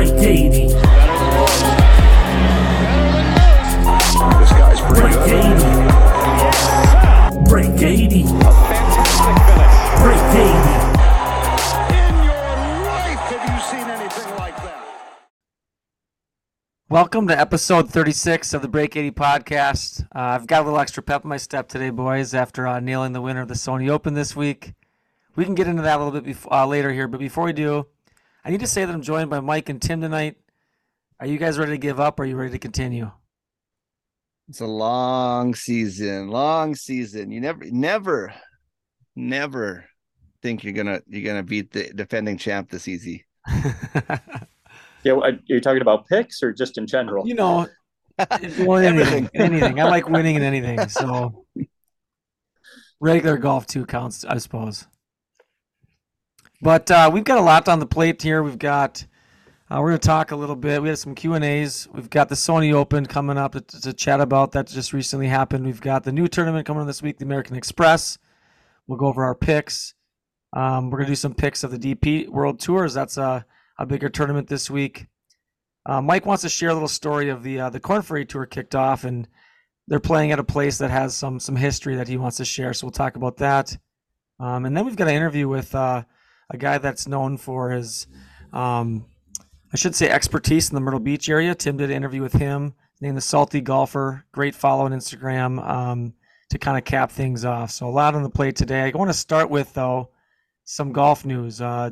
Amazing. 0.00 0.12
Break 0.12 0.12
80. 0.28 0.66
This 4.38 4.52
guy's 4.52 4.80
pretty 4.80 5.00
Break 5.00 5.14
good. 5.24 5.56
80. 5.56 7.48
Break 7.48 7.82
80. 7.82 8.22
Fantastic 8.24 9.36
finish. 9.46 9.76
Break 10.02 10.24
80. 10.36 10.44
In 11.96 12.14
your 12.24 12.44
life, 12.84 13.22
have 13.30 13.44
you 13.48 13.58
seen 13.64 13.88
anything 13.88 14.30
like 14.36 14.56
that? 14.56 14.84
Welcome 16.90 17.26
to 17.28 17.38
episode 17.38 17.90
36 17.90 18.52
of 18.52 18.60
the 18.62 18.68
Break 18.68 18.96
80 18.96 19.12
podcast. 19.12 20.02
Uh, 20.14 20.36
I've 20.36 20.46
got 20.46 20.62
a 20.62 20.64
little 20.64 20.78
extra 20.78 21.02
pep 21.02 21.24
in 21.24 21.30
my 21.30 21.38
step 21.38 21.68
today, 21.68 21.90
boys, 21.90 22.34
after 22.34 22.66
uh, 22.66 22.80
nailing 22.80 23.12
the 23.14 23.22
winner 23.22 23.40
of 23.40 23.48
the 23.48 23.54
Sony 23.54 23.88
Open 23.88 24.12
this 24.14 24.36
week. 24.36 24.74
We 25.36 25.44
can 25.46 25.54
get 25.54 25.66
into 25.68 25.82
that 25.82 25.98
a 26.00 26.04
little 26.04 26.20
bit 26.20 26.36
bef- 26.36 26.50
uh, 26.50 26.66
later 26.66 26.92
here, 26.92 27.08
but 27.08 27.20
before 27.20 27.44
we 27.44 27.52
do, 27.52 27.86
I 28.46 28.50
need 28.50 28.60
to 28.60 28.66
say 28.68 28.84
that 28.84 28.94
I'm 28.94 29.02
joined 29.02 29.28
by 29.28 29.40
Mike 29.40 29.70
and 29.70 29.82
Tim 29.82 30.00
tonight. 30.00 30.36
Are 31.18 31.26
you 31.26 31.36
guys 31.36 31.58
ready 31.58 31.72
to 31.72 31.78
give 31.78 31.98
up 31.98 32.20
or 32.20 32.22
are 32.22 32.26
you 32.26 32.36
ready 32.36 32.52
to 32.52 32.60
continue? 32.60 33.10
It's 34.48 34.60
a 34.60 34.66
long 34.66 35.56
season, 35.56 36.28
long 36.28 36.76
season. 36.76 37.32
You 37.32 37.40
never, 37.40 37.64
never, 37.64 38.32
never 39.16 39.86
think 40.42 40.62
you're 40.62 40.74
gonna 40.74 41.02
you're 41.08 41.24
gonna 41.24 41.42
beat 41.42 41.72
the 41.72 41.92
defending 41.92 42.38
champ 42.38 42.70
this 42.70 42.86
easy. 42.86 43.24
Yeah, 45.04 45.12
well, 45.12 45.30
are 45.30 45.38
you 45.46 45.60
talking 45.60 45.82
about 45.82 46.08
picks 46.08 46.42
or 46.42 46.52
just 46.52 46.78
in 46.78 46.86
general? 46.88 47.28
you 47.28 47.34
know, 47.34 47.68
well, 48.18 48.76
anything, 48.78 49.30
anything. 49.34 49.78
I 49.78 49.84
like 49.84 50.08
winning 50.08 50.34
in 50.34 50.42
anything. 50.42 50.88
So 50.88 51.44
regular 53.00 53.36
golf 53.36 53.68
too 53.68 53.86
counts, 53.86 54.24
I 54.24 54.38
suppose. 54.38 54.88
But 56.62 56.90
uh, 56.90 57.10
we've 57.12 57.24
got 57.24 57.38
a 57.38 57.42
lot 57.42 57.68
on 57.68 57.80
the 57.80 57.86
plate 57.86 58.22
here. 58.22 58.42
We've 58.42 58.58
got 58.58 59.04
uh, 59.68 59.78
we're 59.80 59.90
going 59.90 60.00
to 60.00 60.06
talk 60.06 60.30
a 60.30 60.36
little 60.36 60.54
bit. 60.54 60.80
We 60.80 60.88
have 60.88 60.98
some 60.98 61.14
Q 61.14 61.34
and 61.34 61.44
A's. 61.44 61.88
We've 61.92 62.08
got 62.08 62.28
the 62.28 62.36
Sony 62.36 62.72
Open 62.72 63.04
coming 63.04 63.36
up 63.36 63.52
to, 63.52 63.60
to 63.60 63.92
chat 63.92 64.20
about 64.20 64.52
that 64.52 64.68
just 64.68 64.92
recently 64.92 65.26
happened. 65.26 65.66
We've 65.66 65.80
got 65.80 66.04
the 66.04 66.12
new 66.12 66.28
tournament 66.28 66.66
coming 66.66 66.82
on 66.82 66.86
this 66.86 67.02
week, 67.02 67.18
the 67.18 67.24
American 67.24 67.56
Express. 67.56 68.16
We'll 68.86 68.98
go 68.98 69.06
over 69.06 69.24
our 69.24 69.34
picks. 69.34 69.94
Um, 70.52 70.90
we're 70.90 70.98
going 70.98 71.06
to 71.06 71.12
do 71.12 71.16
some 71.16 71.34
picks 71.34 71.64
of 71.64 71.72
the 71.72 71.78
DP 71.78 72.28
World 72.28 72.60
Tours. 72.60 72.94
That's 72.94 73.16
a, 73.16 73.44
a 73.76 73.86
bigger 73.86 74.08
tournament 74.08 74.48
this 74.48 74.70
week. 74.70 75.08
Uh, 75.84 76.00
Mike 76.00 76.26
wants 76.26 76.42
to 76.42 76.48
share 76.48 76.70
a 76.70 76.72
little 76.72 76.88
story 76.88 77.28
of 77.28 77.42
the 77.42 77.60
uh, 77.60 77.70
the 77.70 77.80
Corn 77.80 78.02
Ferry 78.02 78.24
Tour 78.24 78.46
kicked 78.46 78.76
off, 78.76 79.02
and 79.02 79.26
they're 79.88 80.00
playing 80.00 80.30
at 80.30 80.38
a 80.38 80.44
place 80.44 80.78
that 80.78 80.90
has 80.90 81.16
some 81.16 81.40
some 81.40 81.56
history 81.56 81.96
that 81.96 82.08
he 82.08 82.16
wants 82.16 82.36
to 82.36 82.44
share. 82.44 82.72
So 82.72 82.86
we'll 82.86 82.92
talk 82.92 83.16
about 83.16 83.36
that. 83.38 83.76
Um, 84.38 84.64
and 84.64 84.76
then 84.76 84.84
we've 84.84 84.96
got 84.96 85.08
an 85.08 85.14
interview 85.14 85.48
with 85.48 85.74
uh, 85.74 86.04
a 86.50 86.56
guy 86.56 86.78
that's 86.78 87.08
known 87.08 87.36
for 87.36 87.70
his, 87.70 88.06
um, 88.52 89.06
I 89.72 89.76
should 89.76 89.94
say, 89.94 90.08
expertise 90.08 90.70
in 90.70 90.74
the 90.74 90.80
Myrtle 90.80 91.00
Beach 91.00 91.28
area. 91.28 91.54
Tim 91.54 91.76
did 91.76 91.90
an 91.90 91.96
interview 91.96 92.22
with 92.22 92.34
him, 92.34 92.74
named 93.00 93.16
the 93.16 93.22
Salty 93.22 93.60
Golfer. 93.60 94.24
Great 94.32 94.54
follow 94.54 94.84
on 94.84 94.92
Instagram 94.92 95.66
um, 95.66 96.14
to 96.50 96.58
kind 96.58 96.78
of 96.78 96.84
cap 96.84 97.10
things 97.10 97.44
off. 97.44 97.70
So 97.70 97.88
a 97.88 97.90
lot 97.90 98.14
on 98.14 98.22
the 98.22 98.30
plate 98.30 98.56
today. 98.56 98.82
I 98.82 98.96
want 98.96 99.10
to 99.10 99.14
start 99.14 99.50
with 99.50 99.72
though 99.74 100.10
some 100.64 100.92
golf 100.92 101.24
news. 101.24 101.60
Uh, 101.60 101.90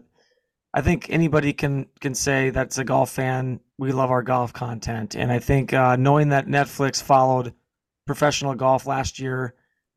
I 0.72 0.80
think 0.80 1.08
anybody 1.10 1.52
can 1.52 1.86
can 2.00 2.14
say 2.14 2.50
that's 2.50 2.78
a 2.78 2.84
golf 2.84 3.10
fan. 3.10 3.60
We 3.78 3.92
love 3.92 4.10
our 4.10 4.22
golf 4.22 4.52
content, 4.52 5.14
and 5.14 5.30
I 5.30 5.38
think 5.38 5.72
uh, 5.72 5.96
knowing 5.96 6.30
that 6.30 6.46
Netflix 6.46 7.02
followed 7.02 7.54
professional 8.06 8.54
golf 8.54 8.86
last 8.86 9.18
year 9.18 9.54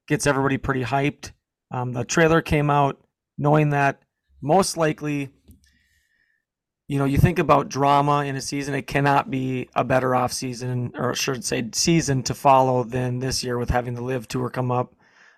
gets 0.08 0.28
everybody 0.28 0.58
pretty 0.58 0.84
hyped. 0.84 1.32
Um, 1.72 1.94
the 1.94 2.06
trailer 2.06 2.42
came 2.42 2.70
out 2.70 3.02
knowing 3.38 3.72
that 3.72 4.02
most 4.48 4.78
likely, 4.78 5.30
you 6.88 6.98
know, 6.98 7.06
you 7.06 7.18
think 7.18 7.38
about 7.38 7.68
drama 7.68 8.24
in 8.24 8.38
a 8.38 8.42
season, 8.42 8.74
it 8.74 8.88
cannot 8.88 9.30
be 9.30 9.70
a 9.76 9.84
better 9.84 10.16
off 10.16 10.32
season, 10.32 10.94
or 10.96 11.14
should 11.14 11.44
say 11.44 11.68
season 11.74 12.24
to 12.24 12.34
follow 12.34 12.86
than 12.86 13.20
this 13.20 13.44
year 13.44 13.58
with 13.58 13.70
having 13.70 13.94
the 13.94 14.02
LIV 14.02 14.30
Tour 14.30 14.50
come 14.50 14.72
up. 14.72 14.96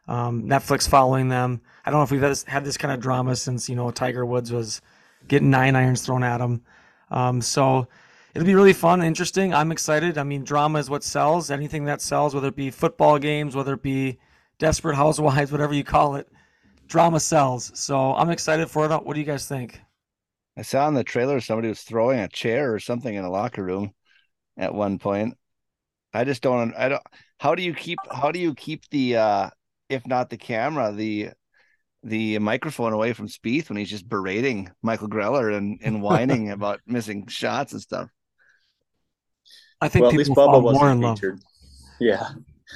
Um, 0.08 0.44
Netflix 0.44 0.88
following 0.88 1.30
them. 1.30 1.62
I 1.86 1.90
don't 1.90 2.00
know 2.00 2.04
if 2.04 2.12
we've 2.12 2.46
had 2.48 2.64
this, 2.64 2.78
kind 2.78 2.94
of 2.94 3.00
drama 3.00 3.36
since 3.36 3.68
you 3.68 3.76
know 3.76 3.90
Tiger 3.90 4.26
Woods 4.26 4.52
was 4.52 4.82
getting 5.28 5.50
nine 5.50 5.76
irons 5.76 6.04
thrown 6.04 6.24
at 6.24 6.40
him. 6.40 6.62
Um, 7.10 7.42
so 7.42 7.88
it'll 8.36 8.46
be 8.46 8.56
really 8.56 8.74
fun, 8.74 9.02
interesting. 9.02 9.54
I'm 9.54 9.72
excited. 9.72 10.20
I 10.20 10.24
mean, 10.24 10.44
drama 10.44 10.78
is 10.80 10.90
what 10.90 11.04
sells. 11.04 11.50
Anything 11.50 11.86
that 11.86 12.02
sells, 12.02 12.36
whether 12.36 12.50
it 12.50 12.56
be 12.56 12.70
football 12.70 13.18
games, 13.18 13.56
whether 13.56 13.74
it 13.74 13.82
be 13.82 14.20
Desperate 14.60 14.96
Housewives, 14.96 15.52
whatever 15.52 15.74
you 15.74 15.84
call 15.84 16.16
it, 16.16 16.28
drama 16.90 17.20
sells. 17.20 17.72
So 17.80 18.14
I'm 18.16 18.30
excited 18.30 18.70
for 18.70 18.86
it. 18.86 19.06
What 19.06 19.14
do 19.14 19.20
you 19.20 19.26
guys 19.26 19.48
think? 19.48 19.80
I 20.58 20.64
saw 20.64 20.88
in 20.90 20.94
the 20.94 21.06
trailer 21.06 21.40
somebody 21.40 21.70
was 21.70 21.82
throwing 21.82 22.20
a 22.20 22.28
chair 22.28 22.74
or 22.74 22.80
something 22.80 23.14
in 23.14 23.24
a 23.24 23.32
locker 23.32 23.64
room 23.64 23.94
at 24.58 24.74
one 24.74 25.00
point. 25.00 25.38
I 26.14 26.26
just 26.26 26.42
don't 26.42 26.74
I 26.76 26.90
don't 26.90 27.04
how 27.38 27.56
do 27.56 27.64
you 27.64 27.74
keep 27.74 28.00
how 28.12 28.32
do 28.32 28.40
you 28.40 28.54
keep 28.56 28.84
the 28.90 29.16
uh 29.16 29.50
if 29.88 30.06
not 30.06 30.30
the 30.30 30.38
camera, 30.38 30.92
the 30.92 31.30
the 32.04 32.40
microphone 32.40 32.94
away 32.94 33.14
from 33.14 33.28
Spieth 33.28 33.70
when 33.70 33.78
he's 33.78 33.90
just 33.90 34.08
berating 34.08 34.70
Michael 34.82 35.10
Greller 35.10 35.56
and, 35.56 35.80
and 35.84 36.02
whining 36.02 36.52
about 36.52 36.82
missing 36.86 37.28
shots 37.28 37.74
and 37.74 37.82
stuff. 37.82 38.10
I 39.82 39.88
think 39.88 40.04
well, 40.04 40.12
at 40.12 40.18
least 40.18 40.32
people 40.32 40.48
Bubba 40.48 40.62
wasn't 40.62 41.02
love. 41.02 41.18
featured. 41.18 41.40
Yeah, 42.02 42.28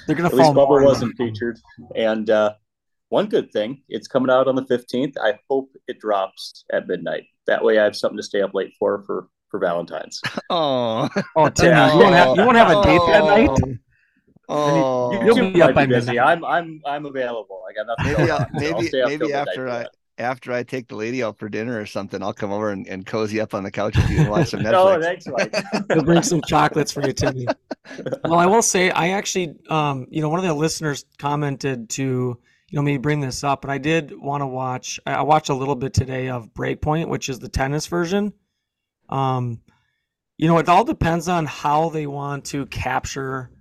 They're 0.07 0.15
gonna 0.15 0.29
at 0.29 0.33
least 0.33 0.53
fall 0.53 0.67
more 0.67 0.81
Bubba 0.81 0.85
wasn't 0.85 1.17
featured. 1.17 1.59
And 1.95 2.29
uh, 2.29 2.53
one 3.09 3.27
good 3.27 3.51
thing, 3.51 3.81
it's 3.89 4.07
coming 4.07 4.29
out 4.31 4.47
on 4.47 4.55
the 4.55 4.63
15th. 4.63 5.13
I 5.21 5.37
hope 5.49 5.69
it 5.87 5.99
drops 5.99 6.65
at 6.71 6.87
midnight. 6.87 7.23
That 7.47 7.63
way 7.63 7.77
I 7.79 7.83
have 7.83 7.95
something 7.95 8.17
to 8.17 8.23
stay 8.23 8.41
up 8.41 8.53
late 8.53 8.73
for 8.79 9.03
for, 9.05 9.27
for 9.49 9.59
Valentine's. 9.59 10.19
Oh, 10.49 11.09
Oh, 11.35 11.49
Tim, 11.55 11.67
you 11.91 11.97
won't 11.99 12.15
have 12.15 12.35
you 12.37 12.43
won't 12.45 12.57
have 12.57 12.69
a 12.71 12.83
date 12.83 13.01
that 13.07 13.23
night. 13.23 13.77
oh, 14.49 15.23
You'll 15.25 15.51
be 15.51 15.61
up 15.61 15.69
might 15.69 15.75
by 15.75 15.85
busy. 15.85 16.07
midnight. 16.11 16.27
I'm 16.27 16.45
I'm 16.45 16.81
I'm 16.85 17.05
available. 17.05 17.61
I 17.69 17.73
got 17.73 17.87
nothing 17.87 18.17
maybe 18.17 18.31
I'll, 18.31 18.41
on, 18.41 18.47
so 18.59 18.65
I'll 18.67 18.73
maybe 18.73 18.87
stay 18.87 19.03
maybe 19.05 19.33
after 19.33 19.67
I 19.69 19.79
that. 19.79 19.91
after 20.17 20.51
I 20.53 20.63
take 20.63 20.87
the 20.87 20.95
lady 20.95 21.23
out 21.23 21.37
for 21.37 21.49
dinner 21.49 21.79
or 21.79 21.85
something, 21.85 22.21
I'll 22.21 22.33
come 22.33 22.51
over 22.51 22.69
and, 22.71 22.87
and 22.87 23.05
cozy 23.05 23.39
up 23.39 23.53
on 23.53 23.63
the 23.63 23.71
couch 23.71 23.95
with 23.95 24.09
you 24.09 24.21
and 24.21 24.29
watch 24.29 24.49
some 24.49 24.59
Netflix. 24.63 24.73
Oh, 24.97 25.01
thanks, 25.01 25.25
Mike. 25.27 25.55
We'll 25.89 26.03
bring 26.03 26.23
some 26.23 26.41
chocolates 26.47 26.91
for 26.91 27.05
you, 27.05 27.13
Timmy. 27.13 27.47
well, 28.23 28.35
I 28.39 28.45
will 28.45 28.61
say, 28.61 28.89
I 28.91 29.09
actually, 29.09 29.55
um, 29.69 30.07
you 30.09 30.21
know, 30.21 30.29
one 30.29 30.39
of 30.39 30.45
the 30.45 30.53
listeners 30.53 31.05
commented 31.17 31.89
to, 31.91 32.37
you 32.73 32.77
know, 32.77 32.83
maybe 32.83 32.97
bring 32.97 33.19
this 33.19 33.43
up, 33.43 33.63
and 33.63 33.71
I 33.71 33.77
did 33.77 34.19
want 34.19 34.41
to 34.41 34.47
watch. 34.47 34.99
I 35.05 35.13
I 35.13 35.21
watched 35.21 35.49
a 35.49 35.53
little 35.53 35.75
bit 35.75 35.93
today 35.93 36.29
of 36.29 36.55
Breakpoint, 36.55 37.07
which 37.07 37.29
is 37.29 37.37
the 37.37 37.47
tennis 37.47 37.85
version. 37.85 38.33
Um, 39.09 39.61
you 40.39 40.47
know, 40.47 40.57
it 40.57 40.67
all 40.67 40.83
depends 40.83 41.29
on 41.29 41.45
how 41.45 41.89
they 41.89 42.07
want 42.07 42.45
to 42.45 42.65
capture 42.65 43.51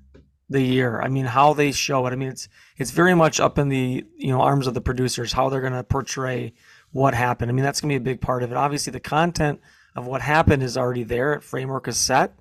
the 0.48 0.62
year. 0.62 0.98
I 0.98 1.08
mean, 1.08 1.26
how 1.26 1.52
they 1.52 1.72
show 1.72 2.06
it. 2.06 2.14
I 2.14 2.16
mean, 2.16 2.30
it's 2.30 2.48
it's 2.78 2.90
very 2.90 3.14
much 3.14 3.38
up 3.38 3.58
in 3.58 3.68
the 3.68 4.02
you 4.16 4.28
know 4.28 4.40
arms 4.40 4.66
of 4.66 4.72
the 4.72 4.80
producers 4.80 5.30
how 5.30 5.50
they're 5.50 5.60
going 5.60 5.74
to 5.74 5.84
portray 5.84 6.54
what 6.92 7.12
happened. 7.12 7.50
I 7.50 7.54
mean, 7.54 7.64
that's 7.66 7.82
going 7.82 7.92
to 7.92 8.00
be 8.00 8.10
a 8.10 8.14
big 8.14 8.22
part 8.22 8.42
of 8.42 8.50
it. 8.50 8.56
Obviously, 8.56 8.92
the 8.92 9.00
content 9.00 9.60
of 9.94 10.06
what 10.06 10.22
happened 10.22 10.62
is 10.62 10.78
already 10.78 11.02
there. 11.02 11.38
Framework 11.42 11.86
is 11.86 11.98
set. 11.98 12.32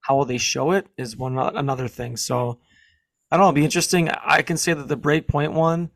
How 0.00 0.24
they 0.24 0.38
show 0.38 0.70
it 0.70 0.86
is 0.96 1.18
one 1.18 1.38
another 1.38 1.86
thing. 1.86 2.16
So 2.16 2.60
I 3.30 3.36
don't 3.36 3.44
know. 3.44 3.48
It'll 3.48 3.56
be 3.56 3.64
interesting. 3.64 4.08
I 4.08 4.40
can 4.40 4.56
say 4.56 4.72
that 4.72 4.88
the 4.88 4.96
breakpoint 4.96 5.52
one, 5.52 5.90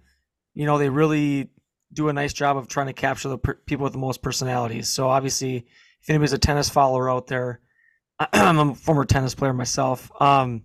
you 0.55 0.67
know, 0.67 0.79
they 0.79 0.89
really 0.89 1.49
do 1.93 2.09
a 2.09 2.13
nice 2.13 2.33
job 2.33 2.57
of 2.57 2.69
trying 2.69 2.87
to 2.87 2.93
capture 2.93 3.29
the 3.29 3.39
per- 3.39 3.55
people 3.55 3.85
with 3.85 3.93
the 3.93 3.99
most 3.99 4.23
personalities. 4.23 4.89
So 4.89 5.09
obviously, 5.09 5.67
if 6.03 6.11
anybody's 6.11 6.33
a 6.33 6.39
tennis 6.39 6.69
follower 6.69 7.11
out 7.11 7.27
there, 7.27 7.61
I'm 8.33 8.59
a 8.59 8.75
former 8.75 9.05
tennis 9.05 9.35
player 9.35 9.53
myself. 9.53 10.11
Um, 10.21 10.65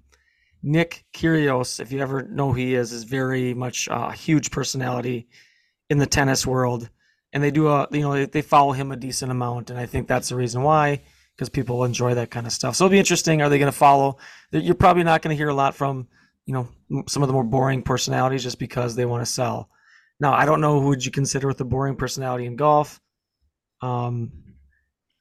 Nick 0.63 1.05
Kyrgios, 1.13 1.79
if 1.79 1.91
you 1.91 1.99
ever 1.99 2.23
know 2.23 2.49
who 2.49 2.55
he 2.55 2.75
is, 2.75 2.91
is 2.91 3.03
very 3.03 3.53
much 3.53 3.87
a 3.91 4.11
huge 4.11 4.51
personality 4.51 5.27
in 5.89 5.97
the 5.97 6.05
tennis 6.05 6.45
world, 6.45 6.89
and 7.31 7.43
they 7.43 7.51
do 7.51 7.67
a 7.67 7.87
you 7.91 8.01
know 8.01 8.13
they, 8.13 8.25
they 8.25 8.41
follow 8.41 8.71
him 8.71 8.91
a 8.91 8.95
decent 8.95 9.31
amount, 9.31 9.69
and 9.69 9.79
I 9.79 9.85
think 9.85 10.07
that's 10.07 10.29
the 10.29 10.35
reason 10.35 10.63
why 10.63 11.03
because 11.35 11.49
people 11.49 11.83
enjoy 11.83 12.15
that 12.15 12.31
kind 12.31 12.47
of 12.47 12.51
stuff. 12.53 12.75
So 12.75 12.85
it'll 12.85 12.91
be 12.91 12.99
interesting. 12.99 13.41
Are 13.41 13.49
they 13.49 13.59
going 13.59 13.71
to 13.71 13.77
follow? 13.77 14.17
You're 14.51 14.73
probably 14.73 15.03
not 15.03 15.21
going 15.21 15.35
to 15.35 15.37
hear 15.37 15.49
a 15.49 15.53
lot 15.53 15.75
from 15.75 16.07
you 16.45 16.53
know 16.53 16.67
some 17.07 17.21
of 17.21 17.27
the 17.27 17.33
more 17.33 17.43
boring 17.43 17.83
personalities 17.83 18.43
just 18.43 18.59
because 18.59 18.95
they 18.95 19.05
want 19.05 19.21
to 19.21 19.31
sell. 19.31 19.69
Now 20.19 20.33
I 20.33 20.45
don't 20.45 20.61
know 20.61 20.79
who 20.79 20.87
would 20.87 21.05
you 21.05 21.11
consider 21.11 21.47
with 21.47 21.59
a 21.61 21.65
boring 21.65 21.95
personality 21.95 22.45
in 22.45 22.55
golf. 22.55 22.99
Um, 23.81 24.31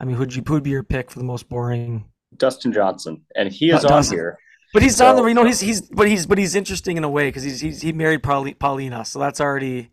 I 0.01 0.05
mean, 0.05 0.17
who'd 0.17 0.35
you 0.35 0.43
who'd 0.47 0.63
be 0.63 0.71
your 0.71 0.83
pick 0.83 1.11
for 1.11 1.19
the 1.19 1.25
most 1.25 1.49
boring 1.49 2.07
Dustin 2.37 2.73
Johnson, 2.73 3.23
and 3.35 3.51
he 3.51 3.71
is 3.71 3.85
Uh, 3.85 3.89
on 3.89 3.93
Dustin. 3.95 4.19
here. 4.19 4.39
But 4.75 4.83
he's 4.83 5.01
on 5.01 5.17
the 5.17 5.25
you 5.25 5.35
know 5.35 5.45
he's 5.45 5.61
he's 5.61 5.83
but 5.83 6.07
he's 6.09 6.27
but 6.27 6.39
he's 6.39 6.55
interesting 6.55 6.97
in 6.97 7.05
a 7.05 7.09
way 7.09 7.29
because 7.29 7.43
he's, 7.45 7.61
he's 7.61 7.81
he 7.83 7.93
married 7.93 8.23
Pauli- 8.23 8.55
Paulina, 8.55 9.05
so 9.05 9.19
that's 9.19 9.41
already 9.41 9.91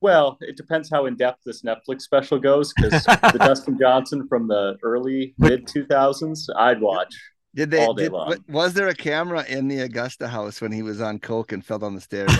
Well, 0.00 0.38
it 0.40 0.56
depends 0.56 0.88
how 0.90 1.06
in 1.06 1.16
depth 1.16 1.40
this 1.44 1.62
Netflix 1.62 2.02
special 2.02 2.38
goes. 2.38 2.72
Because 2.74 3.04
the 3.04 3.38
Dustin 3.38 3.78
Johnson 3.78 4.26
from 4.28 4.46
the 4.46 4.76
early 4.82 5.34
mid 5.38 5.66
two 5.66 5.84
thousands, 5.86 6.48
I'd 6.56 6.80
watch. 6.80 7.14
Did 7.54 7.70
they? 7.72 7.84
All 7.84 7.94
day 7.94 8.04
Did, 8.04 8.12
long. 8.12 8.36
was 8.48 8.74
there 8.74 8.88
a 8.88 8.94
camera 8.94 9.44
in 9.48 9.66
the 9.66 9.80
Augusta 9.80 10.28
house 10.28 10.60
when 10.60 10.70
he 10.70 10.82
was 10.82 11.00
on 11.00 11.18
coke 11.18 11.50
and 11.52 11.64
fell 11.64 11.78
down 11.80 11.94
the 11.96 12.00
stairs? 12.00 12.30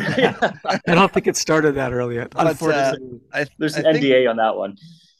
I 0.00 0.78
don't 0.86 1.12
think 1.12 1.26
it 1.26 1.36
started 1.36 1.72
that 1.74 1.92
early. 1.92 2.18
uh, 2.18 2.28
Unfortunately, 2.36 3.20
I, 3.32 3.46
There's 3.58 3.76
I 3.76 3.80
an 3.80 3.92
think- 3.94 4.04
NDA 4.04 4.30
on 4.30 4.36
that 4.36 4.56
one. 4.56 4.76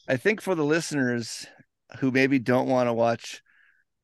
I 0.09 0.17
think 0.17 0.41
for 0.41 0.55
the 0.55 0.65
listeners 0.65 1.47
who 1.99 2.11
maybe 2.11 2.39
don't 2.39 2.69
want 2.69 2.89
to 2.89 2.93
watch 2.95 3.43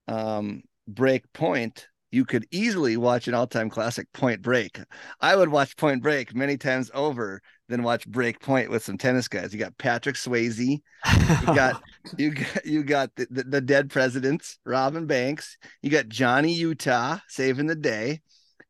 um, 0.09 0.63
Break 0.89 1.33
Point, 1.33 1.87
you 2.11 2.25
could 2.25 2.45
easily 2.51 2.97
watch 2.97 3.29
an 3.29 3.35
all-time 3.35 3.71
classic, 3.71 4.07
Point 4.13 4.43
Break. 4.43 4.81
I 5.21 5.35
would 5.37 5.49
watch 5.49 5.77
Point 5.77 6.03
Break 6.03 6.35
many 6.35 6.57
times 6.59 6.91
over 6.93 7.41
than 7.73 7.83
watch 7.83 8.07
Break 8.07 8.39
Point 8.39 8.71
with 8.71 8.85
some 8.85 8.99
tennis 8.99 9.29
guys. 9.29 9.53
You 9.53 9.59
got 9.59 9.77
Patrick 9.79 10.17
Swayze, 10.17 10.59
you 10.59 10.81
got 11.47 11.83
you 12.19 12.31
got 12.35 12.67
you 12.67 12.83
got 12.85 13.11
the, 13.17 13.27
the, 13.31 13.43
the 13.45 13.61
dead 13.63 13.91
presidents, 13.91 14.59
Robin 14.65 15.07
Banks. 15.07 15.57
You 15.81 15.91
got 15.91 16.09
Johnny 16.09 16.53
Utah 16.53 17.19
saving 17.29 17.67
the 17.67 17.75
day. 17.75 18.21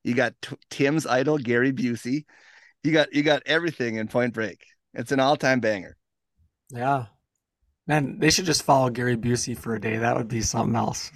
You 0.04 0.14
got 0.14 0.34
T- 0.40 0.56
Tim's 0.70 1.04
idol 1.06 1.36
Gary 1.38 1.72
Busey. 1.72 2.24
You 2.84 2.92
got 2.92 3.12
you 3.12 3.22
got 3.22 3.42
everything 3.44 3.96
in 3.96 4.06
Point 4.08 4.34
Break. 4.34 4.64
It's 4.94 5.12
an 5.12 5.20
all-time 5.20 5.60
banger. 5.60 5.96
yeah, 6.70 7.06
man, 7.86 8.18
they 8.18 8.30
should 8.30 8.44
just 8.44 8.62
follow 8.62 8.88
Gary 8.90 9.16
Busey 9.16 9.56
for 9.58 9.74
a 9.74 9.80
day. 9.80 9.96
That 9.96 10.16
would 10.16 10.28
be 10.28 10.42
something 10.42 10.76
else. 10.76 11.10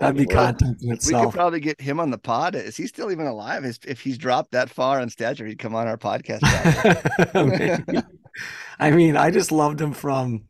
That'd 0.00 0.16
be 0.16 0.26
content 0.26 0.82
in 0.82 0.92
itself. 0.92 1.20
We 1.20 1.30
could 1.30 1.36
probably 1.36 1.60
get 1.60 1.80
him 1.80 2.00
on 2.00 2.10
the 2.10 2.18
pod. 2.18 2.54
Is 2.54 2.76
he 2.76 2.86
still 2.86 3.12
even 3.12 3.26
alive? 3.26 3.64
If 3.86 4.00
he's 4.00 4.16
dropped 4.16 4.52
that 4.52 4.70
far 4.70 5.00
on 5.00 5.10
stature, 5.10 5.46
he'd 5.46 5.58
come 5.58 5.74
on 5.74 5.86
our 5.86 5.98
podcast. 5.98 6.40
I 8.80 8.90
mean, 8.90 9.16
I 9.16 9.30
just 9.30 9.52
loved 9.52 9.80
him 9.80 9.92
from. 9.92 10.44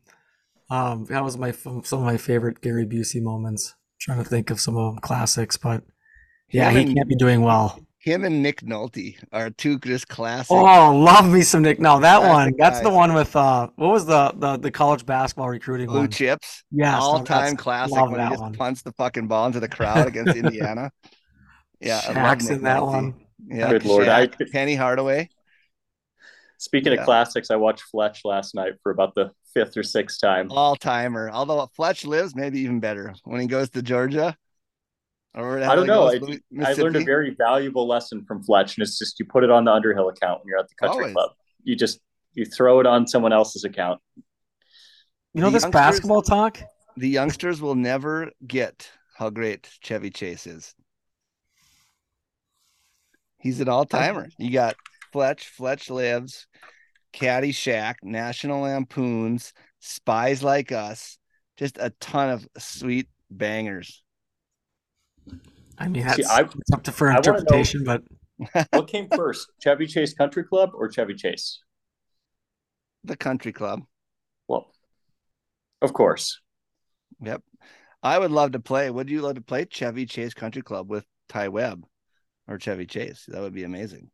Um, 0.71 1.07
that 1.07 1.25
was 1.25 1.37
my 1.37 1.51
some 1.51 1.83
of 1.83 2.01
my 2.01 2.17
favorite 2.17 2.61
Gary 2.61 2.87
Busey 2.87 3.21
moments. 3.21 3.75
trying 4.01 4.23
to 4.23 4.29
think 4.29 4.51
of 4.51 4.61
some 4.61 4.77
of 4.77 4.95
them 4.95 5.01
classics, 5.01 5.57
but 5.57 5.83
yeah, 6.51 6.71
he 6.71 6.95
can't 6.95 7.09
be 7.09 7.17
doing 7.17 7.43
well. 7.43 7.85
Him 8.03 8.25
and 8.25 8.43
Nick 8.43 8.63
Nolte 8.63 9.17
are 9.31 9.51
two 9.51 9.79
just 9.79 10.09
classic. 10.09 10.51
Oh, 10.57 10.97
love 10.97 11.31
me 11.31 11.43
some 11.43 11.63
Nick. 11.63 11.79
No, 11.79 12.01
that 12.01 12.21
Classic 12.21 12.33
one. 12.35 12.55
That's 12.59 12.81
the 12.81 12.91
one 12.91 13.13
with 13.15 13.37
uh, 13.37 13.69
what 13.77 13.91
was 13.91 14.07
the 14.07 14.33
the 14.37 14.57
the 14.57 14.71
college 14.71 15.05
basketball 15.05 15.49
recruiting 15.51 15.87
Blue 15.89 16.01
one? 16.01 16.11
chips. 16.11 16.65
Yes, 16.71 16.99
no, 16.99 17.05
all 17.05 17.23
time 17.25 17.57
classic 17.57 17.95
love 17.97 18.11
when 18.11 18.21
he 18.21 18.29
just 18.31 18.41
one. 18.43 18.55
punts 18.55 18.83
the 18.83 18.93
fucking 18.93 19.29
ball 19.29 19.47
into 19.47 19.61
the 19.61 19.69
crowd 19.69 20.09
against 20.09 20.35
Indiana. 20.45 20.91
Yeah, 21.81 22.01
I 22.09 22.13
Shaq's 22.15 22.49
in 22.51 22.63
that 22.63 22.81
Nolte. 22.81 22.87
one. 22.87 23.15
Yeah, 23.47 23.71
Good 23.71 23.85
Lord, 23.85 24.07
Shaq, 24.07 24.35
I- 24.41 24.51
Penny 24.51 24.75
Hardaway. 24.75 25.29
Speaking 26.59 26.93
Yeah. 26.93 27.01
of 27.01 27.05
classics, 27.07 27.51
I 27.51 27.57
watched 27.57 27.83
Fletch 27.91 28.23
last 28.25 28.55
night 28.55 28.75
for 28.83 28.93
about 28.93 29.15
the 29.15 29.31
fifth 29.55 29.77
or 29.77 29.83
sixth 29.83 30.21
time. 30.21 30.49
all 30.51 30.77
timer. 30.77 31.31
Although 31.31 31.69
Fletch 31.75 32.05
lives, 32.05 32.35
maybe 32.37 32.61
even 32.61 32.81
better 32.81 33.15
when 33.25 33.41
he 33.41 33.47
goes 33.47 33.71
to 33.71 33.83
Georgia. 33.83 34.37
Or 35.35 35.63
I 35.63 35.77
don't 35.77 35.87
know. 35.87 36.11
goes, 36.19 36.39
I 36.65 36.73
learned 36.73 36.97
a 36.97 37.05
very 37.05 37.31
valuable 37.35 37.87
lesson 37.87 38.25
from 38.25 38.43
Fletch, 38.43 38.77
and 38.77 38.83
it's 38.83 38.99
just 38.99 39.19
you 39.21 39.27
put 39.27 39.45
it 39.45 39.51
on 39.51 39.65
the 39.65 39.73
Underhill 39.73 40.09
account 40.09 40.41
when 40.41 40.49
you're 40.49 40.59
at 40.59 40.69
the 40.69 40.75
country 40.75 41.03
Always. 41.03 41.13
club. 41.15 41.31
You 41.63 41.77
just 41.77 42.01
you 42.33 42.45
throw 42.45 42.81
it 42.81 42.87
on 42.87 43.07
someone 43.07 43.33
else's 43.33 43.63
account. 43.65 44.01
You 45.35 45.43
know 45.43 45.51
The 45.51 45.61
this 45.61 45.67
basketball 45.67 46.23
talk? 46.23 46.61
the 46.97 47.09
youngsters 47.09 47.61
will 47.61 47.77
never 47.77 48.31
get 48.45 48.91
how 49.17 49.31
great 49.31 49.69
Chevy 49.81 50.11
Chase 50.11 50.47
is. 50.47 50.75
He's 53.39 53.61
an 53.61 53.69
all 53.69 53.85
timer. 53.85 54.29
You 54.39 54.51
got 54.51 54.75
Fletch, 55.13 55.47
Fletch 55.49 55.89
lives, 55.89 56.47
Caddyshack, 57.15 57.97
National 58.03 58.63
Lampoons, 58.63 59.53
Spies 59.79 60.43
Like 60.43 60.73
Us, 60.73 61.19
just 61.57 61.79
a 61.79 61.91
ton 62.01 62.31
of 62.31 62.47
sweet 62.59 63.09
bangers. 63.31 64.03
I 65.81 65.89
mean, 65.89 66.07
See, 66.11 66.23
I- 66.25 66.43
it's 66.43 66.73
up 66.73 66.83
to 66.85 66.93
for 66.93 67.09
I 67.11 67.15
wanna 67.15 67.23
know- 67.33 67.37
interpretation, 67.39 67.85
but 67.85 68.03
What 68.73 68.87
came 68.89 69.09
first, 69.09 69.51
Chevy 69.63 69.87
Chase 69.87 70.15
Country 70.15 70.45
Club 70.45 70.71
or 70.75 70.91
Chevy 70.91 71.15
Chase? 71.15 71.61
The 73.05 73.17
country 73.17 73.53
club. 73.53 73.83
Well, 74.49 74.73
of 75.83 75.93
course. 75.93 76.41
Yep. 77.23 77.43
I 78.03 78.19
would 78.19 78.31
love 78.31 78.53
to 78.53 78.61
play. 78.61 78.91
Would 78.91 79.11
you 79.11 79.21
love 79.23 79.35
to 79.35 79.41
play 79.43 79.65
Chevy 79.67 80.07
Chase 80.07 80.33
Country 80.35 80.63
Club 80.63 80.89
with 80.89 81.05
Ty 81.29 81.49
Webb 81.49 81.85
or 82.49 82.59
Chevy 82.59 82.87
Chase? 82.87 83.25
That 83.29 83.41
would 83.43 83.53
be 83.55 83.65
amazing. 83.65 84.11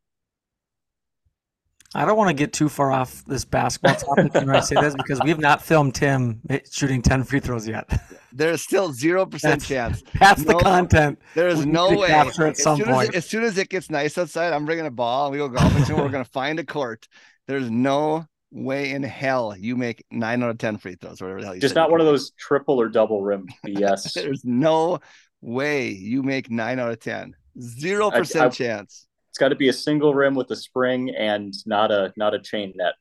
I 1.95 2.05
don't 2.05 2.17
want 2.17 2.29
to 2.29 2.33
get 2.33 2.53
too 2.53 2.69
far 2.69 2.91
off 2.91 3.23
this 3.25 3.45
basketball 3.45 3.95
topic 3.95 4.33
when 4.33 4.49
I 4.49 4.59
say 4.59 4.75
this 4.75 4.93
because 4.97 5.19
we 5.23 5.29
have 5.29 5.39
not 5.39 5.61
filmed 5.63 5.95
Tim 5.95 6.41
eh, 6.49 6.59
shooting 6.69 7.01
10 7.01 7.23
free 7.23 7.39
throws 7.39 7.67
yet. 7.67 7.89
There's 8.33 8.61
still 8.61 8.91
0% 8.91 9.29
That's- 9.41 9.67
chance. 9.67 10.03
That's 10.19 10.43
the 10.43 10.55
content. 10.55 11.19
There 11.33 11.47
is 11.47 11.65
no 11.65 11.91
to 11.91 11.97
way. 11.97 12.07
capture 12.07 12.47
at 12.47 12.51
as, 12.57 12.63
some 12.63 12.77
soon 12.77 12.87
point. 12.87 13.09
As, 13.09 13.15
as 13.15 13.25
soon 13.25 13.43
as 13.43 13.57
it 13.57 13.69
gets 13.69 13.89
nice 13.89 14.17
outside, 14.17 14.53
I'm 14.53 14.65
bringing 14.65 14.85
a 14.85 14.91
ball 14.91 15.27
and 15.27 15.31
we 15.31 15.37
go 15.37 15.47
golfing. 15.47 15.85
soon 15.85 15.97
we're 15.97 16.09
going 16.09 16.23
to 16.23 16.29
find 16.29 16.59
a 16.59 16.65
court. 16.65 17.07
There's 17.47 17.71
no 17.71 18.25
way 18.51 18.91
in 18.91 19.03
hell 19.03 19.55
you 19.57 19.75
make 19.75 20.05
nine 20.11 20.43
out 20.43 20.49
of 20.49 20.57
10 20.57 20.77
free 20.77 20.95
throws, 20.95 21.21
whatever 21.21 21.39
the 21.39 21.45
hell 21.47 21.55
you 21.55 21.61
Just 21.61 21.75
not 21.75 21.89
one 21.89 21.99
of 22.01 22.05
those 22.05 22.31
triple 22.31 22.79
or 22.79 22.89
double 22.89 23.21
rim 23.23 23.47
BS. 23.65 24.13
There's 24.21 24.43
no 24.43 24.99
way 25.41 25.89
you 25.89 26.21
make 26.21 26.51
nine 26.51 26.79
out 26.79 26.91
of 26.91 26.99
10. 26.99 27.33
0% 27.59 28.41
I- 28.41 28.45
I- 28.45 28.49
chance. 28.49 29.06
It's 29.37 29.39
got 29.39 29.49
to 29.49 29.55
be 29.55 29.69
a 29.69 29.73
single 29.73 30.15
rim 30.15 30.33
with 30.33 30.49
a 30.49 30.55
spring 30.55 31.11
and 31.15 31.53
not 31.67 31.91
a 31.91 32.11
not 32.17 32.33
a 32.33 32.39
chain 32.39 32.73
net. 32.75 32.95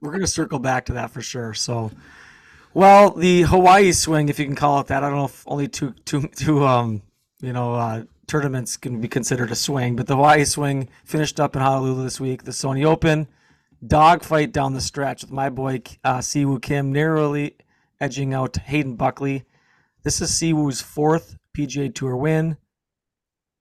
We're 0.00 0.10
going 0.10 0.22
to 0.22 0.26
circle 0.26 0.58
back 0.58 0.86
to 0.86 0.94
that 0.94 1.12
for 1.12 1.22
sure. 1.22 1.54
So, 1.54 1.92
well, 2.74 3.12
the 3.12 3.42
Hawaii 3.42 3.92
swing, 3.92 4.28
if 4.28 4.40
you 4.40 4.44
can 4.44 4.56
call 4.56 4.80
it 4.80 4.88
that, 4.88 5.04
I 5.04 5.08
don't 5.08 5.18
know 5.18 5.26
if 5.26 5.44
only 5.46 5.68
two, 5.68 5.94
two, 6.04 6.26
two, 6.34 6.66
um, 6.66 7.00
you 7.40 7.52
know, 7.52 7.74
uh, 7.74 8.02
tournaments 8.26 8.76
can 8.76 9.00
be 9.00 9.06
considered 9.06 9.52
a 9.52 9.54
swing, 9.54 9.94
but 9.94 10.08
the 10.08 10.16
Hawaii 10.16 10.44
swing 10.44 10.88
finished 11.04 11.38
up 11.38 11.54
in 11.54 11.62
Honolulu 11.62 12.02
this 12.02 12.18
week. 12.18 12.42
The 12.42 12.50
Sony 12.50 12.84
Open 12.84 13.28
dogfight 13.86 14.50
down 14.50 14.74
the 14.74 14.80
stretch 14.80 15.22
with 15.22 15.30
my 15.30 15.48
boy 15.48 15.82
uh, 16.02 16.22
Si 16.22 16.44
Woo 16.44 16.58
Kim 16.58 16.92
narrowly 16.92 17.56
edging 18.00 18.34
out 18.34 18.56
Hayden 18.56 18.96
Buckley. 18.96 19.44
This 20.02 20.20
is 20.20 20.34
Si 20.34 20.52
Woo's 20.52 20.82
fourth 20.82 21.36
PGA 21.56 21.94
Tour 21.94 22.16
win. 22.16 22.56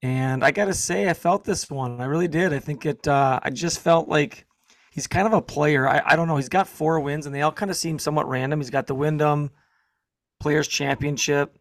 And 0.03 0.43
I 0.43 0.51
got 0.51 0.65
to 0.65 0.73
say, 0.73 1.09
I 1.09 1.13
felt 1.13 1.45
this 1.45 1.69
one. 1.71 2.01
I 2.01 2.05
really 2.05 2.27
did. 2.27 2.51
I 2.53 2.59
think 2.59 2.85
it, 2.85 3.07
uh, 3.07 3.39
I 3.41 3.49
just 3.49 3.79
felt 3.79 4.09
like 4.09 4.45
he's 4.91 5.07
kind 5.07 5.25
of 5.25 5.31
a 5.33 5.41
player. 5.41 5.87
I, 5.87 6.01
I 6.05 6.15
don't 6.17 6.27
know. 6.27 6.35
He's 6.35 6.49
got 6.49 6.67
four 6.67 6.99
wins, 6.99 7.25
and 7.25 7.33
they 7.33 7.41
all 7.41 7.53
kind 7.53 7.71
of 7.71 7.77
seem 7.77 7.97
somewhat 7.97 8.27
random. 8.27 8.59
He's 8.59 8.69
got 8.69 8.85
the 8.85 8.95
Wyndham 8.95 9.49
Players 10.41 10.67
Championship, 10.67 11.57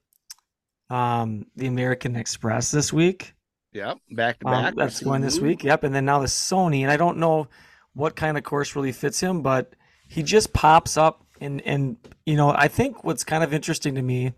um, 0.91 1.47
the 1.55 1.69
American 1.69 2.17
Express 2.17 2.73
this 2.73 2.93
week. 2.93 3.35
Yep. 3.75 3.99
Back 4.11 4.41
to 4.41 4.49
Um, 4.49 4.65
back. 4.65 4.75
that's 4.75 5.01
going 5.01 5.23
this 5.23 5.39
week. 5.39 5.63
Yep, 5.63 5.85
and 5.85 5.95
then 5.95 6.05
now 6.05 6.19
the 6.19 6.27
Sony, 6.27 6.83
and 6.83 6.91
I 6.91 6.97
don't 6.97 7.19
know 7.19 7.47
what 7.95 8.17
kind 8.17 8.37
of 8.37 8.43
course 8.43 8.75
really 8.75 8.93
fits 8.93 9.21
him, 9.21 9.43
but 9.43 9.75
he 10.09 10.23
just 10.25 10.53
pops 10.53 10.97
up, 10.97 11.25
and 11.41 11.63
and 11.63 11.97
you 12.27 12.37
know 12.37 12.51
I 12.51 12.67
think 12.69 13.05
what's 13.05 13.23
kind 13.25 13.45
of 13.45 13.55
interesting 13.55 13.95
to 13.95 14.03
me, 14.03 14.35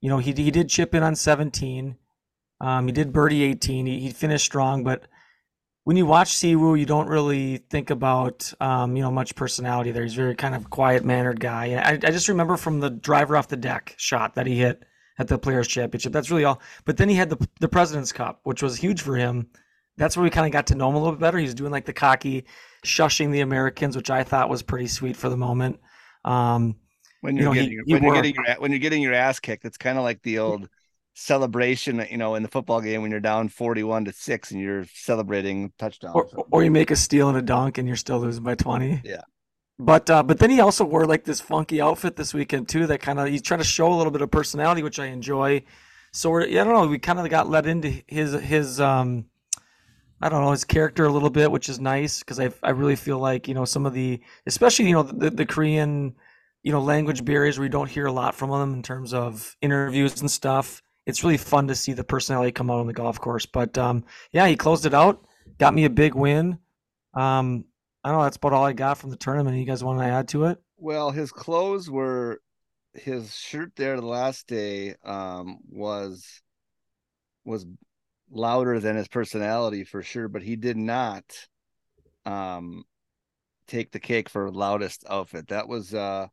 you 0.00 0.08
know 0.08 0.18
he 0.18 0.32
he 0.32 0.50
did 0.50 0.68
chip 0.70 0.94
in 0.94 1.02
on 1.02 1.14
17, 1.14 1.96
um, 2.60 2.86
he 2.86 2.92
did 2.92 3.12
birdie 3.12 3.42
18, 3.44 3.86
he, 3.86 4.00
he 4.00 4.10
finished 4.10 4.44
strong, 4.44 4.84
but 4.84 5.04
when 5.84 5.96
you 5.96 6.04
watch 6.06 6.34
Si 6.34 6.54
Woo, 6.56 6.74
you 6.74 6.84
don't 6.86 7.08
really 7.08 7.56
think 7.56 7.90
about 7.90 8.52
um, 8.60 8.96
you 8.96 9.02
know 9.02 9.10
much 9.10 9.34
personality 9.34 9.90
there. 9.90 10.02
He's 10.02 10.12
a 10.12 10.16
very 10.16 10.34
kind 10.36 10.54
of 10.54 10.68
quiet 10.70 11.04
mannered 11.04 11.40
guy. 11.40 11.66
And 11.66 12.04
I, 12.04 12.08
I 12.08 12.10
just 12.12 12.28
remember 12.28 12.56
from 12.58 12.80
the 12.80 12.90
driver 12.90 13.36
off 13.36 13.48
the 13.48 13.56
deck 13.56 13.94
shot 13.96 14.34
that 14.34 14.46
he 14.46 14.58
hit 14.58 14.82
at 15.18 15.26
the 15.26 15.38
Players 15.38 15.66
Championship. 15.68 16.12
That's 16.12 16.30
really 16.30 16.44
all. 16.44 16.60
But 16.84 16.96
then 16.98 17.08
he 17.08 17.14
had 17.14 17.30
the 17.30 17.48
the 17.60 17.68
President's 17.68 18.12
Cup, 18.12 18.40
which 18.44 18.62
was 18.62 18.76
huge 18.76 19.00
for 19.00 19.16
him. 19.16 19.48
That's 19.96 20.16
where 20.16 20.22
we 20.24 20.30
kind 20.30 20.46
of 20.46 20.52
got 20.52 20.66
to 20.68 20.74
know 20.74 20.88
him 20.90 20.94
a 20.96 20.98
little 20.98 21.14
bit 21.14 21.20
better. 21.20 21.38
He's 21.38 21.54
doing 21.54 21.72
like 21.72 21.86
the 21.86 21.92
cocky, 21.94 22.44
shushing 22.84 23.32
the 23.32 23.40
Americans, 23.40 23.96
which 23.96 24.10
I 24.10 24.22
thought 24.22 24.50
was 24.50 24.62
pretty 24.62 24.86
sweet 24.86 25.16
for 25.16 25.28
the 25.30 25.36
moment. 25.36 25.80
Um, 26.26 26.76
when 27.22 27.36
you 27.36 27.42
you're 27.42 27.54
know, 27.54 27.60
he- 27.60 27.60
getting 27.60 27.72
your- 27.72 27.84
he 27.86 27.92
when 27.94 28.02
you're 28.02 28.14
getting 28.22 28.34
your 28.34 28.54
when 28.60 28.70
you're 28.70 28.78
getting 28.80 29.02
your 29.02 29.14
ass 29.14 29.40
kicked, 29.40 29.64
it's 29.64 29.78
kind 29.78 29.96
of 29.96 30.04
like 30.04 30.22
the 30.22 30.38
old 30.38 30.68
celebration, 31.14 32.04
you 32.10 32.16
know, 32.16 32.34
in 32.34 32.42
the 32.42 32.48
football 32.48 32.80
game 32.80 33.02
when 33.02 33.10
you're 33.10 33.20
down 33.20 33.48
41 33.48 34.06
to 34.06 34.12
6 34.12 34.50
and 34.50 34.60
you're 34.60 34.84
celebrating 34.94 35.72
touchdown. 35.78 36.12
or, 36.14 36.28
or 36.50 36.64
you 36.64 36.70
make 36.70 36.90
a 36.90 36.96
steal 36.96 37.28
and 37.28 37.36
a 37.36 37.42
dunk 37.42 37.78
and 37.78 37.86
you're 37.86 37.96
still 37.96 38.18
losing 38.20 38.42
by 38.42 38.54
20. 38.54 39.02
Yeah. 39.04 39.22
But 39.80 40.10
uh, 40.10 40.22
but 40.22 40.38
then 40.38 40.50
he 40.50 40.60
also 40.60 40.84
wore 40.84 41.06
like 41.06 41.24
this 41.24 41.40
funky 41.40 41.80
outfit 41.80 42.16
this 42.16 42.34
weekend 42.34 42.68
too. 42.68 42.86
That 42.86 43.00
kind 43.00 43.18
of 43.18 43.28
he's 43.28 43.40
trying 43.40 43.60
to 43.60 43.66
show 43.66 43.90
a 43.90 43.96
little 43.96 44.10
bit 44.10 44.20
of 44.20 44.30
personality, 44.30 44.82
which 44.82 44.98
I 44.98 45.06
enjoy. 45.06 45.64
So 46.12 46.28
we're, 46.28 46.42
I 46.42 46.52
don't 46.52 46.74
know. 46.74 46.86
We 46.86 46.98
kind 46.98 47.18
of 47.18 47.26
got 47.30 47.48
let 47.48 47.66
into 47.66 48.02
his 48.06 48.34
his 48.34 48.78
um, 48.78 49.24
I 50.20 50.28
don't 50.28 50.44
know 50.44 50.50
his 50.50 50.64
character 50.64 51.06
a 51.06 51.08
little 51.10 51.30
bit, 51.30 51.50
which 51.50 51.70
is 51.70 51.80
nice 51.80 52.18
because 52.18 52.38
I 52.38 52.50
I 52.62 52.70
really 52.70 52.94
feel 52.94 53.18
like 53.18 53.48
you 53.48 53.54
know 53.54 53.64
some 53.64 53.86
of 53.86 53.94
the 53.94 54.20
especially 54.46 54.86
you 54.86 54.92
know 54.92 55.02
the, 55.02 55.30
the 55.30 55.46
Korean 55.46 56.14
you 56.62 56.72
know 56.72 56.82
language 56.82 57.24
barriers 57.24 57.58
where 57.58 57.64
you 57.64 57.70
don't 57.70 57.88
hear 57.88 58.04
a 58.04 58.12
lot 58.12 58.34
from 58.34 58.50
them 58.50 58.74
in 58.74 58.82
terms 58.82 59.14
of 59.14 59.56
interviews 59.62 60.20
and 60.20 60.30
stuff. 60.30 60.82
It's 61.06 61.24
really 61.24 61.38
fun 61.38 61.68
to 61.68 61.74
see 61.74 61.92
the 61.92 62.04
personality 62.04 62.52
come 62.52 62.70
out 62.70 62.80
on 62.80 62.86
the 62.86 62.92
golf 62.92 63.20
course. 63.20 63.46
But 63.46 63.76
um, 63.78 64.04
yeah, 64.32 64.46
he 64.46 64.56
closed 64.56 64.86
it 64.86 64.94
out, 64.94 65.24
got 65.58 65.74
me 65.74 65.84
a 65.84 65.90
big 65.90 66.14
win. 66.14 66.58
Um, 67.14 67.64
I 68.04 68.10
don't 68.10 68.18
know. 68.18 68.24
That's 68.24 68.36
about 68.36 68.52
all 68.52 68.64
I 68.64 68.72
got 68.72 68.98
from 68.98 69.10
the 69.10 69.16
tournament. 69.16 69.56
You 69.56 69.64
guys 69.64 69.84
want 69.84 69.98
to 69.98 70.04
add 70.04 70.28
to 70.28 70.44
it? 70.44 70.58
Well, 70.76 71.10
his 71.10 71.32
clothes 71.32 71.90
were 71.90 72.40
his 72.94 73.34
shirt 73.34 73.72
there 73.76 73.94
the 73.94 74.06
last 74.06 74.48
day 74.48 74.96
um 75.04 75.58
was 75.68 76.42
was 77.44 77.64
louder 78.30 78.80
than 78.80 78.96
his 78.96 79.08
personality 79.08 79.84
for 79.84 80.02
sure, 80.02 80.28
but 80.28 80.42
he 80.42 80.56
did 80.56 80.76
not 80.76 81.24
um 82.24 82.84
take 83.66 83.92
the 83.92 84.00
cake 84.00 84.28
for 84.28 84.50
loudest 84.50 85.04
outfit. 85.08 85.48
That 85.48 85.68
was 85.68 85.94
uh 85.94 86.28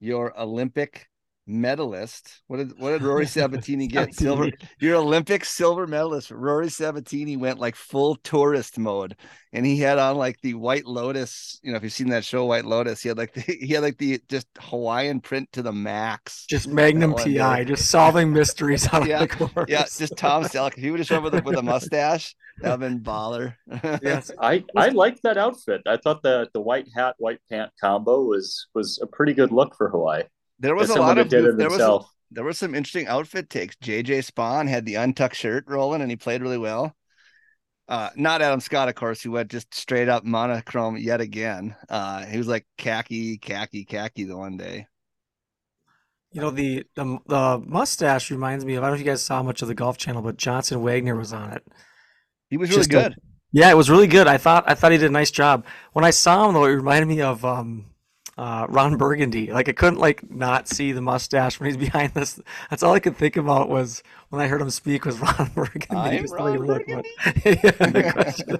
your 0.00 0.38
Olympic 0.38 1.08
medalist. 1.46 2.42
What 2.48 2.56
did 2.58 2.78
what 2.78 2.90
did 2.90 3.02
Rory 3.02 3.26
Sabatini 3.26 3.86
get? 3.86 4.14
silver. 4.14 4.50
Your 4.80 4.96
Olympic 4.96 5.44
silver 5.44 5.86
medalist. 5.86 6.30
Rory 6.30 6.68
Sabatini 6.68 7.36
went 7.36 7.58
like 7.58 7.76
full 7.76 8.16
tourist 8.16 8.78
mode, 8.78 9.16
and 9.52 9.64
he 9.64 9.78
had 9.78 9.98
on 9.98 10.16
like 10.16 10.40
the 10.40 10.54
White 10.54 10.86
Lotus. 10.86 11.60
You 11.62 11.70
know, 11.70 11.76
if 11.76 11.82
you've 11.82 11.92
seen 11.92 12.08
that 12.10 12.24
show, 12.24 12.44
White 12.44 12.64
Lotus, 12.64 13.02
he 13.02 13.08
had 13.08 13.18
like 13.18 13.32
the 13.32 13.40
he 13.60 13.68
had 13.68 13.82
like 13.82 13.98
the 13.98 14.20
just 14.28 14.48
Hawaiian 14.58 15.20
print 15.20 15.50
to 15.52 15.62
the 15.62 15.72
max. 15.72 16.46
Just 16.46 16.68
Magnum 16.68 17.14
PI, 17.14 17.64
just 17.64 17.90
solving 17.90 18.32
mysteries 18.32 18.88
on 18.88 19.06
yeah, 19.08 19.20
the 19.20 19.28
course. 19.28 19.66
Yeah, 19.68 19.84
just 19.84 20.16
Tom 20.16 20.44
Selleck. 20.44 20.76
If 20.76 20.82
he 20.82 20.90
would 20.90 21.00
have 21.00 21.06
shown 21.06 21.18
up 21.18 21.24
with 21.24 21.34
a, 21.34 21.42
with 21.42 21.58
a 21.58 21.62
mustache, 21.62 22.34
that'd 22.60 22.80
been 22.80 23.00
baller. 23.00 23.54
yes, 24.02 24.30
I 24.40 24.64
I 24.76 24.88
liked 24.88 25.22
that 25.22 25.38
outfit. 25.38 25.82
I 25.86 25.96
thought 25.96 26.22
the 26.22 26.48
the 26.52 26.60
white 26.60 26.88
hat 26.94 27.14
white 27.18 27.40
pant 27.50 27.70
combo 27.80 28.22
was 28.22 28.66
was 28.74 28.98
a 29.02 29.06
pretty 29.06 29.32
good 29.32 29.52
look 29.52 29.76
for 29.76 29.88
Hawaii. 29.88 30.24
There 30.58 30.74
was 30.74 30.90
a 30.90 30.98
lot 30.98 31.18
of 31.18 31.28
did 31.28 31.44
it 31.44 31.58
there 31.58 31.70
was 31.70 32.04
there 32.30 32.44
were 32.44 32.52
some 32.52 32.74
interesting 32.74 33.06
outfit 33.06 33.48
takes. 33.50 33.76
JJ 33.76 34.30
Spaun 34.30 34.68
had 34.68 34.84
the 34.84 34.96
untucked 34.96 35.36
shirt 35.36 35.64
rolling 35.68 36.02
and 36.02 36.10
he 36.10 36.16
played 36.16 36.42
really 36.42 36.58
well. 36.58 36.94
Uh, 37.88 38.10
not 38.16 38.42
Adam 38.42 38.58
Scott, 38.58 38.88
of 38.88 38.96
course, 38.96 39.22
who 39.22 39.30
went 39.30 39.50
just 39.50 39.72
straight 39.72 40.08
up 40.08 40.24
monochrome 40.24 40.96
yet 40.96 41.20
again. 41.20 41.76
Uh, 41.88 42.24
he 42.26 42.36
was 42.36 42.48
like 42.48 42.66
khaki, 42.76 43.38
khaki, 43.38 43.84
khaki 43.84 44.24
the 44.24 44.36
one 44.36 44.56
day. 44.56 44.88
You 46.32 46.40
know 46.40 46.50
the, 46.50 46.84
the 46.96 47.18
the 47.26 47.62
mustache 47.64 48.30
reminds 48.30 48.64
me 48.64 48.74
of. 48.74 48.82
I 48.82 48.86
don't 48.86 48.90
know 48.90 49.00
if 49.00 49.06
you 49.06 49.10
guys 49.10 49.22
saw 49.22 49.42
much 49.42 49.62
of 49.62 49.68
the 49.68 49.74
Golf 49.74 49.96
Channel, 49.96 50.22
but 50.22 50.36
Johnson 50.36 50.82
Wagner 50.82 51.14
was 51.14 51.32
on 51.32 51.52
it. 51.52 51.62
He 52.50 52.56
was 52.56 52.70
really 52.70 52.80
Just 52.80 52.90
a- 52.90 52.92
good. 52.92 53.14
Yeah, 53.52 53.70
it 53.70 53.76
was 53.76 53.88
really 53.88 54.08
good. 54.08 54.26
I 54.26 54.36
thought 54.36 54.64
I 54.66 54.74
thought 54.74 54.92
he 54.92 54.98
did 54.98 55.06
a 55.06 55.12
nice 55.12 55.30
job. 55.30 55.64
When 55.92 56.04
I 56.04 56.10
saw 56.10 56.48
him 56.48 56.54
though, 56.54 56.64
it 56.64 56.72
reminded 56.72 57.06
me 57.06 57.22
of 57.22 57.44
um, 57.44 57.86
uh, 58.38 58.66
Ron 58.68 58.96
Burgundy. 58.96 59.50
Like 59.52 59.68
I 59.68 59.72
couldn't 59.72 59.98
like 59.98 60.30
not 60.30 60.68
see 60.68 60.92
the 60.92 61.00
mustache 61.00 61.58
when 61.58 61.66
he's 61.68 61.76
behind 61.90 62.14
this. 62.14 62.40
That's 62.70 62.82
all 62.82 62.92
I 62.94 63.00
could 63.00 63.16
think 63.16 63.36
about 63.36 63.68
was 63.68 64.02
when 64.30 64.42
I 64.42 64.46
heard 64.48 64.60
him 64.60 64.70
speak 64.70 65.04
was 65.04 65.18
Ron 65.20 65.50
Burgundy. 65.54 65.86
I'm 65.96 66.24
Ron 66.26 66.58
looked, 66.66 66.88
but- 66.88 67.06
Yeah, 67.44 67.86
no 67.90 68.12
question. 68.12 68.58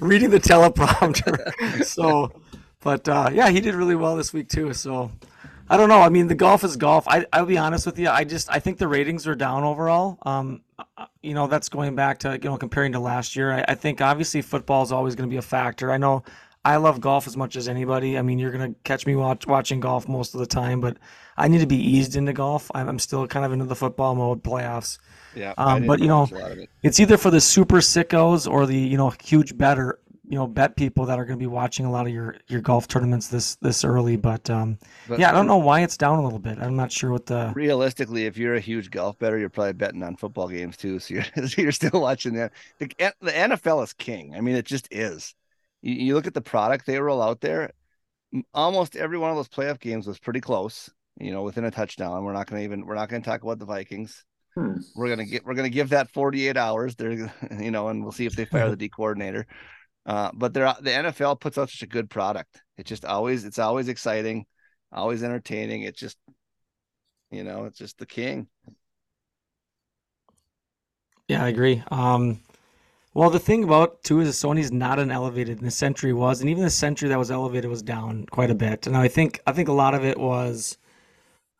Reading 0.00 0.30
the 0.30 0.40
teleprompter. 0.40 1.84
so, 1.84 2.32
but 2.80 3.08
uh, 3.08 3.30
yeah, 3.32 3.50
he 3.50 3.60
did 3.60 3.74
really 3.74 3.94
well 3.94 4.16
this 4.16 4.32
week 4.32 4.48
too. 4.48 4.72
So. 4.72 5.10
I 5.66 5.78
don't 5.78 5.88
know. 5.88 6.02
I 6.02 6.10
mean, 6.10 6.26
the 6.26 6.34
golf 6.34 6.62
is 6.62 6.76
golf. 6.76 7.08
I, 7.08 7.24
I'll 7.32 7.46
be 7.46 7.56
honest 7.56 7.86
with 7.86 7.98
you. 7.98 8.10
I 8.10 8.24
just 8.24 8.50
I 8.50 8.58
think 8.58 8.76
the 8.76 8.86
ratings 8.86 9.26
are 9.26 9.34
down 9.34 9.64
overall. 9.64 10.18
Um, 10.26 10.60
uh, 10.78 11.06
you 11.22 11.32
know, 11.32 11.46
that's 11.46 11.70
going 11.70 11.94
back 11.94 12.18
to 12.18 12.32
you 12.34 12.50
know 12.50 12.58
comparing 12.58 12.92
to 12.92 13.00
last 13.00 13.34
year. 13.34 13.50
I, 13.50 13.64
I 13.68 13.74
think 13.74 14.02
obviously 14.02 14.42
football 14.42 14.82
is 14.82 14.92
always 14.92 15.14
going 15.14 15.26
to 15.26 15.32
be 15.32 15.38
a 15.38 15.42
factor. 15.42 15.90
I 15.90 15.96
know 15.96 16.22
I 16.64 16.76
love 16.76 17.00
golf 17.00 17.26
as 17.26 17.36
much 17.36 17.56
as 17.56 17.68
anybody. 17.68 18.16
I 18.16 18.22
mean, 18.22 18.38
you're 18.38 18.50
going 18.50 18.72
to 18.74 18.80
catch 18.84 19.06
me 19.06 19.14
watch, 19.14 19.46
watching 19.46 19.80
golf 19.80 20.08
most 20.08 20.34
of 20.34 20.40
the 20.40 20.46
time, 20.46 20.80
but 20.80 20.96
I 21.36 21.48
need 21.48 21.58
to 21.58 21.66
be 21.66 21.76
eased 21.76 22.16
into 22.16 22.32
golf. 22.32 22.70
I'm, 22.74 22.88
I'm 22.88 22.98
still 22.98 23.26
kind 23.26 23.44
of 23.44 23.52
into 23.52 23.66
the 23.66 23.76
football 23.76 24.14
mode, 24.14 24.42
playoffs. 24.42 24.98
Yeah, 25.34 25.52
Um, 25.58 25.86
but, 25.86 26.00
you 26.00 26.08
know, 26.08 26.20
watch 26.20 26.32
a 26.32 26.34
lot 26.36 26.52
of 26.52 26.58
it. 26.58 26.70
It's 26.82 27.00
either 27.00 27.16
for 27.16 27.30
the 27.30 27.40
super 27.40 27.78
sickos 27.78 28.50
or 28.50 28.66
the 28.66 28.76
you 28.76 28.96
know 28.96 29.12
huge 29.22 29.58
better 29.58 29.98
you 30.26 30.36
know 30.36 30.46
bet 30.46 30.76
people 30.76 31.06
that 31.06 31.18
are 31.18 31.24
going 31.24 31.38
to 31.38 31.42
be 31.42 31.46
watching 31.46 31.84
a 31.86 31.90
lot 31.90 32.06
of 32.06 32.12
your 32.12 32.36
your 32.48 32.60
golf 32.60 32.88
tournaments 32.88 33.28
this 33.28 33.56
this 33.56 33.84
early. 33.84 34.16
But 34.16 34.48
um, 34.48 34.78
But 35.06 35.18
yeah, 35.18 35.28
I 35.28 35.32
don't 35.32 35.46
know 35.46 35.58
why 35.58 35.82
it's 35.82 35.96
down 35.96 36.18
a 36.18 36.22
little 36.22 36.38
bit. 36.38 36.58
I'm 36.58 36.76
not 36.76 36.92
sure 36.92 37.10
what 37.10 37.26
the 37.26 37.56
realistically, 37.56 38.26
if 38.26 38.36
you're 38.38 38.54
a 38.54 38.60
huge 38.60 38.90
golf 38.90 39.18
better, 39.18 39.38
you're 39.38 39.50
probably 39.50 39.74
betting 39.74 40.02
on 40.02 40.16
football 40.16 40.48
games 40.48 40.76
too. 40.76 40.98
So 40.98 41.14
you're 41.14 41.24
you're 41.56 41.72
still 41.72 42.00
watching 42.00 42.34
that. 42.34 42.52
The, 42.78 42.88
the 43.20 43.32
NFL 43.32 43.82
is 43.84 43.92
king. 43.92 44.34
I 44.34 44.40
mean, 44.40 44.56
it 44.56 44.64
just 44.66 44.88
is. 44.90 45.34
You, 45.84 45.94
you 45.94 46.14
look 46.14 46.26
at 46.26 46.34
the 46.34 46.40
product 46.40 46.86
they 46.86 46.98
roll 46.98 47.22
out 47.22 47.40
there. 47.40 47.70
Almost 48.52 48.96
every 48.96 49.18
one 49.18 49.30
of 49.30 49.36
those 49.36 49.48
playoff 49.48 49.78
games 49.78 50.06
was 50.06 50.18
pretty 50.18 50.40
close. 50.40 50.90
You 51.20 51.30
know, 51.30 51.44
within 51.44 51.64
a 51.64 51.70
touchdown. 51.70 52.24
We're 52.24 52.32
not 52.32 52.48
going 52.48 52.60
to 52.60 52.64
even. 52.64 52.84
We're 52.84 52.96
not 52.96 53.08
going 53.08 53.22
to 53.22 53.28
talk 53.28 53.42
about 53.42 53.60
the 53.60 53.66
Vikings. 53.66 54.24
Hmm. 54.56 54.76
We're 54.96 55.08
gonna 55.08 55.24
get. 55.24 55.44
We're 55.44 55.54
gonna 55.54 55.68
give 55.68 55.90
that 55.90 56.12
48 56.12 56.56
hours. 56.56 56.94
They're, 56.94 57.32
you 57.60 57.70
know, 57.70 57.88
and 57.88 58.02
we'll 58.02 58.12
see 58.12 58.26
if 58.26 58.34
they 58.34 58.44
fire 58.44 58.70
the 58.70 58.76
D 58.76 58.88
coordinator. 58.88 59.46
Uh, 60.06 60.30
but 60.34 60.54
they're 60.54 60.74
the 60.80 60.90
NFL 60.90 61.40
puts 61.40 61.58
out 61.58 61.70
such 61.70 61.82
a 61.82 61.88
good 61.88 62.08
product. 62.08 62.60
It's 62.76 62.88
just 62.88 63.04
always. 63.04 63.44
It's 63.44 63.58
always 63.58 63.88
exciting, 63.88 64.46
always 64.92 65.22
entertaining. 65.22 65.82
It's 65.82 65.98
just 65.98 66.16
you 67.30 67.42
know, 67.42 67.64
it's 67.64 67.78
just 67.78 67.98
the 67.98 68.06
king. 68.06 68.48
Yeah, 71.28 71.44
I 71.44 71.48
agree. 71.48 71.82
Um, 71.90 72.40
well, 73.14 73.30
the 73.30 73.38
thing 73.38 73.62
about 73.62 74.02
too 74.02 74.20
is 74.20 74.34
Sony's 74.34 74.72
not 74.72 74.98
an 74.98 75.12
elevated, 75.12 75.58
and 75.58 75.66
the 75.66 75.70
Sentry 75.70 76.12
was, 76.12 76.40
and 76.40 76.50
even 76.50 76.64
the 76.64 76.70
Sentry 76.70 77.08
that 77.08 77.18
was 77.18 77.30
elevated 77.30 77.70
was 77.70 77.82
down 77.82 78.26
quite 78.26 78.50
a 78.50 78.56
bit. 78.56 78.88
And 78.88 78.96
I 78.96 79.06
think 79.06 79.40
I 79.46 79.52
think 79.52 79.68
a 79.68 79.72
lot 79.72 79.94
of 79.94 80.04
it 80.04 80.18
was 80.18 80.76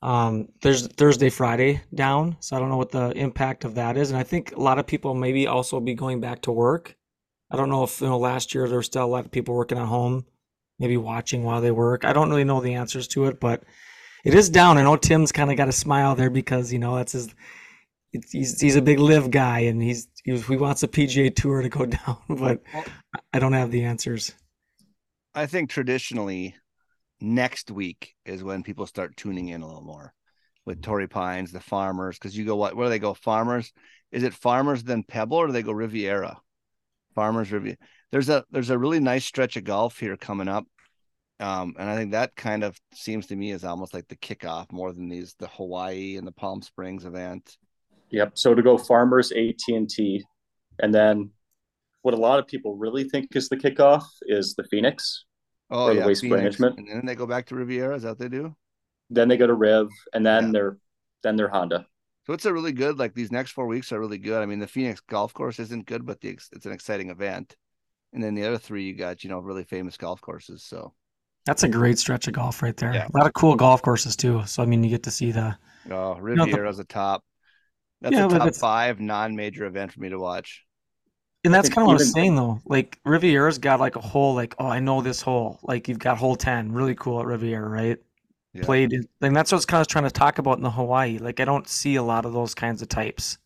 um, 0.03 0.49
there's 0.63 0.89
Thursday, 0.89 1.31
Friday 1.31 1.81
down. 1.95 2.37
So 2.41 2.57
I 2.57 2.59
don't 2.59 2.71
know 2.71 2.77
what 2.77 2.91
the 2.91 3.11
impact 3.11 3.65
of 3.65 3.77
that 3.77 3.97
is, 3.97 4.11
and 4.11 4.19
I 4.19 4.25
think 4.25 4.53
a 4.53 4.61
lot 4.61 4.81
of 4.81 4.87
people 4.87 5.15
maybe 5.15 5.47
also 5.47 5.79
be 5.79 5.95
going 5.95 6.21
back 6.21 6.43
to 6.43 6.53
work. 6.53 6.97
I 7.51 7.57
don't 7.57 7.69
know 7.69 7.85
if 7.85 8.01
you 8.01 8.09
know 8.09 8.19
last 8.19 8.53
year 8.53 8.67
there 8.67 8.79
were 8.79 8.83
still 8.83 9.05
a 9.05 9.07
lot 9.07 9.25
of 9.25 9.31
people 9.31 9.55
working 9.55 9.79
at 9.79 9.87
home, 9.87 10.27
maybe 10.81 10.97
watching 10.97 11.45
while 11.45 11.61
they 11.61 11.71
work. 11.71 12.05
I 12.05 12.13
don't 12.13 12.31
really 12.31 12.43
know 12.43 12.61
the 12.61 12.75
answers 12.75 13.07
to 13.09 13.27
it, 13.27 13.39
but 13.39 13.63
it 14.25 14.35
is 14.35 14.51
down. 14.51 14.77
I 14.77 14.83
know 14.83 14.97
Tim's 14.97 15.31
kind 15.31 15.53
of 15.53 15.57
got 15.57 15.69
a 15.69 15.73
smile 15.73 16.17
there 16.17 16.31
because 16.31 16.73
you 16.73 16.81
know 16.81 16.97
that's 16.97 17.13
his 17.13 17.33
he's 18.31 18.61
he's 18.61 18.77
a 18.77 18.83
big 18.83 18.99
LIV 18.99 19.31
guy 19.31 19.61
and 19.61 19.83
he's 19.83 20.09
he, 20.25 20.33
was- 20.33 20.47
he 20.47 20.57
wants 20.57 20.83
a 20.83 20.89
PGA 20.89 21.31
Tour 21.31 21.63
to 21.63 21.69
go 21.69 21.87
down, 21.87 22.19
but 22.29 22.63
I 23.33 23.39
don't 23.39 23.53
have 23.53 23.71
the 23.71 23.85
answers. 23.85 24.33
I 25.35 25.47
think 25.47 25.71
traditionally 25.71 26.55
next 27.21 27.71
week 27.71 28.15
is 28.25 28.45
when 28.45 28.63
people 28.63 28.87
start 28.87 29.17
tuning 29.17 29.49
in 29.49 29.63
a 29.63 29.67
little 29.67 29.83
more 29.83 30.13
with 30.67 30.83
Torrey 30.83 31.09
Pines, 31.09 31.53
the 31.53 31.61
farmers, 31.61 32.19
because 32.19 32.37
you 32.37 32.45
go 32.45 32.57
what 32.57 32.77
where 32.77 32.87
do 32.87 32.91
they 32.91 32.99
go? 32.99 33.15
Farmers? 33.15 33.73
Is 34.13 34.23
it 34.23 34.35
farmers 34.35 34.83
then 34.85 35.03
Pebble 35.03 35.37
or 35.39 35.47
do 35.49 35.53
they 35.53 35.63
go 35.63 35.73
Riviera? 35.73 36.39
Farmers 37.15 37.51
Riviera. 37.53 37.77
There's 38.13 38.29
a 38.29 38.45
there's 38.51 38.71
a 38.71 38.79
really 38.79 39.01
nice 39.01 39.25
stretch 39.25 39.57
of 39.57 39.65
golf 39.65 39.99
here 39.99 40.17
coming 40.17 40.49
up. 40.49 40.65
Um, 41.41 41.75
and 41.79 41.91
I 41.91 41.97
think 41.97 42.13
that 42.13 42.37
kind 42.37 42.63
of 42.63 42.79
seems 42.95 43.27
to 43.27 43.37
me 43.37 43.51
is 43.51 43.65
almost 43.65 43.93
like 43.93 44.07
the 44.07 44.17
kickoff 44.17 44.71
more 44.71 44.93
than 44.93 45.09
these 45.09 45.35
the 45.39 45.49
Hawaii 45.49 46.17
and 46.17 46.27
the 46.27 46.33
Palm 46.33 46.63
Springs 46.63 47.05
event. 47.05 47.57
Yep. 48.15 48.33
So 48.39 48.55
to 48.55 48.63
go 48.63 48.79
Farmers, 48.79 49.33
AT 49.33 49.61
and 49.69 49.89
T, 49.91 50.25
and 50.81 50.95
then 50.95 51.31
what 52.03 52.15
a 52.15 52.17
lot 52.17 52.39
of 52.39 52.47
people 52.47 52.77
really 52.77 53.05
think 53.05 53.35
is 53.35 53.49
the 53.49 53.57
kickoff 53.57 54.05
is 54.23 54.55
the 54.55 54.65
Phoenix. 54.65 55.25
Oh 55.71 55.87
Or 55.87 55.95
the 55.95 56.01
yeah, 56.01 56.07
Waste 56.07 56.21
Phoenix. 56.23 56.59
Management. 56.61 56.79
and 56.79 56.89
then 56.99 57.07
they 57.07 57.15
go 57.15 57.27
back 57.27 57.47
to 57.47 57.55
Riviera. 57.55 57.97
Is 57.97 58.03
that 58.03 58.11
what 58.11 58.19
they 58.19 58.29
do? 58.29 58.55
Then 59.11 59.29
they 59.29 59.37
go 59.37 59.47
to 59.47 59.55
Riv, 59.55 59.89
and 60.13 60.25
then 60.25 60.47
Yeah. 60.47 60.51
they're 60.53 60.79
then 61.23 61.37
they're 61.37 61.49
Honda. 61.49 61.87
So 62.27 62.33
it's 62.35 62.45
a 62.45 62.53
really 62.53 62.73
good. 62.73 62.99
Like 62.99 63.15
these 63.15 63.33
next 63.33 63.53
four 63.53 63.67
weeks 63.67 63.91
are 63.93 63.99
really 64.01 64.19
good. 64.19 64.43
I 64.43 64.47
mean, 64.47 64.59
the 64.59 64.67
Phoenix 64.67 65.01
golf 65.01 65.33
course 65.35 65.59
isn't 65.59 65.87
good, 65.87 66.07
but 66.07 66.21
the 66.21 66.31
it's 66.53 66.67
an 66.67 66.73
exciting 66.73 67.11
event. 67.11 67.57
And 68.13 68.23
then 68.23 68.35
the 68.35 68.45
other 68.47 68.59
three, 68.59 68.85
you 68.85 68.95
got 68.95 69.25
you 69.25 69.31
know 69.31 69.41
really 69.41 69.65
famous 69.65 69.97
golf 69.97 70.21
courses. 70.21 70.63
So 70.63 70.95
That's 71.47 71.63
a 71.65 71.69
great 71.69 71.99
stretch 71.99 72.29
of 72.29 72.35
golf 72.35 72.63
right 72.63 72.77
there. 72.77 72.95
Yeah. 72.95 73.09
A 73.13 73.17
lot 73.17 73.27
of 73.27 73.33
cool 73.35 73.57
golf 73.57 73.83
courses 73.83 74.15
too. 74.17 74.45
So 74.47 74.63
I 74.63 74.67
mean, 74.67 74.85
you 74.85 74.91
get 74.91 75.03
to 75.05 75.11
see 75.11 75.33
the 75.33 75.57
oh, 75.87 75.91
know, 75.91 76.15
the- 76.17 76.23
Riviera's 76.23 76.79
a 76.79 76.85
top. 76.85 77.25
That's 78.01 78.15
Yeah, 78.17 78.27
a 78.27 78.29
top 78.29 78.55
five 78.55 79.01
non-major 79.01 79.65
event 79.65 79.93
for 79.93 80.01
me 80.01 80.11
to 80.11 80.19
watch. 80.19 80.65
and 81.45 81.53
that's 81.55 81.69
kind 81.69 81.83
of 81.83 81.87
what 81.89 81.93
I 81.93 81.95
was 81.95 82.03
even- 82.03 82.13
saying 82.13 82.37
though. 82.37 82.61
Like 82.67 82.99
Riviera's 83.05 83.59
got 83.59 83.81
like 83.81 83.97
a 83.97 84.01
hole. 84.01 84.35
Like 84.35 84.55
oh, 84.59 84.67
I 84.67 84.81
know 84.81 85.01
this 85.03 85.21
hole. 85.23 85.59
Like 85.63 85.89
you've 85.89 85.99
got 85.99 86.19
hole 86.19 86.37
ten, 86.37 86.73
really 86.73 86.95
cool 86.95 87.21
at 87.21 87.27
Riviera, 87.27 87.69
right? 87.69 87.99
Yeah. 88.53 88.65
Played, 88.65 88.93
in- 88.93 89.09
and 89.21 89.35
that's 89.35 89.51
what 89.51 89.57
I 89.57 89.59
was 89.59 89.67
kind 89.67 89.81
of 89.81 89.89
trying 89.89 90.05
to 90.05 90.11
talk 90.11 90.39
about 90.39 90.59
in 90.59 90.63
the 90.63 90.71
Hawaii. 90.71 91.19
Like 91.19 91.41
I 91.41 91.45
don't 91.45 91.69
see 91.69 91.97
a 91.97 92.03
lot 92.03 92.25
of 92.25 92.33
those 92.33 92.55
kinds 92.55 92.83
of 92.83 92.89
types. 92.89 93.39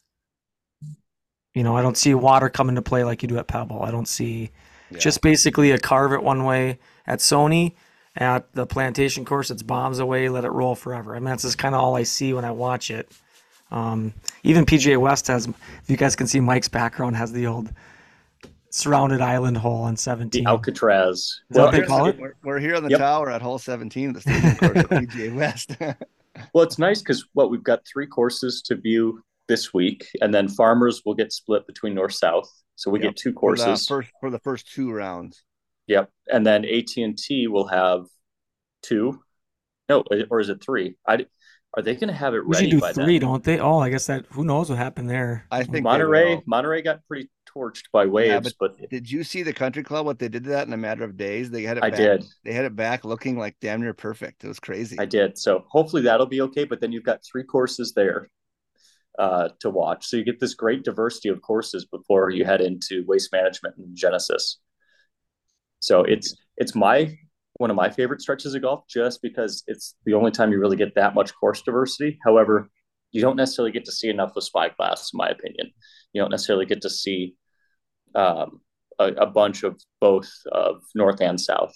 You 1.54 1.62
know, 1.64 1.76
I 1.76 1.82
don't 1.82 1.96
see 1.96 2.14
water 2.14 2.48
come 2.48 2.68
into 2.68 2.82
play 2.82 3.04
like 3.04 3.22
you 3.22 3.28
do 3.28 3.38
at 3.38 3.48
Pebble. 3.48 3.82
I 3.82 3.90
don't 3.90 4.06
see 4.08 4.50
Yeah. 4.90 4.98
just 4.98 5.20
basically 5.22 5.70
a 5.72 5.78
carve 5.78 6.12
it 6.12 6.22
one 6.22 6.44
way 6.44 6.78
at 7.06 7.18
Sony. 7.20 7.74
At 8.16 8.52
the 8.52 8.66
plantation 8.66 9.24
course, 9.24 9.50
it's 9.50 9.62
bombs 9.62 10.00
away, 10.00 10.28
let 10.28 10.44
it 10.44 10.50
roll 10.50 10.74
forever. 10.74 11.14
I 11.14 11.20
mean, 11.20 11.26
that's 11.26 11.42
just 11.44 11.56
kind 11.58 11.74
of 11.74 11.80
all 11.80 11.94
I 11.94 12.02
see 12.02 12.32
when 12.32 12.44
I 12.44 12.50
watch 12.50 12.90
it. 12.90 13.10
Um, 13.70 14.14
even 14.42 14.64
PGA 14.64 14.98
West 14.98 15.26
has, 15.26 15.46
if 15.46 15.84
you 15.88 15.96
guys 15.96 16.16
can 16.16 16.26
see 16.26 16.40
Mike's 16.40 16.68
background, 16.68 17.16
has 17.16 17.32
the 17.32 17.46
old 17.46 17.70
surrounded 18.70 19.20
island 19.20 19.56
hole 19.56 19.82
on 19.82 19.96
17. 19.96 20.44
The 20.44 20.48
Alcatraz. 20.48 21.16
Is 21.50 21.56
that 21.56 21.62
what 21.62 21.72
they 21.72 21.82
call 21.82 22.06
it? 22.06 22.18
We're, 22.18 22.34
we're 22.44 22.58
here 22.58 22.76
on 22.76 22.82
the 22.82 22.90
Yep. 22.90 22.98
tower 23.00 23.30
at 23.30 23.42
hole 23.42 23.58
17 23.58 24.10
of 24.10 24.14
the 24.14 24.20
stadium 24.20 24.56
course 24.56 24.78
at 24.78 24.90
PGA 24.90 25.34
West. 25.34 25.76
Well, 26.54 26.62
it's 26.64 26.78
nice 26.78 27.00
because 27.00 27.26
what 27.32 27.50
we've 27.50 27.64
got 27.64 27.80
three 27.84 28.06
courses 28.06 28.62
to 28.66 28.76
view 28.76 29.20
this 29.48 29.74
week, 29.74 30.06
and 30.20 30.32
then 30.32 30.48
farmers 30.48 31.02
will 31.04 31.14
get 31.14 31.32
split 31.32 31.66
between 31.66 31.94
north 31.94 32.14
south. 32.14 32.48
So 32.76 32.92
we 32.92 33.00
Yep. 33.00 33.08
get 33.08 33.16
two 33.16 33.30
for 33.32 33.56
the 33.56 33.62
courses. 33.64 33.86
first 33.88 34.10
for 34.20 34.30
the 34.30 34.38
first 34.38 34.72
two 34.72 34.92
rounds. 34.92 35.42
Yep, 35.88 36.10
and 36.28 36.46
then 36.46 36.64
AT 36.64 36.96
and 37.02 37.18
T 37.18 37.48
will 37.48 37.66
have 37.66 38.04
two. 38.82 39.20
No, 39.88 40.04
or 40.30 40.38
is 40.38 40.48
it 40.48 40.62
three? 40.62 40.94
I 41.06 41.26
are 41.76 41.82
they 41.82 41.94
going 41.94 42.08
to 42.08 42.14
have 42.14 42.34
it 42.34 42.42
Usually 42.46 42.66
ready 42.66 42.70
do 42.70 42.80
by 42.80 42.92
three, 42.92 43.18
then? 43.18 43.28
don't 43.28 43.44
they? 43.44 43.58
Oh, 43.58 43.78
I 43.78 43.90
guess 43.90 44.06
that. 44.06 44.24
Who 44.30 44.44
knows 44.44 44.70
what 44.70 44.78
happened 44.78 45.10
there? 45.10 45.46
I 45.50 45.64
think 45.64 45.84
Monterey. 45.84 46.40
Monterey 46.46 46.82
got 46.82 47.04
pretty 47.06 47.30
torched 47.46 47.84
by 47.92 48.06
waves, 48.06 48.54
but, 48.58 48.76
Did 48.90 49.10
you 49.10 49.22
see 49.22 49.42
the 49.42 49.52
country 49.52 49.82
club? 49.82 50.06
What 50.06 50.18
they 50.18 50.28
did 50.28 50.44
to 50.44 50.50
that 50.50 50.66
in 50.66 50.72
a 50.72 50.78
matter 50.78 51.04
of 51.04 51.16
days? 51.16 51.50
They 51.50 51.62
had 51.62 51.76
it. 51.76 51.84
I 51.84 51.90
back, 51.90 51.98
did. 51.98 52.24
They 52.44 52.52
had 52.52 52.64
it 52.64 52.74
back 52.74 53.04
looking 53.04 53.38
like 53.38 53.56
damn 53.60 53.80
near 53.80 53.94
perfect. 53.94 54.44
It 54.44 54.48
was 54.48 54.60
crazy. 54.60 54.98
I 54.98 55.04
did. 55.04 55.36
So 55.36 55.64
hopefully 55.68 56.02
that'll 56.02 56.26
be 56.26 56.40
okay. 56.42 56.64
But 56.64 56.80
then 56.80 56.90
you've 56.90 57.04
got 57.04 57.20
three 57.24 57.44
courses 57.44 57.92
there 57.94 58.30
uh, 59.18 59.50
to 59.60 59.70
watch, 59.70 60.06
so 60.06 60.16
you 60.16 60.24
get 60.24 60.40
this 60.40 60.54
great 60.54 60.84
diversity 60.84 61.28
of 61.28 61.42
courses 61.42 61.84
before 61.84 62.30
you 62.30 62.44
head 62.44 62.60
into 62.60 63.04
waste 63.06 63.32
management 63.32 63.76
and 63.76 63.94
Genesis. 63.94 64.58
So 65.80 66.02
it's 66.02 66.34
it's 66.56 66.74
my 66.74 67.16
one 67.58 67.70
of 67.70 67.76
my 67.76 67.90
favorite 67.90 68.22
stretches 68.22 68.54
of 68.54 68.62
golf, 68.62 68.84
just 68.88 69.20
because 69.22 69.62
it's 69.66 69.94
the 70.04 70.14
only 70.14 70.30
time 70.30 70.50
you 70.50 70.58
really 70.58 70.76
get 70.76 70.94
that 70.94 71.14
much 71.14 71.34
course 71.34 71.62
diversity. 71.62 72.18
However, 72.24 72.68
you 73.12 73.20
don't 73.20 73.36
necessarily 73.36 73.72
get 73.72 73.84
to 73.84 73.92
see 73.92 74.08
enough 74.08 74.32
with 74.34 74.44
Spyglass, 74.44 75.10
in 75.12 75.18
my 75.18 75.28
opinion. 75.28 75.70
You 76.12 76.22
don't 76.22 76.30
necessarily 76.30 76.66
get 76.66 76.82
to 76.82 76.90
see 76.90 77.36
um, 78.14 78.60
a, 78.98 79.06
a 79.06 79.26
bunch 79.26 79.62
of 79.62 79.80
both 80.00 80.30
of 80.52 80.82
North 80.94 81.20
and 81.20 81.40
South 81.40 81.74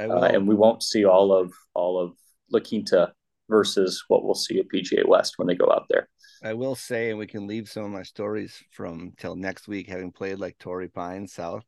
uh, 0.00 0.30
and 0.32 0.46
we 0.46 0.54
won't 0.54 0.82
see 0.82 1.04
all 1.04 1.32
of 1.32 1.52
all 1.74 1.98
of 1.98 2.12
La 2.52 2.60
Quinta 2.60 3.12
versus 3.48 4.04
what 4.08 4.24
we'll 4.24 4.34
see 4.34 4.58
at 4.58 4.68
PGA 4.68 5.06
West 5.06 5.34
when 5.36 5.48
they 5.48 5.54
go 5.54 5.70
out 5.72 5.86
there. 5.88 6.08
I 6.42 6.54
will 6.54 6.76
say, 6.76 7.10
and 7.10 7.18
we 7.18 7.26
can 7.26 7.46
leave 7.46 7.68
some 7.68 7.84
of 7.84 7.90
my 7.90 8.02
stories 8.02 8.62
from 8.70 9.12
till 9.16 9.34
next 9.34 9.66
week, 9.66 9.88
having 9.88 10.12
played 10.12 10.38
like 10.38 10.58
Torrey 10.58 10.88
Pines 10.88 11.32
South. 11.32 11.64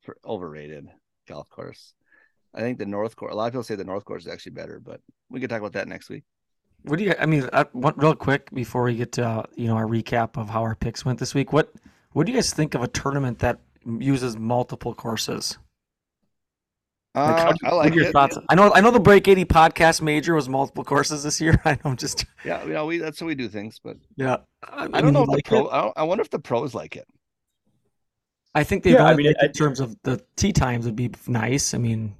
For 0.00 0.16
overrated 0.24 0.88
golf 1.26 1.50
course. 1.50 1.92
I 2.58 2.60
think 2.62 2.78
the 2.78 2.86
North 2.86 3.14
Course. 3.16 3.32
A 3.32 3.36
lot 3.36 3.46
of 3.46 3.52
people 3.52 3.62
say 3.62 3.76
the 3.76 3.84
North 3.84 4.04
Course 4.04 4.26
is 4.26 4.32
actually 4.32 4.52
better, 4.52 4.80
but 4.80 5.00
we 5.30 5.38
could 5.40 5.48
talk 5.48 5.60
about 5.60 5.72
that 5.74 5.88
next 5.88 6.10
week. 6.10 6.24
What 6.82 6.98
do 6.98 7.04
you? 7.04 7.14
I 7.18 7.24
mean, 7.26 7.48
uh, 7.52 7.64
one, 7.72 7.94
real 7.96 8.14
quick 8.14 8.50
before 8.52 8.82
we 8.82 8.96
get 8.96 9.12
to 9.12 9.24
uh, 9.26 9.42
you 9.56 9.68
know 9.68 9.76
our 9.76 9.86
recap 9.86 10.36
of 10.36 10.50
how 10.50 10.62
our 10.62 10.74
picks 10.74 11.04
went 11.04 11.18
this 11.20 11.34
week. 11.34 11.52
What 11.52 11.72
What 12.12 12.26
do 12.26 12.32
you 12.32 12.38
guys 12.38 12.52
think 12.52 12.74
of 12.74 12.82
a 12.82 12.88
tournament 12.88 13.38
that 13.38 13.60
uses 13.84 14.36
multiple 14.36 14.92
courses? 14.94 15.56
Like, 17.14 17.34
Uh, 17.40 17.54
how- 17.64 17.70
I 17.70 17.74
like 17.74 17.94
your 17.94 18.04
it. 18.06 18.12
thoughts? 18.12 18.38
I 18.48 18.54
know. 18.54 18.72
I 18.74 18.80
know 18.80 18.90
the 18.90 19.00
Break 19.00 19.26
Eighty 19.28 19.44
podcast 19.44 20.02
major 20.02 20.34
was 20.34 20.48
multiple 20.48 20.84
courses 20.84 21.22
this 21.22 21.40
year. 21.40 21.60
I 21.64 21.72
know. 21.72 21.80
I'm 21.92 21.96
just. 21.96 22.24
Yeah, 22.44 22.62
you 22.64 22.72
know, 22.74 22.86
we 22.86 22.98
that's 22.98 23.18
how 23.20 23.26
we 23.26 23.34
do 23.34 23.48
things, 23.48 23.80
but 23.82 23.96
Yeah. 24.16 24.38
I, 24.62 24.88
I 24.92 25.00
don't 25.00 25.12
know 25.12 25.22
if 25.22 25.28
like 25.28 25.44
the 25.44 25.48
pro. 25.50 25.68
I, 25.68 25.82
don't, 25.82 25.98
I 25.98 26.02
wonder 26.04 26.22
if 26.22 26.30
the 26.30 26.38
pros 26.38 26.74
like 26.74 26.96
it. 26.96 27.06
I 28.54 28.62
think 28.64 28.82
they've 28.84 28.94
Yeah, 28.94 29.04
I 29.06 29.14
mean, 29.16 29.26
it 29.26 29.36
in 29.42 29.52
terms 29.52 29.80
of 29.80 29.96
the 30.04 30.20
tee 30.36 30.52
times 30.52 30.84
would 30.86 30.96
be 30.96 31.10
nice. 31.26 31.74
I 31.74 31.78
mean, 31.78 32.14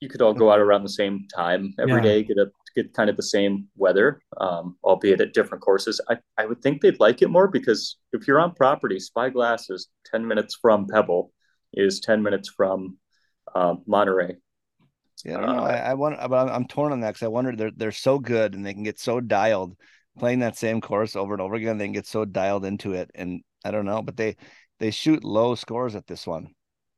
You 0.00 0.08
could 0.08 0.22
all 0.22 0.34
go 0.34 0.50
out 0.50 0.60
around 0.60 0.82
the 0.82 0.88
same 0.88 1.26
time 1.34 1.74
every 1.78 2.00
Yeah. 2.00 2.08
day, 2.08 2.22
get 2.24 2.38
a 2.38 2.50
get 2.74 2.94
kind 2.94 3.10
of 3.10 3.16
the 3.16 3.22
same 3.22 3.66
weather, 3.76 4.22
um, 4.40 4.76
albeit 4.84 5.20
at 5.20 5.34
different 5.34 5.62
courses. 5.62 6.00
I, 6.08 6.18
I 6.38 6.46
would 6.46 6.62
think 6.62 6.80
they'd 6.80 7.00
like 7.00 7.20
it 7.20 7.28
more 7.28 7.48
because 7.48 7.96
if 8.12 8.26
you're 8.26 8.40
on 8.40 8.54
property, 8.54 8.98
Spyglass 8.98 9.68
is 9.70 9.88
ten 10.06 10.26
minutes 10.26 10.56
from 10.60 10.86
Pebble, 10.86 11.32
is 11.74 12.00
ten 12.00 12.22
minutes 12.22 12.48
from 12.48 12.96
um, 13.54 13.82
Monterey. 13.86 14.36
Yeah, 15.24 15.36
I 15.36 15.40
don't 15.40 15.50
know. 15.50 15.62
Uh, 15.62 15.66
I, 15.66 15.76
I 15.90 15.94
want, 15.94 16.16
but 16.18 16.32
I'm, 16.34 16.48
I'm 16.48 16.66
torn 16.66 16.92
on 16.92 17.00
that 17.00 17.10
because 17.10 17.24
I 17.24 17.28
wonder 17.28 17.54
they're 17.54 17.72
they're 17.76 17.92
so 17.92 18.18
good 18.18 18.54
and 18.54 18.64
they 18.64 18.72
can 18.72 18.82
get 18.84 18.98
so 18.98 19.20
dialed 19.20 19.76
playing 20.18 20.40
that 20.40 20.56
same 20.56 20.80
course 20.80 21.14
over 21.16 21.34
and 21.34 21.42
over 21.42 21.54
again. 21.54 21.78
They 21.78 21.86
can 21.86 21.92
get 21.92 22.06
so 22.06 22.24
dialed 22.24 22.64
into 22.64 22.94
it, 22.94 23.10
and 23.14 23.42
I 23.64 23.70
don't 23.70 23.84
know, 23.84 24.02
but 24.02 24.16
they 24.16 24.36
they 24.78 24.90
shoot 24.90 25.24
low 25.24 25.54
scores 25.54 25.94
at 25.94 26.06
this 26.06 26.26
one 26.26 26.54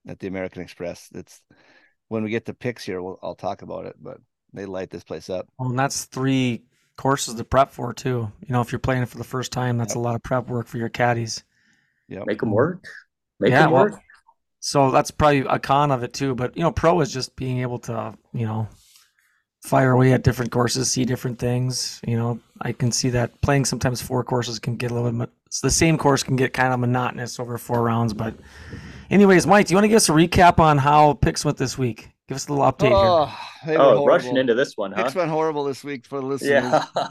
at 0.07 0.19
the 0.21 0.29
American 0.29 0.63
Express. 0.63 1.09
It's 1.15 1.41
when 2.09 2.23
we 2.25 2.31
get 2.31 2.47
to 2.47 2.55
picks 2.55 2.85
here, 2.85 3.01
we'll, 3.03 3.19
I'll 3.23 3.35
talk 3.35 3.63
about 3.63 3.87
it, 3.87 3.97
but 4.01 4.19
they 4.53 4.67
light 4.67 4.91
this 4.91 5.05
place 5.05 5.31
up. 5.31 5.49
well, 5.59 5.71
and 5.71 5.79
that's 5.79 6.05
three 6.05 6.63
courses 6.97 7.35
to 7.35 7.45
prep 7.45 7.71
for 7.71 7.93
too. 7.93 8.31
You 8.47 8.53
know, 8.53 8.61
if 8.61 8.71
you're 8.73 8.79
playing 8.79 9.03
it 9.03 9.09
for 9.09 9.19
the 9.19 9.25
first 9.25 9.53
time, 9.53 9.79
that's 9.79 9.95
a 9.95 9.99
lot 9.99 10.15
of 10.15 10.23
prep 10.23 10.49
work 10.49 10.67
for 10.67 10.79
your 10.79 10.89
caddies. 10.91 11.43
Yeah, 12.09 12.25
Make 12.27 12.41
them 12.41 12.51
work. 12.51 12.85
Make 13.41 13.51
Yeah, 13.51 13.63
them 13.63 13.71
well, 13.73 13.85
work. 13.85 14.01
So 14.61 14.91
that's 14.91 15.11
probably 15.11 15.41
a 15.41 15.59
con 15.59 15.91
of 15.91 16.03
it 16.03 16.13
too. 16.13 16.35
But 16.35 16.57
you 16.57 16.63
know, 16.63 16.71
pro 16.71 17.01
is 17.01 17.13
just 17.13 17.35
being 17.35 17.61
able 17.61 17.79
to, 17.81 18.15
you 18.33 18.47
know, 18.47 18.69
fire 19.63 19.93
away 19.93 20.13
at 20.13 20.23
different 20.23 20.51
courses, 20.51 20.91
see 20.91 21.05
different 21.05 21.39
things. 21.39 22.01
You 22.07 22.17
know, 22.17 22.41
I 22.61 22.73
can 22.73 22.91
see 22.93 23.11
that 23.11 23.41
playing 23.43 23.65
sometimes 23.65 24.03
four 24.03 24.25
courses 24.25 24.59
can 24.59 24.77
get 24.77 24.91
a 24.91 24.95
little 24.95 25.13
bit. 25.13 25.31
The 25.63 25.71
same 25.71 25.99
course 25.99 26.23
can 26.23 26.37
get 26.37 26.53
kind 26.53 26.73
of 26.73 26.81
monotonous 26.81 27.39
over 27.39 27.59
four 27.59 27.83
rounds. 27.83 28.13
But, 28.15 28.35
anyways, 29.11 29.47
Mike, 29.47 29.67
do 29.67 29.73
you 29.73 29.77
want 29.77 29.85
to 29.85 29.89
give 29.89 29.97
us 29.97 30.09
a 30.09 30.13
recap 30.13 30.59
on 30.59 30.79
how 30.79 31.15
picks 31.15 31.45
went 31.45 31.59
this 31.59 31.77
week? 31.79 32.09
Give 32.29 32.37
us 32.37 32.49
a 32.49 32.53
little 32.53 32.71
update 32.71 32.89
here. 32.89 32.97
Oh, 32.97 33.39
they 33.67 33.77
were 33.77 33.83
Oh, 33.85 34.07
rushing 34.07 34.37
into 34.37 34.55
this 34.55 34.77
one, 34.77 34.93
huh? 34.93 35.03
Picks 35.05 35.15
went 35.15 35.31
horrible 35.31 35.65
this 35.65 35.85
week 35.85 36.07
for 36.07 36.21
the 36.21 36.27
listeners. 36.27 36.51
Yeah. 36.65 36.85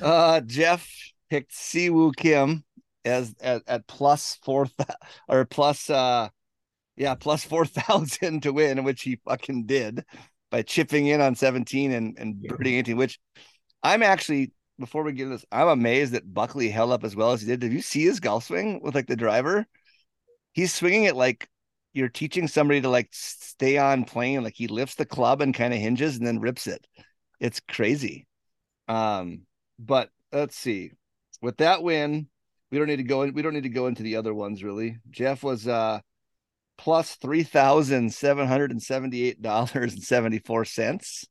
Uh, 0.00 0.40
Jeff 0.40 0.88
picked 1.28 1.52
Si 1.52 1.90
Woo 1.90 2.12
Kim 2.12 2.64
as 3.04 3.34
at, 3.40 3.62
at 3.66 3.86
plus 3.88 4.38
four 4.44 4.66
th- 4.66 4.88
or 5.28 5.44
plus 5.44 5.90
uh 5.90 6.28
yeah 6.96 7.16
plus 7.16 7.42
four 7.44 7.66
thousand 7.66 8.44
to 8.44 8.52
win, 8.52 8.84
which 8.84 9.02
he 9.02 9.16
fucking 9.26 9.66
did 9.66 10.04
by 10.54 10.62
chipping 10.62 11.08
in 11.08 11.20
on 11.20 11.34
seventeen 11.34 11.90
and 11.90 12.16
and 12.16 12.40
birding 12.40 12.74
eighteen. 12.74 12.96
Which 12.96 13.18
I'm 13.82 14.04
actually 14.04 14.52
before 14.78 15.02
we 15.02 15.10
get 15.10 15.28
this, 15.28 15.44
I'm 15.50 15.66
amazed 15.66 16.12
that 16.12 16.32
Buckley 16.32 16.68
held 16.68 16.92
up 16.92 17.02
as 17.02 17.16
well 17.16 17.32
as 17.32 17.40
he 17.40 17.48
did. 17.48 17.58
Did 17.58 17.72
you 17.72 17.82
see 17.82 18.04
his 18.04 18.20
golf 18.20 18.44
swing 18.44 18.80
with 18.80 18.94
like 18.94 19.08
the 19.08 19.16
driver? 19.16 19.66
He's 20.52 20.72
swinging 20.72 21.04
it 21.04 21.16
like 21.16 21.48
you're 21.92 22.08
teaching 22.08 22.46
somebody 22.46 22.80
to 22.82 22.88
like 22.88 23.08
stay 23.10 23.78
on 23.78 24.04
plane. 24.04 24.44
Like 24.44 24.54
he 24.54 24.68
lifts 24.68 24.94
the 24.94 25.04
club 25.04 25.42
and 25.42 25.52
kind 25.52 25.74
of 25.74 25.80
hinges 25.80 26.18
and 26.18 26.24
then 26.24 26.38
rips 26.38 26.68
it. 26.68 26.86
It's 27.40 27.58
crazy. 27.58 28.28
Um, 28.86 29.46
but 29.80 30.10
let's 30.30 30.56
see. 30.56 30.92
With 31.42 31.56
that 31.56 31.82
win, 31.82 32.28
we 32.70 32.78
don't 32.78 32.86
need 32.86 32.98
to 32.98 33.02
go 33.02 33.22
in, 33.22 33.34
we 33.34 33.42
don't 33.42 33.54
need 33.54 33.64
to 33.64 33.68
go 33.70 33.88
into 33.88 34.04
the 34.04 34.14
other 34.14 34.32
ones 34.32 34.62
really. 34.62 34.98
Jeff 35.10 35.42
was 35.42 35.66
uh 35.66 35.98
plus 36.76 37.14
three 37.16 37.42
thousand 37.42 38.12
seven 38.12 38.46
hundred 38.46 38.70
and 38.70 38.82
seventy-eight 38.82 39.40
dollars 39.42 39.94
and 39.94 40.02
seventy-four 40.02 40.64
cents. 40.64 41.24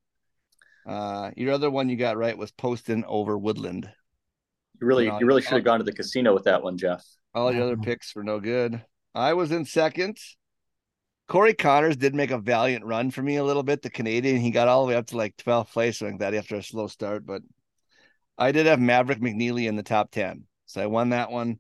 Uh 0.86 1.32
your 1.38 1.54
other 1.54 1.70
one 1.70 1.90
you 1.90 1.96
got 1.96 2.18
right 2.18 2.38
was 2.38 2.52
Poston 2.52 3.04
over 3.08 3.38
Woodland. 3.38 3.90
You 4.82 4.88
really, 4.88 5.06
you 5.06 5.26
really 5.26 5.42
should 5.42 5.54
have 5.54 5.64
gone 5.64 5.80
to 5.80 5.86
the 5.86 5.94
casino 5.94 6.34
with 6.34 6.44
that 6.44 6.62
one, 6.62 6.78
Jeff. 6.78 7.06
All 7.34 7.52
the 7.52 7.64
other 7.64 7.78
picks 7.78 8.14
were 8.16 8.24
no 8.24 8.40
good. 8.40 8.84
I 9.16 9.34
was 9.34 9.52
in 9.52 9.66
second. 9.66 10.18
Corey 11.28 11.54
Conners 11.54 11.96
did 11.96 12.14
make 12.14 12.32
a 12.32 12.38
valiant 12.38 12.84
run 12.84 13.10
for 13.10 13.22
me 13.22 13.38
a 13.38 13.44
little 13.44 13.64
bit. 13.64 13.82
The 13.82 13.90
Canadian, 13.90 14.38
he 14.38 14.52
got 14.52 14.68
all 14.68 14.86
the 14.86 14.90
way 14.90 14.96
up 14.96 15.08
to 15.08 15.18
like 15.18 15.38
12th 15.38 15.72
place, 15.72 16.02
like 16.02 16.20
that 16.20 16.34
after 16.34 16.56
a 16.58 16.64
slow 16.64 16.88
start. 16.88 17.26
But 17.26 17.44
I 18.38 18.52
did 18.52 18.66
have 18.66 18.80
Maverick 18.80 19.20
McNealy 19.20 19.68
in 19.68 19.76
the 19.76 19.84
top 19.84 20.12
10. 20.12 20.44
So 20.66 20.82
I 20.82 20.88
won 20.88 21.10
that 21.10 21.32
one. 21.32 21.60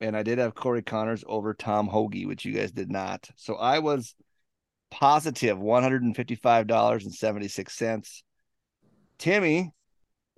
And 0.00 0.16
I 0.16 0.22
did 0.22 0.38
have 0.38 0.54
Corey 0.54 0.82
Conners 0.82 1.24
over 1.26 1.54
Tom 1.54 1.88
Hoge, 1.88 2.24
which 2.26 2.44
you 2.44 2.52
guys 2.52 2.70
did 2.72 2.88
not. 2.90 3.28
So 3.36 3.56
I 3.56 3.78
was 3.80 4.14
positive 4.90 5.58
$155.76. 5.58 8.22
Timmy 9.18 9.72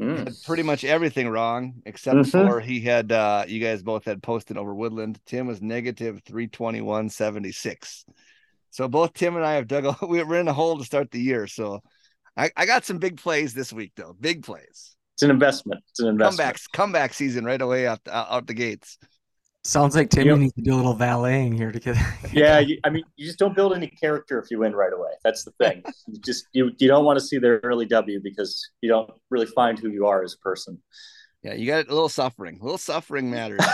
Mm. 0.00 0.16
had 0.16 0.32
pretty 0.46 0.62
much 0.62 0.82
everything 0.82 1.28
wrong 1.28 1.82
except 1.84 2.16
Mhm. 2.16 2.30
for 2.30 2.60
he 2.60 2.80
had 2.80 3.12
uh 3.12 3.44
you 3.46 3.60
guys 3.60 3.82
both 3.82 4.06
had 4.06 4.22
Poston 4.22 4.56
over 4.56 4.74
Woodland. 4.74 5.20
Tim 5.26 5.46
was 5.46 5.60
negative 5.60 6.22
321.76. 6.24 8.06
So 8.70 8.88
both 8.88 9.12
Tim 9.12 9.36
and 9.36 9.44
I 9.44 9.56
have 9.56 9.68
dug 9.68 9.84
a 9.84 9.94
we 10.06 10.22
we're 10.22 10.40
in 10.40 10.48
a 10.48 10.54
hole 10.54 10.78
to 10.78 10.84
start 10.86 11.10
the 11.10 11.20
year. 11.20 11.46
So 11.46 11.82
I, 12.34 12.50
I 12.56 12.64
got 12.64 12.86
some 12.86 12.96
big 12.96 13.18
plays 13.20 13.52
this 13.52 13.74
week 13.74 13.92
though. 13.94 14.14
Big 14.18 14.42
plays. 14.42 14.96
It's 15.16 15.22
an 15.22 15.30
investment. 15.30 15.82
It's 15.90 16.00
an 16.00 16.08
investment. 16.08 16.48
Comebacks, 16.56 16.70
comeback 16.72 17.12
season 17.12 17.44
right 17.44 17.60
away 17.60 17.86
out 17.86 18.02
the, 18.04 18.16
out 18.16 18.46
the 18.46 18.54
gates. 18.54 18.96
Sounds 19.62 19.94
like 19.94 20.08
Timmy 20.08 20.30
Yep. 20.30 20.38
needs 20.38 20.52
to 20.54 20.62
do 20.62 20.74
a 20.74 20.76
little 20.76 20.94
valeting 20.94 21.52
here 21.52 21.70
to 21.70 21.78
get. 21.78 21.96
Yeah, 22.32 22.60
you, 22.60 22.78
I 22.84 22.88
mean, 22.90 23.04
you 23.16 23.26
just 23.26 23.38
don't 23.38 23.54
build 23.54 23.74
any 23.74 23.88
character 23.88 24.38
if 24.38 24.50
you 24.50 24.58
win 24.60 24.74
right 24.74 24.92
away. 24.92 25.10
That's 25.22 25.44
the 25.44 25.50
thing. 25.52 25.82
you 26.06 26.18
just 26.24 26.46
you 26.52 26.70
you 26.78 26.88
don't 26.88 27.04
want 27.04 27.18
to 27.18 27.24
see 27.24 27.38
their 27.38 27.60
early 27.62 27.84
W 27.86 28.20
because 28.22 28.70
you 28.80 28.88
don't 28.88 29.10
really 29.28 29.46
find 29.46 29.78
who 29.78 29.90
you 29.90 30.06
are 30.06 30.22
as 30.22 30.34
a 30.34 30.38
person. 30.38 30.80
Yeah, 31.42 31.54
you 31.54 31.66
got 31.66 31.86
a 31.88 31.92
little 31.94 32.08
suffering. 32.08 32.58
A 32.60 32.64
little 32.64 32.78
suffering 32.78 33.30
matters. 33.30 33.60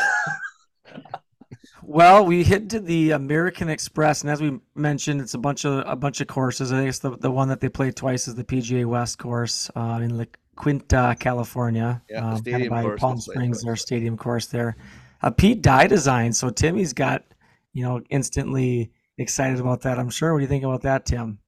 Well, 1.83 2.27
we 2.27 2.43
hit 2.43 2.71
to 2.71 2.81
the 2.81 3.13
American 3.13 3.69
Express, 3.69 4.23
and 4.23 4.31
as 4.31 4.41
we 4.41 4.59
mentioned, 4.75 5.21
it's 5.21 5.35
a 5.35 5.39
bunch 5.39 5.65
of 5.65 5.85
a 5.87 5.95
bunch 5.95 6.21
of 6.21 6.27
courses. 6.27 6.73
I 6.73 6.85
guess 6.87 6.99
the, 6.99 7.17
the 7.17 7.31
one 7.31 7.49
that 7.49 7.61
they 7.61 7.69
play 7.69 7.93
twice 7.93 8.27
is 8.27 8.35
the 8.35 8.43
PGA 8.43 8.85
West 8.85 9.19
course 9.19 9.71
uh, 9.77 10.01
in 10.03 10.19
La 10.19 10.25
Quinta, 10.57 11.15
California, 11.21 12.03
Yeah, 12.11 12.21
the 12.21 12.27
um, 12.27 12.31
kind 12.33 12.39
stadium 12.41 12.63
of 12.65 12.71
by 12.71 12.83
course 12.83 13.01
Palm 13.01 13.21
Springs, 13.21 13.59
twice. 13.59 13.65
their 13.65 13.77
stadium 13.77 14.17
course 14.17 14.47
there. 14.47 14.77
A 15.23 15.31
Pete 15.31 15.63
Dye 15.63 15.87
design. 15.87 16.33
So 16.33 16.51
Timmy's 16.51 16.93
got, 16.93 17.25
you 17.73 17.85
know, 17.85 18.03
instantly 18.11 18.93
excited 19.19 19.61
about 19.61 19.83
that. 19.83 19.99
I'm 19.99 20.11
sure. 20.11 20.33
What 20.33 20.41
do 20.41 20.43
you 20.43 20.49
think 20.49 20.65
about 20.65 20.83
that, 20.83 21.07
Tim? 21.07 21.39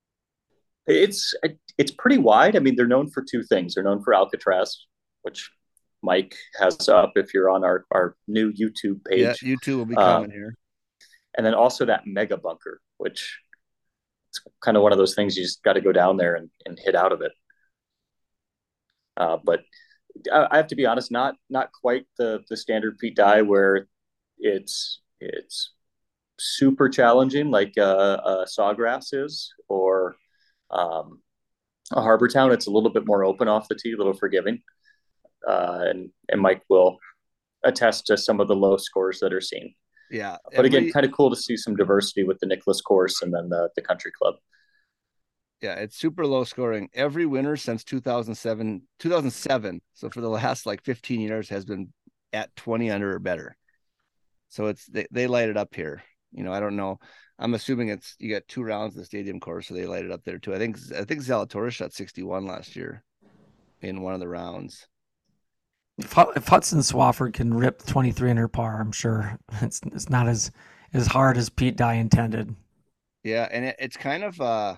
It's 0.87 1.35
it's 1.77 1.91
pretty 1.91 2.19
wide. 2.19 2.57
I 2.57 2.61
mean, 2.61 2.77
they're 2.77 2.87
known 2.87 3.11
for 3.11 3.23
two 3.23 3.43
things. 3.43 3.75
They're 3.75 3.85
known 3.85 4.03
for 4.03 4.15
Alcatraz, 4.15 4.87
which 5.23 5.51
Mike 6.03 6.35
has 6.59 6.89
up 6.89 7.13
if 7.17 7.35
you're 7.35 7.51
on 7.51 7.65
our, 7.65 7.85
our 7.93 8.17
new 8.27 8.53
YouTube 8.53 9.05
page. 9.05 9.43
Yeah, 9.43 9.55
YouTube 9.55 9.77
will 9.77 9.87
be 9.87 9.95
coming 9.95 10.31
um, 10.31 10.31
here. 10.31 10.57
And 11.37 11.47
then 11.47 11.55
also 11.55 11.85
that 11.85 12.07
mega 12.07 12.37
bunker, 12.37 12.81
which 12.97 13.39
it's 14.31 14.41
kind 14.61 14.77
of 14.77 14.83
one 14.83 14.93
of 14.93 14.99
those 14.99 15.15
things 15.15 15.37
you 15.37 15.45
just 15.45 15.63
got 15.63 15.75
to 15.75 15.81
go 15.81 15.93
down 15.93 16.17
there 16.17 16.35
and, 16.35 16.51
and 16.65 16.79
hit 16.83 16.95
out 16.95 17.13
of 17.13 17.21
it. 17.21 17.33
Uh, 19.17 19.37
but 19.45 19.61
I, 20.33 20.57
have 20.57 20.69
to 20.69 20.77
be 20.77 20.87
honest, 20.87 21.11
not 21.11 21.37
not 21.51 21.71
quite 21.73 22.07
the 22.19 22.43
the 22.49 22.57
standard 22.57 22.99
Pete 22.99 23.17
Dye 23.17 23.43
where 23.43 23.87
it's 24.39 25.01
it's 25.21 25.73
super 26.39 26.89
challenging 26.89 27.51
like 27.51 27.75
uh, 27.77 27.83
uh, 28.25 28.47
Sawgrass 28.47 29.13
is, 29.13 29.53
or 29.69 30.17
um, 30.71 31.21
a 31.93 32.03
Harbour 32.03 32.29
Town. 32.29 32.53
It's 32.53 32.67
a 32.67 32.71
little 32.71 32.91
bit 32.91 33.07
more 33.07 33.25
open 33.25 33.49
off 33.49 33.69
the 33.69 33.75
tee, 33.75 33.93
a 33.93 33.97
little 33.97 34.15
forgiving, 34.15 34.63
uh, 35.47 35.81
and 35.83 36.11
and 36.29 36.41
Mike 36.41 36.63
will 36.69 36.99
attest 37.65 38.07
to 38.07 38.17
some 38.17 38.41
of 38.41 38.49
the 38.49 38.57
low 38.57 38.77
scores 38.77 39.21
that 39.21 39.33
are 39.33 39.41
seen. 39.41 39.75
Yeah, 40.11 40.37
but 40.57 40.65
again, 40.65 40.91
kind 40.91 41.05
of 41.05 41.13
cool 41.13 41.29
to 41.31 41.37
see 41.37 41.57
some 41.57 41.77
diversity 41.77 42.25
with 42.25 42.39
the 42.39 42.47
Nicklaus 42.47 42.81
course 42.81 43.21
and 43.23 43.33
then 43.33 43.49
the 43.49 43.69
the 43.77 43.83
Country 43.83 44.13
Club. 44.13 44.37
Yeah, 45.61 45.75
it's 45.75 45.97
super 45.97 46.25
low 46.25 46.45
scoring. 46.45 46.89
Every 46.95 47.27
winner 47.27 47.57
since 47.57 47.83
2007, 47.85 48.83
2007. 49.01 49.81
So 49.95 50.09
for 50.09 50.21
the 50.21 50.29
last 50.29 50.67
like 50.67 50.85
15 50.85 51.21
years 51.21 51.49
has 51.49 51.65
been 51.65 51.93
at 52.33 52.55
20 52.57 52.91
under 52.91 53.15
or 53.15 53.19
better. 53.19 53.57
So 54.49 54.67
it's 54.67 54.87
they, 54.87 55.07
they 55.11 55.27
light 55.27 55.49
it 55.49 55.57
up 55.57 55.75
here. 55.75 56.03
You 56.33 56.45
know, 56.45 56.53
I 56.53 56.61
don't 56.61 56.77
know. 56.77 56.99
I'm 57.39 57.55
assuming 57.55 57.89
it's 57.89 58.15
you 58.19 58.33
got 58.33 58.47
two 58.49 58.63
rounds 58.63 58.95
of 58.95 59.01
the 59.01 59.07
stadium 59.07 59.41
course, 59.41 59.69
so 59.69 59.75
they 59.75 59.87
light 59.87 60.05
it 60.05 60.11
up 60.11 60.25
there 60.25 60.39
too. 60.39 60.55
I 60.55 60.59
think 60.59 60.77
I 60.97 61.05
think 61.05 61.23
Zalatoris 61.23 61.73
shot 61.73 61.93
61 61.93 62.47
last 62.47 62.77
year 62.77 63.03
in 63.81 64.03
one 64.03 64.15
of 64.15 64.21
the 64.21 64.29
rounds. 64.29 64.87
If, 65.99 66.17
if 66.37 66.47
Hudson 66.47 66.81
Swafford 66.81 67.35
can 67.35 67.53
rip 67.53 67.85
23 67.85 68.31
under 68.31 68.49
par, 68.49 68.81
I'm 68.81 68.93
sure 68.93 69.39
it's 69.61 69.81
it's 69.87 70.11
not 70.11 70.29
as 70.29 70.51
as 70.93 71.07
hard 71.07 71.37
as 71.37 71.49
Pete 71.49 71.77
Dye 71.77 71.95
intended. 71.95 72.55
Yeah, 73.23 73.49
and 73.51 73.67
it, 73.67 73.77
it's 73.79 73.97
kind 73.97 74.25
of 74.25 74.41
uh 74.41 74.77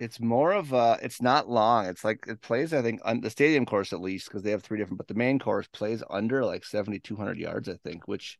it's 0.00 0.18
more 0.18 0.52
of 0.52 0.72
a 0.72 0.98
it's 1.02 1.20
not 1.22 1.48
long 1.48 1.86
it's 1.86 2.04
like 2.04 2.24
it 2.26 2.40
plays 2.40 2.72
i 2.72 2.82
think 2.82 3.00
on 3.04 3.20
the 3.20 3.30
stadium 3.30 3.66
course 3.66 3.92
at 3.92 4.00
least 4.00 4.28
because 4.28 4.42
they 4.42 4.50
have 4.50 4.62
three 4.62 4.78
different 4.78 4.98
but 4.98 5.06
the 5.06 5.14
main 5.14 5.38
course 5.38 5.68
plays 5.68 6.02
under 6.10 6.44
like 6.44 6.64
7200 6.64 7.38
yards 7.38 7.68
i 7.68 7.74
think 7.84 8.08
which 8.08 8.38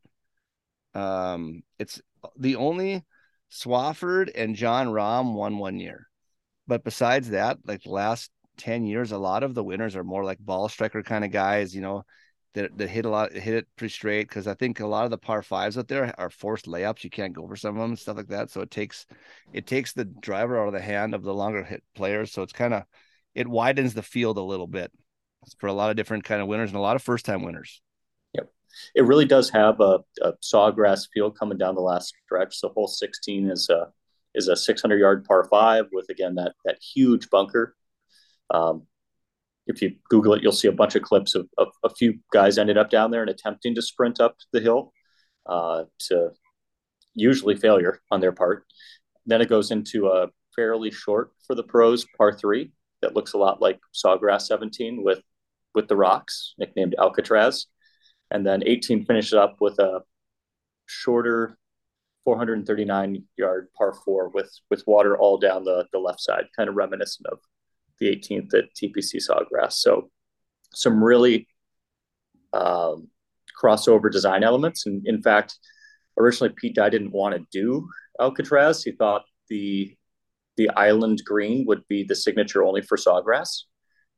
um 0.95 1.63
it's 1.79 2.01
the 2.37 2.57
only 2.57 3.05
swafford 3.51 4.31
and 4.35 4.57
jon 4.57 4.89
rahm 4.89 5.35
won 5.35 5.59
one 5.59 5.79
year. 5.79 6.07
But 6.67 6.85
besides 6.85 7.31
that 7.31 7.59
like 7.65 7.83
the 7.83 7.91
last 7.91 8.31
10 8.59 8.87
years 8.87 9.13
a 9.13 9.19
lot 9.19 9.43
of 9.43 9.55
the 9.55 9.65
winners 9.65 9.97
are 9.97 10.05
more 10.05 10.25
like 10.25 10.39
ball 10.39 10.69
striker 10.69 11.03
kind 11.03 11.25
of 11.25 11.33
guys 11.33 11.75
you 11.75 11.81
know 11.81 12.05
that, 12.55 12.77
that 12.79 12.89
hit 12.89 13.05
a 13.05 13.11
lot, 13.11 13.33
hit 13.33 13.55
it 13.55 13.69
pretty 13.77 13.93
straight. 13.93 14.29
Because 14.29 14.47
I 14.47 14.55
think 14.55 14.81
a 14.81 14.87
lot 14.87 15.05
of 15.05 15.11
the 15.11 15.19
par 15.19 15.43
fives 15.43 15.79
out 15.79 15.89
there 15.89 16.15
are 16.19 16.31
forced 16.31 16.67
layups. 16.67 17.05
You 17.05 17.11
can't 17.11 17.33
go 17.33 17.47
for 17.47 17.57
some 17.57 17.77
of 17.77 17.83
them, 17.83 17.97
stuff 17.97 18.17
like 18.17 18.29
that. 18.29 18.51
So 18.51 18.61
it 18.61 18.71
takes, 18.71 19.07
it 19.53 19.67
takes 19.67 19.93
the 19.93 20.05
driver 20.05 20.61
out 20.61 20.69
of 20.69 20.75
the 20.75 20.81
hand 20.81 21.15
of 21.15 21.23
the 21.23 21.35
longer 21.35 21.63
hit 21.63 21.83
players. 21.95 22.33
So 22.33 22.43
it's 22.43 22.53
kind 22.53 22.75
of, 22.75 22.85
it 23.35 23.47
widens 23.47 23.95
the 23.95 24.03
field 24.03 24.39
a 24.39 24.43
little 24.43 24.67
bit 24.67 24.91
for 25.59 25.69
a 25.69 25.73
lot 25.73 25.91
of 25.91 25.97
different 25.97 26.25
kind 26.25 26.43
of 26.43 26.49
winners 26.49 26.71
and 26.71 26.79
a 26.79 26.83
lot 26.83 26.97
of 26.97 27.03
first 27.03 27.25
time 27.25 27.43
winners. 27.43 27.81
Yep, 28.35 28.51
it 28.95 29.03
really 29.03 29.25
does 29.25 29.51
have 29.51 29.81
a, 29.81 30.01
a 30.23 30.33
sawgrass 30.43 31.09
field 31.13 31.39
coming 31.39 31.59
down 31.59 31.75
the 31.75 31.81
last 31.81 32.15
stretch. 32.25 32.57
So 32.57 32.69
hole 32.71 32.89
16 32.89 33.51
is 33.51 33.69
a 33.69 33.89
is 34.33 34.47
a 34.47 34.55
600 34.55 34.99
yard 34.99 35.25
par 35.25 35.45
five 35.51 35.87
with 35.93 36.09
again 36.09 36.37
that 36.37 36.53
that 36.65 36.79
huge 36.81 37.31
bunker. 37.31 37.75
Um, 38.51 38.87
if 39.71 39.83
you 39.83 39.95
Google 40.09 40.35
it, 40.35 40.43
you'll 40.43 40.53
see 40.53 40.69
a 40.69 40.73
bunch 40.73 40.95
of 40.95 41.03
clips 41.03 41.35
of, 41.35 41.49
of 41.59 41.69
a 41.85 41.91
few 41.91 42.19
guys 42.33 42.59
ended 42.59 42.77
up 42.77 42.91
down 42.91 43.11
there 43.11 43.23
and 43.23 43.31
attempting 43.31 43.75
to 43.75 43.83
sprint 43.83 44.21
up 44.21 44.37
the 44.53 44.61
hill 44.61 44.93
uh, 45.47 45.85
to 45.99 46.31
usually 47.15 47.57
failure 47.57 48.01
on 48.11 48.21
their 48.21 48.33
part. 48.33 48.65
Then 49.27 49.41
it 49.41 49.49
goes 49.49 49.71
into 49.71 50.09
a 50.09 50.29
fairly 50.55 50.91
short 50.91 51.33
for 51.47 51.55
the 51.55 51.63
pros 51.63 52.07
par 52.17 52.33
three 52.33 52.73
that 53.03 53.15
looks 53.15 53.33
a 53.33 53.39
lot 53.39 53.61
like 53.61 53.81
Sawgrass 53.95 54.43
17 54.43 55.03
with 55.03 55.23
with 55.75 55.89
the 55.89 55.97
rocks, 55.97 56.55
nicknamed 56.59 56.97
Alcatraz. 56.99 57.67
And 58.33 58.45
then 58.45 58.63
18 58.67 59.05
finishes 59.05 59.35
up 59.35 59.57
with 59.61 59.79
a 59.79 60.03
shorter 60.87 61.57
439 62.25 63.25
yard 63.37 63.69
par 63.77 63.95
four 64.05 64.29
with 64.29 64.53
with 64.69 64.85
water 64.87 65.17
all 65.17 65.39
down 65.39 65.65
the, 65.65 65.87
the 65.93 65.99
left 65.99 66.21
side, 66.21 66.47
kind 66.57 66.69
of 66.69 66.75
reminiscent 66.75 67.27
of 67.29 67.39
the 68.01 68.07
18th 68.07 68.55
at 68.55 68.75
TPC 68.75 69.17
Sawgrass. 69.17 69.75
So 69.75 70.11
some 70.73 71.03
really 71.03 71.47
um, 72.53 73.09
crossover 73.61 74.11
design 74.11 74.43
elements. 74.43 74.87
And 74.87 75.07
in 75.07 75.23
fact, 75.23 75.59
originally 76.19 76.55
Pete 76.57 76.75
Dye 76.75 76.91
didn't 76.91 77.13
want 77.13 77.35
to 77.35 77.47
do 77.53 77.89
Alcatraz. 78.19 78.83
He 78.83 78.93
thought 78.93 79.23
the 79.49 79.97
the 80.57 80.69
island 80.71 81.23
green 81.25 81.65
would 81.67 81.87
be 81.89 82.03
the 82.05 82.15
signature 82.15 82.63
only 82.63 82.83
for 82.83 82.99
Sawgrass. 82.99 83.63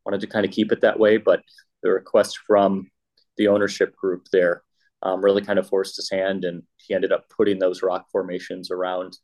Wanted 0.05 0.23
to 0.23 0.27
kind 0.27 0.45
of 0.45 0.51
keep 0.51 0.73
it 0.73 0.81
that 0.81 0.99
way, 0.99 1.16
but 1.16 1.40
the 1.83 1.90
request 1.90 2.38
from 2.47 2.90
the 3.37 3.49
ownership 3.49 3.95
group 3.95 4.27
there 4.33 4.62
um, 5.03 5.23
really 5.23 5.42
kind 5.42 5.59
of 5.59 5.68
forced 5.68 5.97
his 5.97 6.11
hand, 6.11 6.45
and 6.45 6.62
he 6.79 6.95
ended 6.95 7.12
up 7.12 7.29
putting 7.29 7.59
those 7.59 7.83
rock 7.83 8.07
formations 8.11 8.71
around 8.71 9.16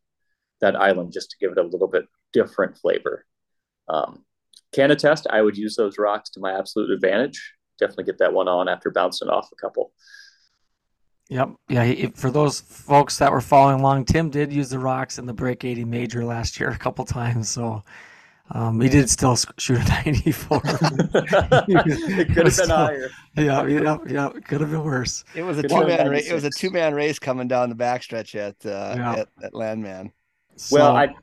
that 0.61 0.77
island 0.77 1.13
just 1.13 1.31
to 1.31 1.37
give 1.41 1.53
it 1.53 1.59
a 1.59 1.67
little 1.67 1.89
bit 1.89 2.05
different 2.33 2.77
flavor. 2.79 3.25
Um, 3.89 4.25
can 4.73 4.91
attest, 4.91 5.27
I 5.31 5.43
would 5.43 5.57
use 5.57 5.77
those 5.77 5.99
rocks 5.99 6.31
to 6.31 6.41
my 6.41 6.57
absolute 6.59 6.91
advantage. 6.91 7.55
Definitely 7.79 8.05
get 8.05 8.19
that 8.19 8.33
one 8.33 8.49
on 8.49 8.69
after 8.69 8.91
bouncing 8.91 9.29
off 9.29 9.49
a 9.53 9.57
couple. 9.57 9.93
Yep. 11.29 11.51
Yeah. 11.69 11.85
He, 11.85 12.07
for 12.09 12.31
those 12.31 12.61
folks 12.61 13.19
that 13.19 13.31
were 13.31 13.41
following 13.41 13.81
along, 13.81 14.07
Tim 14.07 14.31
did 14.31 14.53
use 14.53 14.71
the 14.71 14.79
rocks 14.79 15.19
in 15.19 15.27
the 15.27 15.35
Break 15.35 15.65
80 15.65 15.85
Major 15.85 16.25
last 16.25 16.59
year 16.59 16.71
a 16.71 16.79
couple 16.79 17.05
times. 17.05 17.49
So 17.49 17.83
um, 18.51 18.81
he 18.81 18.89
did 18.89 19.11
still 19.11 19.37
shoot 19.59 19.79
a 19.79 19.85
94. 19.85 20.61
it 20.65 22.35
could 22.35 22.47
have 22.47 22.57
been 22.57 22.71
higher. 22.71 23.11
Yeah. 23.37 23.67
Yeah. 23.67 23.99
Yeah. 24.07 24.31
It 24.35 24.45
could 24.47 24.61
have 24.61 24.71
been 24.71 24.83
worse. 24.83 25.23
It 25.35 25.43
was 25.43 25.59
a 25.59 25.63
two 25.63 25.87
man 25.87 26.09
race. 26.09 26.29
It 26.29 26.35
was 26.35 26.45
a 26.45 26.51
two 26.51 26.71
man 26.71 26.95
race 26.95 27.19
coming 27.19 27.47
down 27.47 27.69
the 27.69 27.77
backstretch 27.77 28.35
at, 28.35 28.57
uh, 28.67 28.95
yeah. 28.97 29.13
at, 29.21 29.29
at 29.45 29.55
Landman. 29.55 30.13
So, 30.57 30.77
well, 30.77 30.97
I, 30.97 31.15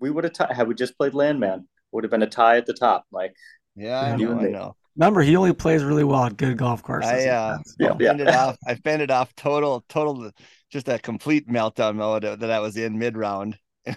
we 0.00 0.10
would 0.10 0.24
have, 0.24 0.32
t- 0.32 0.52
had 0.52 0.66
we 0.66 0.74
just 0.74 0.96
played 0.96 1.14
Landman, 1.14 1.68
would 1.94 2.04
have 2.04 2.10
been 2.10 2.22
a 2.22 2.28
tie 2.28 2.56
at 2.56 2.66
the 2.66 2.74
top, 2.74 3.06
Mike. 3.10 3.34
Yeah, 3.76 4.00
I 4.00 4.16
know, 4.16 4.38
I 4.38 4.48
know. 4.48 4.76
Remember, 4.96 5.22
he 5.22 5.36
only 5.36 5.52
plays 5.52 5.82
really 5.82 6.04
well 6.04 6.24
at 6.24 6.36
good 6.36 6.56
golf 6.56 6.82
courses. 6.82 7.10
I 7.10 7.26
uh, 7.26 7.58
yeah, 7.78 7.94
yeah. 7.98 8.14
it 8.14 8.28
off. 8.28 8.56
I 8.66 8.76
fended 8.76 9.10
off 9.10 9.34
total, 9.34 9.84
total, 9.88 10.30
just 10.70 10.88
a 10.88 10.98
complete 10.98 11.48
meltdown 11.48 11.96
mode 11.96 12.22
that 12.22 12.50
I 12.50 12.60
was 12.60 12.76
in 12.76 12.98
mid 12.98 13.16
round. 13.16 13.58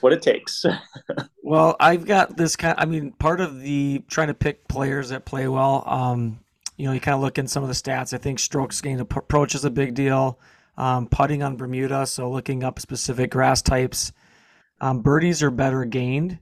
what 0.00 0.12
it 0.12 0.22
takes. 0.22 0.64
well, 1.42 1.76
I've 1.78 2.06
got 2.06 2.36
this 2.36 2.56
kind. 2.56 2.74
I 2.78 2.86
mean, 2.86 3.12
part 3.12 3.40
of 3.40 3.60
the 3.60 4.02
trying 4.08 4.28
to 4.28 4.34
pick 4.34 4.66
players 4.66 5.10
that 5.10 5.24
play 5.24 5.46
well. 5.46 5.84
Um, 5.86 6.40
you 6.78 6.86
know, 6.86 6.92
you 6.92 7.00
kind 7.00 7.14
of 7.14 7.20
look 7.20 7.38
in 7.38 7.46
some 7.46 7.62
of 7.62 7.68
the 7.68 7.74
stats. 7.74 8.14
I 8.14 8.18
think 8.18 8.38
strokes 8.38 8.80
gained 8.80 9.00
approach 9.00 9.54
is 9.54 9.64
a 9.64 9.70
big 9.70 9.94
deal. 9.94 10.38
Um, 10.78 11.06
putting 11.06 11.42
on 11.42 11.56
Bermuda, 11.56 12.06
so 12.06 12.30
looking 12.30 12.64
up 12.64 12.80
specific 12.80 13.30
grass 13.30 13.60
types. 13.60 14.12
Um, 14.82 15.00
birdies 15.00 15.42
are 15.44 15.50
better 15.50 15.84
gained. 15.84 16.40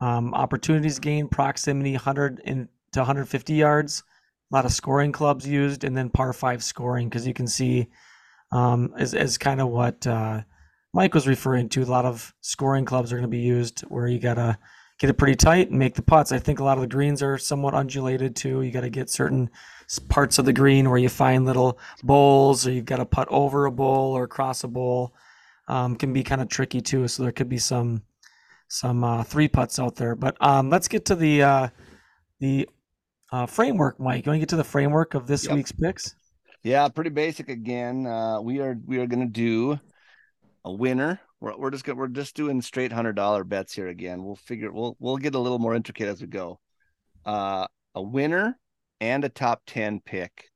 Um, 0.00 0.32
opportunities 0.34 1.00
gained, 1.00 1.32
proximity 1.32 1.92
100 1.92 2.40
in, 2.44 2.68
to 2.92 3.00
150 3.00 3.54
yards. 3.54 4.04
A 4.50 4.54
lot 4.54 4.64
of 4.64 4.72
scoring 4.72 5.10
clubs 5.10 5.46
used, 5.46 5.82
and 5.82 5.96
then 5.96 6.08
par 6.08 6.32
five 6.32 6.62
scoring 6.62 7.08
because 7.08 7.26
you 7.26 7.34
can 7.34 7.48
see 7.48 7.88
um, 8.52 8.94
as, 8.96 9.14
as 9.14 9.36
kind 9.36 9.60
of 9.60 9.68
what 9.68 10.06
uh, 10.06 10.42
Mike 10.92 11.12
was 11.12 11.26
referring 11.26 11.68
to. 11.70 11.82
A 11.82 11.84
lot 11.84 12.04
of 12.04 12.32
scoring 12.40 12.84
clubs 12.84 13.12
are 13.12 13.16
going 13.16 13.22
to 13.22 13.28
be 13.28 13.38
used 13.38 13.80
where 13.82 14.06
you 14.06 14.20
got 14.20 14.34
to 14.34 14.56
get 14.98 15.10
it 15.10 15.14
pretty 15.14 15.34
tight 15.34 15.70
and 15.70 15.78
make 15.78 15.94
the 15.94 16.02
putts. 16.02 16.30
I 16.30 16.38
think 16.38 16.60
a 16.60 16.64
lot 16.64 16.78
of 16.78 16.82
the 16.82 16.86
greens 16.86 17.20
are 17.22 17.36
somewhat 17.38 17.74
undulated 17.74 18.36
too. 18.36 18.62
You 18.62 18.70
got 18.70 18.82
to 18.82 18.90
get 18.90 19.10
certain 19.10 19.50
parts 20.08 20.38
of 20.38 20.44
the 20.44 20.52
green 20.52 20.88
where 20.88 20.98
you 20.98 21.08
find 21.08 21.44
little 21.44 21.80
bowls, 22.04 22.64
or 22.64 22.70
you've 22.70 22.84
got 22.84 22.98
to 22.98 23.06
putt 23.06 23.26
over 23.30 23.66
a 23.66 23.72
bowl 23.72 24.16
or 24.16 24.22
across 24.22 24.62
a 24.62 24.68
bowl 24.68 25.14
um, 25.72 25.96
can 25.96 26.12
be 26.12 26.22
kind 26.22 26.42
of 26.42 26.48
tricky 26.48 26.80
too. 26.80 27.08
So 27.08 27.22
there 27.22 27.32
could 27.32 27.48
be 27.48 27.58
some 27.58 28.02
some 28.68 29.04
uh, 29.04 29.22
three 29.24 29.48
putts 29.48 29.78
out 29.78 29.96
there. 29.96 30.14
But 30.16 30.36
um, 30.40 30.70
let's 30.70 30.88
get 30.88 31.06
to 31.06 31.16
the 31.16 31.42
uh, 31.42 31.68
the 32.40 32.68
uh, 33.32 33.46
framework, 33.46 33.98
Mike. 33.98 34.26
You 34.26 34.30
want 34.30 34.36
to 34.36 34.40
get 34.40 34.50
to 34.50 34.56
the 34.56 34.64
framework 34.64 35.14
of 35.14 35.26
this 35.26 35.46
yep. 35.46 35.54
week's 35.56 35.72
picks? 35.72 36.14
Yeah, 36.62 36.88
pretty 36.88 37.10
basic 37.10 37.48
again. 37.48 38.06
Uh, 38.06 38.40
we 38.40 38.60
are 38.60 38.76
we 38.86 38.98
are 38.98 39.06
going 39.06 39.26
to 39.26 39.32
do 39.32 39.80
a 40.64 40.72
winner. 40.72 41.20
We're, 41.40 41.56
we're 41.56 41.70
just 41.70 41.88
we're 41.88 42.08
just 42.08 42.36
doing 42.36 42.62
straight 42.62 42.92
hundred 42.92 43.16
dollar 43.16 43.44
bets 43.44 43.74
here 43.74 43.88
again. 43.88 44.24
We'll 44.24 44.36
figure 44.36 44.72
we'll 44.72 44.96
we'll 45.00 45.16
get 45.18 45.34
a 45.34 45.40
little 45.40 45.58
more 45.58 45.74
intricate 45.74 46.08
as 46.08 46.20
we 46.20 46.28
go. 46.28 46.60
Uh, 47.24 47.66
a 47.94 48.02
winner 48.02 48.58
and 49.00 49.24
a 49.24 49.28
top 49.30 49.62
ten 49.66 50.00
pick. 50.00 50.50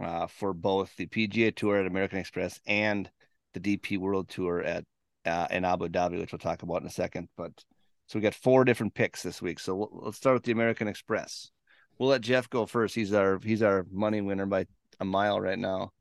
uh, 0.00 0.26
for 0.26 0.52
both 0.54 0.94
the 0.96 1.06
PGA 1.06 1.54
Tour 1.54 1.78
at 1.78 1.86
American 1.86 2.18
Express 2.18 2.60
and 2.66 3.10
the 3.54 3.60
DP 3.60 3.98
World 3.98 4.28
Tour 4.28 4.62
at 4.62 4.84
uh, 5.24 5.46
in 5.50 5.64
Abu 5.64 5.88
Dhabi, 5.88 6.18
which 6.18 6.32
we'll 6.32 6.38
talk 6.38 6.62
about 6.62 6.80
in 6.82 6.86
a 6.86 6.90
second. 6.90 7.28
But 7.36 7.52
so 8.06 8.18
we 8.18 8.22
got 8.22 8.34
four 8.34 8.64
different 8.64 8.94
picks 8.94 9.22
this 9.22 9.40
week. 9.40 9.60
So 9.60 9.74
we'll, 9.74 9.90
let's 9.92 10.16
start 10.16 10.34
with 10.34 10.42
the 10.44 10.52
American 10.52 10.88
Express. 10.88 11.50
We'll 11.98 12.10
let 12.10 12.20
Jeff 12.22 12.50
go 12.50 12.66
first. 12.66 12.94
He's 12.94 13.12
our 13.12 13.38
he's 13.42 13.62
our 13.62 13.86
money 13.90 14.20
winner 14.20 14.46
by 14.46 14.66
a 15.00 15.04
mile 15.04 15.40
right 15.40 15.58
now. 15.58 15.92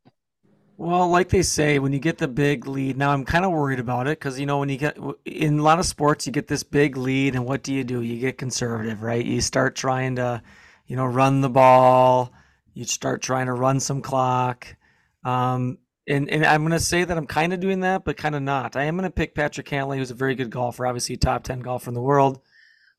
Well, 0.77 1.09
like 1.09 1.29
they 1.29 1.43
say, 1.43 1.77
when 1.77 1.93
you 1.93 1.99
get 1.99 2.17
the 2.17 2.27
big 2.27 2.65
lead, 2.65 2.97
now 2.97 3.11
I'm 3.11 3.23
kind 3.23 3.45
of 3.45 3.51
worried 3.51 3.79
about 3.79 4.07
it 4.07 4.17
because 4.17 4.39
you 4.39 4.47
know 4.47 4.57
when 4.57 4.69
you 4.69 4.77
get 4.77 4.97
in 5.25 5.59
a 5.59 5.61
lot 5.61 5.77
of 5.77 5.85
sports, 5.85 6.25
you 6.25 6.33
get 6.33 6.47
this 6.47 6.63
big 6.63 6.97
lead, 6.97 7.35
and 7.35 7.45
what 7.45 7.61
do 7.61 7.73
you 7.73 7.83
do? 7.83 8.01
You 8.01 8.19
get 8.19 8.39
conservative, 8.39 9.03
right? 9.03 9.23
You 9.23 9.41
start 9.41 9.75
trying 9.75 10.15
to, 10.15 10.41
you 10.87 10.95
know, 10.95 11.05
run 11.05 11.41
the 11.41 11.49
ball. 11.49 12.33
You 12.73 12.85
start 12.85 13.21
trying 13.21 13.45
to 13.45 13.53
run 13.53 13.79
some 13.79 14.01
clock. 14.01 14.75
Um, 15.23 15.77
and 16.12 16.30
and 16.30 16.45
I'm 16.45 16.62
going 16.62 16.71
to 16.71 16.80
say 16.80 17.04
that 17.04 17.17
I'm 17.17 17.28
kind 17.28 17.54
of 17.54 17.60
doing 17.60 17.80
that, 17.82 18.04
but 18.04 18.17
kind 18.17 18.36
of 18.36 18.41
not. 18.41 18.76
I 18.76 18.84
am 18.84 18.97
going 18.97 19.10
to 19.10 19.13
pick 19.13 19.34
Patrick 19.34 19.67
Cantlay, 19.67 19.97
who's 19.97 20.12
a 20.12 20.15
very 20.15 20.36
good 20.36 20.50
golfer, 20.50 20.86
obviously 20.86 21.17
top 21.17 21.43
ten 21.43 21.62
golfer 21.62 21.89
in 21.89 21.93
the 21.93 22.02
world, 22.02 22.41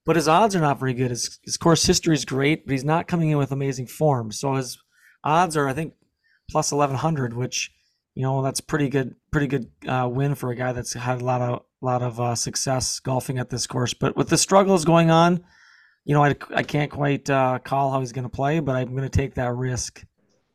but 0.05 0.17
his 0.17 0.29
odds 0.29 0.57
are 0.57 0.61
not 0.61 0.81
very 0.81 0.95
good. 0.95 1.11
His, 1.11 1.39
his 1.45 1.57
course 1.57 1.85
history 1.85 2.15
is 2.15 2.25
great, 2.25 2.67
but 2.67 2.73
he's 2.73 2.85
not 2.85 3.09
coming 3.09 3.31
in 3.31 3.39
with 3.39 3.53
amazing 3.53 3.87
form. 3.87 4.33
So 4.33 4.55
his 4.55 4.79
odds 5.23 5.57
are, 5.57 5.69
I 5.69 5.75
think, 5.75 5.95
plus 6.51 6.73
1100, 6.73 7.35
which 7.35 7.71
you 8.15 8.23
know 8.23 8.43
that's 8.43 8.61
pretty 8.61 8.89
good, 8.89 9.15
pretty 9.31 9.47
good 9.47 9.71
uh, 9.87 10.09
win 10.11 10.35
for 10.35 10.51
a 10.51 10.57
guy 10.57 10.73
that's 10.73 10.95
had 10.95 11.21
a 11.21 11.25
lot 11.25 11.43
of 11.43 11.63
lot 11.81 12.03
of 12.03 12.19
uh, 12.19 12.35
success 12.35 12.99
golfing 13.01 13.39
at 13.39 13.51
this 13.51 13.67
course. 13.67 13.95
But 13.95 14.17
with 14.17 14.29
the 14.29 14.39
struggles 14.39 14.85
going 14.85 15.11
on, 15.11 15.45
you 16.05 16.15
know, 16.15 16.25
I, 16.25 16.35
I 16.55 16.63
can't 16.63 16.91
quite 16.91 17.29
uh, 17.29 17.59
call 17.59 17.91
how 17.91 18.01
he's 18.01 18.13
going 18.13 18.25
to 18.25 18.29
play, 18.29 18.61
but 18.61 18.75
I'm 18.75 18.91
going 18.91 19.03
to 19.03 19.09
take 19.09 19.35
that 19.35 19.55
risk 19.55 20.05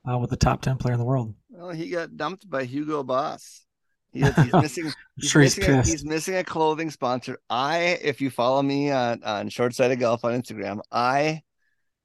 uh, 0.09 0.17
with 0.17 0.29
the 0.29 0.37
top 0.37 0.61
10 0.61 0.77
player 0.77 0.93
in 0.93 0.99
the 0.99 1.05
world. 1.05 1.33
Well, 1.57 1.71
he 1.71 1.89
got 1.89 2.15
dumped 2.15 2.47
by 2.47 2.65
Hugo 2.65 3.01
Boss. 3.01 3.65
He, 4.11 4.21
he's 4.43 4.53
missing. 4.53 4.93
He's, 5.15 5.29
sure 5.29 5.41
he's 5.41 5.57
missing 5.57 5.73
a, 5.73 5.81
he's 5.81 6.05
missing 6.05 6.35
a 6.35 6.43
clothing 6.43 6.91
sponsor. 6.91 7.39
I, 7.49 7.97
if 8.03 8.21
you 8.21 8.29
follow 8.29 8.61
me 8.61 8.91
on 8.91 9.23
on 9.23 9.49
Short 9.49 9.73
Sighted 9.73 9.99
Golf 9.99 10.23
on 10.23 10.39
Instagram, 10.39 10.81
I 10.91 11.41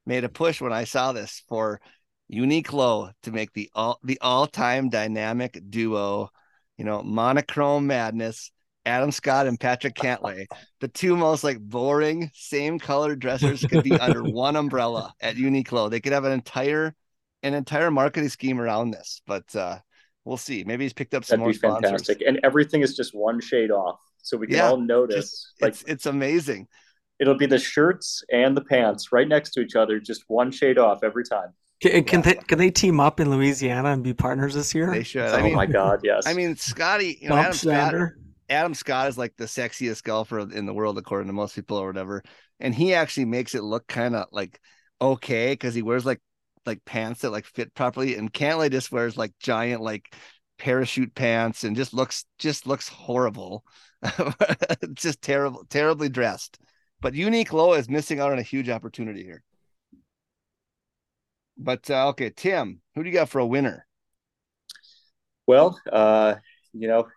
made 0.06 0.24
a 0.24 0.30
push 0.30 0.62
when 0.62 0.72
I 0.72 0.84
saw 0.84 1.12
this 1.12 1.42
for 1.48 1.82
Uniqlo 2.32 3.12
to 3.24 3.30
make 3.30 3.52
the 3.52 3.70
all 3.74 3.98
the 4.02 4.18
all 4.22 4.46
time 4.46 4.88
dynamic 4.88 5.60
duo. 5.68 6.30
You 6.78 6.86
know, 6.86 7.02
monochrome 7.02 7.86
madness. 7.86 8.50
Adam 8.84 9.12
Scott 9.12 9.46
and 9.46 9.60
Patrick 9.60 9.94
Cantlay, 9.94 10.46
the 10.80 10.88
two 10.88 11.16
most 11.16 11.44
like 11.44 11.60
boring, 11.60 12.32
same 12.34 12.80
color 12.80 13.14
dressers 13.14 13.64
could 13.64 13.84
be 13.84 13.92
under 13.92 14.22
one 14.24 14.56
umbrella 14.56 15.14
at 15.20 15.36
Uniqlo. 15.36 15.88
They 15.88 16.00
could 16.00 16.12
have 16.12 16.24
an 16.24 16.32
entire 16.32 16.92
an 17.42 17.54
entire 17.54 17.90
marketing 17.90 18.28
scheme 18.28 18.60
around 18.60 18.90
this, 18.92 19.22
but 19.26 19.54
uh 19.56 19.78
we'll 20.24 20.36
see. 20.36 20.62
Maybe 20.64 20.84
he's 20.84 20.92
picked 20.92 21.14
up 21.14 21.24
some 21.24 21.40
That'd 21.40 21.40
more 21.40 21.52
be 21.52 21.58
sponsors. 21.58 21.90
fantastic. 21.90 22.22
And 22.26 22.38
everything 22.44 22.82
is 22.82 22.96
just 22.96 23.14
one 23.14 23.40
shade 23.40 23.70
off. 23.72 23.98
So 24.22 24.36
we 24.36 24.46
can 24.46 24.56
Yeah, 24.56 24.68
all 24.68 24.76
notice 24.76 25.30
Just- 25.30 25.46
like 25.62 25.70
it's 25.72 25.82
it's 25.86 26.06
amazing. 26.06 26.68
it'll 27.18 27.36
be 27.36 27.46
the 27.46 27.58
shirts 27.58 28.22
and 28.32 28.56
the 28.56 28.62
pants 28.62 29.12
right 29.12 29.26
next 29.28 29.50
to 29.52 29.60
each 29.60 29.74
other, 29.76 29.98
just 29.98 30.22
one 30.28 30.50
shade 30.50 30.78
off 30.78 31.02
every 31.02 31.24
time. 31.24 31.50
Can, 31.80 32.04
can 32.04 32.22
they 32.22 32.34
can 32.34 32.58
they 32.58 32.70
team 32.70 33.00
up 33.00 33.18
in 33.18 33.28
Louisiana 33.30 33.88
and 33.90 34.04
be 34.04 34.14
partners 34.14 34.54
this 34.54 34.72
year? 34.72 34.88
They 34.92 35.02
should. 35.02 35.22
oh 35.22 35.34
I 35.34 35.42
mean, 35.42 35.54
my 35.56 35.66
god, 35.66 36.00
yes. 36.04 36.28
I 36.28 36.34
mean, 36.34 36.54
Scotty, 36.54 37.18
you 37.20 37.28
know, 37.28 37.34
Adam 37.36 37.52
Scott, 37.54 37.94
Adam 38.48 38.74
Scott 38.74 39.08
is 39.08 39.18
like 39.18 39.34
the 39.36 39.46
sexiest 39.46 40.04
golfer 40.04 40.38
in 40.38 40.64
the 40.66 40.72
world, 40.72 40.96
according 40.98 41.26
to 41.26 41.32
most 41.32 41.56
people 41.56 41.78
or 41.78 41.88
whatever. 41.88 42.22
And 42.60 42.72
he 42.72 42.94
actually 42.94 43.24
makes 43.24 43.56
it 43.56 43.64
look 43.64 43.88
kind 43.88 44.14
of 44.14 44.26
like 44.30 44.60
okay 45.00 45.52
because 45.54 45.74
he 45.74 45.82
wears 45.82 46.06
like 46.06 46.20
like 46.66 46.84
pants 46.84 47.22
that 47.22 47.30
like 47.30 47.46
fit 47.46 47.74
properly. 47.74 48.16
And 48.16 48.32
Cantlay 48.32 48.70
just 48.70 48.92
wears 48.92 49.16
like 49.16 49.32
giant 49.38 49.82
like 49.82 50.14
parachute 50.58 51.14
pants 51.14 51.64
and 51.64 51.76
just 51.76 51.92
looks 51.92 52.24
just 52.38 52.66
looks 52.66 52.88
horrible. 52.88 53.64
just 54.94 55.22
terrible, 55.22 55.64
terribly 55.68 56.08
dressed. 56.08 56.58
But 57.00 57.14
Uniqlo 57.14 57.78
is 57.78 57.88
missing 57.88 58.20
out 58.20 58.32
on 58.32 58.38
a 58.38 58.42
huge 58.42 58.68
opportunity 58.68 59.24
here. 59.24 59.42
But 61.58 61.90
uh, 61.90 62.08
okay, 62.08 62.30
Tim, 62.34 62.80
who 62.94 63.02
do 63.02 63.10
you 63.10 63.14
got 63.14 63.28
for 63.28 63.40
a 63.40 63.46
winner? 63.46 63.86
Well, 65.46 65.80
uh, 65.90 66.36
you 66.72 66.88
know, 66.88 67.08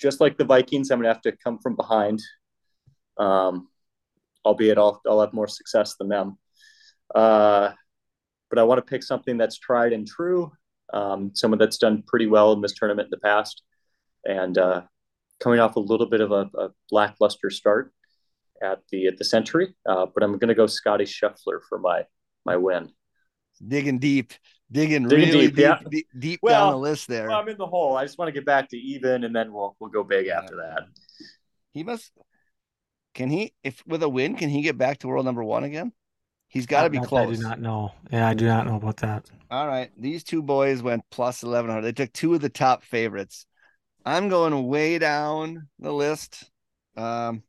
just 0.00 0.20
like 0.20 0.36
the 0.36 0.44
Vikings, 0.44 0.90
I'm 0.90 0.98
gonna 0.98 1.12
have 1.12 1.22
to 1.22 1.32
come 1.32 1.58
from 1.58 1.76
behind. 1.76 2.20
Um, 3.18 3.68
albeit 4.44 4.78
I'll 4.78 5.00
I'll 5.06 5.20
have 5.20 5.32
more 5.32 5.48
success 5.48 5.96
than 5.96 6.08
them. 6.08 6.38
Uh, 7.14 7.72
but 8.50 8.58
I 8.58 8.62
want 8.64 8.78
to 8.78 8.82
pick 8.90 9.02
something 9.02 9.36
that's 9.36 9.58
tried 9.58 9.92
and 9.92 10.06
true, 10.06 10.52
um, 10.92 11.32
someone 11.34 11.58
that's 11.58 11.78
done 11.78 12.02
pretty 12.06 12.26
well 12.26 12.52
in 12.52 12.60
this 12.60 12.74
tournament 12.74 13.06
in 13.06 13.10
the 13.10 13.18
past, 13.18 13.62
and 14.24 14.56
uh, 14.58 14.82
coming 15.40 15.60
off 15.60 15.76
a 15.76 15.80
little 15.80 16.06
bit 16.06 16.20
of 16.20 16.32
a, 16.32 16.48
a 16.58 16.70
lackluster 16.90 17.50
start 17.50 17.92
at 18.62 18.80
the 18.90 19.06
at 19.06 19.18
the 19.18 19.24
Sentry. 19.24 19.74
Uh, 19.88 20.06
but 20.12 20.22
I'm 20.22 20.38
gonna 20.38 20.54
go 20.54 20.66
Scotty 20.66 21.04
Scheffler 21.04 21.60
for 21.68 21.78
my 21.78 22.04
my 22.44 22.56
win. 22.56 22.90
digging 23.66 23.98
deep, 23.98 24.32
digging, 24.70 25.08
Digging 25.08 25.28
really 25.28 25.46
deep, 25.48 25.56
deep, 25.56 25.62
yeah. 25.64 25.78
deep, 25.90 26.06
deep 26.18 26.40
Well, 26.42 26.66
down 26.66 26.72
the 26.72 26.78
list 26.78 27.08
there. 27.08 27.28
Well, 27.28 27.38
I'm 27.40 27.48
in 27.48 27.58
the 27.58 27.66
hole. 27.66 27.96
I 27.96 28.04
just 28.04 28.18
want 28.18 28.28
to 28.28 28.32
get 28.32 28.46
back 28.46 28.68
to 28.70 28.76
even, 28.76 29.24
and 29.24 29.34
then 29.34 29.52
we'll 29.52 29.76
we'll 29.80 29.90
go 29.90 30.04
big 30.04 30.28
after 30.28 30.56
that. 30.56 30.84
he 31.72 31.82
must. 31.82 32.12
Can 33.14 33.30
he, 33.30 33.54
if 33.64 33.82
with 33.86 34.02
a 34.02 34.08
win, 34.08 34.36
can 34.36 34.50
he 34.50 34.60
get 34.60 34.76
back 34.76 34.98
to 34.98 35.08
world 35.08 35.24
number 35.24 35.42
one 35.42 35.64
again? 35.64 35.90
He's 36.48 36.66
got 36.66 36.84
to 36.84 36.90
be 36.90 37.00
close. 37.00 37.38
I 37.38 37.42
do 37.42 37.42
not 37.42 37.60
know. 37.60 37.92
Yeah, 38.10 38.28
I 38.28 38.34
do 38.34 38.46
not 38.46 38.66
know 38.66 38.76
about 38.76 38.98
that. 38.98 39.28
All 39.50 39.66
right, 39.66 39.90
these 39.96 40.24
two 40.24 40.42
boys 40.42 40.82
went 40.82 41.02
plus 41.10 41.42
eleven 41.42 41.70
hundred. 41.70 41.82
They 41.82 41.92
took 41.92 42.12
two 42.12 42.34
of 42.34 42.40
the 42.40 42.48
top 42.48 42.82
favorites. 42.82 43.46
I'm 44.04 44.28
going 44.28 44.66
way 44.66 44.98
down 44.98 45.68
the 45.78 45.92
list. 45.92 46.50
Um, 46.96 47.42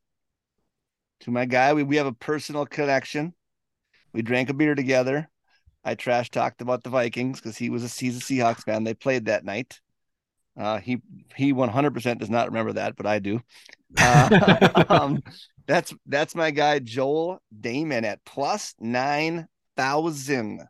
to 1.21 1.31
my 1.31 1.45
guy, 1.45 1.73
we 1.73 1.83
we 1.83 1.95
have 1.97 2.07
a 2.07 2.13
personal 2.13 2.65
connection. 2.65 3.33
We 4.13 4.21
drank 4.21 4.49
a 4.49 4.53
beer 4.53 4.75
together. 4.75 5.29
I 5.83 5.95
trash 5.95 6.29
talked 6.29 6.61
about 6.61 6.83
the 6.83 6.89
Vikings 6.89 7.39
because 7.39 7.57
he 7.57 7.69
was 7.69 7.83
a 7.83 7.87
he's 7.87 8.17
a 8.17 8.19
Seahawks 8.19 8.63
fan. 8.63 8.83
They 8.83 8.93
played 8.93 9.25
that 9.25 9.45
night. 9.45 9.79
Uh, 10.57 10.79
he 10.79 11.01
he 11.35 11.53
100% 11.53 12.19
does 12.19 12.29
not 12.29 12.47
remember 12.47 12.73
that, 12.73 12.95
but 12.95 13.05
I 13.05 13.19
do. 13.19 13.41
Uh, 13.99 14.85
um, 14.89 15.23
that's 15.67 15.93
that's 16.07 16.35
my 16.35 16.51
guy 16.51 16.79
Joel 16.79 17.41
Dahmen 17.57 18.03
at 18.03 18.23
plus 18.25 18.75
nine 18.79 19.47
thousand. 19.77 20.61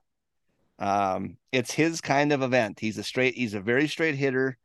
Um, 0.80 1.38
it's 1.52 1.72
his 1.72 2.02
kind 2.02 2.32
of 2.34 2.44
event. 2.44 2.80
He's 2.80 2.98
a 2.98 3.04
straight. 3.04 3.36
He's 3.36 3.54
a 3.56 3.62
very 3.62 3.88
straight 3.88 4.16
hitter. 4.16 4.58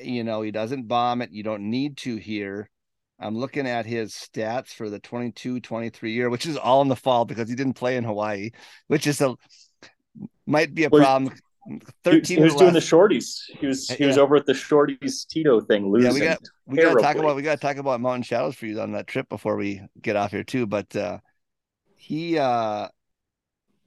You 0.00 0.24
know, 0.24 0.42
he 0.42 0.50
doesn't 0.50 0.88
bomb 0.88 1.22
it. 1.22 1.32
You 1.32 1.42
don't 1.42 1.70
need 1.70 1.96
to 1.98 2.16
here. 2.16 2.70
I'm 3.18 3.38
looking 3.38 3.66
at 3.66 3.86
his 3.86 4.12
stats 4.12 4.68
for 4.68 4.90
the 4.90 4.98
22 4.98 5.60
23 5.60 6.12
year, 6.12 6.30
which 6.30 6.46
is 6.46 6.56
all 6.56 6.82
in 6.82 6.88
the 6.88 6.96
fall 6.96 7.24
because 7.24 7.48
he 7.48 7.54
didn't 7.54 7.74
play 7.74 7.96
in 7.96 8.04
Hawaii, 8.04 8.50
which 8.88 9.06
is 9.06 9.20
a 9.20 9.34
might 10.46 10.74
be 10.74 10.84
a 10.84 10.90
Well, 10.90 11.02
problem. 11.02 11.32
He, 11.66 11.80
13 12.04 12.36
he 12.38 12.42
was 12.42 12.54
doing 12.56 12.72
the 12.72 12.80
shorties. 12.80 13.42
He 13.58 13.66
was 13.66 13.88
he 13.88 14.04
was 14.04 14.18
over 14.18 14.36
at 14.36 14.46
the 14.46 14.52
shorties 14.52 15.26
Tito 15.28 15.60
thing, 15.60 15.90
losing. 15.90 16.10
Yeah, 16.10 16.14
we 16.14 16.20
got 16.20 16.38
we 16.66 16.76
gotta 16.78 17.00
talk 17.00 17.16
about 17.16 17.36
we 17.36 17.42
gotta 17.42 17.60
talk 17.60 17.76
about 17.76 18.00
Mountain 18.00 18.24
Shadows 18.24 18.56
for 18.56 18.66
you 18.66 18.80
on 18.80 18.92
that 18.92 19.06
trip 19.06 19.28
before 19.28 19.56
we 19.56 19.82
get 20.00 20.16
off 20.16 20.32
here 20.32 20.42
too. 20.42 20.66
But 20.66 20.94
uh 20.96 21.18
he 21.96 22.36
uh 22.38 22.88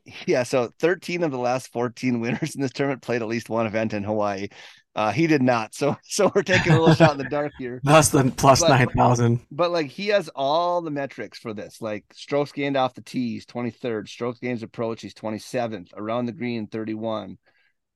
yeah, 0.27 0.43
so 0.43 0.69
13 0.79 1.23
of 1.23 1.31
the 1.31 1.37
last 1.37 1.71
14 1.73 2.19
winners 2.21 2.55
in 2.55 2.61
this 2.61 2.71
tournament 2.71 3.01
played 3.01 3.21
at 3.21 3.27
least 3.27 3.49
one 3.49 3.65
event 3.65 3.93
in 3.93 4.05
Hawaii. 4.05 4.47
Uh 4.95 5.11
he 5.11 5.27
did 5.27 5.41
not. 5.41 5.75
So 5.75 5.97
so 6.03 6.31
we're 6.33 6.43
taking 6.43 6.71
a 6.71 6.79
little 6.79 6.95
shot 6.95 7.11
in 7.11 7.17
the 7.17 7.25
dark 7.25 7.51
here. 7.57 7.81
Less 7.83 8.07
than 8.07 8.31
plus 8.31 8.61
But- 8.61 8.69
nine 8.69 8.87
thousand. 8.87 9.41
But 9.51 9.71
like 9.71 9.87
he 9.87 10.07
has 10.07 10.29
all 10.29 10.81
the 10.81 10.91
metrics 10.91 11.39
for 11.39 11.53
this. 11.53 11.81
Like 11.81 12.05
strokes 12.13 12.53
gained 12.53 12.77
off 12.77 12.93
the 12.93 13.01
tees 13.01 13.33
he's 13.33 13.45
23rd. 13.45 14.07
Strokes 14.07 14.39
gains 14.39 14.63
approach, 14.63 15.01
he's 15.01 15.13
27th. 15.13 15.89
Around 15.93 16.27
the 16.27 16.31
green, 16.31 16.67
31. 16.67 17.37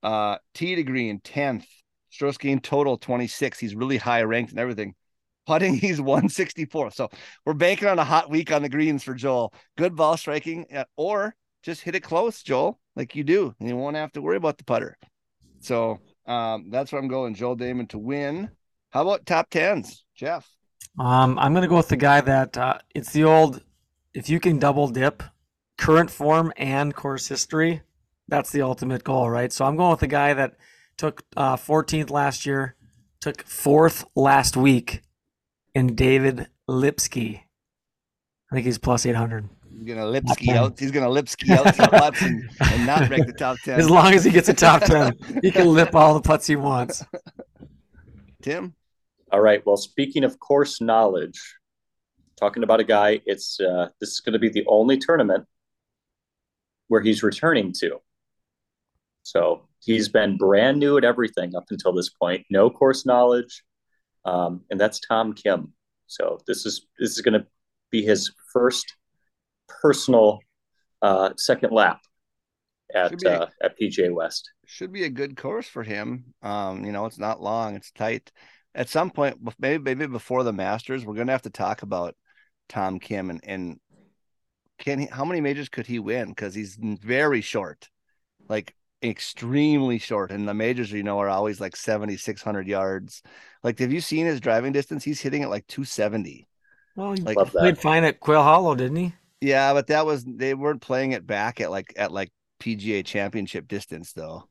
Uh 0.04 0.38
T 0.54 0.76
degree 0.76 1.06
green, 1.06 1.20
10th. 1.22 1.66
Strokes 2.10 2.38
gained 2.38 2.64
total, 2.64 2.98
26. 2.98 3.60
He's 3.60 3.76
really 3.76 3.98
high 3.98 4.24
ranked 4.24 4.52
and 4.52 4.60
everything. 4.60 4.96
Putting, 5.46 5.76
he's 5.78 6.02
164. 6.02 6.92
So 6.92 7.10
we're 7.46 7.54
banking 7.54 7.88
on 7.88 8.00
a 8.00 8.04
hot 8.04 8.30
week 8.30 8.52
on 8.52 8.62
the 8.62 8.70
greens 8.70 9.04
for 9.04 9.14
Joel. 9.14 9.54
Good 9.78 9.96
ball 9.96 10.18
striking, 10.18 10.66
uh, 10.74 10.86
or 10.98 11.36
just 11.64 11.82
hit 11.82 11.96
it 11.96 12.02
close, 12.02 12.42
Joel, 12.42 12.80
like 12.96 13.16
you 13.16 13.24
do, 13.24 13.54
and 13.60 13.70
you 13.70 13.76
won't 13.76 13.96
have 13.96 14.12
to 14.14 14.22
worry 14.22 14.38
about 14.38 14.58
the 14.58 14.64
putter. 14.64 14.98
So 15.60 16.00
um, 16.26 16.70
that's 16.70 16.92
where 16.92 17.02
I'm 17.02 17.08
going. 17.08 17.36
Joel 17.36 17.58
Dahmen 17.58 17.90
to 17.90 17.98
win. 17.98 18.50
How 18.92 19.04
about 19.04 19.26
top 19.26 19.50
tens, 19.50 20.06
Jeff? 20.16 20.50
Um, 20.98 21.38
I'm 21.38 21.54
gonna 21.54 21.68
go 21.68 21.78
with 21.78 21.90
the 21.90 21.98
guy 21.98 22.22
that 22.22 22.58
uh, 22.58 22.80
it's 22.96 23.12
the 23.12 23.24
old. 23.24 23.62
If 24.14 24.30
you 24.30 24.40
can 24.40 24.58
double 24.58 24.88
dip, 24.88 25.22
current 25.78 26.10
form 26.10 26.52
and 26.58 26.94
course 26.96 27.28
history, 27.28 27.82
that's 28.30 28.52
the 28.52 28.62
ultimate 28.62 29.04
goal, 29.04 29.30
right? 29.30 29.52
So 29.52 29.66
I'm 29.66 29.76
going 29.76 29.92
with 29.92 30.00
the 30.00 30.08
guy 30.08 30.34
that 30.34 30.56
took 30.98 31.24
uh, 31.36 31.56
14th 31.56 32.10
last 32.10 32.46
year, 32.46 32.76
took 33.22 33.44
fourth 33.44 34.06
last 34.16 34.56
week, 34.56 35.02
and 35.76 35.98
David 35.98 36.48
Lipsky. 36.68 37.44
I 38.52 38.56
think 38.56 38.66
he's 38.66 38.78
plus 38.78 39.06
800. 39.06 39.50
He's 39.72 39.88
gonna 39.88 40.02
lipski 40.02 40.50
out. 40.50 40.78
He's 40.78 40.92
gonna 40.92 41.08
lipski 41.08 41.52
out 41.52 41.74
some 41.74 41.90
putts 41.90 42.22
and, 42.22 42.50
and 42.60 42.86
not 42.86 43.08
break 43.08 43.26
the 43.26 43.32
top 43.32 43.58
ten. 43.64 43.80
As 43.80 43.90
long 43.90 44.14
as 44.14 44.26
he 44.26 44.32
gets 44.32 44.50
a 44.50 44.54
top 44.54 44.82
ten, 44.82 45.14
he 45.42 45.52
can 45.52 45.68
lip 45.68 45.96
all 45.96 46.14
the 46.14 46.22
putts 46.22 46.48
he 46.48 46.58
wants. 46.58 47.06
Tim, 48.42 48.74
All 49.32 49.40
right. 49.40 49.66
Well, 49.66 49.78
speaking 49.78 50.26
of 50.26 50.38
course 50.40 50.82
knowledge, 50.82 51.40
talking 52.38 52.64
about 52.64 52.80
a 52.80 52.84
guy, 52.84 53.22
it's 53.26 53.60
uh, 53.60 53.90
this 54.02 54.10
is 54.10 54.20
going 54.20 54.34
to 54.34 54.40
be 54.40 54.50
the 54.50 54.66
only 54.68 54.98
tournament 54.98 55.46
where 56.88 57.02
he's 57.02 57.24
returning 57.24 57.72
to. 57.80 58.00
So 59.30 59.68
he's 59.80 60.10
been 60.10 60.38
brand 60.38 60.80
new 60.80 60.98
at 60.98 61.04
everything 61.04 61.56
up 61.56 61.66
until 61.70 61.94
this 61.94 62.10
point, 62.10 62.44
no 62.50 62.68
course 62.68 63.06
knowledge, 63.06 63.64
um, 64.26 64.62
and 64.72 64.80
that's 64.80 65.00
Tom 65.02 65.34
Kim. 65.34 65.72
So 66.08 66.40
this 66.48 66.66
is 66.66 66.88
this 66.98 67.12
is 67.12 67.22
going 67.22 67.40
to 67.40 67.46
be 67.92 68.02
his 68.02 68.32
first 68.52 68.96
personal 69.68 70.40
uh, 71.04 71.30
second 71.38 71.72
lap 71.72 72.02
at 72.96 73.24
a- 73.24 73.44
uh, 73.44 73.48
at 73.62 73.80
PGA 73.80 74.12
West. 74.12 74.50
should 74.66 74.92
be 74.92 75.04
a 75.04 75.10
good 75.10 75.38
course 75.38 75.68
for 75.68 75.84
him. 75.84 76.34
Um, 76.42 76.84
you 76.84 76.92
know, 76.92 77.06
it's 77.06 77.20
not 77.20 77.40
long, 77.40 77.76
it's 77.76 77.92
tight. 77.92 78.32
At 78.74 78.90
some 78.90 79.12
point, 79.12 79.38
maybe 79.60 79.84
maybe 79.84 80.08
before 80.08 80.44
the 80.44 80.54
Masters, 80.54 81.06
we're 81.06 81.14
gonna 81.14 81.34
have 81.34 81.44
to 81.44 81.52
talk 81.52 81.84
about 81.84 82.16
Tom 82.68 82.98
Kim 82.98 83.30
and 83.30 83.42
and 83.44 83.80
can 84.80 84.98
he? 84.98 85.06
How 85.06 85.26
many 85.26 85.40
majors 85.40 85.70
could 85.70 85.86
he 85.86 86.00
win? 86.00 86.30
Because 86.30 86.56
he's 86.56 86.76
very 86.80 87.42
short, 87.42 87.90
like 88.48 88.74
extremely 89.04 89.98
short. 90.00 90.32
And 90.32 90.48
the 90.48 90.54
majors, 90.54 90.92
you 90.92 91.04
know, 91.04 91.20
are 91.20 91.30
always 91.30 91.60
like 91.60 91.76
7,600 91.76 92.68
yards. 92.68 93.22
Like, 93.64 93.80
have 93.80 93.92
you 93.92 94.02
seen 94.02 94.26
his 94.26 94.40
driving 94.40 94.72
distance? 94.72 95.04
He's 95.04 95.22
hitting 95.22 95.42
it 95.42 95.48
like 95.50 95.68
270. 95.68 96.48
Well, 96.96 97.14
he 97.14 97.22
Like- 97.22 97.38
Love 97.38 97.52
that. 97.52 97.60
played 97.60 97.78
fine 97.78 98.04
at 98.04 98.20
Quail 98.20 98.44
Hollow, 98.44 98.76
didn't 98.76 98.98
he? 98.98 99.14
Yeah, 99.42 99.74
but 99.74 99.88
that 99.88 100.06
was 100.06 100.26
they 100.26 100.54
weren't 100.54 100.82
playing 100.82 101.14
it 101.14 101.26
back 101.26 101.62
at 101.62 101.72
like 101.72 101.94
at 101.96 102.12
like 102.12 102.30
PGA 102.60 103.06
championship 103.06 103.70
distance 103.70 104.12
though. 104.12 104.50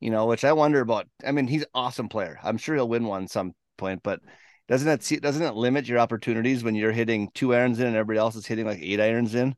You 0.00 0.10
know, 0.10 0.24
which 0.26 0.42
I 0.44 0.52
wonder 0.54 0.80
about. 0.80 1.06
I 1.24 1.32
mean, 1.32 1.46
he's 1.46 1.62
an 1.62 1.68
awesome 1.74 2.08
player. 2.08 2.38
I'm 2.42 2.56
sure 2.56 2.74
he'll 2.74 2.88
win 2.88 3.04
one 3.04 3.28
some 3.28 3.52
point, 3.76 4.02
but 4.02 4.20
doesn't 4.68 4.86
that 4.88 5.02
see 5.02 5.16
doesn't 5.18 5.42
it 5.42 5.54
limit 5.54 5.86
your 5.86 5.98
opportunities 5.98 6.64
when 6.64 6.74
you're 6.74 6.92
hitting 6.92 7.28
two 7.34 7.54
irons 7.54 7.78
in 7.78 7.86
and 7.88 7.94
everybody 7.94 8.18
else 8.18 8.34
is 8.34 8.46
hitting 8.46 8.64
like 8.64 8.80
eight 8.80 9.00
irons 9.00 9.34
in? 9.34 9.54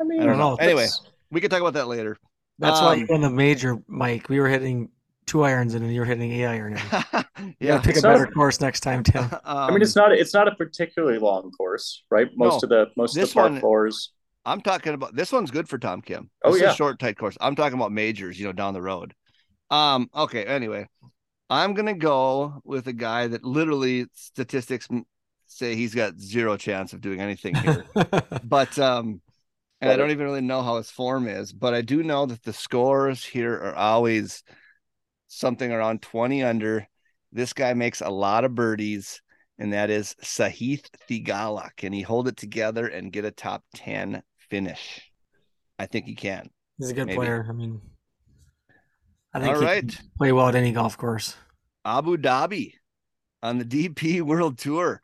I 0.00 0.04
mean, 0.04 0.22
I 0.22 0.24
don't 0.26 0.38
know. 0.38 0.54
Anyway. 0.54 0.86
We 1.30 1.42
could 1.42 1.50
talk 1.50 1.60
about 1.60 1.74
that 1.74 1.88
later. 1.88 2.16
That's 2.58 2.80
why 2.80 2.94
Um, 2.94 3.00
you 3.00 3.06
won 3.08 3.20
the 3.20 3.30
major, 3.30 3.76
Mike. 3.86 4.28
We 4.28 4.40
were 4.40 4.48
hitting 4.48 4.88
two 5.26 5.42
irons 5.44 5.74
and 5.74 5.92
you 5.92 6.00
were 6.00 6.06
hitting 6.06 6.32
eight 6.32 6.46
iron. 6.46 6.74
in. 6.76 6.80
You 7.38 7.54
yeah. 7.68 7.78
pick 7.80 7.94
a 7.96 8.00
So- 8.00 8.12
better 8.12 8.26
course 8.26 8.60
next 8.60 8.80
time, 8.80 9.04
Tim. 9.04 9.30
I 9.44 9.70
mean, 9.70 9.80
it's 9.80 9.94
not 9.94 10.10
it's 10.12 10.34
not 10.34 10.48
a 10.48 10.54
particularly 10.56 11.18
long 11.18 11.52
course, 11.52 12.02
right? 12.10 12.26
Most 12.36 12.62
No, 12.62 12.66
of 12.66 12.68
the 12.70 12.86
most 12.96 13.16
of 13.16 13.28
the 13.28 13.32
par 13.32 13.44
one- 13.44 13.60
fours. 13.60 14.12
I'm 14.44 14.60
talking 14.60 14.94
about 14.94 15.14
this 15.14 15.30
one's 15.30 15.50
good 15.52 15.68
for 15.68 15.78
Tom 15.78 16.00
Kim. 16.02 16.30
Oh, 16.42 16.48
This 16.50 16.56
is 16.56 16.62
yeah. 16.62 16.72
a 16.72 16.74
short, 16.74 16.98
tight 16.98 17.16
course. 17.16 17.36
I'm 17.40 17.54
talking 17.54 17.78
about 17.78 17.92
majors, 17.92 18.40
you 18.40 18.46
know, 18.46 18.52
down 18.52 18.74
the 18.74 18.82
road. 18.82 19.14
Um, 19.70 20.08
okay, 20.16 20.44
anyway, 20.44 20.88
I'm 21.50 21.74
gonna 21.74 21.94
go 21.94 22.60
with 22.64 22.88
a 22.88 22.92
guy 22.92 23.28
that 23.28 23.44
literally 23.44 24.06
statistics 24.14 24.88
say 25.46 25.74
he's 25.76 25.94
got 25.94 26.18
zero 26.18 26.56
chance 26.56 26.92
of 26.92 27.00
doing 27.00 27.20
anything 27.20 27.54
here. 27.54 27.84
but 28.44 28.76
um 28.80 29.20
and 29.80 29.90
I 29.90 29.96
don't 29.96 30.10
even 30.10 30.26
really 30.26 30.40
know 30.40 30.62
how 30.62 30.76
his 30.76 30.90
form 30.90 31.28
is, 31.28 31.52
but 31.52 31.74
I 31.74 31.82
do 31.82 32.02
know 32.02 32.26
that 32.26 32.42
the 32.42 32.52
scores 32.52 33.24
here 33.24 33.54
are 33.54 33.74
always 33.74 34.42
something 35.28 35.70
around 35.70 36.02
20 36.02 36.42
under. 36.42 36.86
This 37.32 37.52
guy 37.52 37.74
makes 37.74 38.00
a 38.00 38.08
lot 38.08 38.44
of 38.44 38.54
birdies, 38.54 39.22
and 39.58 39.72
that 39.72 39.90
is 39.90 40.16
Sahith 40.22 40.86
Theegala. 41.08 41.70
Can 41.76 41.92
he 41.92 42.02
hold 42.02 42.28
it 42.28 42.36
together 42.36 42.86
and 42.86 43.12
get 43.12 43.24
a 43.24 43.30
top 43.30 43.62
10 43.74 44.22
finish? 44.50 45.02
I 45.78 45.86
think 45.86 46.06
he 46.06 46.14
can. 46.14 46.50
He's 46.78 46.90
a 46.90 46.94
good 46.94 47.06
Maybe. 47.06 47.16
player. 47.16 47.46
I 47.48 47.52
mean, 47.52 47.80
I 49.34 49.40
think 49.40 49.54
All 49.54 49.60
he 49.60 49.66
right. 49.66 50.00
play 50.16 50.32
well 50.32 50.48
at 50.48 50.54
any 50.54 50.72
golf 50.72 50.96
course. 50.96 51.36
Abu 51.84 52.16
Dhabi 52.16 52.72
on 53.42 53.58
the 53.58 53.64
DP 53.64 54.22
World 54.22 54.58
Tour, 54.58 55.02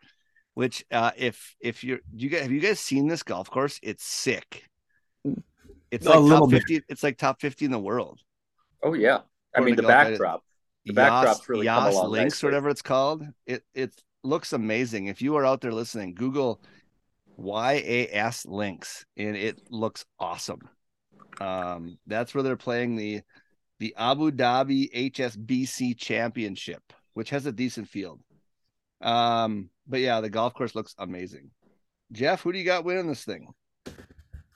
which 0.54 0.84
uh 0.90 1.10
if 1.16 1.56
if 1.60 1.84
you're 1.84 2.00
you 2.12 2.28
guys 2.28 2.42
have 2.42 2.52
you 2.52 2.60
guys 2.60 2.80
seen 2.80 3.06
this 3.08 3.22
golf 3.22 3.50
course? 3.50 3.78
It's 3.82 4.04
sick. 4.04 4.68
It's 5.90 6.06
A 6.06 6.10
like 6.10 6.20
little 6.20 6.46
top 6.46 6.50
bit. 6.50 6.62
50 6.68 6.82
it's 6.88 7.02
like 7.02 7.18
top 7.18 7.40
50 7.40 7.64
in 7.66 7.70
the 7.70 7.78
world. 7.78 8.20
Oh 8.82 8.94
yeah, 8.94 9.20
I 9.54 9.60
mean 9.60 9.76
the 9.76 9.82
the 9.82 9.88
backdrop. 9.88 10.44
The 10.86 10.92
Yas, 10.92 10.94
backdrop's 10.94 11.48
really 11.48 11.68
come 11.68 11.86
along 11.86 12.10
Links, 12.10 12.42
nicely. 12.42 12.46
whatever 12.46 12.68
it's 12.68 12.82
called. 12.82 13.26
It 13.46 13.64
it 13.74 13.94
looks 14.22 14.52
amazing. 14.52 15.06
If 15.06 15.22
you 15.22 15.36
are 15.36 15.44
out 15.46 15.60
there 15.60 15.72
listening, 15.72 16.14
Google 16.14 16.62
YAS 17.38 18.46
Links, 18.46 19.04
and 19.16 19.36
it 19.36 19.60
looks 19.70 20.04
awesome. 20.18 20.60
Um, 21.40 21.98
that's 22.06 22.34
where 22.34 22.42
they're 22.42 22.56
playing 22.56 22.96
the 22.96 23.22
the 23.80 23.94
Abu 23.96 24.30
Dhabi 24.30 24.92
HSBC 25.12 25.96
Championship, 25.98 26.82
which 27.14 27.30
has 27.30 27.46
a 27.46 27.52
decent 27.52 27.88
field. 27.88 28.20
Um, 29.00 29.70
but 29.87 30.01
yeah, 30.01 30.20
the 30.20 30.31
golf 30.31 30.55
course 30.55 30.75
looks 30.75 30.94
amazing. 30.99 31.51
Jeff, 32.12 32.42
who 32.42 32.53
do 32.53 32.59
you 32.59 32.64
got 32.64 32.85
winning 32.85 33.07
this 33.07 33.25
thing? 33.25 33.53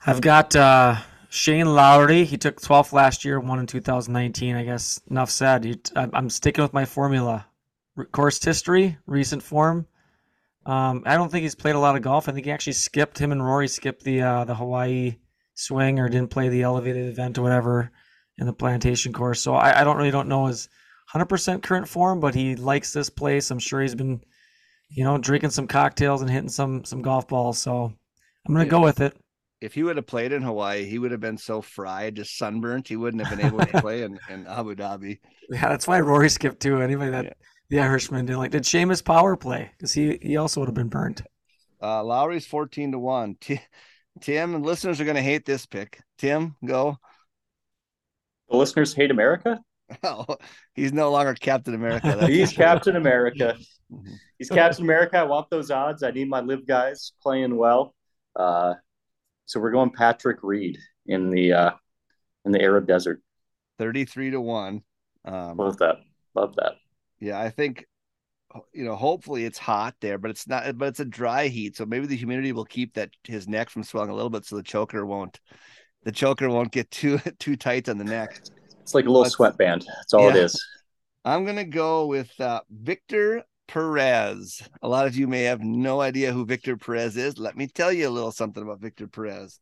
I've 0.05 0.21
got 0.21 0.55
uh, 0.55 0.97
Shane 1.29 1.73
Lowry. 1.73 2.23
He 2.23 2.37
took 2.37 2.61
12th 2.61 2.93
last 2.93 3.25
year, 3.25 3.39
won 3.39 3.59
in 3.59 3.67
2019. 3.67 4.55
I 4.55 4.63
guess 4.63 5.01
enough 5.09 5.29
said. 5.29 5.89
I'm 5.95 6.29
sticking 6.29 6.63
with 6.63 6.73
my 6.73 6.85
formula. 6.85 7.45
Course 8.11 8.43
history, 8.43 8.97
recent 9.05 9.43
form. 9.43 9.85
Um, 10.65 11.03
I 11.05 11.15
don't 11.15 11.31
think 11.31 11.43
he's 11.43 11.55
played 11.55 11.75
a 11.75 11.79
lot 11.79 11.95
of 11.95 12.01
golf. 12.01 12.29
I 12.29 12.31
think 12.31 12.45
he 12.45 12.51
actually 12.51 12.73
skipped 12.73 13.17
him 13.17 13.31
and 13.31 13.43
Rory 13.43 13.67
skipped 13.67 14.03
the 14.03 14.21
uh, 14.21 14.45
the 14.45 14.55
Hawaii 14.55 15.17
swing 15.55 15.99
or 15.99 16.07
didn't 16.07 16.29
play 16.29 16.47
the 16.47 16.61
elevated 16.61 17.07
event 17.07 17.37
or 17.37 17.41
whatever 17.41 17.91
in 18.37 18.45
the 18.45 18.53
plantation 18.53 19.11
course. 19.11 19.41
So 19.41 19.53
I, 19.53 19.81
I 19.81 19.83
don't 19.83 19.97
really 19.97 20.11
don't 20.11 20.29
know 20.29 20.45
his 20.45 20.69
100% 21.13 21.61
current 21.63 21.87
form, 21.87 22.19
but 22.19 22.35
he 22.35 22.55
likes 22.55 22.93
this 22.93 23.09
place. 23.09 23.51
I'm 23.51 23.59
sure 23.59 23.81
he's 23.81 23.95
been, 23.95 24.21
you 24.89 25.03
know, 25.03 25.17
drinking 25.17 25.51
some 25.51 25.67
cocktails 25.67 26.21
and 26.21 26.29
hitting 26.29 26.49
some 26.49 26.83
some 26.85 27.01
golf 27.01 27.27
balls. 27.27 27.59
So 27.59 27.93
I'm 28.47 28.53
gonna 28.53 28.65
Yeah. 28.65 28.69
go 28.71 28.81
with 28.81 29.01
it. 29.01 29.15
If 29.61 29.73
he 29.73 29.83
would 29.83 29.97
have 29.97 30.07
played 30.07 30.31
in 30.31 30.41
Hawaii, 30.41 30.85
he 30.85 30.99
would 30.99 31.11
have 31.11 31.19
been 31.19 31.37
so 31.37 31.61
fried, 31.61 32.15
just 32.15 32.37
sunburnt, 32.37 32.87
he 32.87 32.95
wouldn't 32.95 33.25
have 33.25 33.37
been 33.37 33.45
able 33.45 33.59
to 33.59 33.81
play 33.81 34.03
in, 34.03 34.17
in 34.29 34.47
Abu 34.47 34.75
Dhabi. 34.75 35.19
Yeah, 35.51 35.67
that's 35.69 35.87
why 35.87 35.99
Rory 35.99 36.29
skipped 36.29 36.59
too. 36.61 36.79
Anybody 36.79 37.09
that 37.11 37.25
Yeah. 37.25 37.33
the 37.71 37.79
Irishman 37.79 38.27
didn't 38.27 38.37
like. 38.39 38.51
Did 38.51 38.63
Seamus 38.63 39.03
power 39.03 39.35
play? 39.35 39.71
Because 39.71 39.91
he 39.93 40.19
he 40.21 40.37
also 40.37 40.59
would 40.61 40.67
have 40.69 40.75
been 40.75 40.89
burnt. 40.89 41.23
Uh, 41.81 42.03
Lowry's 42.03 42.45
14 42.45 42.91
to 42.91 42.99
1. 42.99 43.35
T- 43.41 43.59
Tim 44.21 44.53
and 44.53 44.63
listeners 44.65 44.99
are 45.01 45.05
going 45.05 45.15
to 45.15 45.21
hate 45.23 45.45
this 45.45 45.65
pick. 45.65 46.01
Tim, 46.17 46.55
go. 46.65 46.97
The 48.49 48.57
listeners 48.57 48.93
hate 48.93 49.11
America. 49.11 49.59
Oh, 50.03 50.37
he's 50.75 50.93
no 50.93 51.09
longer 51.09 51.33
Captain 51.33 51.73
America. 51.73 52.27
He's. 52.27 52.53
Captain 52.53 52.95
America. 52.95 53.57
Mhm. 53.91 54.13
He's 54.37 54.49
Captain 54.49 54.83
America. 54.83 55.17
I 55.17 55.23
want 55.23 55.49
those 55.49 55.71
odds. 55.71 56.03
I 56.03 56.11
need 56.11 56.29
my 56.29 56.41
LIV 56.41 56.65
guys 56.67 57.13
playing 57.21 57.55
well. 57.57 57.95
Uh, 58.35 58.75
so 59.45 59.59
we're 59.59 59.71
going 59.71 59.89
Patrick 59.91 60.43
Reed 60.43 60.77
in 61.07 61.29
the 61.29 61.53
uh, 61.53 61.71
in 62.45 62.51
the 62.51 62.61
Arab 62.61 62.87
Desert. 62.87 63.21
33 63.79 64.31
to 64.31 64.41
1. 64.41 64.81
Um, 65.25 65.57
Love 65.57 65.77
that. 65.77 65.97
Love 66.35 66.55
that. 66.57 66.73
yeah, 67.19 67.39
I 67.39 67.49
think, 67.49 67.85
you 68.73 68.83
know, 68.85 68.95
hopefully 68.95 69.45
it's 69.45 69.57
hot 69.57 69.95
there, 70.01 70.17
but 70.17 70.29
it's 70.31 70.47
not, 70.47 70.77
but 70.77 70.89
it's 70.89 70.99
a 70.99 71.05
dry 71.05 71.47
heat. 71.47 71.75
So 71.77 71.85
maybe 71.85 72.05
the 72.05 72.15
humidity 72.15 72.51
will 72.51 72.65
keep 72.65 72.93
that 72.95 73.09
his 73.23 73.47
neck 73.47 73.69
from 73.69 73.83
swelling 73.83 74.09
a 74.09 74.13
little 74.13 74.29
bit 74.29 74.45
so 74.45 74.55
the 74.57 74.63
choker 74.63 75.05
won't, 75.05 75.39
the 76.03 76.11
choker 76.11 76.49
won't 76.49 76.71
get 76.71 76.91
too, 76.91 77.17
too 77.39 77.55
tight 77.55 77.89
on 77.89 77.97
the 77.97 78.03
neck. 78.03 78.41
It's 78.81 78.93
like 78.93 79.05
a 79.05 79.07
little 79.09 79.21
Let's- 79.23 79.35
sweatband. 79.35 79.85
That's 79.87 80.13
all 80.13 80.29
it 80.29 80.35
Yeah. 80.35 80.43
is. 80.43 80.65
I'm 81.25 81.45
gonna 81.45 81.65
go 81.65 82.05
with 82.07 82.31
uh, 82.39 82.61
Victor 82.69 83.43
Perez. 83.69 84.67
A 84.81 84.89
lot 84.89 85.05
of 85.05 85.15
you 85.15 85.27
may 85.27 85.43
have 85.43 85.61
no 85.61 86.01
idea 86.01 86.33
who 86.33 86.43
Victor 86.43 86.75
Perez 86.75 87.15
is. 87.15 87.37
Let 87.37 87.55
me 87.55 87.67
tell 87.67 87.93
you 87.93 88.07
a 88.07 88.09
little 88.09 88.31
something 88.31 88.63
about 88.63 88.81
Victor 88.81 89.07
Perez. 89.07 89.59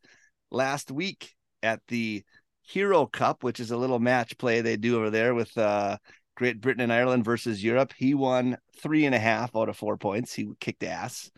Last 0.50 0.90
week 0.90 1.34
at 1.62 1.82
the 1.88 2.24
Hero 2.62 3.04
Cup, 3.04 3.44
which 3.44 3.60
is 3.60 3.70
a 3.70 3.76
little 3.76 3.98
match 3.98 4.38
play 4.38 4.62
they 4.62 4.78
do 4.78 4.96
over 4.96 5.10
there 5.10 5.34
with 5.34 5.54
uh, 5.58 5.98
Great 6.36 6.58
Britain 6.58 6.80
and 6.80 6.92
Ireland 6.92 7.26
versus 7.26 7.62
Europe, 7.62 7.92
he 7.98 8.14
won 8.14 8.56
three 8.80 9.04
and 9.04 9.14
a 9.14 9.18
half 9.18 9.54
out 9.54 9.68
of 9.68 9.76
four 9.76 9.98
points. 9.98 10.32
He 10.32 10.48
kicked 10.58 10.84
ass. 10.84 11.30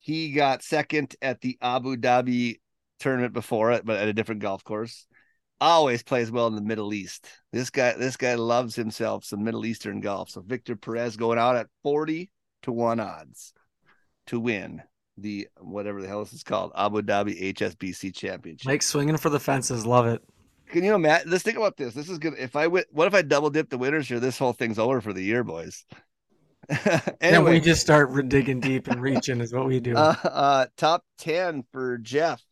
He 0.00 0.32
got 0.32 0.64
second 0.64 1.14
at 1.22 1.40
the 1.40 1.56
Abu 1.62 1.96
Dhabi 1.96 2.58
tournament 2.98 3.32
before 3.32 3.70
it, 3.70 3.86
but 3.86 4.00
at 4.00 4.08
a 4.08 4.12
different 4.12 4.40
golf 4.40 4.64
course 4.64 5.06
always 5.60 6.02
plays 6.02 6.30
well 6.30 6.46
in 6.46 6.54
the 6.54 6.62
Middle 6.62 6.92
East. 6.92 7.28
This 7.52 7.70
guy, 7.70 7.94
this 7.94 8.16
guy 8.16 8.34
loves 8.34 8.74
himself 8.74 9.24
some 9.24 9.44
Middle 9.44 9.66
Eastern 9.66 10.00
golf. 10.00 10.30
So 10.30 10.40
Victor 10.40 10.76
Perez 10.76 11.16
going 11.16 11.38
out 11.38 11.56
at 11.56 11.68
40 11.82 12.30
to 12.62 12.72
1 12.72 13.00
odds 13.00 13.52
to 14.26 14.40
win 14.40 14.82
the 15.16 15.48
whatever 15.60 16.02
the 16.02 16.08
hell 16.08 16.24
this 16.24 16.32
is 16.32 16.42
called, 16.42 16.72
Abu 16.76 17.02
Dhabi 17.02 17.54
HSBC 17.54 18.14
championship. 18.14 18.66
Mike 18.66 18.82
swinging 18.82 19.16
for 19.16 19.30
the 19.30 19.38
fences. 19.40 19.86
Love 19.86 20.06
it. 20.06 20.22
Can 20.70 20.82
you 20.82 20.94
imagine? 20.94 21.30
Let's 21.30 21.44
think 21.44 21.56
about 21.56 21.76
this. 21.76 21.94
This 21.94 22.08
is 22.08 22.18
good. 22.18 22.34
If 22.38 22.56
I 22.56 22.66
win, 22.66 22.84
what 22.90 23.06
if 23.06 23.14
I 23.14 23.22
double 23.22 23.50
dip 23.50 23.70
the 23.70 23.78
winners 23.78 24.08
here? 24.08 24.18
This 24.18 24.38
whole 24.38 24.52
thing's 24.52 24.78
over 24.78 25.00
for 25.00 25.12
the 25.12 25.22
year, 25.22 25.44
boys. 25.44 25.84
And 27.20 27.44
we 27.44 27.60
just 27.60 27.82
start 27.82 28.10
digging 28.28 28.60
deep 28.60 28.88
and 28.88 29.00
reaching 29.00 29.40
is 29.40 29.52
what 29.52 29.66
we 29.66 29.80
do. 29.80 29.94
uh, 29.96 30.14
uh, 30.24 30.66
top 30.76 31.04
10 31.18 31.64
for 31.72 31.98
Jeff. 31.98 32.42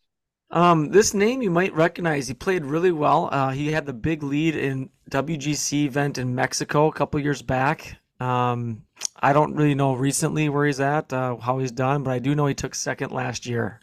Um, 0.53 0.91
this 0.91 1.15
name 1.15 1.41
you 1.41 1.51
might 1.51 1.75
recognize. 1.75 2.29
He 2.29 2.35
played 2.35 2.65
really 2.65 2.93
well. 2.93 3.31
Uh, 3.33 3.51
he 3.51 3.73
had 3.73 3.87
the 3.87 3.95
big 3.95 4.23
lead 4.23 4.55
in 4.55 4.91
WGC 5.11 5.87
event 5.87 6.19
in 6.19 6.35
Mexico 6.35 6.89
a 6.89 6.93
couple 6.93 7.19
years 7.21 7.41
back. 7.41 7.97
Um, 8.21 8.85
I 9.21 9.33
don't 9.33 9.55
really 9.55 9.75
know 9.75 9.95
recently 9.95 10.49
where 10.49 10.67
he's 10.67 10.79
at, 10.79 11.13
uh, 11.13 11.37
how 11.37 11.59
he's 11.59 11.73
done, 11.73 12.03
but 12.03 12.13
I 12.13 12.19
do 12.19 12.35
know 12.35 12.47
he 12.47 12.55
took 12.55 12.75
second 12.75 13.13
last 13.13 13.47
year. 13.47 13.81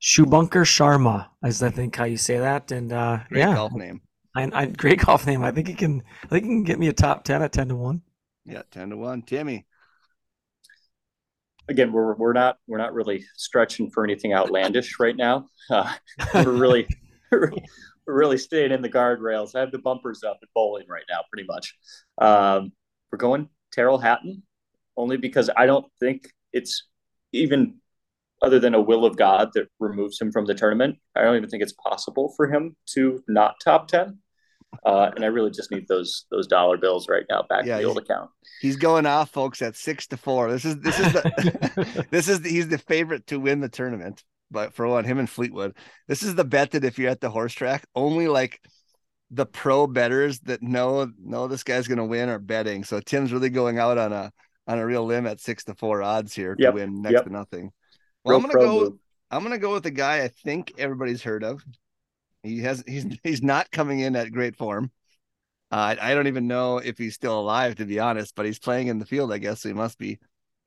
Shubhankar 0.00 0.64
Sharma 0.64 1.28
is 1.42 1.62
I 1.62 1.70
think 1.70 1.96
how 1.96 2.04
you 2.04 2.18
say 2.18 2.38
that, 2.38 2.70
and 2.70 2.92
uh, 2.92 3.20
Great 3.30 3.40
yeah, 3.40 3.54
golf 3.54 3.72
name. 3.72 4.02
I, 4.36 4.50
I, 4.52 4.66
great 4.66 5.00
golf 5.00 5.26
name. 5.26 5.42
I 5.42 5.50
think 5.50 5.66
he 5.66 5.74
can. 5.74 6.02
I 6.24 6.28
think 6.28 6.44
he 6.44 6.50
can 6.50 6.64
get 6.64 6.78
me 6.78 6.88
a 6.88 6.92
top 6.92 7.24
ten 7.24 7.42
at 7.42 7.52
ten 7.52 7.68
to 7.68 7.74
one. 7.74 8.02
Yeah, 8.44 8.62
ten 8.70 8.90
to 8.90 8.96
one. 8.96 9.22
Timmy. 9.22 9.64
Again, 11.68 11.92
we're 11.92 12.14
we're 12.14 12.32
not 12.32 12.58
we're 12.66 12.78
not 12.78 12.94
really 12.94 13.24
stretching 13.36 13.90
for 13.90 14.04
anything 14.04 14.32
outlandish 14.32 14.98
right 15.00 15.16
now. 15.16 15.48
Uh, 15.68 15.92
we're 16.34 16.52
really 16.52 16.86
we're 17.32 17.50
really 18.06 18.38
staying 18.38 18.72
in 18.72 18.82
the 18.82 18.88
guardrails. 18.88 19.54
I 19.54 19.60
have 19.60 19.72
the 19.72 19.78
bumpers 19.78 20.22
up 20.22 20.38
at 20.42 20.48
bowling 20.54 20.86
right 20.88 21.04
now, 21.10 21.20
pretty 21.30 21.46
much. 21.46 21.74
Um, 22.18 22.72
we're 23.10 23.18
going 23.18 23.48
Tyrrell 23.74 23.98
Hatton, 23.98 24.42
only 24.96 25.16
because 25.16 25.50
I 25.56 25.66
don't 25.66 25.86
think 25.98 26.28
it's 26.52 26.84
even 27.32 27.76
other 28.42 28.58
than 28.58 28.74
a 28.74 28.80
will 28.80 29.04
of 29.04 29.16
God 29.16 29.50
that 29.54 29.68
removes 29.80 30.20
him 30.20 30.30
from 30.30 30.46
the 30.46 30.54
tournament. 30.54 30.98
I 31.14 31.22
don't 31.22 31.36
even 31.36 31.48
think 31.48 31.62
it's 31.62 31.72
possible 31.72 32.32
for 32.36 32.46
him 32.46 32.76
to 32.94 33.22
not 33.28 33.56
top 33.62 33.88
ten. 33.88 34.18
Uh, 34.84 35.10
and 35.14 35.24
I 35.24 35.28
really 35.28 35.50
just 35.50 35.70
need 35.70 35.86
those 35.88 36.26
those 36.30 36.46
dollar 36.46 36.76
bills 36.76 37.08
right 37.08 37.24
now 37.30 37.44
back 37.48 37.64
Yeah, 37.64 37.76
in 37.76 37.82
the 37.82 37.88
old 37.88 37.98
account. 37.98 38.30
He's 38.60 38.76
going 38.76 39.06
off, 39.06 39.30
folks, 39.30 39.62
at 39.62 39.76
six 39.76 40.06
to 40.08 40.16
four. 40.16 40.50
This 40.50 40.64
is 40.64 40.78
this 40.80 40.98
is 40.98 41.12
the 41.12 42.06
this 42.10 42.28
is 42.28 42.40
the, 42.40 42.48
he's 42.48 42.68
the 42.68 42.78
favorite 42.78 43.26
to 43.28 43.38
win 43.40 43.60
the 43.60 43.68
tournament. 43.68 44.24
But 44.50 44.74
for 44.74 44.86
one, 44.86 45.04
him 45.04 45.18
and 45.18 45.28
Fleetwood, 45.28 45.76
this 46.06 46.22
is 46.22 46.34
the 46.36 46.44
bet 46.44 46.70
that 46.72 46.84
if 46.84 46.98
you're 46.98 47.10
at 47.10 47.20
the 47.20 47.30
horse 47.30 47.52
track, 47.52 47.84
only 47.94 48.28
like 48.28 48.60
the 49.32 49.44
pro 49.46 49.86
betters 49.88 50.38
that 50.40 50.62
know 50.62 51.10
know 51.20 51.48
this 51.48 51.64
guy's 51.64 51.88
going 51.88 51.98
to 51.98 52.04
win 52.04 52.28
are 52.28 52.38
betting. 52.38 52.84
So 52.84 53.00
Tim's 53.00 53.32
really 53.32 53.50
going 53.50 53.78
out 53.78 53.98
on 53.98 54.12
a 54.12 54.30
on 54.68 54.78
a 54.78 54.86
real 54.86 55.04
limb 55.04 55.26
at 55.26 55.40
six 55.40 55.64
to 55.64 55.74
four 55.74 56.02
odds 56.02 56.32
here 56.34 56.54
to 56.54 56.62
Yep, 56.62 56.74
win 56.74 57.02
next 57.02 57.14
yep. 57.14 57.24
to 57.24 57.30
nothing. 57.32 57.72
Well, 58.24 58.36
Real 58.38 58.44
I'm 58.44 58.50
gonna 58.52 58.64
go. 58.64 58.80
move. 58.84 58.92
I'm 59.30 59.42
gonna 59.42 59.58
go 59.58 59.72
with 59.72 59.82
the 59.82 59.90
guy 59.90 60.22
I 60.22 60.28
think 60.28 60.72
everybody's 60.78 61.22
heard 61.22 61.42
of. 61.42 61.62
He 62.46 62.60
has 62.60 62.82
he's 62.86 63.06
he's 63.22 63.42
not 63.42 63.70
coming 63.70 64.00
in 64.00 64.16
at 64.16 64.32
great 64.32 64.56
form. 64.56 64.90
Uh, 65.70 65.96
I 65.98 66.12
I 66.12 66.14
don't 66.14 66.28
even 66.28 66.46
know 66.46 66.78
if 66.78 66.98
he's 66.98 67.14
still 67.14 67.38
alive 67.38 67.76
to 67.76 67.84
be 67.84 67.98
honest, 67.98 68.34
but 68.34 68.46
he's 68.46 68.58
playing 68.58 68.88
in 68.88 68.98
the 68.98 69.06
field, 69.06 69.32
I 69.32 69.38
guess 69.38 69.62
so 69.62 69.68
he 69.68 69.74
must 69.74 69.98
be. 69.98 70.18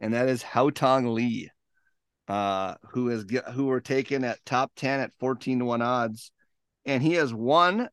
And 0.01 0.13
that 0.13 0.29
is 0.29 0.43
Haotong 0.43 1.13
Li, 1.13 1.49
uh, 2.27 2.75
who 2.91 3.09
is 3.09 3.25
who 3.53 3.65
were 3.65 3.81
taken 3.81 4.23
at 4.23 4.43
top 4.45 4.71
ten 4.75 4.99
at 4.99 5.11
fourteen 5.19 5.59
to 5.59 5.65
one 5.65 5.81
odds, 5.81 6.31
and 6.85 7.01
he 7.01 7.13
has 7.13 7.33
won 7.33 7.89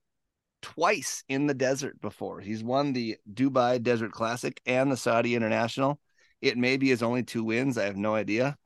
twice 0.62 1.22
in 1.28 1.46
the 1.46 1.54
desert 1.54 2.00
before. 2.00 2.40
He's 2.40 2.64
won 2.64 2.92
the 2.92 3.16
Dubai 3.32 3.82
Desert 3.82 4.12
Classic 4.12 4.60
and 4.66 4.90
the 4.90 4.96
Saudi 4.96 5.34
International. 5.34 6.00
It 6.40 6.58
may 6.58 6.76
be 6.76 6.88
his 6.88 7.02
only 7.02 7.22
two 7.22 7.44
wins. 7.44 7.78
I 7.78 7.84
have 7.84 7.96
no 7.96 8.14
idea. 8.14 8.56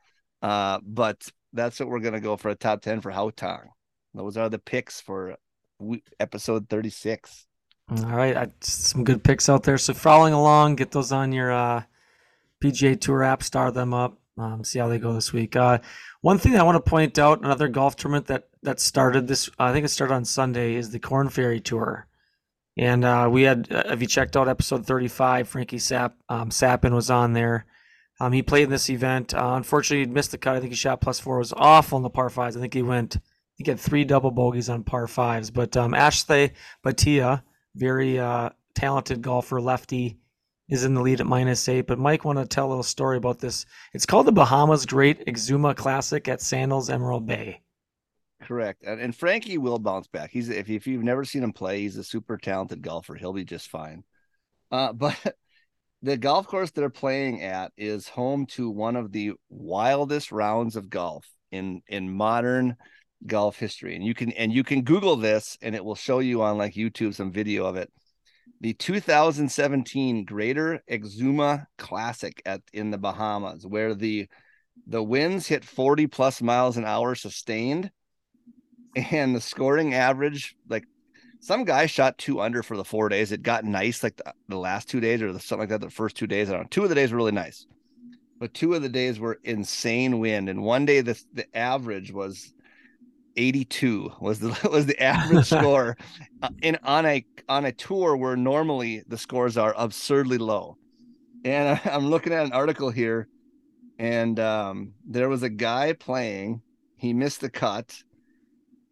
Uh, 0.42 0.80
but 0.82 1.28
that's 1.52 1.78
what 1.78 1.88
we're 1.88 2.00
gonna 2.00 2.20
go 2.20 2.36
for 2.36 2.48
a 2.48 2.54
top 2.54 2.82
ten 2.82 3.00
for 3.00 3.12
Haotong. 3.12 3.68
Those 4.14 4.36
are 4.36 4.48
the 4.48 4.58
picks 4.58 5.00
for 5.00 5.36
episode 6.18 6.68
thirty 6.68 6.90
six. 6.90 7.46
All 7.90 8.04
right, 8.04 8.36
I, 8.36 8.48
some 8.60 9.04
good 9.04 9.24
picks 9.24 9.48
out 9.48 9.64
there. 9.64 9.78
So 9.78 9.94
following 9.94 10.32
along, 10.32 10.76
get 10.76 10.92
those 10.92 11.10
on 11.10 11.32
your 11.32 11.50
uh, 11.50 11.82
PGA 12.62 13.00
Tour 13.00 13.24
app, 13.24 13.42
star 13.42 13.72
them 13.72 13.92
up, 13.92 14.18
um, 14.38 14.62
see 14.62 14.78
how 14.78 14.88
they 14.88 14.98
go 14.98 15.12
this 15.12 15.32
week. 15.32 15.56
Uh, 15.56 15.78
one 16.20 16.38
thing 16.38 16.56
I 16.56 16.62
want 16.62 16.76
to 16.76 16.88
point 16.88 17.18
out, 17.18 17.40
another 17.40 17.68
golf 17.68 17.96
tournament 17.96 18.26
that 18.26 18.48
that 18.62 18.78
started 18.78 19.26
this, 19.26 19.50
I 19.58 19.72
think 19.72 19.84
it 19.84 19.88
started 19.88 20.14
on 20.14 20.24
Sunday, 20.24 20.74
is 20.74 20.90
the 20.90 20.98
Korn 20.98 21.28
Ferry 21.28 21.60
Tour. 21.60 22.06
And 22.76 23.04
uh, 23.04 23.28
we 23.30 23.42
had, 23.42 23.68
uh, 23.70 23.84
if 23.86 24.00
you 24.00 24.06
checked 24.06 24.36
out 24.36 24.48
episode 24.48 24.86
35, 24.86 25.48
Frankie 25.48 25.78
Sapp, 25.78 26.12
um, 26.28 26.50
Sappin 26.50 26.94
was 26.94 27.10
on 27.10 27.32
there. 27.32 27.66
Um, 28.20 28.32
he 28.32 28.42
played 28.42 28.64
in 28.64 28.70
this 28.70 28.90
event. 28.90 29.34
Uh, 29.34 29.54
unfortunately, 29.54 30.06
he 30.06 30.12
missed 30.12 30.30
the 30.30 30.38
cut. 30.38 30.56
I 30.56 30.60
think 30.60 30.72
he 30.72 30.76
shot 30.76 31.00
plus 31.00 31.18
four. 31.18 31.36
It 31.36 31.40
was 31.40 31.54
awful 31.56 31.96
in 31.96 32.02
the 32.02 32.10
par 32.10 32.30
fives. 32.30 32.56
I 32.56 32.60
think 32.60 32.74
he 32.74 32.82
went, 32.82 33.16
he 33.64 33.70
had 33.70 33.78
three 33.78 34.04
double 34.04 34.30
bogeys 34.30 34.70
on 34.70 34.82
par 34.82 35.06
fives. 35.06 35.50
But 35.50 35.76
um, 35.76 35.92
Akshay 35.92 36.52
Bhatia, 36.82 37.42
very 37.74 38.18
uh, 38.18 38.50
talented 38.74 39.20
golfer, 39.20 39.60
lefty, 39.60 40.16
is 40.70 40.84
in 40.84 40.94
the 40.94 41.02
lead 41.02 41.20
at 41.20 41.26
minus 41.26 41.68
eight. 41.68 41.86
But 41.86 41.98
Mike 41.98 42.24
want 42.24 42.38
to 42.38 42.46
tell 42.46 42.66
a 42.66 42.70
little 42.70 42.82
story 42.82 43.18
about 43.18 43.38
this. 43.38 43.66
It's 43.92 44.06
called 44.06 44.26
the 44.26 44.32
Bahamas 44.32 44.86
Great 44.86 45.26
Exuma 45.26 45.76
Classic 45.76 46.26
at 46.26 46.40
Sandals 46.40 46.88
Emerald 46.88 47.26
Bay. 47.26 47.60
Correct. 48.42 48.82
And, 48.82 48.98
and 48.98 49.14
Frankie 49.14 49.58
will 49.58 49.78
bounce 49.78 50.08
back. 50.08 50.30
He's 50.30 50.48
if, 50.48 50.70
if 50.70 50.86
you've 50.86 51.04
never 51.04 51.26
seen 51.26 51.42
him 51.42 51.52
play, 51.52 51.80
he's 51.80 51.98
a 51.98 52.04
super 52.04 52.38
talented 52.38 52.80
golfer. 52.80 53.14
He'll 53.14 53.34
be 53.34 53.44
just 53.44 53.68
fine. 53.68 54.04
Uh, 54.70 54.92
but 54.94 55.18
the 56.00 56.16
golf 56.16 56.46
course 56.46 56.70
they're 56.70 56.88
playing 56.88 57.42
at 57.42 57.72
is 57.76 58.08
home 58.08 58.46
to 58.46 58.70
one 58.70 58.96
of 58.96 59.12
the 59.12 59.32
wildest 59.50 60.32
rounds 60.32 60.76
of 60.76 60.88
golf 60.88 61.28
in 61.52 61.82
in 61.88 62.10
modern 62.10 62.76
golf 63.26 63.58
history. 63.58 63.94
And 63.96 64.04
you 64.04 64.14
can 64.14 64.32
and 64.32 64.52
you 64.52 64.64
can 64.64 64.82
Google 64.82 65.16
this 65.16 65.58
and 65.62 65.74
it 65.74 65.84
will 65.84 65.94
show 65.94 66.18
you 66.18 66.42
on 66.42 66.58
like 66.58 66.74
YouTube 66.74 67.14
some 67.14 67.32
video 67.32 67.66
of 67.66 67.76
it. 67.76 67.90
The 68.60 68.74
2017 68.74 70.24
Greater 70.24 70.82
Exuma 70.90 71.66
Classic 71.78 72.42
at 72.44 72.60
in 72.72 72.90
the 72.90 72.98
Bahamas, 72.98 73.66
where 73.66 73.94
the 73.94 74.28
the 74.86 75.02
winds 75.02 75.46
hit 75.46 75.64
40 75.64 76.06
plus 76.06 76.42
miles 76.42 76.76
an 76.76 76.84
hour 76.84 77.14
sustained 77.14 77.90
and 78.96 79.34
the 79.34 79.40
scoring 79.40 79.94
average 79.94 80.56
like 80.68 80.84
some 81.40 81.64
guy 81.64 81.86
shot 81.86 82.18
two 82.18 82.40
under 82.40 82.62
for 82.62 82.76
the 82.76 82.84
four 82.84 83.08
days 83.08 83.30
it 83.30 83.42
got 83.42 83.64
nice 83.64 84.02
like 84.02 84.16
the, 84.16 84.32
the 84.48 84.56
last 84.56 84.88
two 84.88 85.00
days 85.00 85.22
or 85.22 85.32
the, 85.32 85.38
something 85.38 85.60
like 85.60 85.68
that 85.68 85.80
the 85.80 85.90
first 85.90 86.16
two 86.16 86.26
days 86.26 86.48
i 86.48 86.52
don't 86.52 86.62
know 86.62 86.68
two 86.70 86.82
of 86.82 86.88
the 86.88 86.94
days 86.94 87.12
were 87.12 87.18
really 87.18 87.32
nice 87.32 87.66
but 88.38 88.52
two 88.52 88.74
of 88.74 88.82
the 88.82 88.88
days 88.88 89.20
were 89.20 89.38
insane 89.44 90.18
wind 90.18 90.48
and 90.48 90.62
one 90.62 90.84
day 90.84 91.00
the, 91.00 91.20
the 91.34 91.56
average 91.56 92.12
was 92.12 92.52
82 93.36 94.12
was 94.20 94.38
the 94.38 94.56
was 94.70 94.86
the 94.86 95.00
average 95.02 95.46
score 95.46 95.96
uh, 96.42 96.48
in 96.62 96.78
on 96.82 97.06
a 97.06 97.24
on 97.48 97.64
a 97.64 97.72
tour 97.72 98.16
where 98.16 98.36
normally 98.36 99.02
the 99.08 99.18
scores 99.18 99.56
are 99.56 99.74
absurdly 99.76 100.38
low 100.38 100.76
and 101.44 101.68
I, 101.68 101.80
i'm 101.90 102.08
looking 102.08 102.32
at 102.32 102.46
an 102.46 102.52
article 102.52 102.90
here 102.90 103.28
and 103.98 104.40
um, 104.40 104.94
there 105.06 105.28
was 105.28 105.42
a 105.42 105.50
guy 105.50 105.92
playing 105.92 106.62
he 106.96 107.12
missed 107.12 107.40
the 107.40 107.50
cut 107.50 108.02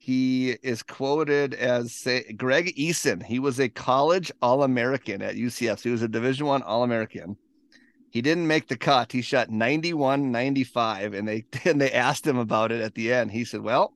he 0.09 0.53
is 0.63 0.83
quoted 0.83 1.53
as 1.53 1.93
say 1.93 2.33
Greg 2.33 2.75
Eason. 2.77 3.23
He 3.23 3.39
was 3.39 3.61
a 3.61 3.69
college 3.69 4.33
All-American 4.41 5.21
at 5.21 5.35
UCF. 5.35 5.81
So 5.81 5.83
he 5.83 5.91
was 5.91 6.01
a 6.01 6.09
Division 6.09 6.47
One 6.47 6.63
All-American. 6.63 7.37
He 8.11 8.23
didn't 8.23 8.47
make 8.47 8.69
the 8.69 8.77
cut. 8.79 9.13
He 9.13 9.21
shot 9.21 9.51
91, 9.51 10.33
95, 10.33 11.13
and 11.13 11.29
they 11.29 11.45
and 11.67 11.79
they 11.79 11.93
asked 11.93 12.27
him 12.27 12.39
about 12.39 12.73
it 12.73 12.81
at 12.81 12.95
the 12.95 13.13
end. 13.13 13.33
He 13.33 13.45
said, 13.45 13.61
Well, 13.61 13.93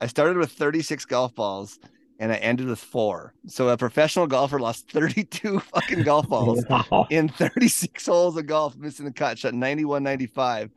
I 0.00 0.06
started 0.06 0.36
with 0.36 0.52
36 0.52 1.04
golf 1.06 1.34
balls 1.34 1.78
and 2.18 2.32
I 2.32 2.36
ended 2.36 2.66
with 2.66 2.78
four. 2.78 3.34
So 3.46 3.68
a 3.68 3.76
professional 3.76 4.26
golfer 4.26 4.58
lost 4.58 4.90
32 4.92 5.60
fucking 5.60 6.02
golf 6.02 6.28
balls 6.28 6.64
Wow. 6.70 7.06
in 7.10 7.28
36 7.28 8.04
holes 8.06 8.36
of 8.36 8.46
golf, 8.46 8.76
missing 8.76 9.06
the 9.06 9.12
cut, 9.12 9.38
shot 9.38 9.54
91, 9.54 10.02
95. 10.02 10.70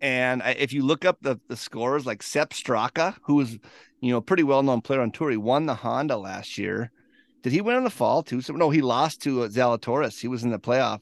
And 0.00 0.42
I, 0.42 0.50
if 0.50 0.72
you 0.72 0.84
look 0.84 1.04
up 1.04 1.18
the, 1.22 1.40
the 1.48 1.56
scores, 1.56 2.04
like 2.06 2.22
Sepp 2.22 2.50
Straka, 2.50 3.16
who 3.22 3.36
was, 3.36 3.52
you 4.00 4.10
know, 4.12 4.18
a 4.18 4.22
pretty 4.22 4.42
well 4.42 4.62
known 4.62 4.82
player 4.82 5.00
on 5.00 5.10
tour, 5.10 5.30
he 5.30 5.36
won 5.38 5.66
the 5.66 5.74
Honda 5.74 6.16
last 6.18 6.58
year. 6.58 6.90
Did 7.42 7.52
he 7.52 7.60
win 7.60 7.76
in 7.76 7.84
the 7.84 7.90
fall 7.90 8.22
too? 8.22 8.40
So 8.42 8.52
no, 8.54 8.70
he 8.70 8.82
lost 8.82 9.22
to 9.22 9.42
uh, 9.44 9.48
Zalatoris. 9.48 10.20
He 10.20 10.28
was 10.28 10.44
in 10.44 10.50
the 10.50 10.58
playoff. 10.58 11.00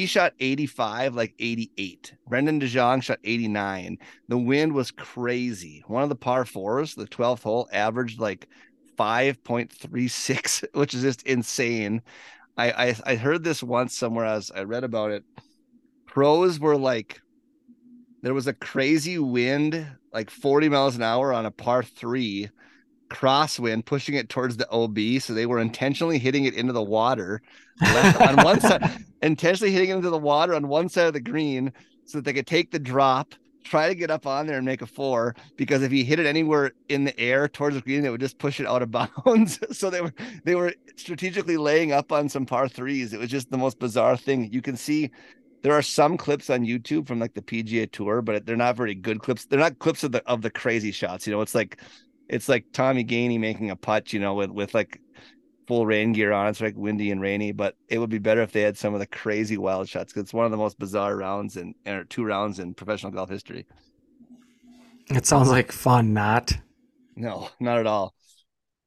He 0.00 0.06
shot 0.06 0.32
85, 0.40 1.14
like 1.14 1.34
88. 1.38 2.14
Brendon 2.26 2.58
de 2.58 2.66
Jonge 2.66 3.02
shot 3.02 3.18
89. 3.22 3.98
The 4.28 4.38
wind 4.38 4.72
was 4.72 4.90
crazy. 4.90 5.84
One 5.88 6.02
of 6.02 6.08
the 6.08 6.16
par 6.16 6.46
fours, 6.46 6.94
the 6.94 7.04
12th 7.04 7.42
hole, 7.42 7.68
averaged 7.70 8.18
like 8.18 8.48
5.36, 8.98 10.64
which 10.72 10.94
is 10.94 11.02
just 11.02 11.22
insane. 11.24 12.00
I, 12.56 12.70
I 12.70 12.96
I 13.04 13.16
heard 13.16 13.44
this 13.44 13.62
once 13.62 13.94
somewhere 13.94 14.24
as 14.24 14.50
I 14.50 14.62
read 14.62 14.84
about 14.84 15.10
it. 15.10 15.22
Pros 16.06 16.58
were 16.58 16.78
like 16.78 17.20
there 18.22 18.32
was 18.32 18.46
a 18.46 18.54
crazy 18.54 19.18
wind, 19.18 19.86
like 20.14 20.30
40 20.30 20.70
miles 20.70 20.96
an 20.96 21.02
hour 21.02 21.30
on 21.30 21.44
a 21.44 21.50
par 21.50 21.82
three 21.82 22.48
crosswind, 23.10 23.84
pushing 23.84 24.14
it 24.14 24.28
towards 24.28 24.56
the 24.56 24.68
OB. 24.70 25.20
So 25.20 25.34
they 25.34 25.46
were 25.46 25.58
intentionally 25.58 26.18
hitting 26.18 26.44
it 26.44 26.54
into 26.54 26.72
the 26.72 26.82
water 26.82 27.42
left 27.80 28.20
on 28.20 28.44
one 28.44 28.60
side, 28.60 29.04
intentionally 29.22 29.72
hitting 29.72 29.90
it 29.90 29.96
into 29.96 30.10
the 30.10 30.18
water 30.18 30.54
on 30.54 30.68
one 30.68 30.88
side 30.88 31.06
of 31.06 31.12
the 31.12 31.20
green 31.20 31.72
so 32.04 32.18
that 32.18 32.24
they 32.24 32.32
could 32.32 32.46
take 32.46 32.70
the 32.70 32.78
drop, 32.78 33.34
try 33.64 33.88
to 33.88 33.94
get 33.94 34.10
up 34.10 34.26
on 34.26 34.46
there 34.46 34.56
and 34.56 34.66
make 34.66 34.82
a 34.82 34.86
four. 34.86 35.34
Because 35.56 35.82
if 35.82 35.92
you 35.92 36.04
hit 36.04 36.18
it 36.18 36.26
anywhere 36.26 36.72
in 36.88 37.04
the 37.04 37.18
air 37.18 37.48
towards 37.48 37.76
the 37.76 37.82
green, 37.82 38.04
it 38.04 38.10
would 38.10 38.20
just 38.20 38.38
push 38.38 38.60
it 38.60 38.66
out 38.66 38.82
of 38.82 38.90
bounds. 39.24 39.58
so 39.76 39.90
they 39.90 40.00
were 40.00 40.14
they 40.44 40.54
were 40.54 40.72
strategically 40.96 41.56
laying 41.56 41.92
up 41.92 42.12
on 42.12 42.28
some 42.28 42.46
par 42.46 42.68
threes. 42.68 43.12
It 43.12 43.20
was 43.20 43.30
just 43.30 43.50
the 43.50 43.58
most 43.58 43.78
bizarre 43.78 44.16
thing. 44.16 44.52
You 44.52 44.62
can 44.62 44.76
see 44.76 45.10
there 45.62 45.72
are 45.72 45.82
some 45.82 46.16
clips 46.16 46.50
on 46.50 46.64
YouTube 46.64 47.06
from 47.06 47.18
like 47.18 47.34
the 47.34 47.42
PGA 47.42 47.90
Tour, 47.90 48.22
but 48.22 48.46
they're 48.46 48.56
not 48.56 48.76
very 48.76 48.94
good 48.94 49.20
clips. 49.20 49.44
They're 49.44 49.58
not 49.58 49.78
clips 49.78 50.04
of 50.04 50.12
the 50.12 50.26
of 50.26 50.42
the 50.42 50.50
crazy 50.50 50.92
shots. 50.92 51.26
You 51.26 51.32
know, 51.32 51.40
it's 51.40 51.54
like 51.54 51.80
it's 52.30 52.48
like 52.48 52.64
Tommy 52.72 53.04
Gainey 53.04 53.38
making 53.38 53.70
a 53.70 53.76
putt. 53.76 54.12
You 54.12 54.20
know, 54.20 54.34
with 54.34 54.50
with 54.50 54.72
like 54.74 55.00
full 55.66 55.84
rain 55.86 56.12
gear 56.12 56.32
on. 56.32 56.48
It's 56.48 56.60
like 56.60 56.76
windy 56.76 57.10
and 57.10 57.20
rainy, 57.20 57.52
but 57.52 57.76
it 57.88 57.98
would 57.98 58.10
be 58.10 58.18
better 58.18 58.40
if 58.42 58.52
they 58.52 58.62
had 58.62 58.78
some 58.78 58.94
of 58.94 59.00
the 59.00 59.06
crazy 59.06 59.58
wild 59.58 59.88
shots 59.88 60.12
because 60.12 60.24
it's 60.24 60.34
one 60.34 60.44
of 60.44 60.50
the 60.50 60.56
most 60.56 60.78
bizarre 60.78 61.16
rounds 61.16 61.56
and 61.56 61.74
or 61.86 62.04
two 62.04 62.24
rounds 62.24 62.58
in 62.58 62.74
professional 62.74 63.12
golf 63.12 63.28
history. 63.30 63.66
It 65.10 65.26
sounds 65.26 65.50
like 65.50 65.72
fun, 65.72 66.12
not. 66.14 66.52
No, 67.16 67.48
not 67.60 67.78
at 67.78 67.86
all. 67.86 68.14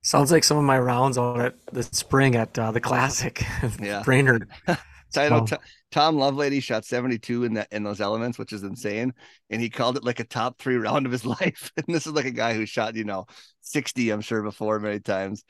Sounds 0.01 0.31
like 0.31 0.43
some 0.43 0.57
of 0.57 0.63
my 0.63 0.79
rounds 0.79 1.17
on 1.17 1.39
at 1.41 1.55
the 1.71 1.83
spring 1.83 2.35
at 2.35 2.57
uh, 2.57 2.71
the 2.71 2.81
Classic. 2.81 3.43
Yeah. 3.81 4.01
Brainerd. 4.03 4.49
So- 5.09 5.45
T- 5.45 5.55
Tom 5.93 6.15
Lovelady 6.15 6.61
shot 6.61 6.85
72 6.85 7.43
in 7.43 7.53
that 7.53 7.67
in 7.71 7.83
those 7.83 8.01
elements, 8.01 8.39
which 8.39 8.51
is 8.51 8.63
insane. 8.63 9.13
And 9.51 9.61
he 9.61 9.69
called 9.69 9.95
it 9.95 10.03
like 10.03 10.19
a 10.19 10.23
top 10.23 10.57
three 10.57 10.75
round 10.77 11.05
of 11.05 11.11
his 11.11 11.23
life. 11.23 11.71
And 11.77 11.85
this 11.87 12.07
is 12.07 12.13
like 12.13 12.25
a 12.25 12.31
guy 12.31 12.55
who 12.55 12.65
shot, 12.65 12.95
you 12.95 13.03
know, 13.03 13.27
60, 13.61 14.09
I'm 14.09 14.21
sure, 14.21 14.41
before 14.41 14.79
many 14.79 14.99
times. 14.99 15.43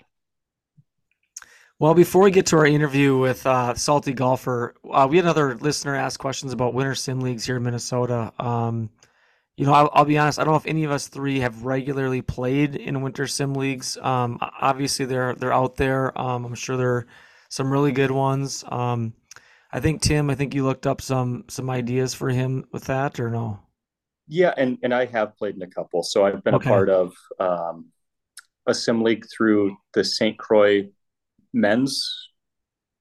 Well, 1.80 1.94
before 1.94 2.24
we 2.24 2.32
get 2.32 2.46
to 2.48 2.58
our 2.58 2.66
interview 2.66 3.18
with 3.18 3.46
uh, 3.48 3.74
Salty 3.76 4.12
Golfer, 4.12 4.76
uh, 4.92 5.08
we 5.10 5.16
had 5.16 5.26
another 5.26 5.56
listener 5.56 5.96
ask 5.96 6.20
questions 6.20 6.52
about 6.52 6.74
winter 6.74 6.94
sim 6.94 7.22
leagues 7.22 7.46
here 7.46 7.56
in 7.56 7.64
Minnesota. 7.64 8.34
Um, 8.38 8.90
you 9.56 9.66
know, 9.66 9.74
I'll, 9.74 9.90
I'll 9.94 10.06
be 10.06 10.18
honest. 10.18 10.40
I 10.40 10.44
don't 10.44 10.52
know 10.54 10.58
if 10.58 10.66
any 10.66 10.84
of 10.84 10.92
us 10.92 11.08
three 11.08 11.40
have 11.40 11.64
regularly 11.64 12.22
played 12.22 12.76
in 12.76 13.02
winter 13.02 13.28
sim 13.28 13.54
leagues. 13.54 13.98
Um, 13.98 14.40
obviously, 14.42 15.06
they're 15.06 15.36
they're 15.36 15.54
out 15.54 15.78
there. 15.78 16.18
Um, 16.20 16.44
I'm 16.44 16.56
sure 16.56 16.76
there 16.76 16.96
are 16.96 17.08
some 17.48 17.72
really 17.72 17.92
good 17.94 18.12
ones. 18.12 18.66
Um, 18.68 19.14
I 19.74 19.80
think 19.80 20.02
Tim. 20.02 20.30
I 20.30 20.36
think 20.36 20.54
you 20.54 20.64
looked 20.64 20.86
up 20.88 21.02
some 21.02 21.46
some 21.50 21.70
ideas 21.70 22.14
for 22.14 22.30
him 22.30 22.66
with 22.72 22.86
that, 22.86 23.20
or 23.20 23.30
no? 23.30 23.60
Yeah, 24.28 24.54
and 24.56 24.78
and 24.84 24.94
I 24.94 25.06
have 25.06 25.36
played 25.36 25.56
in 25.56 25.62
a 25.64 25.68
couple. 25.68 26.04
So 26.04 26.26
I've 26.26 26.44
been 26.44 26.56
Okay. 26.56 26.70
a 26.70 26.74
part 26.74 26.90
of 26.90 27.14
um, 27.40 27.88
a 28.68 28.74
sim 28.74 29.02
league 29.02 29.26
through 29.36 29.76
the 29.94 30.04
St. 30.04 30.38
Croix 30.38 30.90
men's 31.54 32.30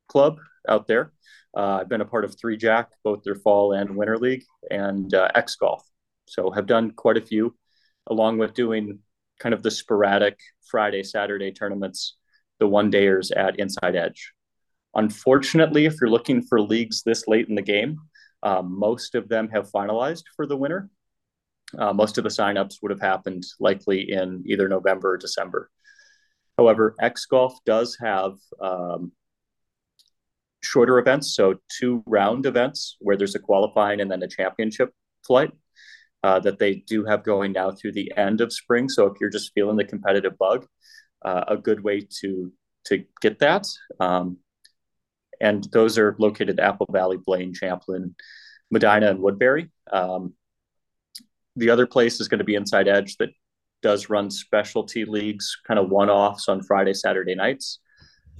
club 0.08 0.38
out 0.68 0.86
there. 0.88 1.12
Uh, 1.56 1.78
I've 1.80 1.88
been 1.88 2.00
a 2.00 2.06
part 2.06 2.24
of 2.24 2.34
Three 2.38 2.56
Jack, 2.56 2.90
both 3.04 3.22
their 3.22 3.34
fall 3.34 3.72
and 3.72 3.96
winter 3.96 4.18
league, 4.18 4.44
and 4.70 5.12
uh, 5.14 5.28
X 5.34 5.56
Golf. 5.56 5.86
So 6.26 6.50
have 6.50 6.66
done 6.66 6.92
quite 6.92 7.18
a 7.18 7.22
few, 7.22 7.54
along 8.08 8.38
with 8.38 8.54
doing 8.54 9.00
kind 9.38 9.54
of 9.54 9.62
the 9.62 9.70
sporadic 9.70 10.38
Friday, 10.70 11.02
Saturday 11.02 11.52
tournaments, 11.52 12.16
the 12.58 12.66
one 12.66 12.90
dayers 12.90 13.30
at 13.36 13.58
Inside 13.58 13.96
Edge. 13.96 14.32
Unfortunately, 14.94 15.86
if 15.86 15.94
you're 16.00 16.10
looking 16.10 16.42
for 16.42 16.60
leagues 16.60 17.02
this 17.02 17.26
late 17.26 17.48
in 17.48 17.54
the 17.54 17.62
game, 17.62 17.98
um, 18.42 18.78
most 18.78 19.14
of 19.14 19.28
them 19.28 19.48
have 19.50 19.70
finalized 19.70 20.24
for 20.36 20.46
the 20.46 20.56
winter. 20.56 20.90
Uh, 21.78 21.92
most 21.92 22.18
of 22.18 22.24
the 22.24 22.30
signups 22.30 22.76
would 22.82 22.90
have 22.90 23.00
happened 23.00 23.44
likely 23.58 24.10
in 24.10 24.42
either 24.46 24.68
November 24.68 25.12
or 25.12 25.16
December. 25.16 25.70
However, 26.58 26.94
X 27.00 27.24
Golf 27.24 27.54
does 27.64 27.96
have 28.00 28.34
um, 28.60 29.12
shorter 30.62 30.98
events, 30.98 31.34
so 31.34 31.56
two 31.68 32.02
round 32.06 32.44
events 32.44 32.96
where 33.00 33.16
there's 33.16 33.34
a 33.34 33.38
qualifying 33.38 34.00
and 34.00 34.10
then 34.10 34.22
a 34.22 34.28
championship 34.28 34.90
flight 35.26 35.52
uh, 36.22 36.38
that 36.40 36.58
they 36.58 36.74
do 36.86 37.04
have 37.04 37.24
going 37.24 37.52
now 37.52 37.70
through 37.70 37.92
the 37.92 38.12
end 38.16 38.40
of 38.40 38.52
spring. 38.52 38.88
So 38.88 39.06
if 39.06 39.14
you're 39.20 39.30
just 39.30 39.52
feeling 39.54 39.76
the 39.76 39.84
competitive 39.84 40.36
bug, 40.38 40.66
uh, 41.24 41.44
a 41.48 41.56
good 41.56 41.82
way 41.82 42.06
to 42.20 42.52
to 42.86 43.04
get 43.20 43.38
that. 43.38 43.64
Um, 44.00 44.38
and 45.42 45.66
those 45.72 45.98
are 45.98 46.16
located 46.18 46.58
at 46.58 46.64
Apple 46.64 46.86
Valley, 46.90 47.18
Blaine, 47.18 47.52
Champlin, 47.52 48.14
Medina, 48.70 49.10
and 49.10 49.18
Woodbury. 49.20 49.70
Um, 49.92 50.34
the 51.56 51.68
other 51.68 51.86
place 51.86 52.20
is 52.20 52.28
going 52.28 52.38
to 52.38 52.44
be 52.44 52.54
Inside 52.54 52.88
Edge 52.88 53.16
that 53.18 53.30
does 53.82 54.08
run 54.08 54.30
specialty 54.30 55.04
leagues, 55.04 55.58
kind 55.66 55.80
of 55.80 55.90
one 55.90 56.08
offs 56.08 56.48
on 56.48 56.62
Friday, 56.62 56.94
Saturday 56.94 57.34
nights, 57.34 57.80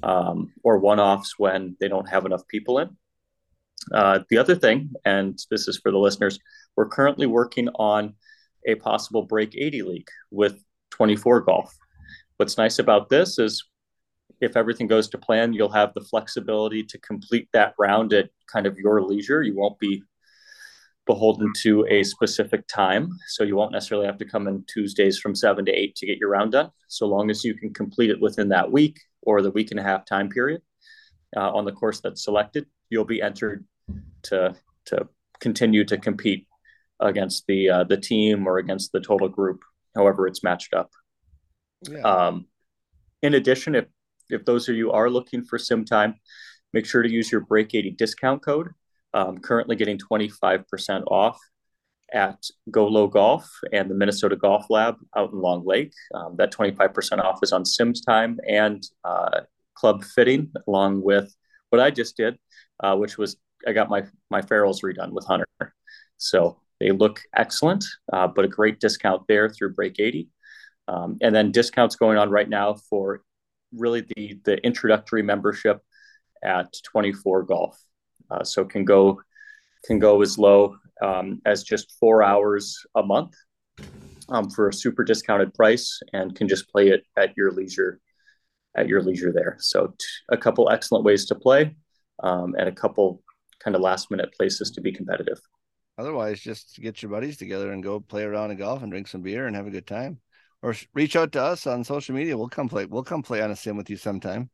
um, 0.04 0.52
or 0.62 0.78
one 0.78 1.00
offs 1.00 1.34
when 1.38 1.76
they 1.80 1.88
don't 1.88 2.08
have 2.08 2.24
enough 2.24 2.46
people 2.46 2.78
in. 2.78 2.96
Uh, 3.92 4.20
the 4.30 4.38
other 4.38 4.54
thing, 4.54 4.92
and 5.04 5.38
this 5.50 5.66
is 5.66 5.78
for 5.78 5.90
the 5.90 5.98
listeners, 5.98 6.38
we're 6.76 6.88
currently 6.88 7.26
working 7.26 7.68
on 7.74 8.14
a 8.64 8.76
possible 8.76 9.22
Break 9.22 9.56
80 9.56 9.82
league 9.82 10.08
with 10.30 10.62
24 10.90 11.40
Golf. 11.40 11.76
What's 12.36 12.56
nice 12.56 12.78
about 12.78 13.08
this 13.08 13.40
is 13.40 13.64
if 14.42 14.56
everything 14.56 14.88
goes 14.88 15.08
to 15.08 15.18
plan, 15.18 15.52
you'll 15.52 15.70
have 15.70 15.94
the 15.94 16.00
flexibility 16.00 16.82
to 16.82 16.98
complete 16.98 17.48
that 17.52 17.74
round 17.78 18.12
at 18.12 18.28
kind 18.52 18.66
of 18.66 18.76
your 18.76 19.00
leisure. 19.00 19.42
You 19.42 19.56
won't 19.56 19.78
be 19.78 20.02
beholden 21.06 21.52
to 21.62 21.86
a 21.88 22.02
specific 22.02 22.66
time. 22.66 23.08
So 23.28 23.44
you 23.44 23.56
won't 23.56 23.72
necessarily 23.72 24.06
have 24.06 24.18
to 24.18 24.24
come 24.24 24.48
in 24.48 24.64
Tuesdays 24.66 25.18
from 25.18 25.34
seven 25.34 25.64
to 25.66 25.72
eight 25.72 25.94
to 25.96 26.06
get 26.06 26.18
your 26.18 26.28
round 26.28 26.52
done. 26.52 26.70
So 26.88 27.06
long 27.06 27.30
as 27.30 27.44
you 27.44 27.54
can 27.54 27.72
complete 27.72 28.10
it 28.10 28.20
within 28.20 28.48
that 28.50 28.70
week 28.70 29.00
or 29.22 29.42
the 29.42 29.50
week 29.52 29.70
and 29.70 29.80
a 29.80 29.82
half 29.82 30.04
time 30.04 30.28
period 30.28 30.60
uh, 31.36 31.50
on 31.52 31.64
the 31.64 31.72
course 31.72 32.00
that's 32.00 32.24
selected, 32.24 32.66
you'll 32.90 33.04
be 33.04 33.22
entered 33.22 33.64
to 34.24 34.54
to 34.86 35.08
continue 35.40 35.84
to 35.84 35.96
compete 35.98 36.46
against 37.00 37.46
the 37.46 37.70
uh, 37.70 37.84
the 37.84 37.96
team 37.96 38.46
or 38.46 38.58
against 38.58 38.90
the 38.92 39.00
total 39.00 39.28
group, 39.28 39.60
however 39.94 40.26
it's 40.26 40.42
matched 40.42 40.74
up. 40.74 40.90
Yeah. 41.88 42.00
Um, 42.00 42.46
in 43.22 43.34
addition, 43.34 43.74
if 43.74 43.86
if 44.32 44.44
those 44.44 44.68
of 44.68 44.76
you 44.76 44.92
are 44.92 45.10
looking 45.10 45.44
for 45.44 45.58
sim 45.58 45.84
time, 45.84 46.14
make 46.72 46.86
sure 46.86 47.02
to 47.02 47.10
use 47.10 47.30
your 47.30 47.42
Break 47.42 47.74
80 47.74 47.92
discount 47.92 48.42
code. 48.42 48.70
Um, 49.14 49.38
currently 49.38 49.76
getting 49.76 49.98
25% 49.98 51.04
off 51.06 51.38
at 52.12 52.44
Go 52.70 52.86
Low 52.86 53.06
Golf 53.06 53.50
and 53.72 53.90
the 53.90 53.94
Minnesota 53.94 54.36
Golf 54.36 54.66
Lab 54.70 54.96
out 55.16 55.32
in 55.32 55.40
Long 55.40 55.64
Lake. 55.66 55.92
Um, 56.14 56.36
that 56.36 56.52
25% 56.52 57.18
off 57.22 57.40
is 57.42 57.52
on 57.52 57.64
Sims 57.64 58.00
time 58.02 58.38
and 58.48 58.82
uh, 59.04 59.40
club 59.74 60.04
fitting, 60.04 60.52
along 60.66 61.02
with 61.02 61.34
what 61.70 61.80
I 61.80 61.90
just 61.90 62.16
did, 62.16 62.38
uh, 62.80 62.96
which 62.96 63.18
was 63.18 63.36
I 63.66 63.72
got 63.72 63.88
my 63.88 64.04
my 64.30 64.42
ferrules 64.42 64.82
redone 64.82 65.12
with 65.12 65.26
Hunter. 65.26 65.46
So 66.16 66.58
they 66.80 66.90
look 66.90 67.20
excellent, 67.34 67.84
uh, 68.12 68.28
but 68.28 68.44
a 68.44 68.48
great 68.48 68.80
discount 68.80 69.22
there 69.28 69.48
through 69.48 69.74
Break 69.74 69.98
80. 69.98 70.28
Um, 70.88 71.18
and 71.20 71.34
then 71.34 71.52
discounts 71.52 71.96
going 71.96 72.18
on 72.18 72.30
right 72.30 72.48
now 72.48 72.74
for 72.74 73.22
really 73.72 74.06
the 74.16 74.38
the 74.44 74.58
introductory 74.64 75.22
membership 75.22 75.80
at 76.44 76.72
24 76.84 77.44
golf. 77.44 77.78
Uh, 78.30 78.44
so 78.44 78.64
can 78.64 78.84
go 78.84 79.20
can 79.84 79.98
go 79.98 80.22
as 80.22 80.38
low 80.38 80.76
um, 81.02 81.40
as 81.44 81.64
just 81.64 81.96
four 81.98 82.22
hours 82.22 82.78
a 82.94 83.02
month 83.02 83.34
um, 84.28 84.48
for 84.50 84.68
a 84.68 84.72
super 84.72 85.04
discounted 85.04 85.52
price 85.54 86.00
and 86.12 86.34
can 86.34 86.48
just 86.48 86.68
play 86.70 86.88
it 86.88 87.04
at 87.16 87.36
your 87.36 87.50
leisure 87.50 88.00
at 88.76 88.88
your 88.88 89.02
leisure 89.02 89.32
there. 89.32 89.56
So 89.60 89.88
t- 89.88 90.06
a 90.30 90.36
couple 90.36 90.70
excellent 90.70 91.04
ways 91.04 91.26
to 91.26 91.34
play 91.34 91.76
um, 92.22 92.54
and 92.58 92.68
a 92.68 92.72
couple 92.72 93.22
kind 93.62 93.76
of 93.76 93.82
last 93.82 94.10
minute 94.10 94.32
places 94.32 94.70
to 94.72 94.80
be 94.80 94.92
competitive. 94.92 95.38
Otherwise, 95.98 96.40
just 96.40 96.78
get 96.80 97.02
your 97.02 97.10
buddies 97.10 97.36
together 97.36 97.70
and 97.72 97.82
go 97.82 98.00
play 98.00 98.24
around 98.24 98.50
in 98.50 98.56
golf 98.56 98.82
and 98.82 98.90
drink 98.90 99.08
some 99.08 99.22
beer 99.22 99.46
and 99.46 99.54
have 99.54 99.66
a 99.66 99.70
good 99.70 99.86
time. 99.86 100.18
Or 100.62 100.74
reach 100.94 101.16
out 101.16 101.32
to 101.32 101.42
us 101.42 101.66
on 101.66 101.82
social 101.82 102.14
media. 102.14 102.36
We'll 102.36 102.48
come 102.48 102.68
play. 102.68 102.84
We'll 102.84 103.02
come 103.02 103.22
play 103.22 103.42
on 103.42 103.50
a 103.50 103.56
sim 103.56 103.76
with 103.76 103.90
you 103.90 103.96
sometime. 103.96 104.48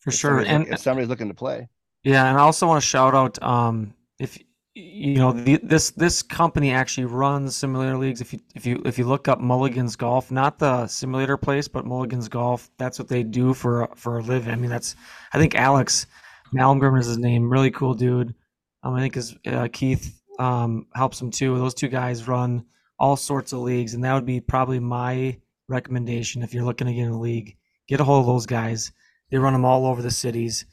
For 0.00 0.10
If 0.10 0.16
sure. 0.16 0.40
And 0.40 0.68
if 0.68 0.80
somebody's 0.80 1.08
looking 1.08 1.28
to 1.28 1.34
play. 1.34 1.68
Yeah, 2.04 2.28
and 2.28 2.38
I 2.38 2.42
also 2.42 2.66
want 2.66 2.80
to 2.80 2.86
shout 2.86 3.14
out 3.14 3.42
um, 3.42 3.94
if 4.20 4.38
you 4.74 5.14
know 5.14 5.32
the, 5.32 5.58
this 5.62 5.90
this 5.90 6.22
company 6.22 6.70
actually 6.70 7.06
runs 7.06 7.56
simulator 7.56 7.96
leagues. 7.96 8.20
If 8.20 8.32
you 8.32 8.40
if 8.54 8.66
you 8.66 8.82
if 8.84 8.98
you 8.98 9.06
look 9.06 9.26
up 9.26 9.40
Mulligan's 9.40 9.96
Golf, 9.96 10.30
not 10.30 10.58
the 10.58 10.86
simulator 10.86 11.36
place, 11.36 11.66
but 11.66 11.86
Mulligan's 11.86 12.28
Golf, 12.28 12.70
that's 12.76 12.98
what 12.98 13.08
they 13.08 13.22
do 13.22 13.54
for 13.54 13.88
for 13.96 14.18
a 14.18 14.22
living. 14.22 14.52
I 14.52 14.56
mean, 14.56 14.70
that's 14.70 14.94
I 15.32 15.38
think 15.38 15.54
Alex 15.54 16.06
Malmgren 16.54 17.00
is 17.00 17.06
his 17.06 17.18
name. 17.18 17.50
Really 17.50 17.70
cool 17.70 17.94
dude. 17.94 18.34
Um, 18.82 18.94
I 18.94 19.00
think 19.00 19.14
his 19.14 19.34
uh, 19.46 19.68
Keith 19.72 20.20
um, 20.38 20.86
helps 20.94 21.20
him 21.20 21.30
too. 21.30 21.56
Those 21.58 21.74
two 21.74 21.88
guys 21.88 22.28
run 22.28 22.64
all 22.98 23.16
sorts 23.16 23.52
of 23.52 23.60
leagues, 23.60 23.94
and 23.94 24.04
that 24.04 24.14
would 24.14 24.26
be 24.26 24.40
probably 24.40 24.78
my 24.78 25.36
recommendation 25.68 26.42
if 26.42 26.54
you're 26.54 26.64
looking 26.64 26.86
to 26.86 26.92
get 26.94 27.04
in 27.04 27.12
the 27.12 27.18
league. 27.18 27.56
Get 27.88 28.00
a 28.00 28.04
hold 28.04 28.20
of 28.20 28.26
those 28.26 28.46
guys. 28.46 28.92
They 29.30 29.38
run 29.38 29.52
them 29.52 29.64
all 29.64 29.86
over 29.86 30.02
the 30.02 30.10
cities. 30.10 30.66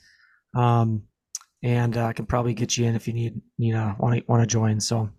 Um, 0.55 1.03
and 1.63 1.95
uh, 1.97 2.11
can 2.13 2.25
probably 2.25 2.53
get 2.53 2.77
you 2.77 2.85
in 2.85 2.95
if 2.95 3.07
you 3.07 3.13
need 3.13 3.41
need 3.57 3.73
uh, 3.75 3.95
want 3.97 4.19
to 4.19 4.23
want 4.27 4.41
to 4.41 4.47
join. 4.47 4.79
So, 4.81 5.09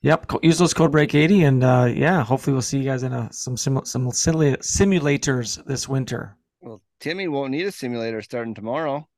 yep, 0.00 0.30
use 0.42 0.58
those 0.58 0.72
code 0.72 0.92
break 0.92 1.14
eighty, 1.14 1.42
and 1.42 1.64
uh, 1.64 1.92
yeah, 1.92 2.22
hopefully 2.22 2.52
we'll 2.52 2.62
see 2.62 2.78
you 2.78 2.84
guys 2.84 3.02
in 3.02 3.12
a, 3.12 3.28
some 3.32 3.56
sim- 3.56 3.84
some 3.84 4.06
simula- 4.10 4.58
simulators 4.58 5.64
this 5.66 5.88
winter. 5.88 6.36
Well, 6.60 6.80
Timmy 7.00 7.26
won't 7.26 7.50
need 7.50 7.66
a 7.66 7.72
simulator 7.72 8.22
starting 8.22 8.54
tomorrow. 8.54 9.08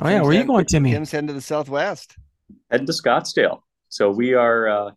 Oh 0.00 0.08
yeah, 0.08 0.20
where 0.20 0.30
are 0.30 0.32
you 0.32 0.38
heading- 0.38 0.46
going, 0.46 0.66
Timmy? 0.66 0.92
Tim's 0.92 1.10
heading 1.10 1.28
to 1.28 1.34
the 1.34 1.40
southwest. 1.40 2.16
heading 2.70 2.86
to 2.86 2.92
Scottsdale. 2.92 3.62
So 3.88 4.10
we 4.10 4.34
are 4.34 4.68
uh, 4.68 4.90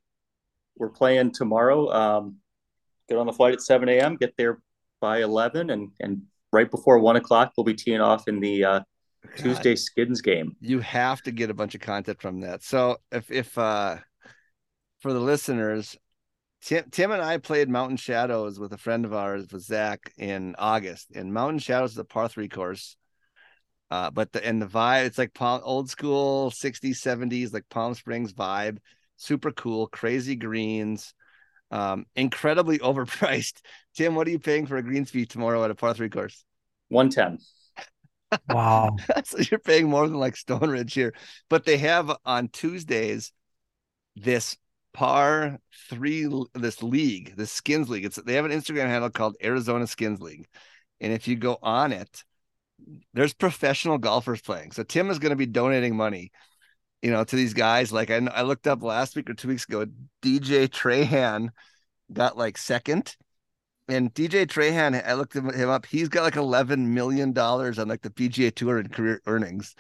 we're 0.78 0.90
playing 0.90 1.32
tomorrow. 1.32 1.92
Um, 1.92 2.36
get 3.10 3.18
on 3.18 3.26
the 3.26 3.34
flight 3.34 3.54
at 3.54 3.62
7 3.62 3.90
a.m. 3.90 4.16
Get 4.16 4.36
there 4.38 4.60
by 5.02 5.22
11, 5.22 5.70
and 5.70 5.92
and 6.00 6.22
right 6.52 6.70
before 6.70 7.00
one 7.00 7.16
o'clock 7.16 7.54
we'll 7.58 7.66
be 7.66 7.74
teeing 7.74 8.02
off 8.02 8.28
in 8.28 8.40
the 8.40 8.64
uh, 8.64 8.80
Tuesday 9.38 9.76
skins 9.76 10.22
game. 10.22 10.56
You 10.60 10.80
have 10.80 11.22
to 11.24 11.32
get 11.32 11.50
a 11.50 11.54
bunch 11.54 11.76
of 11.76 11.82
content 11.82 12.22
from 12.22 12.42
that. 12.42 12.64
So 12.64 12.98
if 13.12 13.30
if 13.32 13.58
uh 13.58 13.98
for 15.00 15.14
the 15.14 15.20
listeners, 15.20 15.98
Tim 16.62 16.86
Tim 16.92 17.12
and 17.12 17.22
I 17.22 17.38
played 17.38 17.70
Mountain 17.70 17.98
Shadows 17.98 18.60
with 18.60 18.74
a 18.74 18.78
friend 18.78 19.06
of 19.06 19.14
ours 19.14 19.48
with 19.52 19.64
Zach 19.64 20.12
in 20.18 20.56
August. 20.58 21.12
And 21.14 21.34
Mountain 21.34 21.60
Shadows 21.60 21.92
is 21.92 21.98
a 21.98 22.06
par 22.06 22.28
three 22.30 22.50
course. 22.50 22.96
Uh, 23.92 24.12
but 24.12 24.32
the 24.32 24.46
and 24.46 24.62
the 24.62 24.68
vibe, 24.68 25.06
it's 25.06 25.18
like 25.18 25.34
Palm, 25.34 25.62
old 25.64 25.90
school 25.90 26.52
60s, 26.52 26.98
70s, 26.98 27.54
like 27.54 27.68
Palm 27.70 27.96
Springs 27.96 28.34
vibe, 28.34 28.78
super 29.16 29.52
cool, 29.52 29.88
crazy 29.88 30.36
greens, 30.36 31.14
um, 31.72 32.06
incredibly 32.16 32.80
overpriced. 32.80 33.62
Tim, 33.96 34.16
what 34.16 34.28
are 34.28 34.32
you 34.32 34.40
paying 34.40 34.66
for 34.66 34.78
a 34.78 34.84
greens 34.84 35.12
fee 35.12 35.26
tomorrow 35.26 35.64
at 35.64 35.72
a 35.72 35.76
par 35.76 35.94
three 35.94 36.10
course? 36.10 36.44
110. 36.90 37.40
Wow. 38.48 38.96
so 39.24 39.40
you're 39.40 39.60
paying 39.60 39.90
more 39.90 40.08
than 40.08 40.20
like 40.20 40.36
Stone 40.36 40.70
Ridge 40.70 40.94
here. 40.94 41.16
But 41.50 41.66
they 41.66 41.78
have 41.78 42.16
on 42.26 42.50
Tuesdays 42.50 43.32
this 44.16 44.56
par 44.94 45.60
three 45.90 46.30
this 46.54 46.84
league, 46.84 47.36
the 47.36 47.48
skins 47.48 47.90
league. 47.90 48.06
It's 48.06 48.18
they 48.18 48.36
have 48.36 48.46
an 48.46 48.52
Instagram 48.52 48.88
handle 48.88 49.10
called 49.10 49.36
Arizona 49.44 49.88
Skins 49.88 50.22
League. 50.22 50.48
And 51.02 51.14
if 51.14 51.28
you 51.28 51.38
go 51.38 51.58
on 51.64 51.92
it, 51.92 52.24
there's 53.14 53.34
professional 53.34 53.98
golfers 53.98 54.42
playing. 54.42 54.72
So 54.72 54.84
Tim 54.84 55.10
is 55.10 55.20
going 55.20 55.32
to 55.32 55.36
be 55.36 55.46
donating 55.46 55.96
money, 55.96 56.32
you 57.02 57.12
know, 57.12 57.24
to 57.24 57.36
these 57.36 57.54
guys. 57.54 57.92
Like 57.92 58.10
I, 58.12 58.18
I 58.34 58.42
looked 58.42 58.68
up 58.68 58.84
last 58.84 59.16
week 59.16 59.30
or 59.30 59.34
two 59.34 59.48
weeks 59.48 59.66
ago, 59.66 59.86
DJ 60.22 60.68
Trahan 60.68 61.50
got 62.12 62.38
like 62.38 62.58
second. 62.58 63.16
And 63.88 64.14
DJ 64.14 64.46
Trahan, 64.46 65.04
I 65.04 65.14
looked 65.14 65.36
him 65.36 65.50
up. 65.70 65.86
He's 65.86 66.10
got 66.10 66.24
like 66.24 66.36
eleven 66.36 66.94
million 66.94 67.34
dollars 67.34 67.80
on 67.80 67.88
like 67.88 68.02
the 68.02 68.12
PGA 68.12 68.54
Tour 68.54 68.78
and 68.78 68.92
career 68.92 69.22
earnings. 69.26 69.76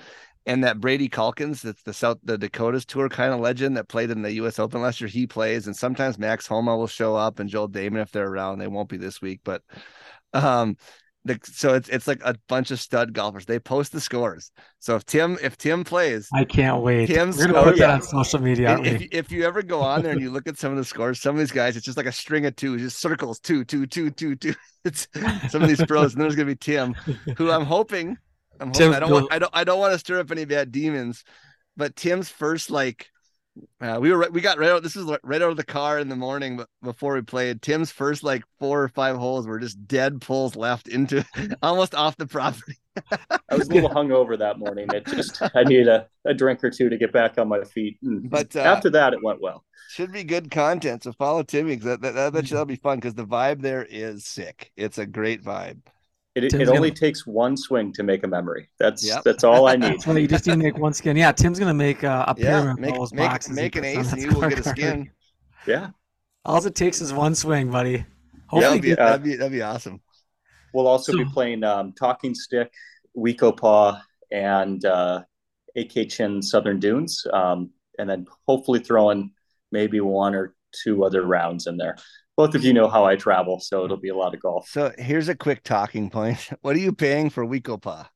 And 0.45 0.63
that 0.63 0.79
Brady 0.79 1.09
Calkins, 1.09 1.61
that's 1.61 1.83
the 1.83 1.93
South 1.93 2.17
the 2.23 2.37
Dakotas 2.37 2.85
Tour 2.85 3.07
kind 3.07 3.33
of 3.33 3.39
legend 3.39 3.77
that 3.77 3.87
played 3.87 4.09
in 4.09 4.23
the 4.23 4.31
U.S. 4.33 4.57
Open 4.57 4.81
last 4.81 4.99
year. 4.99 5.07
He 5.07 5.27
plays, 5.27 5.67
and 5.67 5.75
sometimes 5.75 6.17
Max 6.17 6.47
Homa 6.47 6.75
will 6.75 6.87
show 6.87 7.15
up 7.15 7.39
and 7.39 7.49
Joel 7.49 7.69
Dahmen 7.69 8.01
if 8.01 8.11
they're 8.11 8.27
around. 8.27 8.57
They 8.57 8.67
won't 8.67 8.89
be 8.89 8.97
this 8.97 9.21
week, 9.21 9.41
but 9.43 9.61
um, 10.33 10.77
the, 11.29 11.39
so 11.43 11.73
it's 11.75 11.87
it's 11.89 12.07
like 12.07 12.21
a 12.23 12.35
bunch 12.47 12.71
of 12.71 12.79
stud 12.79 13.13
golfers. 13.13 13.45
They 13.45 13.59
post 13.59 13.91
the 13.91 14.01
scores. 14.01 14.51
So 14.79 14.95
if 14.95 15.05
Tim 15.05 15.37
if 15.41 15.57
Tim 15.57 15.83
plays, 15.83 16.27
I 16.33 16.43
can't 16.43 16.81
wait. 16.81 17.07
Tim's 17.07 17.37
We're 17.37 17.47
gonna 17.47 17.71
put 17.71 17.77
that 17.77 17.89
on 17.89 18.01
social 18.01 18.41
media. 18.41 18.79
if, 18.79 18.99
we? 18.99 19.09
if 19.11 19.31
you 19.31 19.45
ever 19.45 19.61
go 19.61 19.81
on 19.81 20.01
there 20.01 20.11
and 20.11 20.21
you 20.21 20.31
look 20.31 20.47
at 20.47 20.57
some 20.57 20.71
of 20.71 20.77
the 20.77 20.85
scores, 20.85 21.21
some 21.21 21.35
of 21.35 21.39
these 21.39 21.51
guys, 21.51 21.77
it's 21.77 21.85
just 21.85 21.97
like 21.97 22.05
a 22.05 22.11
string 22.11 22.45
of 22.45 22.55
two, 22.55 22.77
just 22.77 22.99
circles, 22.99 23.39
two, 23.39 23.63
two, 23.63 23.85
two, 23.85 24.09
two, 24.09 24.35
two. 24.35 24.53
It's 24.85 25.09
some 25.49 25.61
of 25.61 25.67
these 25.67 25.83
pros, 25.85 26.13
and 26.13 26.21
there's 26.21 26.37
gonna 26.37 26.45
be 26.45 26.55
Tim, 26.55 26.93
who 27.35 27.51
I'm 27.51 27.65
hoping, 27.65 28.17
I'm 28.61 28.69
hoping 28.69 28.73
Tim, 28.73 28.93
I 28.93 28.99
don't 28.99 29.11
want, 29.11 29.27
I 29.29 29.39
don't 29.39 29.51
I 29.53 29.63
don't 29.65 29.79
want 29.79 29.91
to 29.91 29.99
stir 29.99 30.19
up 30.19 30.31
any 30.31 30.45
bad 30.45 30.71
demons, 30.71 31.25
but 31.75 31.97
Tim's 31.97 32.29
first 32.29 32.71
like 32.71 33.09
uh, 33.81 33.97
we 34.01 34.11
were 34.11 34.27
we 34.31 34.41
got 34.41 34.59
right 34.59 34.69
out. 34.69 34.83
This 34.83 34.95
is 34.95 35.05
right 35.23 35.41
out 35.41 35.51
of 35.51 35.57
the 35.57 35.63
car 35.63 35.99
in 35.99 36.09
the 36.09 36.15
morning, 36.15 36.57
but 36.57 36.67
before 36.83 37.13
we 37.13 37.21
played, 37.21 37.61
Tim's 37.61 37.91
first 37.91 38.23
like 38.23 38.43
four 38.59 38.83
or 38.83 38.89
five 38.89 39.15
holes 39.15 39.47
were 39.47 39.59
just 39.59 39.87
dead 39.87 40.21
pulls 40.21 40.55
left 40.55 40.87
into 40.87 41.25
almost 41.61 41.95
off 41.95 42.17
the 42.17 42.27
property. 42.27 42.77
I 43.29 43.55
was 43.55 43.69
a 43.69 43.73
little 43.73 43.89
hungover 43.95 44.37
that 44.37 44.59
morning. 44.59 44.87
It 44.93 45.05
just 45.05 45.41
I 45.55 45.63
needed 45.63 45.87
a, 45.87 46.07
a 46.25 46.33
drink 46.33 46.63
or 46.63 46.69
two 46.69 46.89
to 46.89 46.97
get 46.97 47.11
back 47.11 47.37
on 47.37 47.47
my 47.47 47.63
feet. 47.63 47.97
And 48.03 48.29
But, 48.29 48.55
uh, 48.55 48.59
after 48.59 48.89
that, 48.91 49.13
it 49.13 49.23
went 49.23 49.41
well. 49.41 49.63
Should 49.89 50.11
be 50.11 50.23
good 50.23 50.51
content. 50.51 51.03
So 51.03 51.13
follow 51.13 51.43
Timmy 51.43 51.71
because 51.71 51.85
that, 51.85 52.01
that, 52.01 52.13
that, 52.13 52.33
that'll 52.33 52.65
be 52.65 52.75
fun 52.75 52.97
because 52.97 53.15
the 53.15 53.25
vibe 53.25 53.61
there 53.61 53.85
is 53.89 54.25
sick. 54.25 54.71
It's 54.77 54.97
a 54.97 55.05
great 55.05 55.43
vibe. 55.43 55.79
It, 56.35 56.43
it, 56.45 56.53
only 56.69 56.89
gonna- 56.89 56.91
takes 56.91 57.25
one 57.25 57.57
swing 57.57 57.91
to 57.93 58.03
make 58.03 58.23
a 58.23 58.27
memory. 58.27 58.69
That's 58.79 59.05
Yep. 59.05 59.23
that's 59.23 59.43
all 59.43 59.67
I 59.67 59.75
need. 59.75 59.83
That's 59.93 60.07
why 60.07 60.17
you 60.19 60.27
just 60.27 60.45
need 60.45 60.53
to 60.53 60.57
make 60.59 60.77
one 60.77 60.93
skin. 60.93 61.17
Yeah, 61.17 61.31
Tim's 61.31 61.59
gonna 61.59 61.73
make 61.73 62.03
uh, 62.03 62.25
a 62.27 62.35
Yeah, 62.39 62.61
pyramid 62.61 62.79
make 62.79 62.91
of 62.91 62.97
those 62.99 63.13
make, 63.13 63.29
boxes. 63.29 63.55
make 63.55 63.75
an 63.75 63.83
ace 63.85 63.97
and 63.97 64.05
that 64.07 64.19
you 64.21 64.31
will 64.39 64.47
get 64.49 64.59
a 64.59 64.63
skin. 64.63 65.11
Yeah. 65.67 65.89
All 66.45 66.63
it 66.65 66.75
takes 66.75 67.01
is 67.01 67.11
one 67.13 67.35
swing, 67.35 67.69
buddy. 67.71 68.05
Yeah, 68.53 68.59
that'd 68.61 68.81
be, 68.81 68.93
uh, 68.93 68.95
that'd 68.95 69.23
be 69.23 69.35
that'd 69.35 69.51
be 69.51 69.61
awesome. 69.61 70.01
We'll 70.73 70.87
also 70.87 71.13
be 71.17 71.25
playing 71.25 71.63
um, 71.63 71.93
Talking 71.93 72.35
Stick, 72.35 72.71
We-Ko-Pa, 73.15 74.01
and 74.31 74.83
uh, 74.85 75.23
Ak-Chin 75.75 76.41
Southern 76.43 76.79
Dunes, 76.79 77.25
um, 77.33 77.71
and 77.97 78.07
then 78.09 78.27
hopefully 78.47 78.79
throwing 78.79 79.31
maybe 79.71 79.99
one 79.99 80.35
or 80.35 80.55
two 80.71 81.03
other 81.03 81.23
rounds 81.25 81.65
in 81.67 81.75
there. 81.77 81.97
Both 82.39 82.55
of 82.55 82.63
you 82.63 82.71
know 82.71 82.87
how 82.87 83.03
I 83.03 83.17
travel, 83.17 83.59
so 83.59 83.83
it'll 83.83 83.97
be 83.97 84.07
a 84.07 84.15
lot 84.15 84.33
of 84.33 84.39
golf. 84.41 84.69
So 84.69 84.93
here's 84.97 85.27
a 85.27 85.35
quick 85.35 85.61
talking 85.61 86.09
point. 86.09 86.49
What 86.61 86.73
are 86.77 86.79
you 86.79 86.93
paying 86.93 87.29
for 87.29 87.43
We-Ko-Pa? 87.43 88.09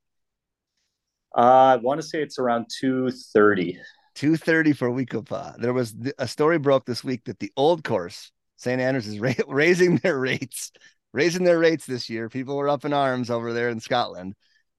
Uh, 1.38 1.42
I 1.42 1.76
want 1.76 2.00
to 2.00 2.08
say 2.08 2.22
it's 2.22 2.40
around 2.40 2.68
two 2.70 3.12
thirty. 3.12 3.78
230 4.16 4.72
for 4.72 4.90
We-Ko-Pa. 4.90 5.56
There 5.60 5.74
was 5.74 5.92
th- 5.92 6.16
a 6.18 6.26
story 6.26 6.58
broke 6.58 6.86
this 6.86 7.04
week 7.04 7.26
that 7.26 7.40
the 7.40 7.52
old 7.58 7.84
course, 7.84 8.32
St. 8.56 8.80
Andrews, 8.80 9.08
is 9.08 9.20
ra- 9.20 9.34
raising 9.50 9.98
their 9.98 10.18
rates, 10.18 10.72
raising 11.12 11.44
their 11.44 11.60
rates 11.60 11.86
this 11.86 12.10
year. 12.10 12.30
People 12.30 12.56
were 12.56 12.70
up 12.70 12.86
in 12.86 12.94
arms 12.94 13.30
over 13.30 13.52
there 13.52 13.68
in 13.68 13.82
Scotland 13.82 14.36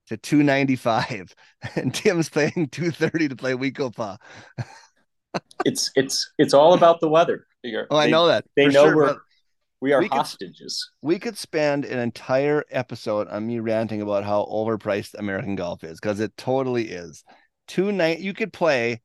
to 0.07 0.17
295, 0.17 1.35
and 1.77 1.93
Tim's 1.93 2.31
paying 2.31 2.69
230 2.71 3.29
to 3.29 3.37
play 3.37 3.55
We-Ko-Pa. 3.55 4.17
It's 5.67 5.91
it's 5.97 6.33
it's 6.39 6.55
all 6.55 6.73
about 6.73 7.01
the 7.01 7.11
weather. 7.11 7.47
You're- 7.63 7.87
Oh, 7.91 7.97
I 7.97 8.09
know 8.09 8.27
that. 8.29 8.45
They 8.57 8.67
for 8.67 8.73
know 8.73 8.85
sure, 8.85 8.97
we're 8.97 9.07
but 9.07 9.19
we 9.85 9.93
are 9.93 10.01
we 10.01 10.09
could- 10.09 10.17
hostages. 10.17 10.91
we 11.03 11.19
could 11.19 11.37
spend 11.37 11.85
an 11.85 11.99
entire 11.99 12.65
episode 12.71 13.29
on 13.29 13.47
me 13.47 13.59
ranting 13.61 14.01
about 14.01 14.25
how 14.25 14.47
overpriced 14.51 15.13
American 15.19 15.57
golf 15.57 15.85
is 15.85 16.01
because 16.01 16.21
it 16.21 16.35
totally 16.39 16.89
is. 16.89 17.23
Two 17.69 17.93
night 17.93 18.19
you 18.21 18.33
could 18.33 18.51
play 18.51 19.03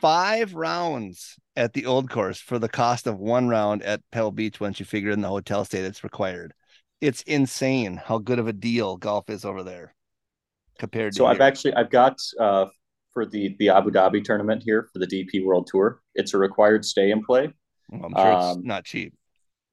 five 0.00 0.54
rounds 0.54 1.34
at 1.56 1.72
the 1.72 1.86
old 1.86 2.08
course 2.08 2.38
for 2.38 2.60
the 2.60 2.68
cost 2.68 3.08
of 3.08 3.18
one 3.18 3.48
round 3.48 3.82
at 3.82 4.00
Pebble 4.12 4.30
Beach 4.30 4.60
once 4.60 4.78
you 4.78 4.86
figure 4.86 5.10
in 5.10 5.20
the 5.20 5.26
hotel 5.28 5.64
stay 5.64 5.82
that's 5.82 6.04
required. 6.04 6.54
It's 7.00 7.22
insane 7.22 7.96
how 7.96 8.18
good 8.18 8.38
of 8.38 8.46
a 8.46 8.52
deal 8.52 8.96
golf 8.98 9.28
is 9.28 9.44
over 9.44 9.64
there 9.64 9.96
compared 10.78 11.12
So 11.14 11.18
to 11.18 11.22
So 11.24 11.26
I've 11.26 11.36
here. 11.38 11.42
actually 11.42 11.74
I've 11.74 11.90
got 11.90 12.20
uh, 12.38 12.66
for 13.12 13.26
the 13.26 13.56
the 13.58 13.70
Abu 13.70 13.90
Dhabi 13.90 14.22
tournament 14.22 14.62
here 14.64 14.88
for 14.92 15.00
the 15.00 15.08
DP 15.08 15.44
World 15.44 15.66
Tour. 15.68 16.00
It's 16.14 16.34
a 16.34 16.38
required 16.38 16.84
stay 16.84 17.10
and 17.10 17.24
play. 17.24 17.52
Well, 17.90 18.04
I'm 18.04 18.14
sure 18.14 18.32
it's 18.32 18.56
um, 18.58 18.62
not 18.64 18.84
cheap. 18.84 19.14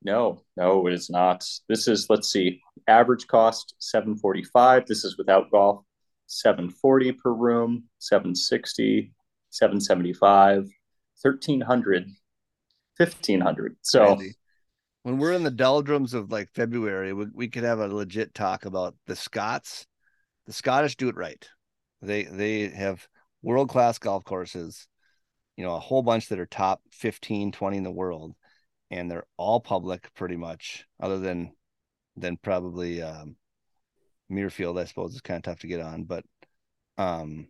No, 0.05 0.43
no, 0.55 0.85
it 0.85 0.93
is 0.93 1.09
not. 1.09 1.43
This 1.67 1.87
is 1.87 2.11
let's 2.11 2.31
see, 2.31 2.61
average 2.87 3.25
cost 3.25 3.73
seven 3.79 4.15
forty 4.15 4.43
five. 4.43 4.85
This 4.85 5.03
is 5.03 5.17
without 5.17 5.49
golf. 5.49 5.83
Seven 6.27 6.69
forty 6.69 7.11
per 7.11 7.33
room, 7.33 7.85
760, 7.97 9.11
775, 9.49 10.69
1300, 11.21 12.07
1500. 12.97 13.75
So 13.81 14.15
Crazy. 14.15 14.35
when 15.01 15.17
we're 15.17 15.33
in 15.33 15.43
the 15.43 15.49
doldrums 15.49 16.13
of 16.13 16.31
like 16.31 16.49
February, 16.53 17.11
we, 17.13 17.25
we 17.33 17.47
could 17.47 17.63
have 17.63 17.79
a 17.79 17.87
legit 17.87 18.35
talk 18.35 18.65
about 18.65 18.95
the 19.07 19.15
Scots. 19.15 19.87
The 20.45 20.53
Scottish 20.53 20.97
do 20.97 21.09
it 21.09 21.15
right. 21.15 21.47
They 22.03 22.23
they 22.23 22.69
have 22.69 23.07
world 23.41 23.69
class 23.69 23.97
golf 23.97 24.23
courses, 24.23 24.87
you 25.57 25.63
know, 25.63 25.73
a 25.73 25.79
whole 25.79 26.03
bunch 26.03 26.27
that 26.27 26.39
are 26.39 26.45
top 26.45 26.81
15, 26.91 27.51
20 27.51 27.77
in 27.77 27.83
the 27.83 27.91
world, 27.91 28.35
and 28.95 29.11
they're 29.11 29.25
all 29.37 29.59
public 29.59 30.13
pretty 30.15 30.37
much, 30.37 30.85
other 30.99 31.19
than 31.19 31.51
than 32.15 32.37
probably 32.37 33.01
um 33.01 33.35
Muirfield, 34.31 34.79
I 34.79 34.85
suppose, 34.85 35.13
is 35.13 35.21
kind 35.21 35.37
of 35.37 35.43
tough 35.43 35.59
to 35.59 35.67
get 35.67 35.81
on, 35.81 36.03
but 36.03 36.23
um 36.97 37.47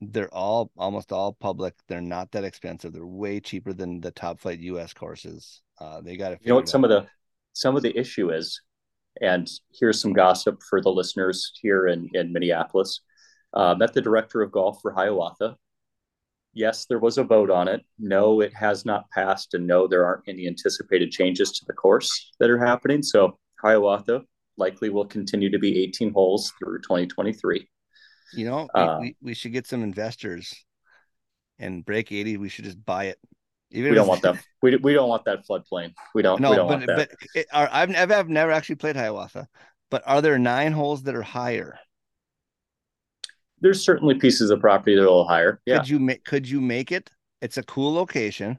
they're 0.00 0.32
all 0.34 0.70
almost 0.76 1.12
all 1.12 1.32
public. 1.32 1.74
They're 1.88 2.00
not 2.00 2.32
that 2.32 2.44
expensive. 2.44 2.92
They're 2.92 3.06
way 3.06 3.38
cheaper 3.40 3.72
than 3.72 4.00
the 4.00 4.10
top 4.10 4.40
flight 4.40 4.58
US 4.60 4.92
courses. 4.92 5.62
Uh 5.78 6.00
they 6.00 6.16
got 6.16 6.30
to 6.30 6.38
you 6.40 6.48
know 6.48 6.56
what 6.56 6.68
some 6.68 6.84
of 6.84 6.90
the 6.90 7.06
some 7.52 7.76
of 7.76 7.82
the 7.82 7.96
issue 7.96 8.30
is, 8.30 8.60
and 9.20 9.48
here's 9.72 10.00
some 10.00 10.12
gossip 10.12 10.60
for 10.68 10.80
the 10.80 10.90
listeners 10.90 11.52
here 11.60 11.86
in 11.86 12.08
in 12.14 12.32
Minneapolis. 12.32 13.00
Uh, 13.52 13.74
met 13.74 13.92
the 13.92 14.00
director 14.00 14.42
of 14.42 14.52
golf 14.52 14.78
for 14.80 14.92
Hiawatha. 14.92 15.56
Yes, 16.52 16.86
there 16.86 16.98
was 16.98 17.18
a 17.18 17.24
vote 17.24 17.50
on 17.50 17.68
it. 17.68 17.84
No, 17.98 18.40
it 18.40 18.52
has 18.54 18.84
not 18.84 19.08
passed, 19.10 19.54
and 19.54 19.66
no, 19.66 19.86
there 19.86 20.04
aren't 20.04 20.28
any 20.28 20.46
anticipated 20.48 21.10
changes 21.10 21.52
to 21.52 21.64
the 21.66 21.72
course 21.72 22.32
that 22.40 22.50
are 22.50 22.58
happening. 22.58 23.02
So 23.02 23.38
Hiawatha 23.62 24.22
likely 24.56 24.90
will 24.90 25.06
continue 25.06 25.50
to 25.50 25.58
be 25.58 25.82
18 25.82 26.12
holes 26.12 26.52
through 26.58 26.80
2023. 26.80 27.68
You 28.32 28.44
know, 28.44 28.68
we, 28.74 28.80
Uh, 28.80 28.98
we, 29.00 29.16
we 29.22 29.34
should 29.34 29.52
get 29.52 29.66
some 29.66 29.82
investors 29.82 30.64
and 31.58 31.84
break 31.84 32.10
80. 32.10 32.36
We 32.36 32.48
should 32.48 32.64
just 32.64 32.84
buy 32.84 33.06
it. 33.06 33.18
Even 33.70 33.90
We 33.90 33.96
don't 33.96 34.08
want 34.08 34.22
that. 34.22 34.42
We, 34.62 34.76
we 34.76 34.94
don't 34.94 35.08
want 35.08 35.24
that 35.26 35.46
floodplain. 35.46 35.94
We 36.14 36.22
don't. 36.22 36.40
No, 36.40 36.50
we 36.50 36.56
don't 36.56 36.68
but 36.68 36.78
want 36.78 36.86
that. 36.88 37.10
but 37.10 37.28
it, 37.34 37.46
are, 37.52 37.68
I've 37.70 37.94
I've 37.94 38.28
never 38.28 38.50
actually 38.50 38.76
played 38.76 38.96
Hiawatha, 38.96 39.46
but 39.90 40.02
are 40.06 40.20
there 40.20 40.38
nine 40.38 40.72
holes 40.72 41.04
that 41.04 41.14
are 41.14 41.22
higher? 41.22 41.78
There's 43.60 43.84
certainly 43.84 44.14
pieces 44.14 44.50
of 44.50 44.60
property 44.60 44.94
that 44.94 45.02
are 45.02 45.06
a 45.06 45.08
little 45.08 45.28
higher. 45.28 45.60
Yeah. 45.66 45.78
Could 45.78 45.88
you 45.88 45.98
make 45.98 46.24
could 46.24 46.48
you 46.48 46.60
make 46.60 46.92
it? 46.92 47.10
It's 47.42 47.58
a 47.58 47.62
cool 47.62 47.92
location. 47.94 48.58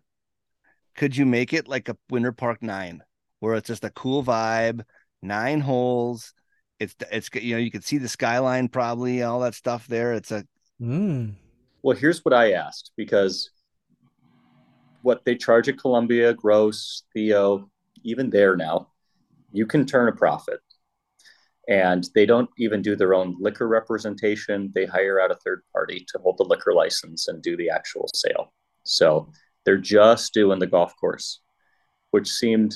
Could 0.96 1.16
you 1.16 1.26
make 1.26 1.54
it 1.54 1.68
like 1.68 1.90
a 1.90 1.98
Winter 2.10 2.32
Park 2.32 2.62
nine, 2.62 3.02
where 3.40 3.56
it's 3.56 3.68
just 3.68 3.84
a 3.84 3.90
cool 3.92 4.24
vibe, 4.24 4.84
nine 5.22 5.62
holes, 5.62 6.34
It's 6.80 6.96
it's 7.12 7.30
you 7.34 7.56
know 7.56 7.60
you 7.60 7.72
can 7.72 7.82
see 7.82 7.98
the 7.98 8.10
skyline 8.10 8.68
probably 8.68 9.24
all 9.24 9.40
that 9.42 9.56
stuff 9.56 9.88
there. 9.88 10.14
It's 10.14 10.32
a 10.32 10.46
Mm. 10.82 11.36
Well, 11.84 11.96
here's 11.96 12.26
what 12.26 12.34
I 12.34 12.54
asked 12.54 12.92
because 12.98 13.52
what 15.04 15.24
they 15.26 15.36
charge 15.36 15.70
at 15.70 15.78
Columbia, 15.78 16.34
Gross, 16.34 17.04
Theo, 17.14 17.70
even 18.04 18.30
there 18.30 18.56
now, 18.56 18.88
you 19.52 19.66
can 19.66 19.86
turn 19.86 20.08
a 20.08 20.12
profit. 20.12 20.60
And 21.68 22.08
they 22.16 22.26
don't 22.26 22.50
even 22.58 22.82
do 22.82 22.96
their 22.96 23.14
own 23.14 23.38
liquor 23.40 23.68
representation. 23.68 24.72
They 24.74 24.86
hire 24.86 25.20
out 25.20 25.32
a 25.32 25.36
third 25.36 25.62
party 25.72 26.06
to 26.10 26.20
hold 26.20 26.38
the 26.38 26.44
liquor 26.44 26.74
license 26.74 27.28
and 27.28 27.42
do 27.42 27.56
the 27.56 27.70
actual 27.70 28.10
sale. 28.14 28.52
So 28.84 29.32
they're 29.64 29.78
just 29.78 30.34
doing 30.34 30.60
the 30.60 30.68
golf 30.68 30.94
course, 31.00 31.42
which 32.10 32.30
seemed 32.30 32.76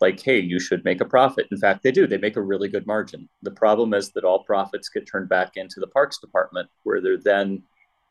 like, 0.00 0.20
hey, 0.22 0.38
you 0.38 0.60
should 0.60 0.84
make 0.84 1.00
a 1.00 1.06
profit. 1.06 1.46
In 1.50 1.58
fact, 1.58 1.82
they 1.82 1.90
do. 1.90 2.06
They 2.06 2.18
make 2.18 2.36
a 2.36 2.42
really 2.42 2.68
good 2.68 2.86
margin. 2.86 3.28
The 3.42 3.50
problem 3.50 3.94
is 3.94 4.12
that 4.12 4.24
all 4.24 4.44
profits 4.44 4.88
get 4.88 5.06
turned 5.06 5.28
back 5.28 5.56
into 5.56 5.80
the 5.80 5.86
parks 5.88 6.18
department, 6.18 6.68
where 6.84 7.00
they're 7.00 7.16
then 7.18 7.62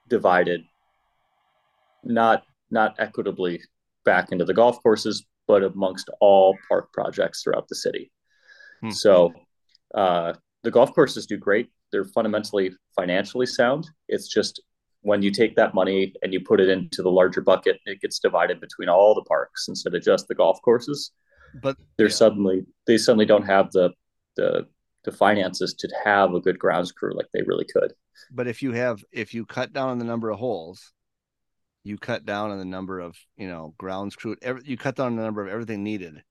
divided, 0.07 0.63
not 2.03 2.43
not 2.71 2.95
equitably 2.97 3.61
back 4.03 4.31
into 4.31 4.45
the 4.45 4.53
golf 4.53 4.81
courses, 4.81 5.25
but 5.47 5.63
amongst 5.63 6.09
all 6.19 6.57
park 6.67 6.91
projects 6.91 7.43
throughout 7.43 7.67
the 7.67 7.75
city. 7.75 8.11
Hmm. 8.81 8.89
So 8.89 9.33
uh, 9.95 10.33
the 10.63 10.71
golf 10.71 10.93
courses 10.93 11.25
do 11.25 11.37
great. 11.37 11.69
They're 11.91 12.05
fundamentally 12.05 12.71
financially 12.95 13.45
sound. 13.45 13.89
It's 14.07 14.27
just 14.27 14.61
when 15.01 15.21
you 15.21 15.31
take 15.31 15.55
that 15.55 15.73
money 15.73 16.13
and 16.21 16.33
you 16.33 16.41
put 16.41 16.59
it 16.59 16.69
into 16.69 17.01
the 17.03 17.11
larger 17.11 17.41
bucket, 17.41 17.79
it 17.85 18.01
gets 18.01 18.19
divided 18.19 18.59
between 18.59 18.89
all 18.89 19.13
the 19.13 19.23
parks 19.23 19.67
instead 19.67 19.93
of 19.93 20.01
just 20.01 20.27
the 20.27 20.35
golf 20.35 20.59
courses. 20.63 21.11
but 21.61 21.77
They're 21.97 22.07
yeah. 22.07 22.13
suddenly 22.13 22.65
they 22.87 22.97
suddenly 22.97 23.25
don't 23.25 23.45
have 23.45 23.71
the 23.71 23.91
the 24.35 24.67
the 25.05 25.11
finances 25.11 25.73
to 25.75 25.87
have 26.03 26.33
a 26.33 26.41
good 26.41 26.57
grounds 26.57 26.91
crew 26.91 27.13
like 27.15 27.27
they 27.33 27.43
really 27.43 27.65
could. 27.71 27.93
but 28.31 28.47
if 28.47 28.63
you 28.63 28.71
have 28.73 29.03
if 29.11 29.33
you 29.33 29.45
cut 29.45 29.71
down 29.71 29.89
on 29.89 29.99
the 29.99 30.05
number 30.05 30.29
of 30.29 30.39
holes 30.39 30.93
you 31.83 31.97
cut 31.97 32.25
down 32.25 32.49
on 32.49 32.57
the 32.57 32.65
number 32.65 32.99
of 32.99 33.15
you 33.37 33.47
know 33.47 33.73
grounds 33.77 34.15
crew 34.15 34.35
every, 34.41 34.63
you 34.65 34.75
cut 34.77 34.95
down 34.95 35.07
on 35.07 35.15
the 35.15 35.23
number 35.23 35.43
of 35.43 35.47
everything 35.49 35.83
needed 35.83 36.23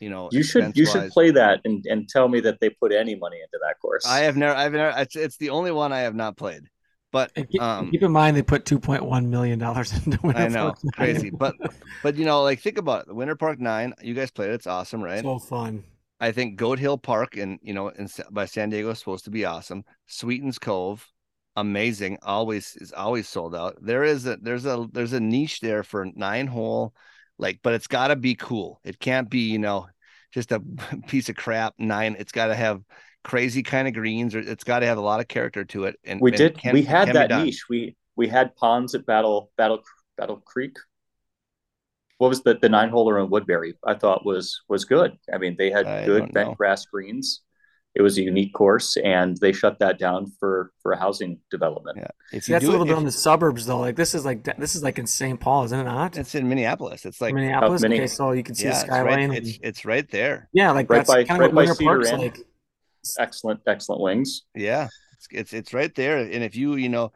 you 0.00 0.10
know 0.10 0.28
You 0.32 0.42
should 0.42 0.76
you 0.76 0.86
should 0.86 1.10
play 1.10 1.30
that 1.32 1.60
and 1.64 1.84
and 1.86 2.08
tell 2.08 2.28
me 2.28 2.40
that 2.40 2.60
they 2.60 2.70
put 2.70 2.92
any 2.92 3.14
money 3.14 3.38
into 3.42 3.58
that 3.62 3.76
course. 3.80 4.06
i 4.06 4.20
have 4.20 4.36
never 4.36 4.54
i've 4.56 4.72
never 4.72 4.98
it's, 5.00 5.16
it's 5.16 5.36
the 5.36 5.50
only 5.50 5.70
one 5.70 5.92
i 5.92 6.00
have 6.00 6.14
not 6.14 6.36
played 6.36 6.62
but 7.10 7.32
keep, 7.34 7.60
um 7.60 7.90
keep 7.90 8.02
in 8.02 8.12
mind 8.12 8.36
they 8.36 8.42
put 8.42 8.64
two 8.64 8.78
point 8.78 9.04
one 9.04 9.30
million 9.30 9.58
dollars 9.58 9.92
into 10.06 10.18
Winter 10.22 10.40
i 10.40 10.48
know 10.48 10.66
Park 10.66 10.78
crazy 10.94 11.30
but 11.30 11.54
but 12.02 12.16
you 12.16 12.24
know 12.24 12.42
like 12.42 12.60
think 12.60 12.78
about 12.78 13.02
it 13.02 13.08
the 13.08 13.14
winter 13.14 13.36
park 13.36 13.58
nine 13.58 13.94
you 14.02 14.14
guys 14.14 14.30
played 14.30 14.50
it, 14.50 14.54
it's 14.54 14.66
awesome 14.66 15.02
right 15.02 15.22
so 15.22 15.38
fun. 15.38 15.84
I 16.20 16.32
think 16.32 16.56
Goat 16.56 16.78
Hill 16.78 16.98
Park 16.98 17.36
and 17.36 17.58
you 17.62 17.72
know 17.72 17.88
in 17.88 18.08
by 18.30 18.46
San 18.46 18.70
Diego 18.70 18.90
is 18.90 18.98
supposed 18.98 19.24
to 19.26 19.30
be 19.30 19.44
awesome. 19.44 19.84
Sweetens 20.06 20.58
Cove, 20.58 21.06
amazing, 21.56 22.18
always 22.22 22.76
is 22.80 22.92
always 22.92 23.28
sold 23.28 23.54
out. 23.54 23.76
There 23.80 24.04
is 24.04 24.26
a 24.26 24.36
there's 24.36 24.66
a 24.66 24.88
there's 24.92 25.12
a 25.12 25.20
niche 25.20 25.60
there 25.60 25.82
for 25.84 26.06
nine 26.14 26.48
hole, 26.48 26.92
like, 27.38 27.60
but 27.62 27.74
it's 27.74 27.86
got 27.86 28.08
to 28.08 28.16
be 28.16 28.34
cool. 28.34 28.80
It 28.84 28.98
can't 28.98 29.28
be 29.28 29.50
you 29.50 29.58
know 29.58 29.88
just 30.32 30.52
a 30.52 30.60
piece 31.08 31.28
of 31.28 31.36
crap 31.36 31.74
nine. 31.78 32.16
It's 32.18 32.32
got 32.32 32.48
to 32.48 32.54
have 32.54 32.82
crazy 33.24 33.62
kind 33.62 33.88
of 33.88 33.94
greens, 33.94 34.34
or 34.34 34.40
it's 34.40 34.64
got 34.64 34.80
to 34.80 34.86
have 34.86 34.98
a 34.98 35.02
lot 35.02 35.20
of 35.20 35.28
character 35.28 35.64
to 35.66 35.84
it. 35.84 35.96
And 36.04 36.20
we 36.20 36.30
and 36.30 36.38
did 36.38 36.58
can- 36.58 36.74
we 36.74 36.82
had 36.82 37.12
that 37.14 37.30
niche. 37.30 37.64
We 37.68 37.96
we 38.16 38.28
had 38.28 38.54
ponds 38.56 38.94
at 38.94 39.06
Battle 39.06 39.50
Battle 39.56 39.82
Battle 40.16 40.42
Creek. 40.44 40.76
What 42.18 42.28
was 42.28 42.42
the 42.42 42.58
the 42.60 42.68
nine 42.68 42.90
holer 42.90 43.22
in 43.22 43.30
Woodbury? 43.30 43.74
I 43.84 43.94
thought 43.94 44.26
was 44.26 44.62
was 44.68 44.84
good. 44.84 45.16
I 45.32 45.38
mean, 45.38 45.56
they 45.56 45.70
had 45.70 45.86
I 45.86 46.04
good 46.04 46.32
bent 46.32 46.56
grass 46.56 46.84
greens. 46.86 47.42
It 47.98 48.02
was 48.02 48.16
a 48.16 48.22
unique 48.22 48.54
course, 48.54 48.96
and 48.96 49.36
they 49.38 49.52
shut 49.52 49.80
that 49.80 49.98
down 49.98 50.30
for 50.38 50.70
for 50.82 50.92
a 50.92 50.98
housing 50.98 51.40
development. 51.50 51.98
Yeah, 51.98 52.06
if 52.32 52.48
you 52.48 52.52
that's 52.54 52.64
a 52.64 52.70
little 52.70 52.84
it, 52.86 52.88
bit 52.88 52.96
on 52.96 53.04
the 53.04 53.10
suburbs 53.12 53.66
though. 53.66 53.80
Like 53.80 53.96
this 53.96 54.14
is 54.14 54.24
like 54.24 54.44
this 54.56 54.76
is 54.76 54.82
like 54.84 54.98
in 55.00 55.06
St. 55.06 55.38
Paul, 55.40 55.64
isn't 55.64 55.78
it 55.80 55.84
not? 55.84 56.16
it's 56.16 56.34
in 56.36 56.48
Minneapolis. 56.48 57.04
It's 57.04 57.20
like 57.20 57.34
Minneapolis. 57.34 57.82
Oh, 57.84 57.88
Minne- 57.88 57.98
Okay, 57.98 58.06
so 58.06 58.30
you 58.32 58.44
can 58.44 58.54
see 58.54 58.64
yeah, 58.64 58.70
the 58.70 58.76
it's 58.76 58.86
skyline. 58.86 59.04
right, 59.06 59.18
and- 59.20 59.34
it's 59.34 59.58
it's 59.62 59.84
right 59.84 60.08
there. 60.10 60.48
yeah, 60.52 60.70
like 60.70 60.88
Right 60.88 60.98
that's 60.98 61.08
by- 61.10 61.24
kind 61.24 61.40
right 61.40 61.48
of 61.50 61.54
by 61.56 61.62
what 61.64 61.68
Winter 61.68 61.74
Cedar 61.74 61.90
Park's 61.90 62.10
Inn. 62.10 62.20
like. 62.20 62.38
Excellent, 63.18 63.60
excellent 63.66 64.02
wings. 64.02 64.42
Yeah, 64.54 64.88
it's, 65.14 65.26
it's 65.32 65.52
it's 65.52 65.74
right 65.74 65.94
there. 65.94 66.18
And 66.18 66.44
if 66.44 66.54
you 66.56 66.74
you 66.76 66.88
know, 66.88 67.12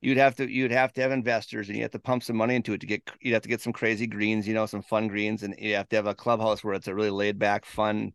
you'd 0.00 0.18
have 0.18 0.34
to 0.36 0.50
you'd 0.50 0.72
have 0.72 0.92
to 0.94 1.00
have 1.00 1.12
investors, 1.12 1.68
and 1.68 1.76
you 1.76 1.82
have 1.84 1.92
to 1.92 1.98
pump 1.98 2.22
some 2.22 2.36
money 2.36 2.54
into 2.54 2.72
it 2.74 2.80
to 2.80 2.86
get 2.86 3.08
you'd 3.20 3.34
have 3.34 3.42
to 3.42 3.48
get 3.48 3.60
some 3.60 3.72
crazy 3.72 4.06
greens, 4.06 4.46
you 4.48 4.54
know, 4.54 4.66
some 4.66 4.82
fun 4.82 5.08
greens, 5.08 5.42
and 5.42 5.54
you 5.58 5.74
have 5.76 5.88
to 5.90 5.96
have 5.96 6.06
a 6.06 6.14
clubhouse 6.14 6.62
where 6.64 6.74
it's 6.74 6.88
a 6.88 6.94
really 6.94 7.10
laid 7.10 7.38
back, 7.38 7.64
fun 7.64 8.12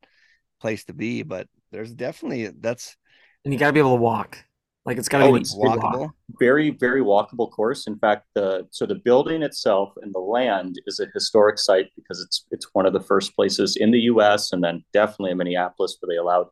place 0.59 0.83
to 0.85 0.93
be. 0.93 1.23
But 1.23 1.47
there's 1.73 1.93
definitely 1.93 2.47
that's 2.47 2.95
And 3.43 3.53
you 3.53 3.59
got 3.59 3.67
to 3.67 3.73
be 3.73 3.79
able 3.79 3.97
to 3.97 4.01
walk. 4.01 4.37
Like 4.85 4.97
it's 4.97 5.09
got 5.09 5.19
to 5.19 5.25
Oh, 5.25 5.35
be 5.35 5.41
it's 5.41 5.55
walkable. 5.55 5.81
walkable. 5.81 6.11
very 6.39 6.69
very 6.71 7.01
walkable 7.01 7.49
course 7.51 7.85
in 7.87 7.97
fact 7.99 8.23
the 8.35 8.65
so 8.71 8.85
the 8.85 8.95
building 8.95 9.43
itself 9.43 9.93
and 10.01 10.13
the 10.15 10.19
land 10.19 10.75
is 10.87 10.99
a 10.99 11.07
historic 11.13 11.57
site 11.59 11.89
because 11.95 12.19
it's 12.21 12.45
it's 12.51 12.67
one 12.73 12.85
of 12.85 12.93
the 12.93 12.99
first 13.11 13.35
places 13.35 13.75
in 13.75 13.91
the 13.91 13.99
US 14.11 14.51
and 14.53 14.63
then 14.63 14.83
definitely 14.93 15.31
in 15.31 15.37
Minneapolis 15.37 15.97
where 15.99 16.07
they 16.13 16.17
allowed 16.17 16.47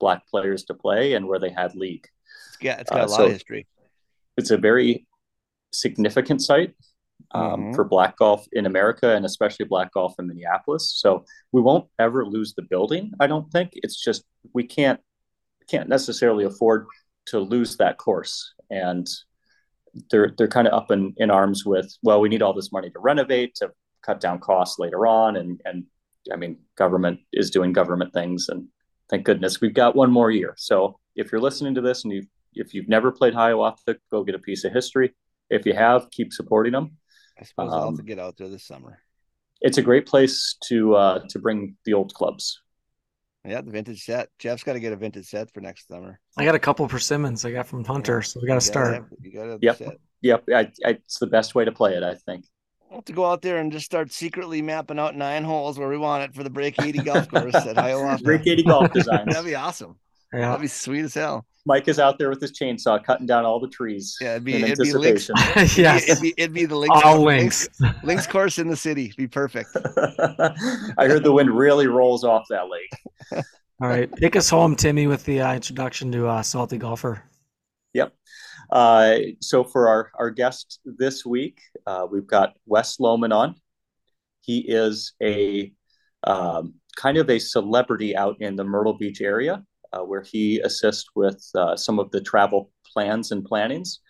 black 0.00 0.20
players 0.28 0.64
to 0.64 0.74
play 0.74 1.14
and 1.14 1.26
where 1.28 1.38
they 1.38 1.50
had 1.50 1.74
league 1.74 2.06
It's 2.48 2.56
got 2.58 2.80
it's 2.80 2.90
got 2.90 3.02
Uh, 3.02 3.06
a 3.06 3.10
lot 3.10 3.20
so- 3.20 3.26
of 3.26 3.32
history. 3.32 3.66
it's 4.36 4.50
a 4.50 4.58
very 4.58 5.06
significant 5.72 6.40
site 6.42 6.74
um, 7.32 7.60
Mhm. 7.66 7.74
for 7.74 7.84
black 7.84 8.16
golf 8.16 8.46
in 8.52 8.66
America 8.66 9.14
and 9.14 9.24
especially 9.24 9.64
black 9.66 9.92
golf 9.92 10.14
in 10.18 10.26
Minneapolis. 10.26 10.92
So 10.96 11.24
we 11.52 11.60
won't 11.60 11.88
ever 11.98 12.26
lose 12.26 12.54
the 12.54 12.62
building. 12.62 13.12
I 13.20 13.26
don't 13.26 13.50
think 13.50 13.70
it's 13.74 14.02
just 14.02 14.24
we 14.52 14.64
can't 14.64 15.00
can't 15.68 15.88
necessarily 15.88 16.44
afford 16.44 16.86
to 17.26 17.38
lose 17.38 17.76
that 17.76 17.96
course. 17.98 18.52
And 18.70 19.08
they're 20.10 20.32
they're 20.36 20.48
kind 20.48 20.66
of 20.66 20.72
up 20.74 20.90
in, 20.90 21.14
in 21.18 21.30
arms 21.30 21.64
with 21.64 21.96
well, 22.02 22.20
we 22.20 22.28
need 22.28 22.42
all 22.42 22.52
this 22.54 22.72
money 22.72 22.90
to 22.90 22.98
renovate 22.98 23.54
to 23.56 23.70
cut 24.02 24.20
down 24.20 24.38
costs 24.40 24.78
later 24.78 25.06
on, 25.06 25.36
and 25.36 25.60
and 25.64 25.84
I 26.32 26.36
mean 26.36 26.58
government 26.76 27.20
is 27.32 27.50
doing 27.50 27.72
government 27.72 28.12
things, 28.12 28.48
and 28.48 28.68
thank 29.10 29.24
goodness 29.24 29.60
we've 29.60 29.74
got 29.74 29.94
one 29.94 30.10
more 30.10 30.30
year. 30.30 30.54
So 30.56 30.98
if 31.14 31.30
you're 31.30 31.40
listening 31.40 31.74
to 31.74 31.80
this 31.80 32.04
and 32.04 32.12
you 32.12 32.22
if 32.54 32.74
you've 32.74 32.88
never 32.88 33.10
played 33.12 33.34
Hiawatha, 33.34 33.96
go 34.10 34.24
get 34.24 34.34
a 34.34 34.38
piece 34.38 34.64
of 34.64 34.72
history. 34.72 35.14
If 35.50 35.66
you 35.66 35.74
have, 35.74 36.10
keep 36.10 36.32
supporting 36.32 36.72
them. 36.72 36.96
I 37.40 37.44
suppose 37.44 37.72
I'll 37.72 37.86
have 37.86 37.94
to 37.96 38.00
um, 38.02 38.06
get 38.06 38.18
out 38.18 38.36
there 38.36 38.48
this 38.48 38.64
summer. 38.64 38.98
It's 39.60 39.78
a 39.78 39.82
great 39.82 40.06
place 40.06 40.56
to 40.68 40.94
uh, 40.96 41.18
to 41.30 41.38
bring 41.38 41.76
the 41.84 41.94
old 41.94 42.12
clubs. 42.14 42.60
Yeah, 43.44 43.60
the 43.60 43.70
vintage 43.72 44.04
set. 44.04 44.28
Jeff's 44.38 44.62
got 44.62 44.74
to 44.74 44.80
get 44.80 44.92
a 44.92 44.96
vintage 44.96 45.26
set 45.26 45.52
for 45.52 45.60
next 45.60 45.88
summer. 45.88 46.20
I 46.36 46.44
got 46.44 46.54
a 46.54 46.60
couple 46.60 46.86
persimmons 46.86 47.44
I 47.44 47.50
got 47.50 47.66
from 47.66 47.84
Hunter, 47.84 48.22
so 48.22 48.38
we 48.40 48.46
got 48.46 48.54
to 48.54 48.60
start. 48.60 48.94
have- 48.94 49.06
you 49.20 49.32
got 49.32 49.44
to 49.46 49.58
Yep. 49.60 49.76
set. 49.76 49.96
Yep, 50.20 50.44
I, 50.54 50.60
I, 50.84 50.90
it's 50.90 51.18
the 51.18 51.26
best 51.26 51.54
way 51.56 51.64
to 51.64 51.72
play 51.72 51.94
it. 51.96 52.04
I 52.04 52.14
think. 52.14 52.44
We'll 52.88 52.98
have 52.98 53.04
to 53.06 53.12
go 53.12 53.24
out 53.26 53.42
there 53.42 53.56
and 53.58 53.72
just 53.72 53.86
start 53.86 54.12
secretly 54.12 54.62
mapping 54.62 54.98
out 55.00 55.16
nine 55.16 55.42
holes 55.44 55.78
where 55.78 55.88
we 55.88 55.96
want 55.96 56.22
it 56.24 56.34
for 56.34 56.44
the 56.44 56.50
Break 56.50 56.80
80 56.80 56.98
golf 57.00 57.28
course 57.28 57.54
at 57.54 57.76
Hiawatha. 57.76 58.22
Break 58.22 58.46
80 58.46 58.62
golf 58.64 58.92
designs. 58.94 59.32
That'd 59.32 59.44
be 59.46 59.54
awesome. 59.56 59.96
Yeah. 60.32 60.40
That'd 60.40 60.62
be 60.62 60.66
sweet 60.68 61.04
as 61.04 61.14
hell. 61.14 61.46
Mike 61.64 61.86
is 61.86 61.98
out 62.00 62.18
there 62.18 62.28
with 62.28 62.40
his 62.40 62.52
chainsaw 62.58 63.02
cutting 63.04 63.26
down 63.26 63.44
all 63.44 63.60
the 63.60 63.68
trees. 63.68 64.16
Yeah, 64.20 64.32
it'd 64.32 64.44
be- 64.44 64.54
in 64.56 64.64
it'd 64.64 64.78
be 64.78 64.92
links. 64.94 65.30
anticipation. 65.30 65.82
yes. 65.84 66.08
It'd 66.08 66.22
be, 66.22 66.34
it'd 66.36 66.52
be 66.54 66.64
the 66.64 66.76
links, 66.76 67.00
All 67.04 67.22
links. 67.22 67.68
links 68.02 68.26
course 68.26 68.58
in 68.58 68.66
the 68.68 68.76
city. 68.76 69.12
Be 69.16 69.28
perfect. 69.28 69.70
I 69.76 71.06
heard 71.06 71.22
the 71.22 71.32
wind 71.32 71.50
really 71.50 71.86
rolls 71.86 72.24
off 72.24 72.46
that 72.50 72.64
lake. 72.68 73.44
All 73.80 73.88
right. 73.88 74.10
Take 74.16 74.34
us 74.36 74.48
home, 74.50 74.74
Timmy, 74.74 75.06
with 75.06 75.24
the 75.24 75.40
uh, 75.40 75.54
introduction 75.54 76.10
to 76.12 76.26
uh, 76.28 76.42
Salty 76.42 76.78
Golfer. 76.78 77.22
Yep. 77.94 78.12
Uh, 78.72 79.16
so 79.40 79.62
for 79.64 79.88
our, 79.88 80.10
our 80.18 80.30
guest 80.30 80.80
this 80.84 81.24
week, 81.26 81.60
uh, 81.86 82.06
we've 82.10 82.26
got 82.26 82.54
Wes 82.66 82.96
Lohman 82.96 83.32
on. 83.34 83.54
He 84.40 84.60
is 84.60 85.12
a 85.22 85.72
um, 86.24 86.74
kind 86.96 87.18
of 87.18 87.28
a 87.30 87.38
celebrity 87.38 88.16
out 88.16 88.36
in 88.40 88.56
the 88.56 88.64
Myrtle 88.64 88.94
Beach 88.94 89.20
area, 89.20 89.62
where 90.00 90.22
he 90.22 90.60
assists 90.60 91.06
with 91.14 91.42
uh, 91.54 91.76
some 91.76 91.98
of 91.98 92.10
the 92.10 92.20
travel 92.20 92.70
plans 92.92 93.32
and 93.32 93.44
plannings, 93.44 94.00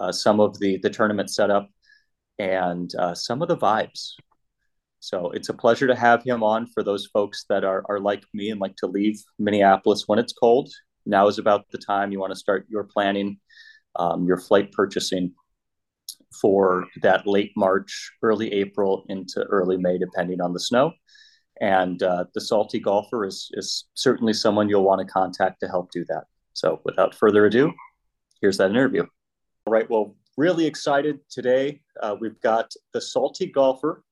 uh, 0.00 0.12
some 0.12 0.40
of 0.40 0.58
the 0.58 0.78
the 0.82 0.90
tournament 0.90 1.30
setup, 1.30 1.68
and 2.38 2.94
uh, 2.98 3.14
some 3.14 3.42
of 3.42 3.48
the 3.48 3.56
vibes. 3.56 4.12
So 5.00 5.30
it's 5.32 5.48
a 5.48 5.54
pleasure 5.54 5.88
to 5.88 5.96
have 5.96 6.22
him 6.22 6.42
on 6.42 6.66
for 6.66 6.82
those 6.84 7.06
folks 7.06 7.44
that 7.48 7.64
are 7.64 7.84
are 7.88 7.98
like 7.98 8.24
me 8.32 8.50
and 8.50 8.60
like 8.60 8.76
to 8.76 8.86
leave 8.86 9.20
Minneapolis 9.38 10.04
when 10.06 10.18
it's 10.18 10.32
cold. 10.32 10.70
Now 11.06 11.26
is 11.26 11.38
about 11.38 11.64
the 11.70 11.78
time 11.78 12.12
you 12.12 12.20
want 12.20 12.32
to 12.32 12.38
start 12.38 12.66
your 12.68 12.84
planning, 12.84 13.38
um, 13.96 14.26
your 14.26 14.38
flight 14.38 14.70
purchasing 14.72 15.34
for 16.40 16.86
that 17.02 17.26
late 17.26 17.52
March, 17.56 18.12
early 18.22 18.52
April 18.52 19.04
into 19.08 19.42
early 19.44 19.76
May, 19.76 19.98
depending 19.98 20.40
on 20.40 20.52
the 20.52 20.60
snow. 20.60 20.92
And 21.62 22.02
uh, 22.02 22.24
the 22.34 22.40
salty 22.40 22.80
golfer 22.80 23.24
is 23.24 23.48
is 23.54 23.86
certainly 23.94 24.34
someone 24.34 24.68
you'll 24.68 24.82
want 24.82 25.00
to 25.00 25.10
contact 25.10 25.60
to 25.60 25.68
help 25.68 25.90
do 25.90 26.04
that. 26.08 26.24
So 26.52 26.80
without 26.84 27.14
further 27.14 27.46
ado, 27.46 27.72
here's 28.40 28.58
that 28.58 28.70
interview. 28.70 29.04
All 29.66 29.72
right. 29.72 29.88
Well, 29.88 30.16
really 30.36 30.66
excited 30.66 31.20
today. 31.30 31.80
Uh, 32.02 32.16
we've 32.20 32.40
got 32.40 32.70
the 32.92 33.00
salty 33.00 33.46
golfer, 33.46 34.02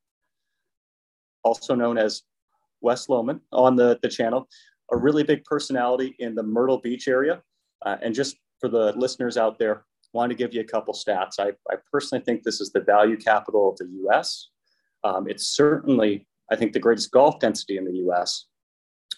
also 1.43 1.75
known 1.75 1.99
as 1.99 2.23
Wes 2.81 3.09
Lohman, 3.09 3.41
on 3.53 3.77
the, 3.77 3.99
the 4.03 4.09
channel. 4.09 4.49
a 4.93 4.97
really 4.97 5.25
big 5.25 5.45
personality 5.45 6.17
in 6.21 6.35
the 6.35 6.43
Myrtle 6.43 6.79
Beach 6.79 7.09
area. 7.09 7.43
Uh, 7.85 7.97
and 8.01 8.15
just 8.15 8.37
for 8.61 8.69
the 8.69 8.93
listeners 8.97 9.37
out 9.37 9.59
there, 9.59 9.85
want 10.13 10.31
to 10.31 10.37
give 10.37 10.55
you 10.55 10.61
a 10.61 10.65
couple 10.65 10.95
stats. 10.95 11.39
I, 11.39 11.51
I 11.71 11.77
personally 11.91 12.25
think 12.25 12.43
this 12.43 12.61
is 12.61 12.71
the 12.73 12.81
value 12.81 13.17
capital 13.17 13.71
of 13.71 13.77
the 13.79 13.89
US. 14.07 14.51
Um, 15.05 15.29
it's 15.29 15.49
certainly, 15.49 16.27
I 16.51 16.57
think, 16.57 16.73
the 16.73 16.81
greatest 16.81 17.11
golf 17.11 17.39
density 17.39 17.77
in 17.77 17.85
the 17.85 17.97
US, 18.09 18.47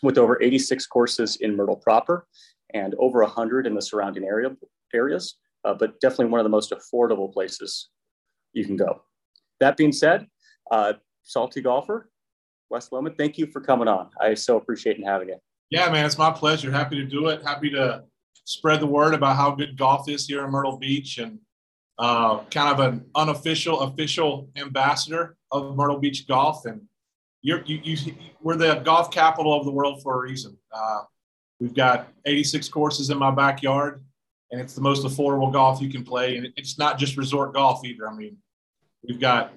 with 0.03 0.19
over 0.19 0.43
86 0.43 0.87
courses 0.87 1.37
in 1.37 1.57
Myrtle 1.57 1.77
proper 1.77 2.27
and 2.75 2.95
over 2.99 3.23
100 3.23 3.67
in 3.67 3.75
the 3.75 3.83
surrounding 3.83 4.25
area 4.25 4.51
areas, 4.95 5.37
uh, 5.65 5.75
but 5.75 6.01
definitely 6.01 6.27
one 6.27 6.41
of 6.41 6.45
the 6.45 6.51
most 6.51 6.73
affordable 6.73 7.33
places 7.33 7.89
you 8.53 8.65
can 8.65 8.77
go. 8.77 9.03
That 9.61 9.77
being 9.77 9.93
said, 9.93 10.27
uh, 10.71 10.95
Salty 11.23 11.61
Golfer, 11.61 12.11
Wes 12.69 12.89
Lohman, 12.89 13.17
thank 13.17 13.39
you 13.39 13.47
for 13.47 13.61
coming 13.61 13.89
on. 13.89 14.11
I 14.21 14.35
so 14.35 14.57
appreciate 14.57 14.97
and 14.97 15.07
having 15.07 15.29
you. 15.29 15.37
Yeah, 15.71 15.89
man, 15.91 16.05
it's 16.05 16.19
my 16.19 16.31
pleasure. 16.31 16.71
Happy 16.71 16.97
to 16.97 17.05
do 17.05 17.29
it. 17.29 17.43
Happy 17.43 17.71
to 17.71 18.03
spread 18.45 18.81
the 18.81 18.87
word 18.87 19.15
about 19.15 19.37
how 19.37 19.53
good 19.53 19.77
golf 19.77 20.09
is 20.09 20.27
here 20.27 20.45
in 20.45 20.51
Myrtle 20.51 20.79
Beach 20.79 21.19
and 21.19 21.39
uh, 21.99 22.41
kind 22.51 22.73
of 22.73 22.81
an 22.81 23.07
unofficial, 23.15 23.81
official 23.81 24.49
ambassador 24.57 25.37
of 25.51 25.77
Myrtle 25.77 25.99
Beach 25.99 26.27
golf. 26.27 26.67
And 26.67 26.83
you're, 27.43 27.63
you, 27.65 27.81
you, 27.83 28.15
we're 28.41 28.57
the 28.57 28.77
golf 28.77 29.11
capital 29.11 29.53
of 29.53 29.65
the 29.65 29.71
world 29.71 30.03
for 30.03 30.15
a 30.15 30.21
reason. 30.21 30.57
Uh, 30.73 31.03
we've 31.61 31.75
got 31.75 32.09
86 32.25 32.69
courses 32.69 33.11
in 33.11 33.19
my 33.19 33.31
backyard, 33.31 34.03
and 34.51 34.61
it's 34.61 34.75
the 34.75 34.81
most 34.81 35.05
affordable 35.05 35.53
golf 35.53 35.83
you 35.83 35.91
can 35.91 36.05
play. 36.05 36.37
And 36.37 36.49
it's 36.57 36.79
not 36.79 36.99
just 36.99 37.17
resort 37.17 37.53
golf 37.53 37.85
either. 37.85 38.09
I 38.09 38.15
mean, 38.15 38.37
we've 39.07 39.21
got 39.21 39.53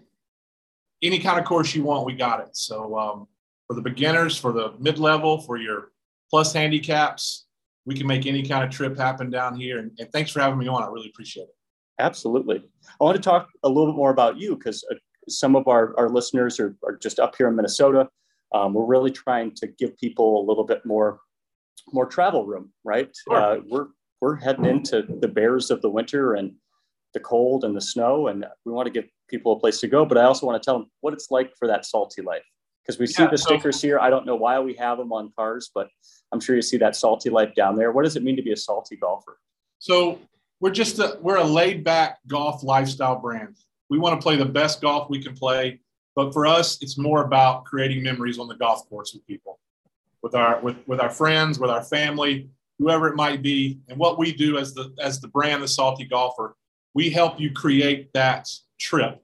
any 1.01 1.19
kind 1.19 1.39
of 1.39 1.45
course 1.45 1.75
you 1.75 1.83
want, 1.83 2.05
we 2.05 2.13
got 2.13 2.39
it. 2.39 2.57
So 2.57 2.97
um, 2.97 3.27
for 3.67 3.75
the 3.75 3.81
beginners, 3.81 4.37
for 4.37 4.51
the 4.51 4.73
mid 4.79 4.97
level, 4.97 5.39
for 5.39 5.57
your 5.57 5.91
plus 6.29 6.53
handicaps, 6.53 7.45
we 7.85 7.93
can 7.93 8.07
make 8.07 8.25
any 8.25 8.41
kind 8.41 8.63
of 8.63 8.71
trip 8.71 8.97
happen 8.97 9.29
down 9.29 9.55
here. 9.55 9.77
And, 9.79 9.91
and 9.99 10.11
thanks 10.11 10.31
for 10.31 10.39
having 10.39 10.57
me 10.57 10.67
on. 10.67 10.81
I 10.81 10.87
really 10.87 11.09
appreciate 11.09 11.43
it. 11.43 11.55
Absolutely. 11.99 12.63
I 12.99 13.03
want 13.03 13.15
to 13.15 13.21
talk 13.21 13.49
a 13.63 13.69
little 13.69 13.91
bit 13.91 13.95
more 13.95 14.09
about 14.09 14.37
you 14.37 14.55
because 14.55 14.83
uh, 14.91 14.95
some 15.27 15.55
of 15.55 15.67
our, 15.67 15.97
our 15.97 16.09
listeners 16.09 16.59
are, 16.59 16.75
are 16.83 16.95
just 16.95 17.19
up 17.19 17.35
here 17.37 17.47
in 17.47 17.55
Minnesota. 17.55 18.09
Um, 18.53 18.73
we're 18.73 18.85
really 18.85 19.11
trying 19.11 19.53
to 19.55 19.67
give 19.67 19.97
people 19.97 20.41
a 20.41 20.43
little 20.45 20.63
bit 20.63 20.85
more 20.85 21.19
more 21.91 22.05
travel 22.05 22.45
room, 22.45 22.71
right? 22.83 23.15
Sure. 23.27 23.35
Uh, 23.35 23.59
we're 23.67 23.87
we're 24.21 24.35
heading 24.35 24.65
into 24.65 25.03
the 25.03 25.27
bears 25.27 25.69
of 25.69 25.81
the 25.81 25.89
winter 25.89 26.33
and 26.33 26.53
the 27.13 27.19
cold 27.19 27.63
and 27.63 27.75
the 27.75 27.81
snow, 27.81 28.27
and 28.27 28.45
we 28.65 28.71
want 28.71 28.87
to 28.87 28.91
give 28.91 29.09
people 29.27 29.53
a 29.53 29.59
place 29.59 29.79
to 29.81 29.87
go. 29.87 30.05
But 30.05 30.17
I 30.17 30.23
also 30.23 30.45
want 30.45 30.61
to 30.61 30.65
tell 30.65 30.79
them 30.79 30.89
what 31.01 31.13
it's 31.13 31.31
like 31.31 31.55
for 31.57 31.67
that 31.67 31.85
salty 31.85 32.21
life 32.21 32.43
because 32.85 32.99
we 32.99 33.07
see 33.07 33.25
the 33.25 33.37
stickers 33.37 33.79
so, 33.79 33.87
here. 33.87 33.99
I 33.99 34.09
don't 34.09 34.25
know 34.25 34.35
why 34.35 34.59
we 34.59 34.73
have 34.75 34.97
them 34.97 35.11
on 35.11 35.31
cars, 35.35 35.71
but 35.73 35.89
I'm 36.31 36.39
sure 36.39 36.55
you 36.55 36.61
see 36.61 36.77
that 36.77 36.95
salty 36.95 37.29
life 37.29 37.55
down 37.55 37.75
there. 37.75 37.91
What 37.91 38.03
does 38.03 38.15
it 38.15 38.23
mean 38.23 38.35
to 38.35 38.43
be 38.43 38.51
a 38.51 38.57
salty 38.57 38.95
golfer? 38.95 39.39
So 39.79 40.19
we're 40.59 40.71
just 40.71 40.99
a, 40.99 41.17
we're 41.21 41.37
a 41.37 41.43
laid 41.43 41.83
back 41.83 42.19
golf 42.27 42.63
lifestyle 42.63 43.19
brand. 43.19 43.57
We 43.89 43.99
want 43.99 44.19
to 44.19 44.23
play 44.23 44.35
the 44.35 44.45
best 44.45 44.81
golf 44.81 45.09
we 45.09 45.21
can 45.21 45.35
play, 45.35 45.79
but 46.15 46.33
for 46.33 46.45
us, 46.45 46.77
it's 46.81 46.97
more 46.97 47.23
about 47.23 47.65
creating 47.65 48.03
memories 48.03 48.39
on 48.39 48.47
the 48.47 48.55
golf 48.55 48.87
course 48.89 49.13
with 49.13 49.25
people, 49.27 49.59
with 50.21 50.35
our 50.35 50.59
with 50.61 50.77
with 50.87 50.99
our 50.99 51.09
friends, 51.09 51.59
with 51.59 51.69
our 51.69 51.83
family, 51.83 52.49
whoever 52.79 53.07
it 53.07 53.15
might 53.15 53.41
be. 53.41 53.79
And 53.87 53.97
what 53.97 54.17
we 54.17 54.31
do 54.31 54.57
as 54.57 54.73
the 54.73 54.93
as 54.99 55.19
the 55.19 55.27
brand, 55.27 55.61
the 55.61 55.67
Salty 55.67 56.05
Golfer, 56.05 56.55
we 56.93 57.09
help 57.09 57.39
you 57.39 57.51
create 57.51 58.11
that 58.13 58.49
trip, 58.79 59.21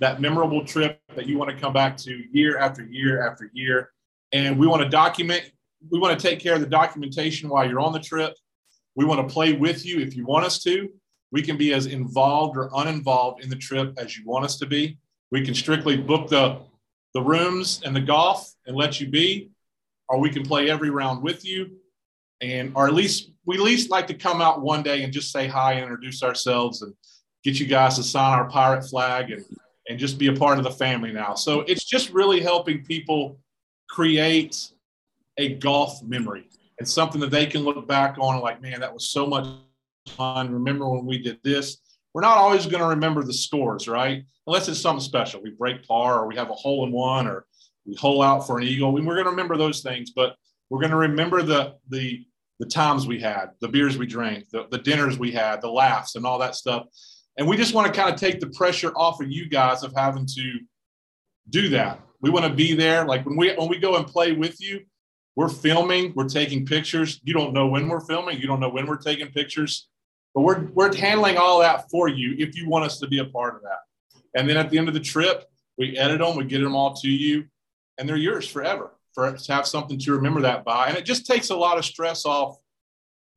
that 0.00 0.20
memorable 0.20 0.64
trip 0.64 1.00
that 1.14 1.26
you 1.26 1.38
want 1.38 1.50
to 1.50 1.56
come 1.56 1.72
back 1.72 1.96
to 1.98 2.22
year 2.32 2.58
after 2.58 2.84
year 2.84 3.26
after 3.26 3.50
year. 3.52 3.90
And 4.32 4.58
we 4.58 4.66
want 4.66 4.82
to 4.82 4.88
document. 4.88 5.50
We 5.90 5.98
want 5.98 6.18
to 6.18 6.28
take 6.28 6.40
care 6.40 6.54
of 6.54 6.60
the 6.60 6.66
documentation 6.66 7.48
while 7.48 7.68
you're 7.68 7.80
on 7.80 7.92
the 7.92 8.00
trip 8.00 8.34
we 8.98 9.04
want 9.04 9.26
to 9.26 9.32
play 9.32 9.52
with 9.52 9.86
you 9.86 10.00
if 10.00 10.16
you 10.16 10.26
want 10.26 10.44
us 10.44 10.60
to. 10.64 10.88
We 11.30 11.42
can 11.42 11.56
be 11.56 11.74
as 11.74 11.86
involved 11.86 12.56
or 12.56 12.70
uninvolved 12.74 13.42
in 13.42 13.50
the 13.50 13.56
trip 13.56 13.94
as 13.98 14.16
you 14.16 14.24
want 14.24 14.44
us 14.44 14.56
to 14.58 14.66
be. 14.66 14.98
We 15.30 15.44
can 15.44 15.54
strictly 15.54 15.96
book 15.96 16.28
the, 16.28 16.58
the 17.14 17.20
rooms 17.20 17.82
and 17.84 17.94
the 17.94 18.00
golf 18.00 18.50
and 18.66 18.76
let 18.76 19.00
you 19.00 19.08
be, 19.08 19.50
or 20.08 20.18
we 20.18 20.30
can 20.30 20.42
play 20.42 20.70
every 20.70 20.90
round 20.90 21.22
with 21.22 21.44
you. 21.44 21.70
And 22.40 22.72
or 22.74 22.86
at 22.86 22.94
least 22.94 23.30
we 23.44 23.56
at 23.56 23.62
least 23.62 23.90
like 23.90 24.06
to 24.06 24.14
come 24.14 24.40
out 24.40 24.62
one 24.62 24.82
day 24.82 25.02
and 25.02 25.12
just 25.12 25.32
say 25.32 25.46
hi 25.48 25.72
and 25.72 25.82
introduce 25.82 26.22
ourselves 26.22 26.82
and 26.82 26.94
get 27.42 27.58
you 27.58 27.66
guys 27.66 27.96
to 27.96 28.02
sign 28.02 28.38
our 28.38 28.48
pirate 28.48 28.84
flag 28.84 29.30
and 29.30 29.44
and 29.88 29.98
just 29.98 30.18
be 30.18 30.28
a 30.28 30.32
part 30.32 30.58
of 30.58 30.64
the 30.64 30.70
family 30.70 31.12
now. 31.12 31.34
So 31.34 31.60
it's 31.62 31.84
just 31.84 32.10
really 32.10 32.40
helping 32.40 32.84
people 32.84 33.38
create 33.88 34.70
a 35.38 35.54
golf 35.54 36.02
memory 36.02 36.48
and 36.78 36.86
something 36.86 37.20
that 37.22 37.30
they 37.30 37.46
can 37.46 37.62
look 37.62 37.88
back 37.88 38.16
on 38.20 38.34
and 38.34 38.42
like, 38.42 38.60
man, 38.60 38.80
that 38.80 38.92
was 38.92 39.10
so 39.10 39.26
much 39.26 39.46
fun. 40.08 40.52
Remember 40.52 40.88
when 40.88 41.06
we 41.06 41.18
did 41.18 41.38
this? 41.42 41.78
We're 42.14 42.22
not 42.22 42.38
always 42.38 42.66
going 42.66 42.82
to 42.82 42.88
remember 42.88 43.22
the 43.22 43.32
scores, 43.32 43.86
right? 43.86 44.24
Unless 44.46 44.68
it's 44.68 44.80
something 44.80 45.02
special. 45.02 45.42
We 45.42 45.50
break 45.50 45.86
par 45.86 46.20
or 46.20 46.26
we 46.26 46.36
have 46.36 46.50
a 46.50 46.54
hole 46.54 46.86
in 46.86 46.92
one 46.92 47.26
or 47.26 47.46
we 47.86 47.94
hole 47.94 48.22
out 48.22 48.46
for 48.46 48.58
an 48.58 48.64
eagle. 48.64 48.92
we're 48.92 49.02
going 49.02 49.24
to 49.24 49.30
remember 49.30 49.56
those 49.56 49.82
things, 49.82 50.10
but 50.10 50.36
we're 50.70 50.80
going 50.80 50.90
to 50.90 50.96
remember 50.96 51.42
the 51.42 51.74
the 51.88 52.24
the 52.58 52.66
times 52.66 53.06
we 53.06 53.20
had, 53.20 53.50
the 53.60 53.68
beers 53.68 53.96
we 53.96 54.06
drank, 54.06 54.48
the, 54.50 54.66
the 54.70 54.78
dinners 54.78 55.16
we 55.16 55.30
had, 55.30 55.60
the 55.60 55.70
laughs 55.70 56.16
and 56.16 56.26
all 56.26 56.40
that 56.40 56.56
stuff. 56.56 56.86
And 57.36 57.46
we 57.46 57.56
just 57.56 57.72
want 57.72 57.86
to 57.86 57.98
kind 57.98 58.12
of 58.12 58.18
take 58.18 58.40
the 58.40 58.48
pressure 58.48 58.90
off 58.96 59.20
of 59.20 59.30
you 59.30 59.48
guys 59.48 59.84
of 59.84 59.92
having 59.94 60.26
to 60.26 60.58
do 61.50 61.68
that. 61.68 62.00
We 62.20 62.30
want 62.30 62.46
to 62.46 62.52
be 62.52 62.74
there. 62.74 63.04
Like 63.04 63.24
when 63.24 63.36
we 63.36 63.54
when 63.54 63.68
we 63.68 63.78
go 63.78 63.96
and 63.96 64.06
play 64.06 64.32
with 64.32 64.60
you, 64.60 64.80
we're 65.36 65.48
filming, 65.48 66.12
we're 66.16 66.28
taking 66.28 66.66
pictures. 66.66 67.20
You 67.22 67.32
don't 67.32 67.52
know 67.52 67.68
when 67.68 67.88
we're 67.88 68.00
filming, 68.00 68.40
you 68.40 68.48
don't 68.48 68.58
know 68.58 68.70
when 68.70 68.86
we're 68.86 68.96
taking 68.96 69.28
pictures, 69.28 69.88
but 70.38 70.44
we're 70.44 70.66
we're 70.66 70.94
handling 70.94 71.36
all 71.36 71.58
that 71.58 71.90
for 71.90 72.06
you 72.06 72.36
if 72.38 72.56
you 72.56 72.68
want 72.68 72.84
us 72.84 73.00
to 73.00 73.08
be 73.08 73.18
a 73.18 73.24
part 73.24 73.56
of 73.56 73.62
that. 73.62 73.80
And 74.36 74.48
then 74.48 74.56
at 74.56 74.70
the 74.70 74.78
end 74.78 74.86
of 74.86 74.94
the 74.94 75.00
trip, 75.00 75.42
we 75.76 75.98
edit 75.98 76.20
them, 76.20 76.36
we 76.36 76.44
get 76.44 76.60
them 76.60 76.76
all 76.76 76.94
to 76.94 77.08
you, 77.08 77.46
and 77.98 78.08
they're 78.08 78.14
yours 78.14 78.48
forever. 78.48 78.92
For 79.14 79.32
to 79.32 79.52
have 79.52 79.66
something 79.66 79.98
to 79.98 80.12
remember 80.12 80.40
that 80.42 80.64
by, 80.64 80.86
and 80.86 80.96
it 80.96 81.04
just 81.04 81.26
takes 81.26 81.50
a 81.50 81.56
lot 81.56 81.76
of 81.76 81.84
stress 81.84 82.24
off. 82.24 82.56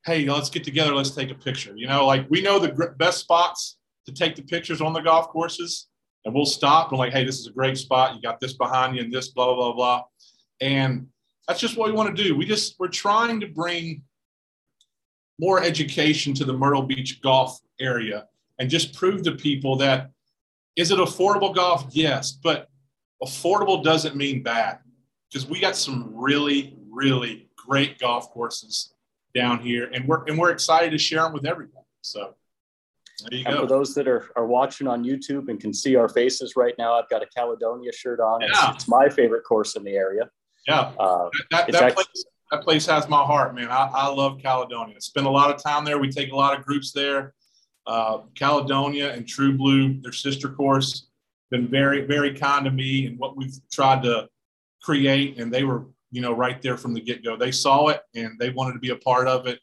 Hey, 0.05 0.29
let's 0.29 0.51
get 0.51 0.63
together, 0.63 0.93
let's 0.93 1.09
take 1.09 1.31
a 1.31 1.33
picture. 1.33 1.75
You 1.75 1.87
know, 1.87 2.05
like 2.05 2.29
we 2.29 2.39
know 2.39 2.59
the 2.59 2.93
best 2.99 3.17
spots 3.17 3.77
to 4.05 4.13
take 4.13 4.35
the 4.35 4.43
pictures 4.43 4.79
on 4.79 4.93
the 4.93 5.01
golf 5.01 5.29
courses, 5.29 5.87
and 6.25 6.35
we'll 6.35 6.45
stop 6.45 6.91
and 6.91 6.99
like, 6.99 7.13
hey, 7.13 7.23
this 7.23 7.39
is 7.39 7.47
a 7.47 7.51
great 7.51 7.79
spot. 7.79 8.13
You 8.13 8.21
got 8.21 8.39
this 8.39 8.53
behind 8.53 8.95
you 8.95 9.01
and 9.01 9.11
this, 9.11 9.29
blah 9.29 9.47
blah 9.47 9.55
blah 9.55 9.73
blah. 9.73 10.03
And 10.61 11.07
that's 11.47 11.59
just 11.59 11.77
what 11.77 11.87
we 11.87 11.95
want 11.95 12.15
to 12.15 12.23
do. 12.23 12.35
We 12.35 12.45
just 12.45 12.75
we're 12.77 12.89
trying 12.89 13.39
to 13.39 13.47
bring 13.47 14.03
more 15.39 15.63
education 15.63 16.33
to 16.35 16.45
the 16.45 16.53
Myrtle 16.53 16.83
Beach 16.83 17.21
golf 17.21 17.59
area 17.79 18.27
and 18.59 18.69
just 18.69 18.93
prove 18.93 19.23
to 19.23 19.31
people 19.31 19.75
that 19.77 20.11
is 20.75 20.91
it 20.91 20.99
affordable 20.99 21.53
golf? 21.53 21.85
Yes, 21.91 22.31
but 22.31 22.69
affordable 23.23 23.83
doesn't 23.83 24.15
mean 24.15 24.41
bad 24.41 24.79
because 25.29 25.47
we 25.47 25.59
got 25.59 25.75
some 25.75 26.11
really, 26.13 26.75
really 26.89 27.49
great 27.55 27.99
golf 27.99 28.31
courses 28.31 28.93
down 29.35 29.59
here, 29.59 29.89
and 29.93 30.07
we're 30.07 30.23
and 30.25 30.37
we're 30.37 30.51
excited 30.51 30.91
to 30.91 30.97
share 30.97 31.23
them 31.23 31.33
with 31.33 31.45
everyone. 31.45 31.83
So. 32.01 32.35
There 33.29 33.37
you 33.37 33.45
and 33.45 33.53
go. 33.53 33.61
for 33.61 33.67
those 33.67 33.93
that 33.93 34.07
are, 34.07 34.31
are 34.35 34.47
watching 34.47 34.87
on 34.87 35.03
YouTube 35.03 35.47
and 35.49 35.59
can 35.59 35.75
see 35.75 35.95
our 35.95 36.09
faces 36.09 36.55
right 36.55 36.73
now, 36.79 36.95
I've 36.95 37.07
got 37.07 37.21
a 37.21 37.27
Caledonia 37.27 37.93
shirt 37.93 38.19
on. 38.19 38.41
Yeah. 38.41 38.47
It's, 38.49 38.77
it's 38.77 38.87
my 38.87 39.09
favorite 39.09 39.43
course 39.43 39.75
in 39.75 39.83
the 39.83 39.91
area. 39.91 40.27
Yeah, 40.67 40.91
uh, 40.97 41.29
that, 41.51 41.67
that, 41.67 41.75
actually, 41.75 42.03
place, 42.05 42.25
that 42.51 42.63
place 42.63 42.85
has 42.85 43.07
my 43.07 43.23
heart, 43.23 43.55
man. 43.55 43.69
I, 43.69 43.89
I 43.93 44.07
love 44.09 44.39
Caledonia. 44.41 44.99
Spend 44.99 45.25
a 45.25 45.29
lot 45.29 45.53
of 45.53 45.63
time 45.63 45.85
there. 45.85 45.97
We 45.97 46.09
take 46.09 46.31
a 46.31 46.35
lot 46.35 46.57
of 46.57 46.65
groups 46.65 46.91
there. 46.91 47.33
Uh, 47.87 48.19
Caledonia 48.35 49.13
and 49.13 49.27
True 49.27 49.57
Blue, 49.57 49.99
their 50.01 50.11
sister 50.11 50.49
course, 50.49 51.07
been 51.49 51.67
very, 51.67 52.01
very 52.01 52.33
kind 52.33 52.65
to 52.65 52.71
me 52.71 53.07
and 53.07 53.17
what 53.17 53.37
we've 53.37 53.55
tried 53.71 54.03
to 54.03 54.27
create. 54.83 55.39
And 55.39 55.51
they 55.51 55.63
were, 55.63 55.85
you 56.11 56.21
know, 56.21 56.33
right 56.33 56.61
there 56.61 56.77
from 56.77 56.93
the 56.93 57.01
get 57.01 57.23
go. 57.23 57.37
They 57.37 57.51
saw 57.51 57.87
it 57.87 58.01
and 58.15 58.37
they 58.37 58.49
wanted 58.49 58.73
to 58.73 58.79
be 58.79 58.89
a 58.89 58.97
part 58.97 59.27
of 59.27 59.47
it. 59.47 59.59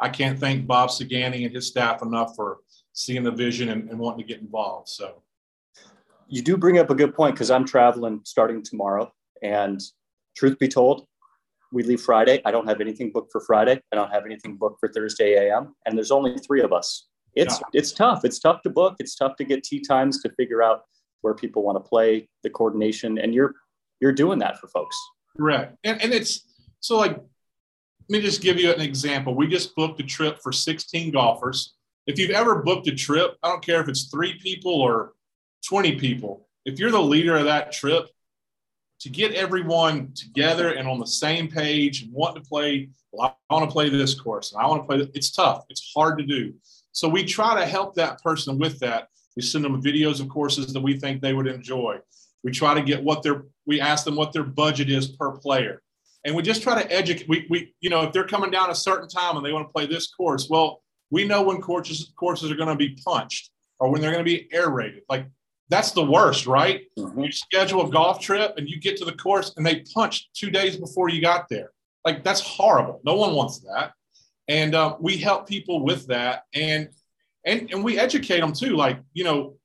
I 0.00 0.08
can't 0.08 0.38
thank 0.38 0.66
Bob 0.66 0.88
Sagani 0.88 1.44
and 1.44 1.54
his 1.54 1.66
staff 1.66 2.02
enough 2.02 2.34
for 2.34 2.58
seeing 2.94 3.22
the 3.22 3.30
vision 3.30 3.68
and, 3.68 3.88
and 3.90 3.98
wanting 3.98 4.26
to 4.26 4.32
get 4.32 4.40
involved. 4.40 4.88
So, 4.88 5.22
you 6.26 6.42
do 6.42 6.56
bring 6.56 6.78
up 6.78 6.90
a 6.90 6.94
good 6.94 7.14
point 7.14 7.34
because 7.34 7.50
I'm 7.50 7.66
traveling 7.66 8.20
starting 8.24 8.62
tomorrow, 8.62 9.12
and 9.42 9.80
truth 10.34 10.58
be 10.58 10.68
told, 10.68 11.06
we 11.74 11.82
leave 11.82 12.00
Friday. 12.00 12.40
I 12.44 12.52
don't 12.52 12.68
have 12.68 12.80
anything 12.80 13.10
booked 13.10 13.32
for 13.32 13.40
Friday. 13.40 13.80
I 13.92 13.96
don't 13.96 14.10
have 14.10 14.24
anything 14.24 14.56
booked 14.56 14.78
for 14.78 14.88
Thursday 14.88 15.34
AM. 15.34 15.74
And 15.84 15.96
there's 15.96 16.12
only 16.12 16.38
three 16.38 16.62
of 16.62 16.72
us. 16.72 17.08
It's 17.34 17.58
yeah. 17.58 17.80
it's 17.80 17.92
tough. 17.92 18.24
It's 18.24 18.38
tough 18.38 18.62
to 18.62 18.70
book. 18.70 18.94
It's 19.00 19.16
tough 19.16 19.34
to 19.36 19.44
get 19.44 19.64
tee 19.64 19.80
times 19.80 20.22
to 20.22 20.30
figure 20.30 20.62
out 20.62 20.84
where 21.22 21.34
people 21.34 21.64
want 21.64 21.76
to 21.76 21.86
play, 21.86 22.28
the 22.44 22.50
coordination, 22.50 23.18
and 23.18 23.34
you're 23.34 23.54
you're 24.00 24.12
doing 24.12 24.38
that 24.38 24.58
for 24.60 24.68
folks. 24.68 24.96
Correct. 25.36 25.76
And 25.82 26.00
and 26.00 26.14
it's 26.14 26.46
so 26.78 26.96
like 26.96 27.16
let 27.16 28.18
me 28.18 28.20
just 28.20 28.40
give 28.40 28.60
you 28.60 28.70
an 28.70 28.80
example. 28.80 29.34
We 29.34 29.48
just 29.48 29.74
booked 29.74 29.98
a 30.00 30.04
trip 30.04 30.38
for 30.42 30.52
16 30.52 31.10
golfers. 31.10 31.74
If 32.06 32.18
you've 32.18 32.30
ever 32.30 32.62
booked 32.62 32.86
a 32.86 32.94
trip, 32.94 33.36
I 33.42 33.48
don't 33.48 33.64
care 33.64 33.80
if 33.80 33.88
it's 33.88 34.04
three 34.10 34.38
people 34.38 34.72
or 34.72 35.14
20 35.66 35.98
people, 35.98 36.46
if 36.66 36.78
you're 36.78 36.90
the 36.90 37.00
leader 37.00 37.36
of 37.36 37.44
that 37.44 37.72
trip, 37.72 38.06
to 39.04 39.10
get 39.10 39.34
everyone 39.34 40.10
together 40.14 40.72
and 40.72 40.88
on 40.88 40.98
the 40.98 41.06
same 41.06 41.46
page 41.46 42.02
and 42.02 42.12
want 42.14 42.34
to 42.36 42.40
play. 42.40 42.88
Well, 43.12 43.36
I 43.50 43.54
want 43.54 43.68
to 43.68 43.70
play 43.70 43.90
this 43.90 44.18
course 44.18 44.52
and 44.52 44.62
I 44.62 44.66
want 44.66 44.80
to 44.82 44.86
play. 44.86 45.10
It's 45.12 45.30
tough. 45.30 45.66
It's 45.68 45.92
hard 45.94 46.16
to 46.16 46.24
do. 46.24 46.54
So 46.92 47.06
we 47.06 47.22
try 47.22 47.54
to 47.54 47.66
help 47.66 47.94
that 47.96 48.22
person 48.22 48.58
with 48.58 48.78
that. 48.78 49.08
We 49.36 49.42
send 49.42 49.62
them 49.62 49.82
videos 49.82 50.22
of 50.22 50.30
courses 50.30 50.72
that 50.72 50.80
we 50.80 50.98
think 50.98 51.20
they 51.20 51.34
would 51.34 51.46
enjoy. 51.46 51.98
We 52.44 52.50
try 52.50 52.72
to 52.72 52.80
get 52.80 53.04
what 53.04 53.22
their 53.22 53.44
we 53.66 53.78
ask 53.78 54.06
them 54.06 54.16
what 54.16 54.32
their 54.32 54.42
budget 54.42 54.88
is 54.88 55.08
per 55.08 55.32
player. 55.32 55.82
And 56.24 56.34
we 56.34 56.40
just 56.40 56.62
try 56.62 56.82
to 56.82 56.90
educate 56.90 57.28
we, 57.28 57.46
we 57.50 57.74
you 57.80 57.90
know 57.90 58.04
if 58.04 58.12
they're 58.14 58.26
coming 58.26 58.50
down 58.50 58.70
a 58.70 58.74
certain 58.74 59.08
time 59.08 59.36
and 59.36 59.44
they 59.44 59.52
want 59.52 59.68
to 59.68 59.72
play 59.72 59.84
this 59.84 60.14
course, 60.14 60.48
well, 60.48 60.80
we 61.10 61.24
know 61.24 61.42
when 61.42 61.60
courses 61.60 62.10
courses 62.16 62.50
are 62.50 62.56
going 62.56 62.70
to 62.70 62.74
be 62.74 62.96
punched 63.04 63.50
or 63.78 63.90
when 63.90 64.00
they're 64.00 64.12
going 64.12 64.24
to 64.24 64.30
be 64.30 64.48
aerated. 64.50 65.02
Like 65.10 65.26
that's 65.68 65.92
the 65.92 66.04
worst, 66.04 66.46
right? 66.46 66.82
Mm-hmm. 66.98 67.20
You 67.20 67.32
schedule 67.32 67.86
a 67.86 67.90
golf 67.90 68.20
trip 68.20 68.54
and 68.56 68.68
you 68.68 68.78
get 68.80 68.96
to 68.98 69.04
the 69.04 69.12
course 69.12 69.54
and 69.56 69.64
they 69.64 69.84
punch 69.94 70.28
two 70.32 70.50
days 70.50 70.76
before 70.76 71.08
you 71.08 71.20
got 71.20 71.48
there. 71.48 71.70
Like 72.04 72.22
that's 72.22 72.40
horrible. 72.40 73.00
No 73.04 73.16
one 73.16 73.34
wants 73.34 73.60
that. 73.60 73.92
And 74.48 74.74
uh, 74.74 74.96
we 75.00 75.16
help 75.16 75.48
people 75.48 75.82
with 75.82 76.06
that. 76.08 76.42
And 76.54 76.88
and 77.46 77.70
and 77.72 77.82
we 77.82 77.98
educate 77.98 78.40
them 78.40 78.52
too. 78.52 78.76
Like 78.76 79.00
you 79.14 79.24
know, 79.24 79.56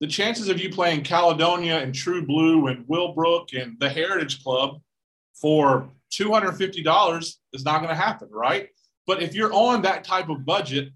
the 0.00 0.06
chances 0.06 0.48
of 0.48 0.60
you 0.60 0.70
playing 0.70 1.04
Caledonia 1.04 1.78
and 1.78 1.94
True 1.94 2.26
Blue 2.26 2.66
and 2.66 2.86
Willbrook 2.86 3.60
and 3.60 3.78
the 3.78 3.88
Heritage 3.88 4.42
Club 4.42 4.80
for 5.34 5.88
two 6.10 6.32
hundred 6.32 6.52
fifty 6.52 6.82
dollars 6.82 7.38
is 7.52 7.64
not 7.64 7.78
going 7.78 7.90
to 7.90 7.94
happen, 7.94 8.28
right? 8.30 8.68
But 9.06 9.22
if 9.22 9.34
you're 9.34 9.52
on 9.52 9.82
that 9.82 10.02
type 10.02 10.28
of 10.28 10.44
budget 10.44 10.90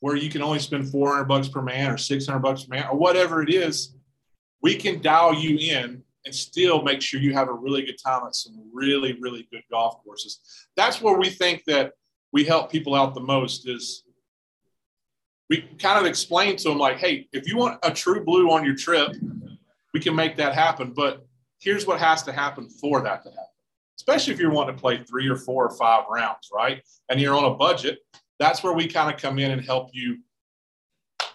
where 0.00 0.16
you 0.16 0.28
can 0.28 0.42
only 0.42 0.58
spend 0.58 0.90
four 0.90 1.12
hundred 1.12 1.24
bucks 1.24 1.48
per 1.48 1.62
man 1.62 1.90
or 1.90 1.96
six 1.96 2.26
hundred 2.26 2.40
bucks 2.40 2.64
per 2.64 2.76
man 2.76 2.88
or 2.90 2.98
whatever 2.98 3.42
it 3.42 3.52
is, 3.52 3.94
we 4.62 4.76
can 4.76 5.02
dial 5.02 5.34
you 5.34 5.56
in 5.58 6.02
and 6.24 6.34
still 6.34 6.82
make 6.82 7.02
sure 7.02 7.20
you 7.20 7.32
have 7.32 7.48
a 7.48 7.52
really 7.52 7.82
good 7.82 7.98
time 8.04 8.22
at 8.26 8.34
some 8.34 8.70
really 8.72 9.18
really 9.20 9.48
good 9.50 9.62
golf 9.70 10.02
courses. 10.04 10.40
That's 10.76 11.00
where 11.00 11.18
we 11.18 11.30
think 11.30 11.64
that 11.66 11.92
we 12.32 12.44
help 12.44 12.70
people 12.70 12.94
out 12.94 13.14
the 13.14 13.20
most 13.20 13.68
is 13.68 14.04
we 15.50 15.68
kind 15.78 15.98
of 15.98 16.06
explain 16.06 16.56
to 16.56 16.70
them 16.70 16.78
like, 16.78 16.96
hey, 16.96 17.28
if 17.32 17.46
you 17.46 17.58
want 17.58 17.78
a 17.82 17.90
true 17.90 18.24
blue 18.24 18.50
on 18.50 18.64
your 18.64 18.74
trip, 18.74 19.14
we 19.92 20.00
can 20.00 20.14
make 20.14 20.36
that 20.36 20.54
happen. 20.54 20.94
But 20.94 21.26
here's 21.60 21.86
what 21.86 22.00
has 22.00 22.22
to 22.22 22.32
happen 22.32 22.70
for 22.70 23.02
that 23.02 23.22
to 23.24 23.28
happen. 23.28 23.44
Especially 23.98 24.32
if 24.32 24.40
you're 24.40 24.50
wanting 24.50 24.74
to 24.74 24.80
play 24.80 25.02
three 25.02 25.28
or 25.28 25.36
four 25.36 25.66
or 25.66 25.76
five 25.76 26.04
rounds, 26.10 26.48
right? 26.52 26.82
And 27.10 27.20
you're 27.20 27.36
on 27.36 27.44
a 27.44 27.54
budget, 27.54 27.98
that's 28.38 28.62
where 28.62 28.72
we 28.72 28.88
kind 28.88 29.14
of 29.14 29.20
come 29.20 29.38
in 29.38 29.50
and 29.50 29.62
help 29.62 29.90
you 29.92 30.18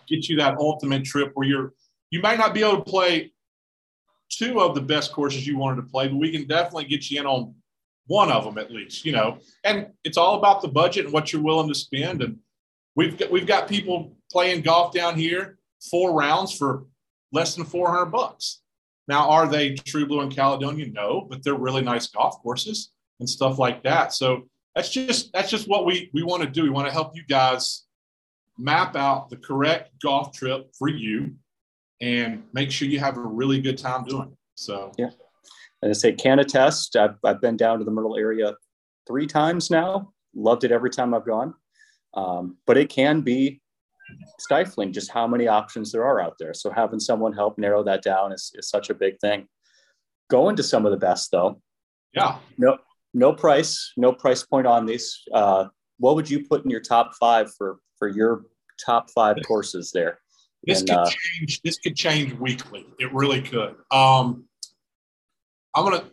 get 0.08 0.28
you 0.28 0.38
that 0.38 0.58
ultimate 0.58 1.06
trip 1.06 1.32
where 1.36 1.48
you're 1.48 1.74
you 2.10 2.22
might 2.22 2.38
not 2.38 2.53
be 2.53 2.62
able 2.62 2.78
to 2.78 2.89
play 2.89 3.32
two 4.30 4.60
of 4.62 4.76
the 4.76 4.82
best 4.82 5.12
courses 5.12 5.47
you 5.47 5.58
wanted 5.58 5.82
to 5.82 5.88
play, 5.88 6.08
but 6.08 6.18
we 6.18 6.32
can 6.32 6.47
definitely 6.47 6.86
get 6.86 7.10
you 7.10 7.20
in 7.20 7.26
on 7.26 7.55
one 8.08 8.32
of 8.32 8.43
them 8.43 8.58
at 8.58 8.72
least, 8.72 9.05
you 9.05 9.12
know. 9.12 9.39
And 9.64 9.88
it's 10.03 10.18
all 10.18 10.38
about 10.38 10.62
the 10.62 10.68
budget 10.68 11.05
and 11.05 11.14
what 11.14 11.32
you're 11.32 11.41
willing 11.41 11.68
to 11.68 11.76
spend. 11.76 12.22
And 12.22 12.39
We've 12.97 13.16
got, 13.16 13.30
we've 13.30 13.45
got 13.45 13.68
people 13.68 14.18
playing 14.32 14.64
golf 14.64 14.91
down 14.91 15.16
here, 15.16 15.60
four 15.91 16.14
rounds 16.14 16.58
for 16.58 16.88
less 17.32 17.53
than 17.55 17.64
400 17.64 18.08
bucks. 18.08 18.62
Now, 19.08 19.30
are 19.30 19.47
they 19.47 19.76
True 19.76 20.08
Blue 20.08 20.22
and 20.22 20.36
Caledonia? 20.36 20.88
No, 20.88 21.22
but 21.30 21.43
they're 21.43 21.53
really 21.53 21.84
nice 21.84 22.08
golf 22.08 22.41
courses 22.41 22.91
and 23.20 23.30
stuff 23.30 23.60
like 23.60 23.84
that. 23.84 24.14
So 24.14 24.49
that's 24.74 24.89
just 24.89 25.32
that's 25.32 25.51
just 25.51 25.70
what 25.70 25.86
we 25.86 26.10
we 26.12 26.24
want 26.24 26.41
to 26.41 26.49
do. 26.49 26.64
We 26.64 26.72
want 26.72 26.88
to 26.88 26.93
help 26.93 27.16
you 27.16 27.24
guys 27.24 27.86
map 28.58 28.95
out 28.95 29.30
the 29.30 29.38
correct 29.38 29.91
golf 30.01 30.36
trip 30.36 30.74
for 30.76 30.88
you 30.88 31.36
and 32.02 32.43
make 32.54 32.72
sure 32.72 32.88
you 32.88 33.00
have 33.00 33.18
a 33.18 33.22
really 33.22 33.60
good 33.60 33.78
time 33.78 34.04
doing 34.04 34.30
it. 34.30 34.38
So 34.56 34.91
yeah, 34.98 35.10
and 35.82 35.89
I 35.89 35.93
say 35.93 36.12
can 36.14 36.39
attest. 36.39 36.95
I've 36.95 37.16
I've 37.24 37.41
been 37.41 37.58
down 37.58 37.80
to 37.80 37.86
the 37.86 37.91
Myrtle 37.91 38.18
area 38.18 38.56
three 39.08 39.28
times 39.28 39.70
now. 39.70 40.14
Loved 40.36 40.64
it 40.64 40.72
every 40.72 40.89
time 40.89 41.14
I've 41.14 41.26
gone. 41.26 41.54
Um, 42.14 42.58
but 42.66 42.78
it 42.78 42.89
can 42.89 43.22
be 43.22 43.62
stifling 44.39 44.93
just 44.93 45.12
how 45.12 45.28
many 45.28 45.48
options 45.48 45.91
there 45.91 46.06
are 46.06 46.20
out 46.20 46.36
there. 46.39 46.54
So 46.54 46.72
having 46.72 47.00
someone 47.00 47.34
help 47.34 47.58
narrow 47.58 47.84
that 47.84 48.02
down 48.02 48.32
is, 48.32 48.52
is 48.56 48.70
such 48.70 48.89
a 48.89 48.95
big 48.95 49.20
thing. 49.20 49.48
Going 50.30 50.56
to 50.56 50.64
some 50.64 50.86
of 50.86 50.91
the 50.91 50.98
best 50.98 51.32
though. 51.32 51.62
Yeah. 52.14 52.38
No, 52.58 52.78
no 53.14 53.34
price, 53.34 53.93
no 53.98 54.12
price 54.14 54.43
point 54.43 54.68
on 54.68 54.86
these. 54.86 55.22
Uh, 55.34 55.66
what 56.00 56.16
would 56.16 56.30
you 56.30 56.45
put 56.48 56.64
in 56.64 56.72
your 56.72 56.82
top 56.82 57.16
five 57.20 57.52
for, 57.58 57.80
for 57.98 58.08
your 58.08 58.45
top 58.84 59.10
five 59.12 59.38
courses 59.45 59.91
there? 59.91 60.20
This 60.64 60.80
and, 60.80 60.89
could 60.89 60.97
uh, 60.97 61.10
change. 61.10 61.62
This 61.62 61.78
could 61.78 61.95
change 61.95 62.34
weekly. 62.34 62.86
It 62.99 63.14
really 63.14 63.41
could. 63.41 63.76
Um, 63.91 64.45
I'm 65.76 65.84
gonna. 65.84 66.05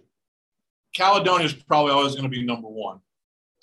Caledonia 0.95 1.47
is 1.47 1.55
probably 1.55 1.93
always 1.93 2.13
going 2.13 2.25
to 2.25 2.29
be 2.29 2.45
number 2.45 2.69
one. 2.69 3.01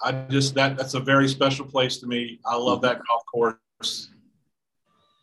I 0.03 0.11
just 0.11 0.55
that 0.55 0.77
that's 0.77 0.95
a 0.95 0.99
very 0.99 1.27
special 1.27 1.65
place 1.65 1.97
to 1.99 2.07
me. 2.07 2.39
I 2.45 2.55
love 2.55 2.81
that 2.81 3.01
golf 3.07 3.23
course. 3.31 4.09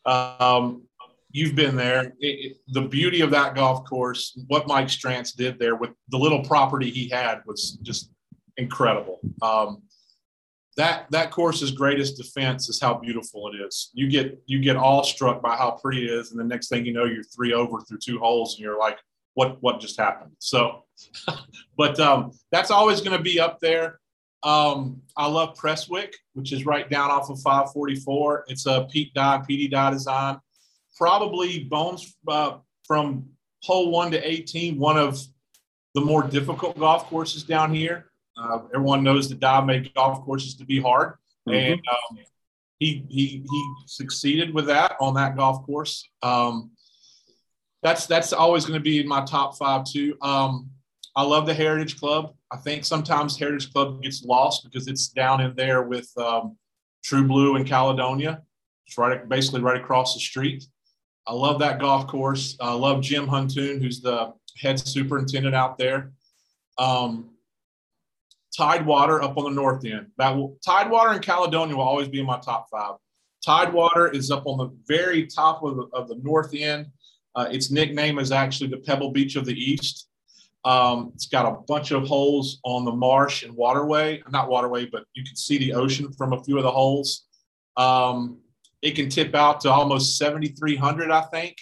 Um, 0.06 0.82
you've 1.30 1.54
been 1.54 1.76
there. 1.76 2.14
It, 2.20 2.26
it, 2.26 2.56
the 2.68 2.82
beauty 2.82 3.20
of 3.20 3.30
that 3.32 3.54
golf 3.54 3.84
course, 3.84 4.38
what 4.46 4.66
Mike 4.66 4.86
Strantz 4.86 5.34
did 5.34 5.58
there 5.58 5.76
with 5.76 5.90
the 6.08 6.16
little 6.16 6.42
property 6.44 6.90
he 6.90 7.08
had 7.08 7.42
was 7.46 7.72
just 7.82 8.10
incredible. 8.56 9.20
Um, 9.42 9.82
that 10.78 11.10
that 11.10 11.32
course's 11.32 11.72
greatest 11.72 12.16
defense 12.16 12.68
is 12.68 12.80
how 12.80 12.94
beautiful 12.94 13.52
it 13.52 13.56
is. 13.56 13.90
You 13.94 14.08
get 14.08 14.40
you 14.46 14.60
get 14.60 14.76
all 14.76 15.02
struck 15.02 15.42
by 15.42 15.56
how 15.56 15.72
pretty 15.72 16.04
it 16.04 16.10
is, 16.10 16.30
and 16.30 16.38
the 16.38 16.44
next 16.44 16.68
thing 16.68 16.86
you 16.86 16.92
know, 16.92 17.04
you're 17.04 17.24
three 17.24 17.52
over 17.52 17.80
through 17.80 17.98
two 17.98 18.20
holes, 18.20 18.54
and 18.54 18.62
you're 18.62 18.78
like, 18.78 18.98
"What 19.34 19.60
what 19.60 19.80
just 19.80 19.98
happened?" 19.98 20.30
So, 20.38 20.84
but 21.76 21.98
um, 21.98 22.30
that's 22.52 22.70
always 22.70 23.00
going 23.00 23.16
to 23.16 23.22
be 23.22 23.40
up 23.40 23.58
there. 23.58 23.98
Um, 24.44 25.02
I 25.16 25.26
love 25.26 25.56
Prestwick, 25.56 26.14
which 26.34 26.52
is 26.52 26.64
right 26.64 26.88
down 26.88 27.10
off 27.10 27.28
of 27.28 27.40
544. 27.40 28.44
It's 28.46 28.66
a 28.66 28.86
Pete 28.88 29.12
Dye, 29.14 29.42
PB 29.50 29.72
Dye 29.72 29.90
design. 29.90 30.38
Probably 30.96 31.64
Bones 31.64 32.16
uh, 32.28 32.58
from 32.86 33.30
hole 33.64 33.90
one 33.90 34.12
to 34.12 34.30
18, 34.30 34.78
one 34.78 34.96
of 34.96 35.20
the 35.94 36.00
more 36.00 36.22
difficult 36.22 36.78
golf 36.78 37.06
courses 37.06 37.42
down 37.42 37.74
here. 37.74 38.07
Uh, 38.40 38.60
everyone 38.74 39.02
knows 39.02 39.28
that 39.28 39.40
Dye 39.40 39.64
made 39.64 39.92
golf 39.94 40.24
courses 40.24 40.54
to 40.56 40.64
be 40.64 40.80
hard, 40.80 41.14
mm-hmm. 41.48 41.72
and 41.72 41.80
um, 41.90 42.18
he, 42.78 43.04
he 43.08 43.44
he 43.50 43.74
succeeded 43.86 44.54
with 44.54 44.66
that 44.66 44.96
on 45.00 45.14
that 45.14 45.36
golf 45.36 45.64
course. 45.66 46.08
Um, 46.22 46.70
that's 47.82 48.06
that's 48.06 48.32
always 48.32 48.64
going 48.64 48.78
to 48.78 48.82
be 48.82 49.00
in 49.00 49.08
my 49.08 49.24
top 49.24 49.56
five 49.56 49.84
too. 49.84 50.16
Um, 50.22 50.70
I 51.16 51.22
love 51.22 51.46
the 51.46 51.54
Heritage 51.54 51.98
Club. 51.98 52.34
I 52.50 52.56
think 52.56 52.84
sometimes 52.84 53.36
Heritage 53.36 53.72
Club 53.72 54.02
gets 54.02 54.24
lost 54.24 54.64
because 54.64 54.86
it's 54.86 55.08
down 55.08 55.40
in 55.40 55.54
there 55.54 55.82
with 55.82 56.10
um, 56.16 56.56
True 57.02 57.26
Blue 57.26 57.56
and 57.56 57.66
Caledonia. 57.66 58.42
It's 58.86 58.96
right, 58.96 59.28
basically 59.28 59.60
right 59.60 59.80
across 59.80 60.14
the 60.14 60.20
street. 60.20 60.64
I 61.26 61.32
love 61.32 61.58
that 61.58 61.78
golf 61.78 62.06
course. 62.06 62.56
I 62.60 62.72
love 62.72 63.02
Jim 63.02 63.26
Huntoon, 63.26 63.82
who's 63.82 64.00
the 64.00 64.32
head 64.56 64.78
superintendent 64.78 65.54
out 65.54 65.76
there. 65.76 66.12
Um, 66.78 67.30
Tidewater 68.56 69.22
up 69.22 69.36
on 69.36 69.44
the 69.44 69.50
north 69.50 69.84
end. 69.84 70.06
That 70.18 70.36
will, 70.36 70.58
Tidewater 70.64 71.10
and 71.12 71.22
Caledonia 71.22 71.76
will 71.76 71.84
always 71.84 72.08
be 72.08 72.20
in 72.20 72.26
my 72.26 72.38
top 72.38 72.68
five. 72.70 72.94
Tidewater 73.44 74.08
is 74.08 74.30
up 74.30 74.46
on 74.46 74.58
the 74.58 74.76
very 74.86 75.26
top 75.26 75.62
of 75.62 75.76
the, 75.76 75.82
of 75.92 76.08
the 76.08 76.16
north 76.22 76.54
end. 76.54 76.86
Uh, 77.34 77.48
its 77.50 77.70
nickname 77.70 78.18
is 78.18 78.32
actually 78.32 78.68
the 78.68 78.78
Pebble 78.78 79.10
Beach 79.10 79.36
of 79.36 79.44
the 79.44 79.54
East. 79.54 80.08
Um, 80.64 81.12
it's 81.14 81.26
got 81.26 81.46
a 81.46 81.60
bunch 81.68 81.92
of 81.92 82.06
holes 82.06 82.58
on 82.64 82.84
the 82.84 82.92
marsh 82.92 83.44
and 83.44 83.54
waterway, 83.54 84.22
not 84.30 84.50
waterway, 84.50 84.86
but 84.86 85.04
you 85.14 85.24
can 85.24 85.36
see 85.36 85.56
the 85.56 85.72
ocean 85.72 86.12
from 86.12 86.32
a 86.32 86.42
few 86.42 86.56
of 86.56 86.64
the 86.64 86.70
holes. 86.70 87.26
Um, 87.76 88.38
it 88.82 88.96
can 88.96 89.08
tip 89.08 89.34
out 89.34 89.60
to 89.60 89.70
almost 89.70 90.18
7,300, 90.18 91.10
I 91.10 91.20
think. 91.22 91.56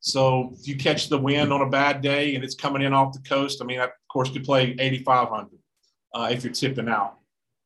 So 0.00 0.52
if 0.58 0.66
you 0.66 0.76
catch 0.76 1.08
the 1.08 1.18
wind 1.18 1.52
on 1.52 1.60
a 1.60 1.68
bad 1.68 2.00
day 2.00 2.34
and 2.34 2.42
it's 2.42 2.54
coming 2.54 2.82
in 2.82 2.92
off 2.92 3.12
the 3.12 3.20
coast, 3.20 3.60
I 3.62 3.66
mean, 3.66 3.80
of 3.80 3.90
course, 4.10 4.30
could 4.30 4.44
play 4.44 4.74
8,500 4.78 5.59
uh, 6.14 6.28
if 6.30 6.44
you're 6.44 6.52
tipping 6.52 6.88
out. 6.88 7.18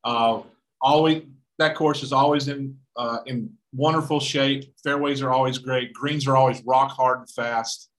Uh, 0.03 0.43
always 0.81 1.23
that 1.59 1.75
course 1.75 2.03
is 2.03 2.13
always 2.13 2.49
in 2.49 2.77
uh, 2.97 3.19
in 3.27 3.51
wonderful 3.73 4.21
shape. 4.21 4.73
Fairways 4.83 5.23
are 5.23 5.31
always 5.31 5.59
great. 5.59 5.93
Greens 5.93 6.27
are 6.27 6.37
always 6.37 6.63
rock 6.65 6.91
hard 6.91 7.19
and 7.21 7.31
fast. 7.31 7.91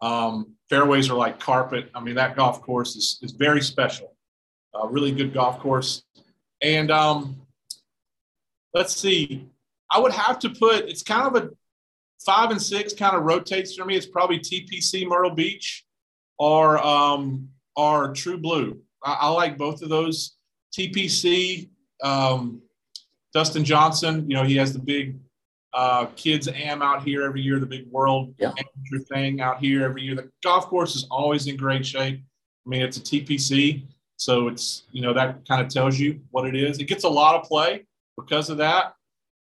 Um, 0.00 0.54
fairways 0.68 1.10
are 1.10 1.16
like 1.16 1.40
carpet. 1.40 1.90
I 1.94 2.00
mean, 2.00 2.14
that 2.16 2.36
golf 2.36 2.60
course 2.60 2.96
is, 2.96 3.18
is 3.22 3.32
very 3.32 3.62
special. 3.62 4.14
A 4.74 4.86
really 4.86 5.12
good 5.12 5.32
golf 5.32 5.58
course. 5.60 6.02
And 6.60 6.90
um, 6.90 7.40
let's 8.74 8.94
see, 8.94 9.48
I 9.90 9.98
would 9.98 10.12
have 10.12 10.38
to 10.40 10.50
put, 10.50 10.88
it's 10.88 11.02
kind 11.02 11.34
of 11.34 11.42
a 11.42 11.50
five 12.24 12.50
and 12.50 12.60
six 12.60 12.92
kind 12.92 13.16
of 13.16 13.22
rotates 13.22 13.74
for 13.76 13.84
me. 13.84 13.96
It's 13.96 14.06
probably 14.06 14.38
TPC 14.38 15.06
Myrtle 15.06 15.30
Beach 15.30 15.84
or, 16.38 16.78
um, 16.84 17.48
or 17.76 18.12
True 18.12 18.38
Blue. 18.38 18.80
I, 19.04 19.12
I 19.12 19.28
like 19.28 19.56
both 19.58 19.82
of 19.82 19.88
those. 19.88 20.36
TPC, 20.76 21.68
um, 22.02 22.60
Dustin 23.32 23.64
Johnson, 23.64 24.28
you 24.28 24.36
know, 24.36 24.42
he 24.42 24.56
has 24.56 24.72
the 24.72 24.78
big 24.78 25.18
uh, 25.72 26.06
kids 26.16 26.48
am 26.48 26.82
out 26.82 27.02
here 27.02 27.24
every 27.24 27.42
year, 27.42 27.58
the 27.58 27.66
big 27.66 27.86
world 27.90 28.34
yeah. 28.38 28.52
thing 29.12 29.40
out 29.40 29.58
here 29.58 29.84
every 29.84 30.02
year. 30.02 30.14
The 30.14 30.30
golf 30.42 30.66
course 30.66 30.94
is 30.94 31.06
always 31.10 31.46
in 31.46 31.56
great 31.56 31.84
shape. 31.84 32.20
I 32.64 32.68
mean, 32.68 32.80
it's 32.80 32.96
a 32.96 33.00
TPC, 33.00 33.82
so 34.16 34.48
it's 34.48 34.84
you 34.92 35.02
know 35.02 35.12
that 35.12 35.46
kind 35.46 35.60
of 35.60 35.68
tells 35.68 35.98
you 35.98 36.20
what 36.30 36.46
it 36.46 36.54
is. 36.54 36.78
It 36.78 36.84
gets 36.84 37.04
a 37.04 37.08
lot 37.08 37.34
of 37.34 37.42
play 37.46 37.84
because 38.16 38.50
of 38.50 38.58
that. 38.58 38.94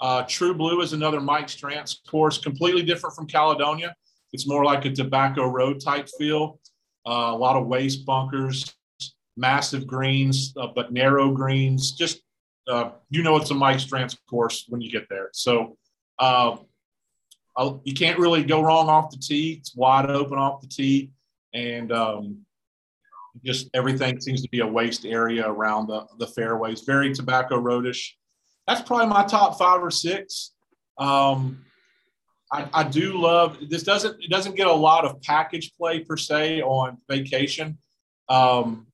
Uh, 0.01 0.23
True 0.27 0.53
Blue 0.53 0.81
is 0.81 0.93
another 0.93 1.19
Mike 1.19 1.47
Strantz 1.47 1.97
course, 2.09 2.37
completely 2.37 2.83
different 2.83 3.15
from 3.15 3.25
Caledonia. 3.25 3.95
It's 4.31 4.47
more 4.47 4.63
like 4.63 4.85
a 4.85 4.91
tobacco 4.91 5.47
road 5.47 5.81
type 5.81 6.07
feel. 6.17 6.59
Uh, 7.07 7.31
a 7.31 7.35
lot 7.35 7.55
of 7.55 7.65
waste 7.65 8.05
bunkers, 8.05 8.75
massive 9.39 9.87
greens, 9.87 10.53
uh, 10.57 10.67
but 10.75 10.91
narrow 10.91 11.31
greens. 11.31 11.93
Just 11.93 12.21
uh, 12.67 12.91
you 13.09 13.23
know, 13.23 13.37
it's 13.37 13.49
a 13.49 13.55
Mike 13.55 13.77
Strantz 13.77 14.15
course 14.29 14.65
when 14.69 14.81
you 14.81 14.91
get 14.91 15.07
there. 15.09 15.29
So 15.33 15.77
uh, 16.19 16.57
you 17.83 17.93
can't 17.93 18.19
really 18.19 18.43
go 18.43 18.61
wrong 18.61 18.89
off 18.89 19.09
the 19.09 19.17
tee. 19.17 19.57
It's 19.59 19.75
wide 19.75 20.09
open 20.09 20.37
off 20.37 20.61
the 20.61 20.67
tee, 20.67 21.11
and 21.53 21.91
um, 21.91 22.45
just 23.43 23.69
everything 23.73 24.19
seems 24.19 24.41
to 24.41 24.49
be 24.49 24.59
a 24.59 24.67
waste 24.67 25.05
area 25.05 25.47
around 25.47 25.87
the, 25.87 26.05
the 26.19 26.27
fairways. 26.27 26.81
Very 26.81 27.13
tobacco 27.13 27.59
roadish. 27.59 28.11
That's 28.67 28.81
probably 28.81 29.07
my 29.07 29.25
top 29.25 29.57
five 29.57 29.81
or 29.81 29.91
six. 29.91 30.51
Um, 30.97 31.65
I, 32.51 32.67
I, 32.73 32.83
do 32.83 33.17
love 33.17 33.57
this. 33.69 33.83
Doesn't 33.83 34.21
it 34.21 34.29
doesn't 34.29 34.55
get 34.55 34.67
a 34.67 34.73
lot 34.73 35.05
of 35.05 35.21
package 35.21 35.71
play 35.77 35.99
per 36.01 36.17
se 36.17 36.61
on 36.61 36.97
vacation. 37.07 37.77
Um, 38.27 38.87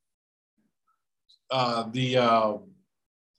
uh, 1.51 1.89
the 1.91 2.17
uh, 2.17 2.53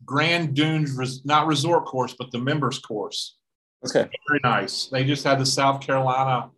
Grand 0.04 0.54
Dunes, 0.54 0.92
res, 0.96 1.24
not 1.24 1.46
resort 1.46 1.84
course, 1.86 2.14
but 2.18 2.30
the 2.30 2.38
members 2.38 2.78
course. 2.78 3.36
Okay. 3.84 4.08
Very 4.28 4.40
nice. 4.42 4.86
They 4.86 5.04
just 5.04 5.24
had 5.24 5.38
the 5.38 5.46
South 5.46 5.80
Carolina 5.80 6.50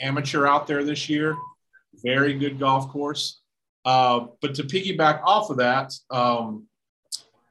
amateur 0.00 0.46
out 0.46 0.66
there 0.66 0.84
this 0.84 1.08
year. 1.08 1.36
Very 2.04 2.34
good 2.34 2.58
golf 2.58 2.88
course. 2.88 3.40
Uh, 3.84 4.26
but 4.40 4.54
to 4.54 4.62
piggyback 4.62 5.22
off 5.24 5.50
of 5.50 5.56
that, 5.58 5.92
um, 6.10 6.66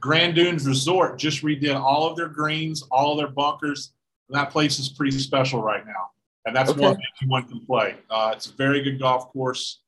Grand 0.01 0.35
Dunes 0.35 0.65
Resort 0.65 1.19
just 1.19 1.43
redid 1.43 1.79
all 1.79 2.09
of 2.09 2.17
their 2.17 2.27
greens, 2.27 2.83
all 2.91 3.11
of 3.11 3.17
their 3.17 3.33
bunkers. 3.33 3.93
that 4.29 4.49
place 4.49 4.79
is 4.79 4.89
pretty 4.89 5.17
special 5.19 5.61
right 5.61 5.85
now. 5.85 6.09
And 6.45 6.55
that's 6.55 6.71
okay. 6.71 6.81
one 6.81 6.97
anyone 7.21 7.43
can 7.43 7.65
play. 7.65 7.95
Uh, 8.09 8.31
it's 8.35 8.47
a 8.47 8.53
very 8.53 8.81
good 8.81 8.99
golf 8.99 9.31
course. 9.31 9.81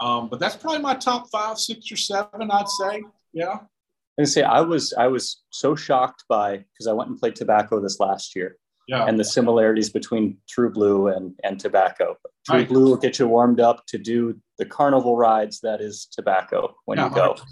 Um, 0.00 0.28
but 0.28 0.38
that's 0.40 0.56
probably 0.56 0.80
my 0.80 0.94
top 0.94 1.28
five, 1.30 1.58
six, 1.58 1.90
or 1.90 1.96
seven, 1.96 2.50
I'd 2.50 2.68
say. 2.68 3.02
Yeah. 3.32 3.58
I 4.20 4.24
say 4.24 4.42
I 4.42 4.60
was 4.60 4.92
I 4.98 5.06
was 5.06 5.42
so 5.50 5.76
shocked 5.76 6.24
by 6.28 6.58
because 6.58 6.86
I 6.88 6.92
went 6.92 7.08
and 7.10 7.18
played 7.18 7.36
tobacco 7.36 7.80
this 7.80 8.00
last 8.00 8.34
year. 8.34 8.56
Yeah. 8.88 9.04
And 9.04 9.20
the 9.20 9.24
similarities 9.24 9.90
between 9.90 10.38
True 10.48 10.72
Blue 10.72 11.08
and, 11.08 11.34
and 11.44 11.60
tobacco. 11.60 12.16
True 12.46 12.58
Right. 12.60 12.68
Blue 12.68 12.84
will 12.84 12.96
get 12.96 13.18
you 13.18 13.28
warmed 13.28 13.60
up 13.60 13.84
to 13.88 13.98
do 13.98 14.40
the 14.56 14.64
carnival 14.64 15.16
rides 15.16 15.60
that 15.60 15.80
is 15.82 16.06
tobacco 16.10 16.74
when 16.86 16.96
Yeah, 16.98 17.10
you 17.10 17.14
go. 17.14 17.34
100%. 17.34 17.42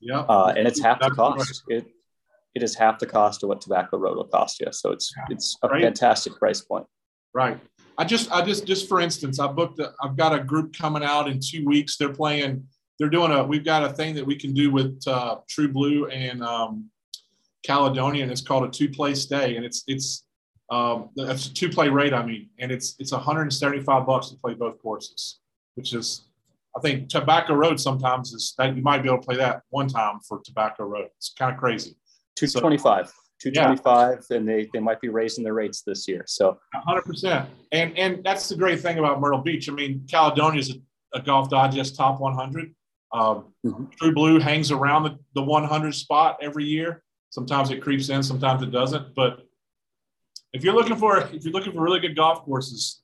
Yeah. 0.00 0.20
Uh, 0.20 0.54
and 0.56 0.68
it's 0.68 0.80
half 0.80 1.00
the 1.00 1.10
cost. 1.10 1.62
It 1.68 1.86
it 2.54 2.62
is 2.62 2.76
half 2.76 3.00
the 3.00 3.06
cost 3.06 3.42
of 3.42 3.48
what 3.48 3.60
tobacco 3.60 3.98
road 3.98 4.16
will 4.16 4.28
cost 4.28 4.60
you. 4.60 4.68
So 4.70 4.92
it's 4.92 5.12
Yeah. 5.16 5.24
it's 5.34 5.58
a 5.62 5.68
Right. 5.68 5.82
fantastic 5.82 6.34
price 6.38 6.60
point. 6.60 6.86
Right. 7.34 7.58
I 7.96 8.04
just, 8.04 8.30
I 8.32 8.44
just, 8.44 8.66
just 8.66 8.88
for 8.88 9.00
instance, 9.00 9.38
I 9.38 9.46
booked. 9.46 9.80
I've 10.02 10.16
got 10.16 10.34
a 10.34 10.42
group 10.42 10.76
coming 10.76 11.04
out 11.04 11.28
in 11.28 11.38
two 11.40 11.64
weeks. 11.64 11.96
They're 11.96 12.12
playing, 12.12 12.66
they're 12.98 13.08
doing 13.08 13.30
a, 13.30 13.44
we've 13.44 13.64
got 13.64 13.84
a 13.84 13.92
thing 13.92 14.14
that 14.16 14.26
we 14.26 14.36
can 14.36 14.52
do 14.52 14.70
with 14.70 15.00
uh, 15.06 15.38
True 15.48 15.68
Blue 15.68 16.06
and 16.06 16.42
um, 16.42 16.90
Caledonian. 17.64 18.30
It's 18.30 18.40
called 18.40 18.64
a 18.64 18.70
two 18.70 18.88
play 18.88 19.14
stay. 19.14 19.56
And 19.56 19.64
it's, 19.64 19.84
it's, 19.86 20.24
um, 20.70 21.10
that's 21.14 21.46
a 21.46 21.54
two 21.54 21.68
play 21.68 21.88
rate, 21.88 22.12
I 22.12 22.24
mean. 22.24 22.48
And 22.58 22.72
it's, 22.72 22.96
it's 22.98 23.12
175 23.12 24.06
bucks 24.06 24.30
to 24.30 24.36
play 24.36 24.54
both 24.54 24.80
courses, 24.82 25.38
which 25.76 25.94
is, 25.94 26.24
I 26.76 26.80
think 26.80 27.08
Tobacco 27.08 27.54
Road 27.54 27.78
sometimes 27.78 28.32
is 28.32 28.54
that 28.58 28.74
you 28.74 28.82
might 28.82 29.02
be 29.02 29.08
able 29.08 29.20
to 29.20 29.26
play 29.26 29.36
that 29.36 29.62
one 29.70 29.86
time 29.86 30.18
for 30.26 30.40
Tobacco 30.44 30.84
Road. 30.84 31.08
It's 31.16 31.32
kind 31.38 31.52
of 31.52 31.60
crazy. 31.60 31.96
225. 32.36 33.06
So, 33.06 33.12
225 33.52 34.26
yeah. 34.30 34.36
and 34.36 34.48
they, 34.48 34.68
they 34.72 34.80
might 34.80 35.00
be 35.00 35.08
raising 35.08 35.44
their 35.44 35.54
rates 35.54 35.82
this 35.82 36.08
year 36.08 36.24
so. 36.26 36.58
100% 36.74 37.46
and 37.72 37.98
and 37.98 38.24
that's 38.24 38.48
the 38.48 38.56
great 38.56 38.80
thing 38.80 38.98
about 38.98 39.20
myrtle 39.20 39.40
beach. 39.40 39.68
I 39.68 39.72
mean 39.72 40.04
caledonia 40.10 40.60
is 40.60 40.70
a, 40.70 41.18
a 41.18 41.22
golf 41.22 41.50
digest 41.50 41.96
top 41.96 42.20
100 42.20 42.74
um, 43.12 43.52
mm-hmm. 43.64 43.84
true 43.98 44.12
blue 44.12 44.40
hangs 44.40 44.72
around 44.72 45.04
the, 45.04 45.18
the 45.34 45.42
100 45.42 45.94
spot 45.94 46.38
every 46.42 46.64
year. 46.64 47.02
Sometimes 47.30 47.70
it 47.70 47.82
creeps 47.82 48.08
in 48.08 48.22
sometimes 48.22 48.62
it 48.62 48.70
doesn't 48.70 49.14
but 49.14 49.40
if 50.52 50.64
you're 50.64 50.74
looking 50.74 50.96
for 50.96 51.18
if 51.18 51.44
you're 51.44 51.52
looking 51.52 51.72
for 51.72 51.82
really 51.82 52.00
good 52.00 52.16
golf 52.16 52.44
courses 52.44 53.02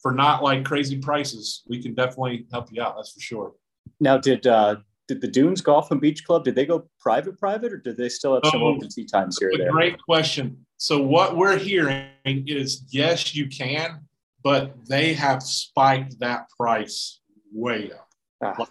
for 0.00 0.12
not 0.12 0.42
like 0.42 0.64
crazy 0.64 0.98
prices 0.98 1.62
we 1.68 1.82
can 1.82 1.94
definitely 1.94 2.46
help 2.50 2.72
you 2.72 2.82
out 2.82 2.96
that's 2.96 3.12
for 3.12 3.20
sure. 3.20 3.52
Now 4.00 4.18
did 4.18 4.46
uh, 4.46 4.76
did 5.12 5.20
the 5.20 5.28
Dunes 5.28 5.60
Golf 5.60 5.90
and 5.90 6.00
Beach 6.00 6.24
Club 6.24 6.44
did 6.44 6.54
they 6.54 6.64
go 6.66 6.88
private 7.00 7.38
private 7.38 7.72
or 7.72 7.76
did 7.76 7.96
they 7.96 8.08
still 8.08 8.34
have 8.34 8.42
some 8.46 8.62
Oh, 8.62 8.68
open 8.74 8.88
tee 8.88 9.04
times 9.04 9.36
here 9.38 9.50
there? 9.56 9.70
great 9.70 10.00
question. 10.02 10.56
So 10.78 11.00
what 11.02 11.36
we're 11.36 11.58
hearing 11.58 12.08
is 12.46 12.84
yes, 12.90 13.34
you 13.34 13.46
can, 13.48 14.00
but 14.42 14.74
they 14.86 15.12
have 15.14 15.42
spiked 15.42 16.18
that 16.20 16.46
price 16.58 17.20
way 17.52 17.90
up. 17.92 18.08
Ah. 18.42 18.66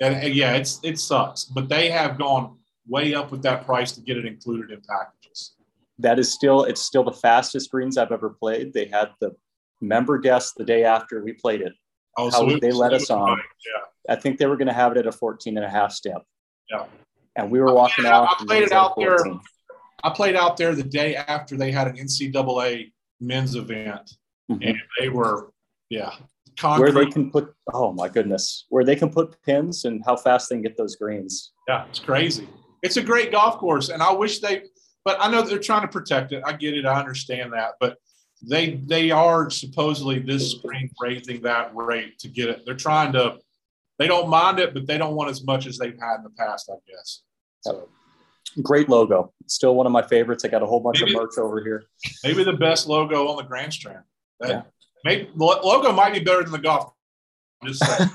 And, 0.00 0.16
and 0.16 0.34
yeah, 0.34 0.52
it's 0.54 0.80
it 0.82 0.98
sucks, 0.98 1.44
but 1.44 1.68
they 1.68 1.88
have 1.90 2.18
gone 2.18 2.58
way 2.86 3.14
up 3.14 3.30
with 3.30 3.42
that 3.42 3.64
price 3.64 3.92
to 3.92 4.00
get 4.00 4.16
it 4.16 4.26
included 4.26 4.70
in 4.70 4.80
packages. 4.88 5.54
that 6.00 6.18
is 6.18 6.32
still 6.32 6.64
it's 6.64 6.80
still 6.82 7.04
the 7.04 7.12
fastest 7.12 7.70
greens 7.70 7.96
I've 7.96 8.12
ever 8.12 8.30
played. 8.30 8.72
They 8.74 8.86
had 8.86 9.10
the 9.20 9.34
member 9.80 10.18
guest 10.18 10.54
the 10.56 10.64
day 10.64 10.84
after 10.84 11.22
we 11.24 11.32
played 11.32 11.60
it. 11.62 11.72
Oh, 12.16 12.30
How 12.30 12.48
it 12.50 12.60
they 12.60 12.72
let 12.72 12.92
us 12.92 13.10
on. 13.10 13.28
right, 13.28 13.38
Yeah, 13.66 13.82
I 14.08 14.16
think 14.16 14.38
they 14.38 14.46
were 14.46 14.56
going 14.56 14.68
to 14.68 14.74
have 14.74 14.92
it 14.92 14.98
at 14.98 15.06
a 15.06 15.12
14 15.12 15.56
and 15.56 15.64
a 15.64 15.70
half 15.70 15.92
step. 15.92 16.22
Yeah. 16.70 16.84
And 17.36 17.50
we 17.50 17.60
were 17.60 17.72
walking 17.72 18.06
I 18.06 18.10
out. 18.10 18.28
I 18.30 18.44
played 18.44 18.62
it 18.64 18.72
out 18.72 18.94
there. 18.96 19.18
I 20.02 20.10
played 20.10 20.36
out 20.36 20.56
there 20.56 20.74
the 20.74 20.82
day 20.82 21.16
after 21.16 21.56
they 21.56 21.72
had 21.72 21.88
an 21.88 21.96
NCAA 21.96 22.92
men's 23.20 23.54
event, 23.54 24.10
Mhm. 24.50 24.68
and 24.68 24.78
they 25.00 25.08
were 25.08 25.50
yeah 25.88 26.14
Where 26.62 26.92
they 26.92 27.06
can 27.06 27.30
put, 27.30 27.52
oh 27.72 27.92
my 27.92 28.08
goodness, 28.08 28.66
where 28.68 28.84
they 28.84 28.94
can 28.94 29.10
put 29.10 29.40
pins 29.42 29.86
and 29.86 30.02
how 30.04 30.16
fast 30.16 30.48
they 30.48 30.56
can 30.56 30.62
get 30.62 30.76
those 30.76 30.94
greens. 30.94 31.52
Yeah, 31.66 31.86
it's 31.88 31.98
crazy. 31.98 32.48
It's 32.82 32.96
a 32.96 33.02
great 33.02 33.32
golf 33.32 33.58
course, 33.58 33.88
and 33.88 34.02
I 34.02 34.12
wish 34.12 34.40
they. 34.40 34.64
But 35.04 35.16
I 35.20 35.30
know 35.30 35.42
they're 35.42 35.58
trying 35.58 35.82
to 35.82 35.88
protect 35.88 36.32
it. 36.32 36.42
I 36.46 36.52
get 36.52 36.74
it. 36.74 36.86
I 36.86 36.98
understand 37.00 37.52
that, 37.54 37.72
but 37.80 37.98
they 38.42 38.76
they 38.86 39.10
are 39.10 39.50
supposedly 39.50 40.18
this 40.18 40.50
spring 40.50 40.90
raising 41.00 41.40
that 41.42 41.74
rate 41.74 42.18
to 42.20 42.28
get 42.28 42.50
it. 42.50 42.62
They're 42.66 42.76
trying 42.76 43.12
to. 43.14 43.38
They 43.98 44.06
don't 44.08 44.28
mind 44.28 44.58
it, 44.58 44.74
but 44.74 44.86
they 44.86 44.98
don't 44.98 45.14
want 45.14 45.30
as 45.30 45.44
much 45.44 45.66
as 45.66 45.78
they've 45.78 45.98
had 46.00 46.16
in 46.16 46.24
the 46.24 46.30
past. 46.30 46.70
I 46.70 46.76
guess. 46.90 47.22
So 47.60 47.88
Great 48.62 48.88
logo. 48.88 49.32
Still 49.46 49.74
one 49.74 49.86
of 49.86 49.92
my 49.92 50.02
favorites. 50.02 50.44
I 50.44 50.48
got 50.48 50.62
a 50.62 50.66
whole 50.66 50.80
bunch 50.80 51.00
Maybe- 51.00 51.14
of 51.14 51.22
merch 51.22 51.38
over 51.38 51.62
here. 51.62 51.84
maybe 52.22 52.44
the 52.44 52.52
best 52.52 52.86
logo 52.86 53.26
on 53.28 53.36
the 53.36 53.42
Grand 53.42 53.72
Strand. 53.72 54.04
That, 54.40 54.48
Yeah. 54.48 54.62
Maybe 55.04 55.30
the 55.36 55.44
logo 55.44 55.92
might 55.92 56.12
be 56.14 56.20
better 56.20 56.42
than 56.42 56.52
the 56.52 56.58
golf. 56.58 56.92
I'm 57.62 57.68
just 57.72 57.84
saying. 57.84 58.10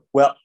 well, 0.12 0.36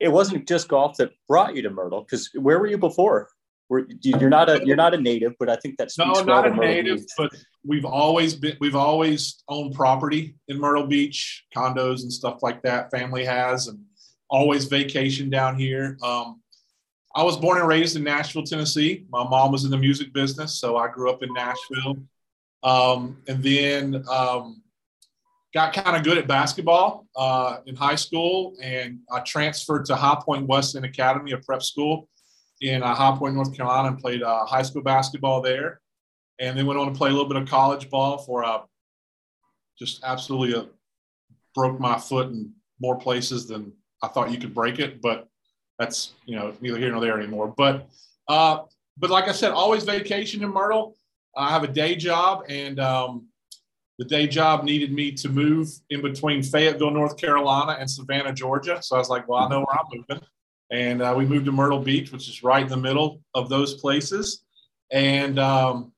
it 0.00 0.08
wasn't 0.08 0.48
just 0.48 0.68
golf 0.68 0.96
that 0.98 1.10
brought 1.28 1.54
you 1.54 1.62
to 1.62 1.70
Myrtle. 1.70 2.02
Because 2.02 2.30
where 2.34 2.58
were 2.58 2.66
you 2.66 2.78
before? 2.78 3.28
Were, 3.72 3.86
you- 4.02 4.18
you're 4.20 4.28
not 4.28 4.50
a 4.50 4.60
you're 4.66 4.76
not 4.76 4.92
a 4.92 5.00
native, 5.00 5.32
but 5.38 5.48
I 5.48 5.56
think 5.56 5.78
that's 5.78 5.96
No, 5.96 6.12
well 6.12 6.26
not 6.26 6.46
a 6.46 6.54
native, 6.54 6.98
Beach. 6.98 7.08
but 7.16 7.32
we've 7.64 7.86
always 7.86 8.34
been 8.34 8.54
we've 8.60 8.76
always 8.76 9.42
owned 9.48 9.74
property 9.74 10.34
in 10.48 10.58
Myrtle 10.60 10.86
Beach, 10.86 11.42
condos 11.56 12.02
and 12.02 12.12
stuff 12.12 12.42
like 12.42 12.60
that. 12.64 12.90
Family 12.90 13.24
has 13.24 13.68
and 13.68 13.80
always 14.28 14.66
vacation 14.66 15.30
down 15.30 15.58
here. 15.58 15.96
Um, 16.02 16.42
I 17.16 17.22
was 17.22 17.38
born 17.38 17.60
and 17.60 17.66
raised 17.66 17.96
in 17.96 18.04
Nashville, 18.04 18.42
Tennessee. 18.42 19.06
My 19.08 19.24
mom 19.26 19.52
was 19.52 19.64
in 19.64 19.70
the 19.70 19.78
music 19.78 20.12
business, 20.12 20.60
so 20.60 20.76
I 20.76 20.88
grew 20.88 21.10
up 21.10 21.22
in 21.22 21.32
Nashville. 21.32 21.96
Um, 22.62 23.22
and 23.26 23.42
then 23.42 24.04
um, 24.10 24.62
got 25.54 25.72
kind 25.72 25.96
of 25.96 26.04
good 26.04 26.18
at 26.18 26.28
basketball 26.28 27.06
uh, 27.16 27.60
in 27.64 27.74
high 27.74 27.94
school, 27.96 28.54
and 28.62 28.98
I 29.10 29.20
transferred 29.20 29.86
to 29.86 29.96
High 29.96 30.20
Point 30.22 30.46
Wesleyan 30.46 30.84
Academy, 30.84 31.32
a 31.32 31.38
prep 31.38 31.62
school 31.62 32.08
in 32.62 32.82
uh, 32.82 32.94
High 32.94 33.16
Point, 33.16 33.34
North 33.34 33.54
Carolina, 33.54 33.88
and 33.88 33.98
played 33.98 34.22
uh, 34.22 34.46
high 34.46 34.62
school 34.62 34.82
basketball 34.82 35.42
there. 35.42 35.80
And 36.38 36.56
then 36.56 36.66
went 36.66 36.80
on 36.80 36.90
to 36.90 36.96
play 36.96 37.10
a 37.10 37.12
little 37.12 37.28
bit 37.28 37.36
of 37.36 37.48
college 37.48 37.90
ball 37.90 38.18
for 38.18 38.42
uh, 38.44 38.62
just 39.78 40.02
absolutely 40.04 40.54
uh 40.54 40.64
broke 41.54 41.78
my 41.78 41.98
foot 41.98 42.28
in 42.28 42.52
more 42.80 42.96
places 42.96 43.46
than 43.46 43.72
I 44.02 44.08
thought 44.08 44.30
you 44.30 44.38
could 44.38 44.54
break 44.54 44.78
it. 44.78 45.02
But 45.02 45.28
that's 45.78 46.12
you 46.24 46.36
know 46.36 46.54
neither 46.60 46.78
here 46.78 46.90
nor 46.90 47.00
there 47.00 47.18
anymore. 47.18 47.52
But 47.56 47.88
uh, 48.28 48.60
but 48.96 49.10
like 49.10 49.28
I 49.28 49.32
said, 49.32 49.52
always 49.52 49.84
vacation 49.84 50.42
in 50.42 50.50
Myrtle. 50.50 50.96
I 51.36 51.50
have 51.50 51.64
a 51.64 51.68
day 51.68 51.96
job, 51.96 52.44
and 52.48 52.78
um, 52.78 53.26
the 53.98 54.04
day 54.04 54.26
job 54.26 54.64
needed 54.64 54.92
me 54.92 55.12
to 55.12 55.28
move 55.28 55.68
in 55.90 56.02
between 56.02 56.42
Fayetteville, 56.42 56.90
North 56.90 57.16
Carolina, 57.16 57.76
and 57.78 57.90
Savannah, 57.90 58.32
Georgia. 58.32 58.82
So 58.82 58.96
I 58.96 58.98
was 58.98 59.08
like, 59.08 59.28
well, 59.28 59.40
I 59.40 59.48
know 59.48 59.60
where 59.60 59.78
I'm 59.78 59.86
moving. 59.92 60.22
And 60.72 61.02
uh, 61.02 61.14
we 61.16 61.26
moved 61.26 61.44
to 61.44 61.52
Myrtle 61.52 61.78
Beach, 61.78 62.10
which 62.12 62.28
is 62.28 62.42
right 62.42 62.62
in 62.62 62.68
the 62.68 62.76
middle 62.76 63.20
of 63.34 63.50
those 63.50 63.74
places. 63.74 64.42
And 64.90 65.38
um, 65.38 65.92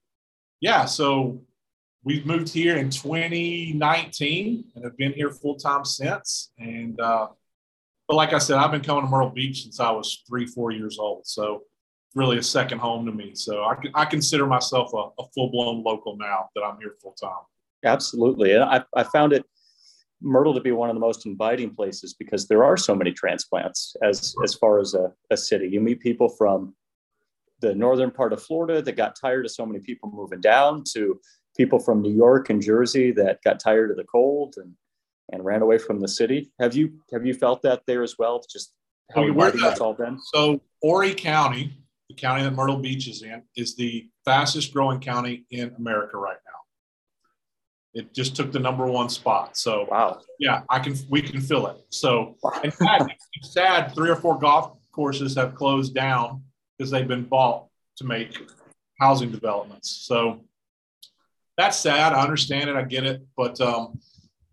yeah, 0.59 0.83
so 0.83 1.41
we've 2.03 2.25
moved 2.25 2.49
here 2.49 2.75
in 2.75 2.89
2019 2.89 4.65
and 4.75 4.83
have 4.83 4.97
been 4.97 5.13
here 5.13 5.31
full 5.31 5.55
time 5.55 5.85
since. 5.85 6.51
And 6.59 6.99
uh, 6.99 7.27
but 8.07 8.15
like 8.15 8.33
I 8.33 8.37
said, 8.37 8.57
I've 8.57 8.71
been 8.71 8.81
coming 8.81 9.05
to 9.05 9.09
Myrtle 9.09 9.29
Beach 9.29 9.63
since 9.63 9.79
I 9.79 9.89
was 9.91 10.23
three, 10.27 10.45
four 10.45 10.71
years 10.71 10.99
old. 10.99 11.25
So 11.25 11.63
really 12.13 12.37
a 12.37 12.43
second 12.43 12.79
home 12.79 13.05
to 13.05 13.11
me. 13.13 13.31
So 13.33 13.63
I, 13.63 13.75
I 13.93 14.05
consider 14.05 14.45
myself 14.45 14.93
a, 14.93 15.21
a 15.21 15.27
full 15.33 15.49
blown 15.51 15.83
local 15.83 16.17
now 16.17 16.49
that 16.53 16.63
I'm 16.63 16.77
here 16.79 16.95
full 17.01 17.15
time. 17.21 17.43
Absolutely, 17.83 18.53
and 18.53 18.63
I, 18.63 18.83
I 18.95 19.03
found 19.03 19.31
it 19.31 19.45
Myrtle 20.25 20.53
to 20.55 20.59
be 20.59 20.71
one 20.71 20.89
of 20.89 20.95
the 20.95 20.99
most 20.99 21.25
inviting 21.25 21.73
places 21.73 22.13
because 22.13 22.47
there 22.47 22.63
are 22.63 22.75
so 22.75 22.95
many 22.95 23.11
transplants 23.11 23.95
as 24.01 24.35
as 24.43 24.55
far 24.55 24.79
as 24.79 24.93
a, 24.93 25.13
a 25.31 25.37
city. 25.37 25.69
You 25.69 25.79
meet 25.79 25.99
people 25.99 26.27
from 26.27 26.75
the 27.61 27.73
northern 27.73 28.11
part 28.11 28.33
of 28.33 28.43
Florida 28.43 28.81
that 28.81 28.97
got 28.97 29.15
tired 29.15 29.45
of 29.45 29.51
so 29.51 29.65
many 29.65 29.79
people 29.79 30.11
moving 30.11 30.41
down 30.41 30.83
to 30.93 31.19
people 31.55 31.79
from 31.79 32.01
New 32.01 32.13
York 32.13 32.49
and 32.49 32.61
Jersey 32.61 33.11
that 33.11 33.41
got 33.43 33.59
tired 33.59 33.91
of 33.91 33.97
the 33.97 34.03
cold 34.03 34.55
and 34.57 34.73
and 35.31 35.43
ran 35.43 35.61
away 35.61 35.77
from 35.77 35.99
the 35.99 36.07
city. 36.07 36.51
Have 36.59 36.75
you 36.75 36.99
have 37.13 37.25
you 37.25 37.33
felt 37.33 37.61
that 37.61 37.83
there 37.87 38.03
as 38.03 38.17
well? 38.17 38.41
Just 38.49 38.73
how 39.13 39.23
Oh, 39.23 39.27
inviting 39.27 39.61
that's 39.61 39.79
all 39.79 39.93
been. 39.93 40.19
So 40.33 40.61
Horry 40.81 41.13
County, 41.13 41.73
the 42.09 42.15
county 42.15 42.43
that 42.43 42.51
Myrtle 42.51 42.77
Beach 42.77 43.07
is 43.07 43.21
in, 43.21 43.43
is 43.55 43.75
the 43.75 44.09
fastest 44.25 44.73
growing 44.73 44.99
county 44.99 45.45
in 45.51 45.73
America 45.77 46.17
right 46.17 46.37
now. 46.44 46.44
It 47.95 48.13
just 48.13 48.35
took 48.35 48.51
the 48.51 48.59
number 48.59 48.85
one 48.85 49.09
spot. 49.09 49.57
So 49.57 49.87
Wow. 49.89 50.19
yeah, 50.37 50.61
I 50.69 50.79
can 50.79 50.95
we 51.09 51.21
can 51.21 51.39
fill 51.39 51.67
it. 51.67 51.77
So 51.89 52.35
in 52.63 52.71
fact, 52.71 53.11
it's 53.33 53.53
sad 53.53 53.95
three 53.95 54.09
or 54.09 54.17
four 54.17 54.37
golf 54.37 54.73
courses 54.91 55.33
have 55.35 55.55
closed 55.55 55.95
down 55.95 56.43
because 56.77 56.91
they've 56.91 57.07
been 57.07 57.23
bought 57.23 57.67
to 57.97 58.03
make 58.03 58.37
housing 58.99 59.31
developments. 59.31 59.89
So 60.05 60.41
that's 61.57 61.77
sad. 61.77 62.11
I 62.11 62.21
understand 62.21 62.69
it. 62.69 62.75
I 62.75 62.83
get 62.83 63.05
it. 63.05 63.21
But 63.37 63.59
um, 63.61 63.99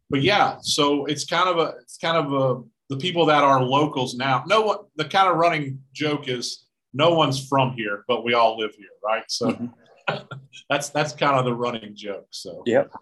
but 0.09 0.23
yeah, 0.23 0.59
so 0.61 1.07
it's 1.07 1.25
kind 1.25 1.49
of 1.49 1.59
a 1.59 1.75
it's 1.83 1.99
kind 1.99 2.17
of 2.17 2.33
a 2.33 2.63
the 2.91 2.97
people 2.97 3.27
that 3.27 3.43
are 3.43 3.61
locals 3.63 4.15
now. 4.15 4.45
No 4.47 4.63
one 4.63 4.79
the 4.95 5.05
kind 5.07 5.29
of 5.29 5.37
running 5.37 5.81
joke 5.93 6.29
is 6.29 6.67
no 6.95 7.15
one's 7.15 7.49
from 7.49 7.73
here, 7.73 8.05
but 8.07 8.23
we 8.25 8.35
all 8.35 8.57
live 8.57 8.75
here, 8.77 8.87
right? 9.05 9.25
So 9.29 9.71
that's 10.71 10.91
that's 10.91 11.13
kind 11.13 11.37
of 11.37 11.45
the 11.45 11.55
running 11.55 11.97
joke. 11.97 12.27
So 12.31 12.63
Yep. 12.67 12.93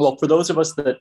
Well, 0.00 0.16
for 0.16 0.26
those 0.26 0.48
of 0.48 0.58
us 0.58 0.72
that 0.76 0.96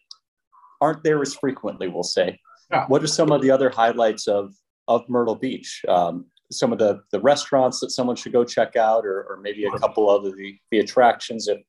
aren't 0.81 1.03
there 1.03 1.21
as 1.21 1.33
frequently, 1.33 1.87
we'll 1.87 2.03
say, 2.03 2.37
Yeah. 2.69 2.85
what 2.87 3.01
are 3.01 3.07
some 3.07 3.31
of 3.31 3.41
the 3.41 3.49
other 3.49 3.69
highlights 3.69 4.27
of 4.27 4.53
of 4.89 5.07
Myrtle 5.07 5.35
Beach? 5.35 5.83
Um, 5.87 6.25
some 6.51 6.73
of 6.73 6.79
the 6.79 7.01
the 7.13 7.21
restaurants 7.21 7.79
that 7.79 7.91
someone 7.91 8.17
should 8.17 8.33
go 8.33 8.43
check 8.43 8.75
out, 8.75 9.05
or, 9.05 9.23
or 9.29 9.37
maybe 9.41 9.63
a 9.65 9.71
couple 9.79 10.09
of 10.09 10.23
the 10.25 10.57
the 10.71 10.79
attractions 10.79 11.47
if 11.47 11.59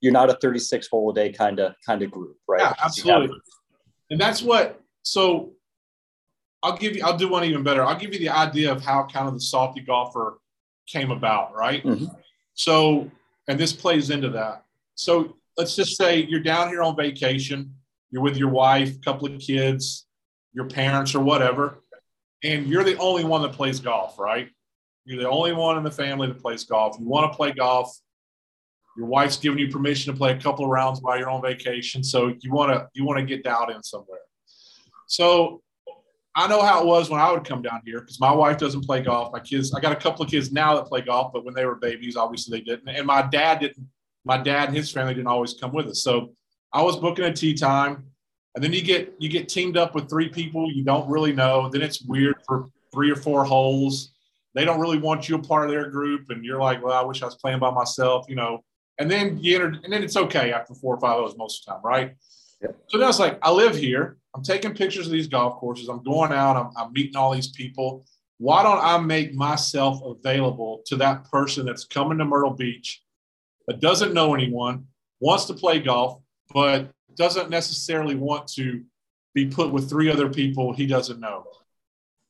you're 0.00 0.12
not 0.12 0.30
a 0.30 0.34
36 0.34 0.86
hole 0.88 1.10
a 1.10 1.14
day 1.14 1.32
kind 1.32 1.58
of 1.58 1.74
kind 1.84 2.02
of 2.02 2.10
group, 2.12 2.36
right? 2.46 2.60
Yeah, 2.60 2.70
Because 2.74 2.96
you 2.98 3.10
have- 3.12 3.22
absolutely. 3.22 3.40
And 4.10 4.20
that's 4.20 4.40
what, 4.40 4.80
so 5.02 5.52
I'll 6.62 6.76
give 6.76 6.94
you, 6.94 7.02
I'll 7.04 7.16
do 7.16 7.28
one 7.28 7.42
even 7.44 7.64
better. 7.64 7.82
I'll 7.82 7.98
give 7.98 8.12
you 8.12 8.20
the 8.20 8.28
idea 8.28 8.70
of 8.70 8.80
how 8.84 9.04
kind 9.12 9.26
of 9.26 9.34
the 9.34 9.40
salty 9.40 9.80
golfer 9.80 10.38
came 10.86 11.10
about, 11.10 11.52
right? 11.56 11.82
Mhm. 11.82 12.14
So, 12.54 13.10
and 13.48 13.58
this 13.58 13.72
plays 13.72 14.10
into 14.10 14.28
that. 14.30 14.64
So 14.94 15.36
let's 15.56 15.76
just 15.76 15.96
say 15.96 16.24
you're 16.28 16.40
down 16.40 16.68
here 16.68 16.82
on 16.82 16.96
vacation, 16.96 17.74
you're 18.10 18.22
with 18.22 18.36
your 18.36 18.50
wife, 18.50 18.96
a 18.96 19.00
couple 19.00 19.26
of 19.26 19.40
kids, 19.40 20.06
your 20.52 20.66
parents, 20.66 21.14
or 21.14 21.20
whatever, 21.20 21.82
and 22.42 22.66
you're 22.66 22.84
the 22.84 22.96
only 22.98 23.24
one 23.24 23.42
that 23.42 23.52
plays 23.52 23.80
golf, 23.80 24.18
right? 24.18 24.48
You're 25.04 25.22
the 25.22 25.28
only 25.28 25.52
one 25.52 25.78
in 25.78 25.84
the 25.84 25.90
family 25.90 26.28
that 26.28 26.40
plays 26.40 26.64
golf. 26.64 26.96
You 26.98 27.06
want 27.06 27.30
to 27.32 27.36
play 27.36 27.52
golf 27.52 27.96
your 28.96 29.06
wife's 29.06 29.36
giving 29.36 29.58
you 29.58 29.68
permission 29.68 30.12
to 30.12 30.18
play 30.18 30.32
a 30.32 30.40
couple 30.40 30.64
of 30.64 30.70
rounds 30.70 31.00
while 31.00 31.18
you're 31.18 31.28
on 31.28 31.42
vacation 31.42 32.02
so 32.02 32.34
you 32.40 32.52
want 32.52 32.72
to 32.72 32.88
you 32.94 33.04
want 33.04 33.18
to 33.18 33.24
get 33.24 33.44
dialed 33.44 33.70
in 33.70 33.82
somewhere 33.82 34.18
so 35.06 35.62
i 36.34 36.48
know 36.48 36.62
how 36.62 36.80
it 36.80 36.86
was 36.86 37.10
when 37.10 37.20
i 37.20 37.30
would 37.30 37.44
come 37.44 37.62
down 37.62 37.80
here 37.84 38.00
because 38.00 38.18
my 38.18 38.32
wife 38.32 38.56
doesn't 38.56 38.84
play 38.84 39.02
golf 39.02 39.32
my 39.32 39.40
kids 39.40 39.72
i 39.74 39.80
got 39.80 39.92
a 39.92 39.96
couple 39.96 40.24
of 40.24 40.30
kids 40.30 40.50
now 40.50 40.74
that 40.74 40.86
play 40.86 41.00
golf 41.00 41.32
but 41.32 41.44
when 41.44 41.54
they 41.54 41.66
were 41.66 41.76
babies 41.76 42.16
obviously 42.16 42.58
they 42.58 42.64
didn't 42.64 42.88
and 42.88 43.06
my 43.06 43.22
dad 43.22 43.60
didn't 43.60 43.86
my 44.26 44.36
dad 44.36 44.68
and 44.68 44.76
his 44.76 44.90
family 44.90 45.14
didn't 45.14 45.26
always 45.26 45.54
come 45.54 45.72
with 45.72 45.86
us 45.86 46.02
so 46.02 46.32
i 46.72 46.82
was 46.82 46.96
booking 46.96 47.24
a 47.24 47.32
tea 47.32 47.54
time 47.54 48.04
and 48.54 48.62
then 48.62 48.72
you 48.72 48.82
get 48.82 49.14
you 49.18 49.28
get 49.28 49.48
teamed 49.48 49.76
up 49.76 49.94
with 49.94 50.08
three 50.08 50.28
people 50.28 50.70
you 50.70 50.84
don't 50.84 51.08
really 51.08 51.32
know 51.32 51.68
then 51.70 51.82
it's 51.82 52.02
weird 52.02 52.36
for 52.46 52.68
three 52.92 53.10
or 53.10 53.16
four 53.16 53.44
holes 53.44 54.12
they 54.54 54.64
don't 54.64 54.80
really 54.80 54.98
want 54.98 55.28
you 55.28 55.36
a 55.36 55.42
part 55.42 55.64
of 55.64 55.70
their 55.70 55.90
group 55.90 56.26
and 56.30 56.44
you're 56.44 56.60
like 56.60 56.82
well 56.84 56.92
i 56.92 57.02
wish 57.02 57.22
i 57.22 57.26
was 57.26 57.36
playing 57.36 57.58
by 57.58 57.70
myself 57.70 58.26
you 58.28 58.36
know 58.36 58.62
and 58.98 59.10
then 59.10 59.38
you 59.38 59.56
enter, 59.56 59.78
and 59.82 59.92
then 59.92 60.02
it's 60.02 60.16
okay 60.16 60.52
after 60.52 60.74
four 60.74 60.94
or 60.94 61.00
five 61.00 61.18
hours 61.18 61.36
most 61.36 61.60
of 61.60 61.66
the 61.66 61.72
time, 61.72 61.80
right? 61.84 62.16
Yep. 62.62 62.76
So 62.88 62.98
then 62.98 63.04
I 63.04 63.08
was 63.08 63.20
like, 63.20 63.38
I 63.42 63.50
live 63.50 63.76
here. 63.76 64.16
I'm 64.34 64.42
taking 64.42 64.74
pictures 64.74 65.06
of 65.06 65.12
these 65.12 65.28
golf 65.28 65.58
courses. 65.58 65.88
I'm 65.88 66.02
going 66.02 66.32
out. 66.32 66.56
I'm, 66.56 66.70
I'm 66.76 66.92
meeting 66.92 67.16
all 67.16 67.34
these 67.34 67.48
people. 67.48 68.06
Why 68.38 68.62
don't 68.62 68.82
I 68.82 68.98
make 68.98 69.34
myself 69.34 70.00
available 70.02 70.82
to 70.86 70.96
that 70.96 71.24
person 71.30 71.66
that's 71.66 71.84
coming 71.84 72.18
to 72.18 72.24
Myrtle 72.24 72.52
Beach 72.52 73.02
that 73.66 73.80
doesn't 73.80 74.14
know 74.14 74.34
anyone, 74.34 74.86
wants 75.20 75.44
to 75.46 75.54
play 75.54 75.78
golf, 75.80 76.20
but 76.52 76.90
doesn't 77.16 77.50
necessarily 77.50 78.14
want 78.14 78.46
to 78.48 78.82
be 79.34 79.46
put 79.46 79.72
with 79.72 79.88
three 79.88 80.10
other 80.10 80.28
people 80.28 80.72
he 80.72 80.86
doesn't 80.86 81.20
know? 81.20 81.46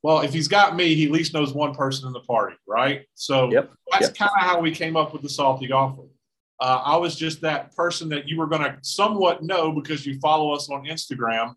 Well, 0.03 0.21
if 0.21 0.33
he's 0.33 0.49
got 0.49 0.77
me, 0.77 0.95
he 0.95 1.07
at 1.07 1.11
least 1.11 1.35
knows 1.35 1.53
one 1.53 1.75
person 1.75 2.07
in 2.07 2.13
the 2.13 2.21
party, 2.21 2.57
right? 2.67 3.07
So 3.15 3.51
Yep. 3.51 3.73
that's 3.91 4.07
Yep. 4.07 4.15
kind 4.17 4.31
of 4.37 4.43
how 4.43 4.61
we 4.61 4.71
came 4.71 4.97
up 4.97 5.13
with 5.13 5.23
the 5.23 5.29
salty 5.29 5.67
golfer. 5.67 6.03
Uh, 6.61 6.81
I 6.85 6.97
was 6.97 7.17
just 7.17 7.41
that 7.43 7.75
person 7.75 8.09
that 8.11 8.29
you 8.29 8.39
were 8.39 8.47
going 8.47 8.63
to 8.63 8.79
somewhat 8.83 9.43
know 9.43 9.73
because 9.73 10.07
you 10.07 10.19
follow 10.21 10.53
us 10.55 10.71
on 10.71 10.85
Instagram 10.85 11.55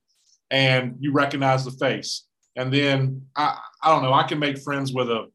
and 0.51 0.95
you 0.99 1.11
recognize 1.11 1.63
the 1.63 1.71
face. 1.71 2.25
And 2.55 2.73
then 2.73 3.21
I, 3.35 3.59
I 3.83 3.89
don't 3.89 4.01
know, 4.03 4.13
I 4.13 4.23
can 4.23 4.39
make 4.39 4.57
friends 4.57 4.91
with 4.91 5.09
a, 5.09 5.27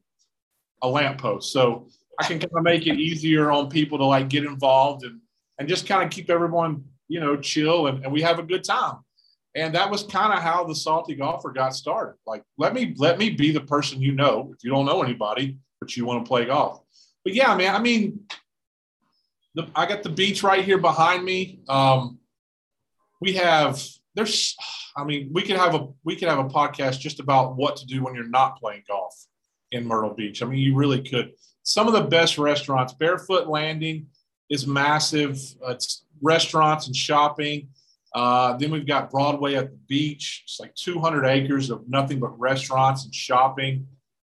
a 0.83 0.87
lamppost. 0.87 1.51
So 1.51 1.87
I 2.19 2.25
can 2.25 2.39
kind 2.39 2.51
of 2.55 2.63
make 2.63 2.87
it 2.87 2.99
easier 2.99 3.51
on 3.51 3.69
people 3.69 3.97
to 3.97 4.05
like 4.05 4.29
get 4.29 4.45
involved 4.45 5.03
and, 5.03 5.19
and 5.59 5.67
just 5.67 5.87
kind 5.87 6.03
of 6.03 6.09
keep 6.09 6.29
everyone, 6.29 6.83
you 7.07 7.19
know, 7.19 7.35
chill 7.37 7.87
and, 7.87 8.03
and 8.03 8.13
we 8.13 8.21
have 8.21 8.39
a 8.39 8.43
good 8.43 8.63
time. 8.63 8.97
And 9.55 9.73
that 9.75 9.89
was 9.89 10.03
kind 10.03 10.33
of 10.33 10.39
how 10.39 10.65
the 10.65 10.75
salty 10.75 11.15
golfer 11.15 11.51
got 11.51 11.73
started. 11.73 12.15
Like, 12.27 12.43
let 12.57 12.73
me, 12.73 12.93
let 12.97 13.17
me 13.17 13.29
be 13.29 13.51
the 13.51 13.61
person 13.61 14.01
you 14.01 14.11
know, 14.11 14.51
if 14.53 14.63
you 14.63 14.69
don't 14.69 14.85
know 14.85 15.01
anybody, 15.01 15.59
but 15.79 15.95
you 15.95 16.05
want 16.05 16.25
to 16.25 16.27
play 16.27 16.45
golf. 16.45 16.81
But 17.23 17.33
yeah, 17.33 17.55
man, 17.55 17.73
I 17.73 17.79
mean, 17.79 18.21
the, 19.55 19.67
I 19.73 19.85
got 19.85 20.03
the 20.03 20.09
beach 20.09 20.43
right 20.43 20.63
here 20.63 20.77
behind 20.77 21.23
me. 21.23 21.61
Um, 21.69 22.19
we 23.21 23.33
have 23.33 23.81
there's, 24.15 24.55
I 24.95 25.03
mean, 25.03 25.29
we 25.33 25.41
could 25.41 25.57
have 25.57 25.75
a 25.75 25.87
we 26.03 26.15
could 26.15 26.29
have 26.29 26.39
a 26.39 26.45
podcast 26.45 26.99
just 26.99 27.19
about 27.19 27.55
what 27.55 27.75
to 27.77 27.85
do 27.85 28.03
when 28.03 28.15
you're 28.15 28.27
not 28.27 28.59
playing 28.59 28.83
golf 28.87 29.13
in 29.71 29.85
Myrtle 29.85 30.13
Beach. 30.13 30.41
I 30.41 30.45
mean, 30.45 30.59
you 30.59 30.75
really 30.75 31.01
could. 31.03 31.33
Some 31.65 31.87
of 31.87 31.93
the 31.93 32.01
best 32.01 32.37
restaurants, 32.37 32.93
Barefoot 32.93 33.47
Landing 33.47 34.05
is 34.51 34.67
massive. 34.67 35.39
Uh, 35.65 35.71
it's 35.71 36.05
restaurants 36.21 36.85
and 36.85 36.95
shopping. 36.95 37.69
Uh, 38.13 38.55
then 38.57 38.69
we've 38.69 38.85
got 38.85 39.09
Broadway 39.09 39.55
at 39.55 39.71
the 39.71 39.77
beach. 39.87 40.43
It's 40.45 40.59
like 40.59 40.75
200 40.75 41.25
acres 41.25 41.71
of 41.71 41.89
nothing 41.89 42.19
but 42.19 42.39
restaurants 42.39 43.05
and 43.05 43.13
shopping. 43.13 43.87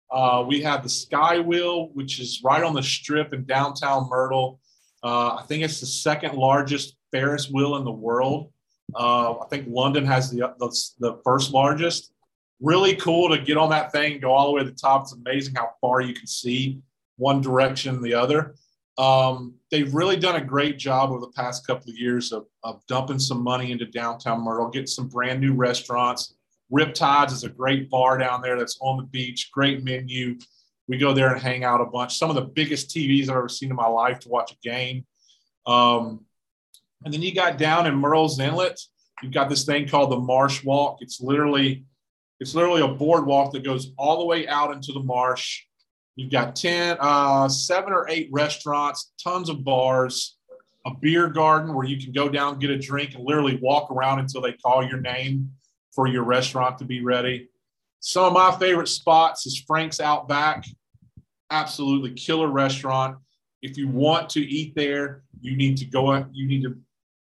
Uh, 0.08 0.44
we 0.46 0.62
have 0.62 0.84
the 0.84 0.88
Sky 0.88 1.40
Wheel, 1.40 1.88
which 1.94 2.20
is 2.20 2.42
right 2.44 2.62
on 2.62 2.74
the 2.74 2.82
strip 2.82 3.34
in 3.34 3.44
downtown 3.44 4.08
Myrtle. 4.08 4.60
Uh, 5.02 5.34
I 5.34 5.42
think 5.48 5.64
it's 5.64 5.80
the 5.80 5.86
second 5.86 6.36
largest 6.36 6.96
Ferris 7.10 7.50
wheel 7.50 7.74
in 7.74 7.84
the 7.84 7.90
world. 7.90 8.52
Uh, 8.94 9.32
I 9.40 9.46
think 9.50 9.66
London 9.68 10.06
has 10.06 10.30
the, 10.30 10.54
the 10.60 10.68
the 11.00 11.20
first 11.24 11.52
largest. 11.52 12.12
Really 12.60 12.94
cool 12.94 13.28
to 13.30 13.42
get 13.42 13.56
on 13.56 13.70
that 13.70 13.90
thing, 13.90 14.20
go 14.20 14.30
all 14.30 14.46
the 14.46 14.52
way 14.52 14.62
to 14.62 14.70
the 14.70 14.76
top. 14.76 15.02
It's 15.02 15.12
amazing 15.12 15.56
how 15.56 15.70
far 15.80 16.00
you 16.00 16.14
can 16.14 16.28
see 16.28 16.80
one 17.16 17.40
direction 17.40 18.02
the 18.02 18.14
other. 18.14 18.54
Um, 18.98 19.54
they've 19.70 19.92
really 19.94 20.16
done 20.16 20.36
a 20.36 20.44
great 20.44 20.78
job 20.78 21.10
over 21.10 21.20
the 21.20 21.32
past 21.32 21.66
couple 21.66 21.90
of 21.90 21.98
years 21.98 22.32
of, 22.32 22.46
of 22.62 22.80
dumping 22.86 23.18
some 23.18 23.42
money 23.42 23.72
into 23.72 23.84
downtown 23.86 24.42
Myrtle, 24.42 24.70
getting 24.70 24.86
some 24.86 25.08
brand 25.08 25.40
new 25.40 25.52
restaurants. 25.52 26.34
Riptides 26.72 27.32
is 27.32 27.44
a 27.44 27.48
great 27.48 27.90
bar 27.90 28.18
down 28.18 28.40
there 28.40 28.58
that's 28.58 28.78
on 28.80 28.96
the 28.96 29.04
beach, 29.04 29.50
great 29.52 29.84
menu. 29.84 30.38
We 30.88 30.98
go 30.98 31.12
there 31.12 31.32
and 31.32 31.40
hang 31.40 31.64
out 31.64 31.80
a 31.80 31.84
bunch. 31.84 32.16
Some 32.16 32.30
of 32.30 32.36
the 32.36 32.42
biggest 32.42 32.90
TVs 32.90 33.24
I've 33.24 33.36
ever 33.36 33.48
seen 33.48 33.70
in 33.70 33.76
my 33.76 33.86
life 33.86 34.20
to 34.20 34.28
watch 34.28 34.52
a 34.52 34.56
game. 34.62 35.04
Um, 35.66 36.24
and 37.04 37.12
then 37.12 37.22
you 37.22 37.34
got 37.34 37.58
down 37.58 37.86
in 37.86 37.94
Murrells 37.94 38.40
Inlet, 38.40 38.80
you've 39.22 39.32
got 39.32 39.48
this 39.48 39.64
thing 39.64 39.88
called 39.88 40.10
the 40.10 40.18
Marsh 40.18 40.64
Walk. 40.64 40.98
It's 41.00 41.20
literally, 41.20 41.84
it's 42.40 42.54
literally 42.54 42.82
a 42.82 42.88
boardwalk 42.88 43.52
that 43.52 43.64
goes 43.64 43.92
all 43.98 44.18
the 44.18 44.24
way 44.24 44.48
out 44.48 44.72
into 44.72 44.92
the 44.92 45.00
marsh. 45.00 45.65
You've 46.16 46.32
got 46.32 46.56
10, 46.56 46.96
uh, 46.98 47.48
seven 47.48 47.92
or 47.92 48.08
eight 48.08 48.30
restaurants, 48.32 49.12
tons 49.22 49.50
of 49.50 49.62
bars, 49.62 50.36
a 50.86 50.90
beer 51.00 51.28
garden 51.28 51.74
where 51.74 51.86
you 51.86 52.02
can 52.02 52.12
go 52.12 52.28
down, 52.28 52.58
get 52.58 52.70
a 52.70 52.78
drink, 52.78 53.14
and 53.14 53.24
literally 53.24 53.58
walk 53.60 53.90
around 53.90 54.20
until 54.20 54.40
they 54.40 54.52
call 54.52 54.82
your 54.82 55.00
name 55.00 55.50
for 55.92 56.06
your 56.06 56.24
restaurant 56.24 56.78
to 56.78 56.84
be 56.84 57.02
ready. 57.02 57.48
Some 58.00 58.24
of 58.24 58.32
my 58.32 58.56
favorite 58.58 58.88
spots 58.88 59.46
is 59.46 59.62
Frank's 59.66 60.00
Outback. 60.00 60.64
Absolutely 61.50 62.12
killer 62.12 62.48
restaurant. 62.48 63.18
if 63.62 63.76
you 63.76 63.88
want 63.88 64.30
to 64.30 64.40
eat 64.40 64.74
there, 64.76 65.22
you 65.40 65.56
need 65.56 65.76
to 65.78 65.84
go. 65.84 66.24
You 66.32 66.46
need 66.46 66.62
to. 66.62 66.76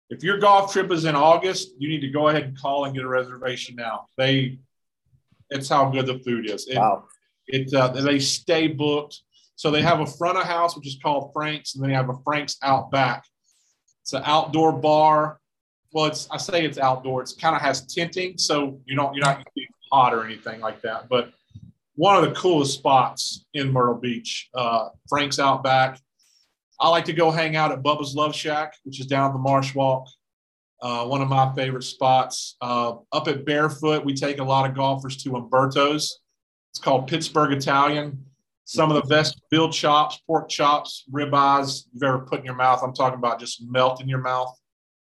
If 0.09 0.23
your 0.23 0.39
golf 0.39 0.71
trip 0.73 0.89
is 0.91 1.05
in 1.05 1.15
August, 1.15 1.73
you 1.77 1.89
need 1.89 2.01
to 2.01 2.09
go 2.09 2.29
ahead 2.29 2.43
and 2.43 2.57
call 2.57 2.85
and 2.85 2.95
get 2.95 3.03
a 3.03 3.07
reservation 3.07 3.75
now. 3.75 4.07
They, 4.17 4.59
it's 5.49 5.69
how 5.69 5.89
good 5.89 6.07
the 6.07 6.19
food 6.19 6.49
is. 6.49 6.67
It, 6.67 6.77
Wow. 6.77 7.05
It 7.49 7.73
uh, 7.73 7.89
they 7.89 8.19
stay 8.19 8.67
booked. 8.67 9.21
So 9.55 9.71
they 9.71 9.81
have 9.81 9.99
a 9.99 10.05
front 10.05 10.37
of 10.37 10.45
house, 10.45 10.75
which 10.75 10.87
is 10.87 10.97
called 11.03 11.31
Frank's, 11.33 11.75
and 11.75 11.83
then 11.83 11.89
they 11.89 11.95
have 11.95 12.09
a 12.09 12.17
Frank's 12.23 12.57
out 12.63 12.91
back. 12.91 13.25
It's 14.03 14.13
an 14.13 14.23
outdoor 14.25 14.71
bar. 14.71 15.39
Well, 15.91 16.05
it's 16.05 16.29
I 16.31 16.37
say 16.37 16.63
it's 16.63 16.77
outdoor. 16.77 17.21
It's 17.21 17.33
kind 17.33 17.55
of 17.55 17.61
has 17.61 17.85
tinting, 17.85 18.37
so 18.37 18.79
you 18.85 18.95
don't 18.95 19.13
you're 19.13 19.25
not 19.25 19.43
hot 19.91 20.13
or 20.13 20.23
anything 20.23 20.61
like 20.61 20.81
that. 20.83 21.09
But 21.09 21.33
one 21.95 22.15
of 22.15 22.23
the 22.23 22.39
coolest 22.39 22.75
spots 22.75 23.45
in 23.53 23.73
Myrtle 23.73 23.95
Beach, 23.95 24.49
uh, 24.53 24.89
Frank's 25.09 25.39
out 25.39 25.63
back. 25.63 25.99
I 26.79 26.87
like 26.87 27.05
to 27.05 27.13
go 27.13 27.29
hang 27.29 27.57
out 27.57 27.73
at 27.73 27.83
Bubba's 27.83 28.15
Love 28.15 28.33
Shack, 28.33 28.75
which 28.83 29.01
is 29.01 29.07
down 29.07 29.33
the 29.33 29.39
Marsh 29.39 29.75
Walk. 29.75 30.07
Uh, 30.81 31.05
one 31.05 31.21
of 31.21 31.27
my 31.27 31.53
favorite 31.55 31.83
spots. 31.83 32.55
Uh, 32.61 32.93
up 33.11 33.27
at 33.27 33.45
Barefoot, 33.45 34.05
we 34.05 34.13
take 34.13 34.39
a 34.39 34.43
lot 34.43 34.69
of 34.69 34.75
golfers 34.75 35.17
to 35.23 35.35
Umberto's. 35.35 36.19
It's 36.71 36.79
called 36.79 37.07
Pittsburgh 37.07 37.53
Italian. 37.53 38.25
Some 38.65 38.91
of 38.91 39.01
the 39.01 39.07
best 39.07 39.41
veal 39.51 39.71
chops, 39.71 40.21
pork 40.27 40.47
chops, 40.47 41.05
ribeyes 41.11 41.85
you've 41.91 42.03
ever 42.03 42.19
put 42.19 42.39
in 42.39 42.45
your 42.45 42.55
mouth. 42.55 42.81
I'm 42.83 42.93
talking 42.93 43.17
about 43.17 43.39
just 43.39 43.63
melt 43.67 43.99
in 44.01 44.07
your 44.07 44.19
mouth. 44.19 44.55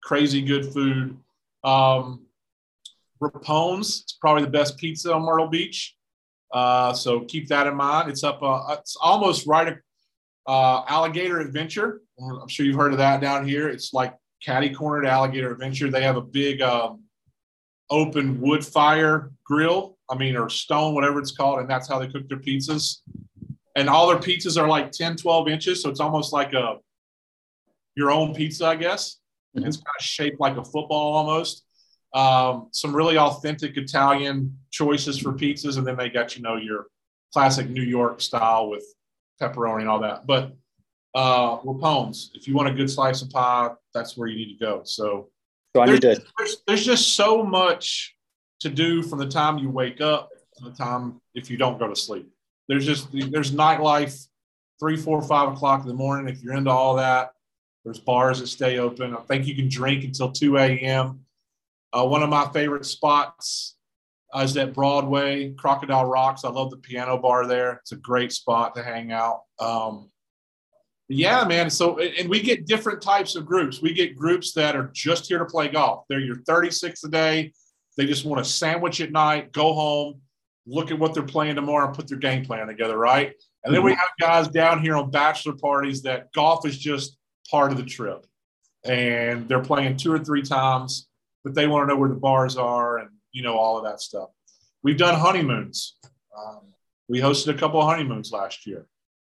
Crazy 0.04 0.42
good 0.42 0.74
food. 0.74 1.18
Um, 1.64 2.26
Rapone's, 3.22 4.02
it's 4.02 4.14
probably 4.14 4.44
the 4.44 4.52
best 4.52 4.78
pizza 4.78 5.14
on 5.14 5.22
Myrtle 5.22 5.48
Beach. 5.48 5.96
Uh, 6.54 6.94
so 6.94 7.22
keep 7.22 7.48
that 7.48 7.66
in 7.66 7.76
mind. 7.76 8.10
It's 8.10 8.24
up, 8.24 8.44
uh, 8.44 8.76
it's 8.78 8.98
almost 9.02 9.48
right 9.48 9.78
uh, 10.48 10.84
Alligator 10.88 11.40
Adventure. 11.40 12.02
I'm 12.20 12.48
sure 12.48 12.66
you've 12.66 12.76
heard 12.76 12.92
of 12.92 13.00
that 13.00 13.22
down 13.22 13.48
here. 13.48 13.68
It's 13.68 13.94
like 13.94 14.16
catty 14.44 14.70
corner 14.70 15.02
to 15.04 15.10
Alligator 15.10 15.52
Adventure. 15.52 15.90
They 15.90 16.04
have 16.04 16.18
a 16.18 16.22
big 16.22 16.62
um, 16.62 17.04
open 17.90 18.40
wood 18.42 18.66
fire 18.66 19.32
grill. 19.44 19.95
I 20.10 20.16
mean, 20.16 20.36
or 20.36 20.50
stone, 20.50 20.94
whatever 20.94 21.20
it's 21.20 21.32
called, 21.32 21.60
and 21.60 21.70
that's 21.70 21.88
how 21.88 22.00
they 22.00 22.08
cook 22.08 22.28
their 22.30 22.38
pizzas. 22.40 22.98
And 23.76 23.90
all 23.90 24.08
their 24.08 24.18
pizzas 24.20 24.62
are 24.62 24.68
like 24.68 24.92
10, 24.92 25.18
12 25.18 25.48
inches, 25.48 25.82
so 25.82 25.90
it's 25.90 26.00
almost 26.00 26.32
like 26.34 26.54
a 26.54 26.78
your 27.96 28.12
own 28.12 28.34
pizza, 28.34 28.66
I 28.66 28.76
guess. 28.76 29.18
Mhm. 29.58 29.66
It's 29.66 29.78
kind 29.78 29.96
of 30.00 30.06
shaped 30.06 30.40
like 30.40 30.58
a 30.58 30.64
football 30.64 31.14
almost. 31.14 31.64
Um, 32.14 32.70
some 32.72 32.96
really 32.96 33.18
authentic 33.18 33.76
Italian 33.78 34.58
choices 34.72 35.18
for 35.18 35.34
pizzas, 35.34 35.78
and 35.78 35.86
then 35.86 35.98
they 35.98 36.10
got 36.10 36.36
you 36.36 36.42
know 36.42 36.56
your 36.56 36.88
classic 37.34 37.70
New 37.70 37.84
York 37.84 38.22
style 38.22 38.70
with 38.70 38.84
pepperoni 39.42 39.82
and 39.82 39.90
all 39.90 40.00
that. 40.00 40.26
But 40.26 40.54
uh, 41.14 41.58
Rapone's, 41.64 42.32
if 42.34 42.48
you 42.48 42.54
want 42.56 42.70
a 42.70 42.74
good 42.74 42.90
slice 42.90 43.22
of 43.22 43.30
pie, 43.30 43.72
that's 43.94 44.16
where 44.18 44.28
you 44.28 44.36
need 44.38 44.58
to 44.58 44.66
go. 44.66 44.82
So 44.84 45.30
So 45.76 45.82
I 45.82 45.86
need 45.86 46.02
to. 46.02 46.22
there's, 46.38 46.58
there's 46.68 46.86
just 46.86 47.16
so 47.16 47.44
much 47.44 48.15
to 48.60 48.70
do 48.70 49.04
from 49.04 49.20
the 49.20 49.28
time 49.28 49.58
you 49.58 49.70
wake 49.70 50.02
up 50.02 50.30
to 50.58 50.64
the 50.64 50.72
time 50.72 51.22
if 51.34 51.50
you 51.50 51.58
don't 51.58 51.80
go 51.80 51.88
to 51.88 51.96
sleep. 51.96 52.30
There's 52.68 52.86
just 52.86 53.10
there's 53.12 53.52
nightlife, 53.52 54.28
three, 54.80 54.98
four, 54.98 55.22
five 55.22 55.54
o'clock 55.54 55.82
in 55.82 55.88
the 55.88 55.94
morning. 55.94 56.34
If 56.34 56.44
you're 56.44 56.56
into 56.56 56.72
all 56.72 56.96
that, 56.96 57.32
there's 57.84 58.00
bars 58.00 58.40
that 58.40 58.48
stay 58.48 58.80
open. 58.80 59.16
I 59.16 59.22
think 59.22 59.46
you 59.46 59.56
can 59.56 59.70
drink 59.70 60.04
until 60.04 60.32
2 60.32 60.58
a.m. 60.58 61.22
Uh, 61.94 62.06
one 62.06 62.24
of 62.24 62.30
my 62.30 62.50
favorite 62.52 62.86
spots 62.86 63.76
uh, 64.36 64.40
is 64.40 64.58
at 64.58 64.74
Broadway, 64.74 65.52
Crocodile 65.52 66.06
Rocks. 66.06 66.44
I 66.44 66.50
love 66.50 66.72
the 66.72 66.78
piano 66.78 67.18
bar 67.18 67.46
there. 67.46 67.74
It's 67.74 67.92
a 67.92 67.98
great 67.98 68.34
spot 68.34 68.74
to 68.76 68.84
hang 68.84 69.12
out. 69.12 69.44
Um, 69.60 70.10
yeah, 71.08 71.46
man. 71.46 71.70
So, 71.70 72.00
and 72.00 72.14
and 72.16 72.30
we 72.30 72.42
get 72.42 72.66
different 72.66 73.02
types 73.02 73.36
of 73.36 73.46
groups. 73.46 73.82
We 73.82 73.94
get 73.94 74.16
groups 74.16 74.54
that 74.54 74.76
are 74.76 74.90
just 74.92 75.28
here 75.28 75.38
to 75.38 75.46
play 75.46 75.68
golf. 75.68 76.06
They're 76.10 76.20
your 76.20 76.38
36 76.48 77.04
a 77.04 77.10
day. 77.10 77.54
They 77.98 78.06
just 78.06 78.26
want 78.26 78.42
a 78.42 78.46
sandwich 78.46 79.02
at 79.02 79.12
night, 79.12 79.52
go 79.52 79.74
home, 79.74 80.22
look 80.66 80.92
at 80.92 81.00
what 81.00 81.14
they're 81.14 81.24
playing 81.24 81.56
tomorrow, 81.56 81.88
and 81.88 81.96
put 81.96 82.08
their 82.08 82.18
game 82.18 82.46
plan 82.46 82.68
together, 82.68 82.98
right? 82.98 83.34
And 83.64 83.74
then 83.74 83.84
we 83.84 83.94
have 83.94 84.10
guys 84.20 84.48
down 84.48 84.82
here 84.82 84.96
on 84.96 85.10
bachelor 85.10 85.54
parties 85.54 86.04
that 86.04 86.32
golf 86.34 86.68
is 86.68 86.78
just 86.78 87.18
part 87.50 87.72
of 87.72 87.78
the 87.78 87.84
trip. 87.84 88.26
And 88.84 89.48
they're 89.48 89.64
playing 89.64 89.98
two 89.98 90.12
or 90.12 90.20
three 90.20 90.44
times, 90.44 91.08
but 91.44 91.56
they 91.56 91.68
want 91.68 91.84
to 91.84 91.94
know 91.94 92.00
where 92.00 92.10
the 92.10 92.16
bars 92.16 92.58
are 92.58 93.00
and, 93.00 93.10
you 93.32 93.42
know, 93.42 93.58
all 93.58 93.78
of 93.78 93.86
that 93.86 94.02
stuff. 94.02 94.30
We've 94.84 94.98
done 94.98 95.20
honeymoons. 95.20 95.98
Um, 96.38 96.62
we 97.08 97.20
hosted 97.20 97.56
a 97.56 97.58
couple 97.58 97.82
of 97.82 97.88
honeymoons 97.88 98.32
last 98.32 98.68
year 98.68 98.86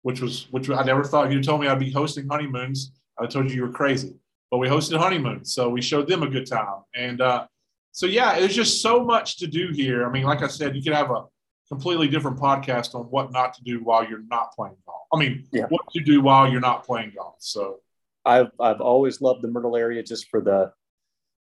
which 0.05 0.21
was 0.21 0.45
which 0.51 0.69
I 0.69 0.83
never 0.83 1.03
thought 1.03 1.31
you 1.31 1.41
told 1.41 1.61
me 1.61 1.67
I'd 1.67 1.79
be 1.79 1.89
hosting 1.89 2.27
honeymoons, 2.29 2.91
I 3.17 3.25
told 3.25 3.49
you 3.49 3.55
you 3.55 3.63
were 3.63 3.71
crazy. 3.71 4.13
But 4.51 4.59
we 4.59 4.67
hosted 4.67 4.99
honeymoons, 4.99 5.51
so 5.51 5.67
we 5.67 5.81
showed 5.81 6.07
them 6.07 6.21
a 6.21 6.29
good 6.29 6.45
time. 6.45 6.83
And 6.93 7.21
uh, 7.21 7.47
so 7.95 8.05
yeah, 8.07 8.37
there's 8.39 8.53
just 8.53 8.81
so 8.81 9.03
much 9.05 9.37
to 9.37 9.47
do 9.47 9.69
here. 9.71 10.05
I 10.05 10.11
mean, 10.11 10.23
like 10.23 10.43
I 10.43 10.47
said, 10.47 10.75
you 10.75 10.83
could 10.83 10.91
have 10.93 11.11
a 11.11 11.23
completely 11.69 12.09
different 12.09 12.37
podcast 12.37 12.93
on 12.93 13.03
what 13.05 13.31
not 13.31 13.53
to 13.53 13.63
do 13.63 13.81
while 13.81 14.05
you're 14.07 14.23
not 14.29 14.53
playing 14.53 14.75
golf. 14.85 15.07
I 15.13 15.17
mean, 15.17 15.47
Yeah. 15.53 15.67
what 15.69 15.81
to 15.93 16.01
do 16.01 16.19
while 16.21 16.51
you're 16.51 16.59
not 16.59 16.83
playing 16.85 17.13
golf. 17.15 17.35
So 17.39 17.79
I've 18.25 18.51
I've 18.59 18.81
always 18.81 19.21
loved 19.21 19.41
the 19.43 19.47
Myrtle 19.47 19.77
area 19.77 20.03
just 20.03 20.27
for 20.29 20.41
the 20.41 20.73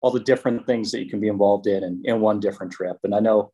all 0.02 0.12
the 0.12 0.20
different 0.20 0.66
things 0.66 0.92
that 0.92 1.02
you 1.02 1.10
can 1.10 1.22
be 1.22 1.30
involved 1.30 1.68
in 1.68 1.84
in, 1.86 2.02
in 2.04 2.20
one 2.20 2.40
different 2.42 2.74
trip. 2.74 2.98
And 3.06 3.16
I 3.16 3.20
know 3.22 3.54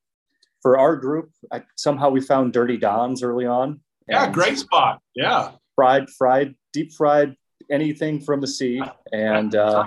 for 0.63 0.79
our 0.79 0.95
group, 0.95 1.29
I, 1.51 1.61
somehow 1.75 2.09
we 2.09 2.19
found 2.21 2.51
Dirty 2.51 2.77
Don's 2.77 3.21
early 3.21 3.45
on. 3.45 3.79
yeah, 4.09 4.27
great 4.31 4.57
spot. 4.57 5.01
Yeah. 5.13 5.51
Fried, 5.75 6.09
fried, 6.09 6.55
deep 6.73 6.93
fried 6.93 7.35
anything 7.69 8.19
from 8.21 8.41
the 8.41 8.47
sea, 8.47 8.81
and 9.13 9.53
uh, 9.55 9.85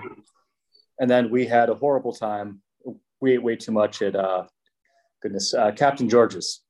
and 1.01 1.11
then 1.11 1.29
we 1.31 1.45
had 1.47 1.71
a 1.71 1.75
horrible 1.75 2.13
time. 2.13 2.63
We 3.21 3.33
ate 3.35 3.43
way 3.43 3.57
too 3.57 3.73
much 3.73 4.03
at 4.03 4.17
uh, 4.17 4.45
goodness, 5.23 5.53
uh, 5.55 5.73
Captain 5.73 6.09
George's. 6.09 6.63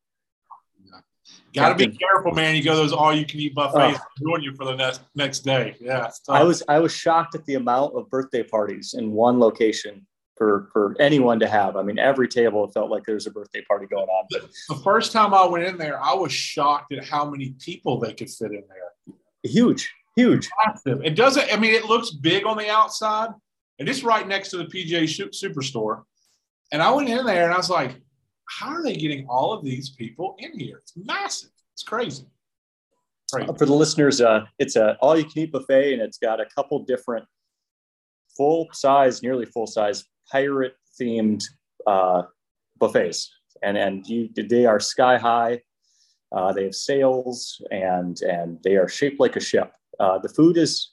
Got 1.54 1.76
to 1.76 1.88
be 1.88 1.96
careful, 1.96 2.32
man. 2.32 2.54
You 2.54 2.62
go 2.62 2.72
to 2.72 2.76
those 2.76 2.92
all 2.92 3.12
you 3.14 3.24
can 3.26 3.40
eat 3.40 3.54
buffets, 3.54 3.98
Oh. 4.00 4.06
ruin 4.20 4.42
you 4.42 4.54
for 4.54 4.64
the 4.64 4.74
next 4.76 5.00
next 5.16 5.40
day. 5.40 5.74
Yeah. 5.80 6.08
I 6.28 6.44
was 6.44 6.62
I 6.68 6.78
was 6.78 6.92
shocked 6.92 7.34
at 7.34 7.44
the 7.44 7.54
amount 7.54 7.94
of 7.96 8.08
birthday 8.08 8.42
parties 8.44 8.94
in 8.96 9.10
one 9.12 9.40
location 9.40 10.06
for 10.36 10.68
for 10.72 10.94
anyone 11.00 11.40
to 11.40 11.48
have. 11.48 11.76
I 11.76 11.82
mean, 11.82 11.98
every 11.98 12.28
table 12.28 12.64
it 12.64 12.72
felt 12.72 12.88
like 12.90 13.04
there 13.04 13.16
was 13.16 13.26
a 13.26 13.32
birthday 13.32 13.62
party 13.62 13.86
going 13.86 14.06
on. 14.08 14.26
But 14.30 14.48
the 14.68 14.76
first 14.76 15.10
time 15.12 15.34
I 15.34 15.44
went 15.46 15.64
in 15.64 15.76
there, 15.76 16.00
I 16.00 16.14
was 16.14 16.32
shocked 16.32 16.92
at 16.92 17.04
how 17.04 17.28
many 17.28 17.54
people 17.60 17.98
they 17.98 18.12
could 18.12 18.30
fit 18.30 18.52
in 18.52 18.62
there. 18.68 19.14
huge, 19.42 19.92
huge. 20.16 20.48
massive. 20.66 21.04
It 21.04 21.16
doesn't. 21.16 21.52
I 21.52 21.56
mean, 21.56 21.74
it 21.74 21.84
looks 21.84 22.10
big 22.10 22.46
on 22.46 22.58
the 22.58 22.68
outside, 22.70 23.30
and 23.80 23.88
it's 23.88 24.04
right 24.04 24.26
next 24.26 24.50
to 24.50 24.58
the 24.58 25.06
Shu- 25.06 25.30
Superstore. 25.30 26.04
And 26.72 26.82
I 26.82 26.90
went 26.92 27.08
in 27.08 27.24
there 27.24 27.44
and 27.44 27.52
I 27.52 27.56
was 27.56 27.70
like, 27.70 28.00
"How 28.48 28.68
are 28.68 28.82
they 28.82 28.94
getting 28.94 29.26
all 29.28 29.52
of 29.52 29.64
these 29.64 29.90
people 29.90 30.36
in 30.38 30.58
here? 30.58 30.78
It's 30.78 30.96
massive. 30.96 31.50
It's 31.74 31.82
crazy." 31.82 32.26
For 33.30 33.66
the 33.66 33.74
listeners, 33.74 34.20
uh, 34.20 34.46
it's 34.58 34.74
a 34.74 34.96
all 35.00 35.16
you 35.16 35.24
can 35.24 35.42
eat 35.42 35.52
buffet, 35.52 35.92
and 35.92 36.02
it's 36.02 36.18
got 36.18 36.40
a 36.40 36.46
couple 36.46 36.80
different 36.80 37.24
full 38.36 38.68
size, 38.72 39.22
nearly 39.22 39.46
full 39.46 39.66
size 39.66 40.04
pirate 40.30 40.74
themed 41.00 41.44
uh, 41.86 42.22
buffets, 42.78 43.30
and 43.62 43.76
and 43.76 44.06
you 44.06 44.28
they 44.34 44.66
are 44.66 44.80
sky 44.80 45.16
high. 45.16 45.60
Uh, 46.32 46.52
they 46.52 46.64
have 46.64 46.74
sails 46.74 47.60
and 47.70 48.20
and 48.22 48.58
they 48.62 48.76
are 48.76 48.88
shaped 48.88 49.20
like 49.20 49.36
a 49.36 49.40
ship. 49.40 49.72
Uh, 49.98 50.18
the 50.18 50.28
food 50.28 50.56
is 50.56 50.92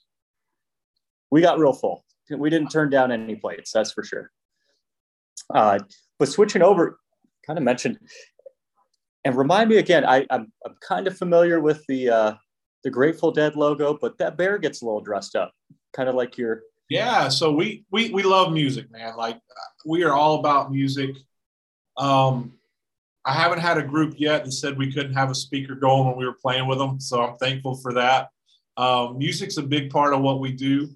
we 1.30 1.40
got 1.40 1.58
real 1.58 1.72
full. 1.72 2.04
We 2.30 2.50
didn't 2.50 2.68
turn 2.68 2.90
down 2.90 3.10
any 3.10 3.36
plates, 3.36 3.72
that's 3.72 3.92
for 3.92 4.02
sure. 4.04 4.30
Uh, 5.52 5.78
but 6.18 6.28
switching 6.28 6.62
over, 6.62 6.98
kind 7.46 7.58
of 7.58 7.64
mentioned, 7.64 7.98
and 9.24 9.36
remind 9.36 9.70
me 9.70 9.76
again. 9.76 10.04
I, 10.04 10.26
I'm 10.30 10.52
I'm 10.64 10.74
kind 10.80 11.06
of 11.06 11.16
familiar 11.16 11.60
with 11.60 11.84
the 11.88 12.10
uh, 12.10 12.34
the 12.84 12.90
Grateful 12.90 13.30
Dead 13.30 13.56
logo, 13.56 13.96
but 14.00 14.18
that 14.18 14.36
bear 14.36 14.58
gets 14.58 14.82
a 14.82 14.84
little 14.84 15.00
dressed 15.00 15.36
up, 15.36 15.52
kind 15.92 16.08
of 16.08 16.14
like 16.14 16.36
your 16.36 16.62
Yeah, 16.88 17.28
so 17.28 17.52
we 17.52 17.84
we 17.90 18.10
we 18.10 18.22
love 18.22 18.52
music, 18.52 18.90
man. 18.90 19.16
Like 19.16 19.40
we 19.86 20.04
are 20.04 20.12
all 20.12 20.40
about 20.40 20.70
music. 20.70 21.16
Um, 21.96 22.52
I 23.24 23.32
haven't 23.32 23.58
had 23.58 23.78
a 23.78 23.82
group 23.82 24.14
yet 24.16 24.44
that 24.44 24.52
said 24.52 24.78
we 24.78 24.92
couldn't 24.92 25.12
have 25.14 25.30
a 25.30 25.34
speaker 25.34 25.74
going 25.74 26.06
when 26.06 26.16
we 26.16 26.24
were 26.24 26.38
playing 26.40 26.66
with 26.66 26.78
them, 26.78 27.00
so 27.00 27.22
I'm 27.22 27.36
thankful 27.36 27.76
for 27.76 27.92
that. 27.94 28.28
Um, 28.76 29.18
music's 29.18 29.56
a 29.56 29.62
big 29.62 29.90
part 29.90 30.14
of 30.14 30.20
what 30.20 30.40
we 30.40 30.52
do. 30.52 30.88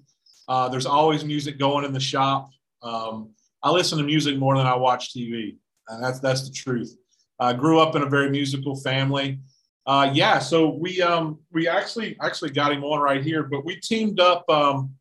Uh, 0.47 0.69
there's 0.69 0.85
always 0.85 1.23
music 1.23 1.59
going 1.59 1.85
in 1.85 1.93
the 1.93 1.99
shop. 1.99 2.49
Um, 2.81 3.29
I 3.63 3.71
listen 3.71 3.97
to 3.97 4.03
music 4.03 4.37
more 4.37 4.57
than 4.57 4.67
I 4.67 4.75
watch 4.75 5.13
TV, 5.13 5.57
and 5.87 6.03
that's 6.03 6.19
that's 6.19 6.47
the 6.47 6.53
truth. 6.53 6.95
I 7.39 7.53
grew 7.53 7.79
up 7.79 7.95
in 7.95 8.03
a 8.03 8.09
very 8.09 8.29
musical 8.29 8.75
family. 8.75 9.39
Uh, 9.85 10.11
yeah, 10.13 10.39
so 10.39 10.69
we 10.69 11.01
um, 11.01 11.39
we 11.51 11.67
actually 11.67 12.17
actually 12.21 12.51
got 12.51 12.71
him 12.71 12.83
on 12.83 12.99
right 12.99 13.23
here, 13.23 13.43
but 13.43 13.65
we 13.65 13.75
teamed 13.77 14.19
up. 14.19 14.49
Um, 14.49 14.95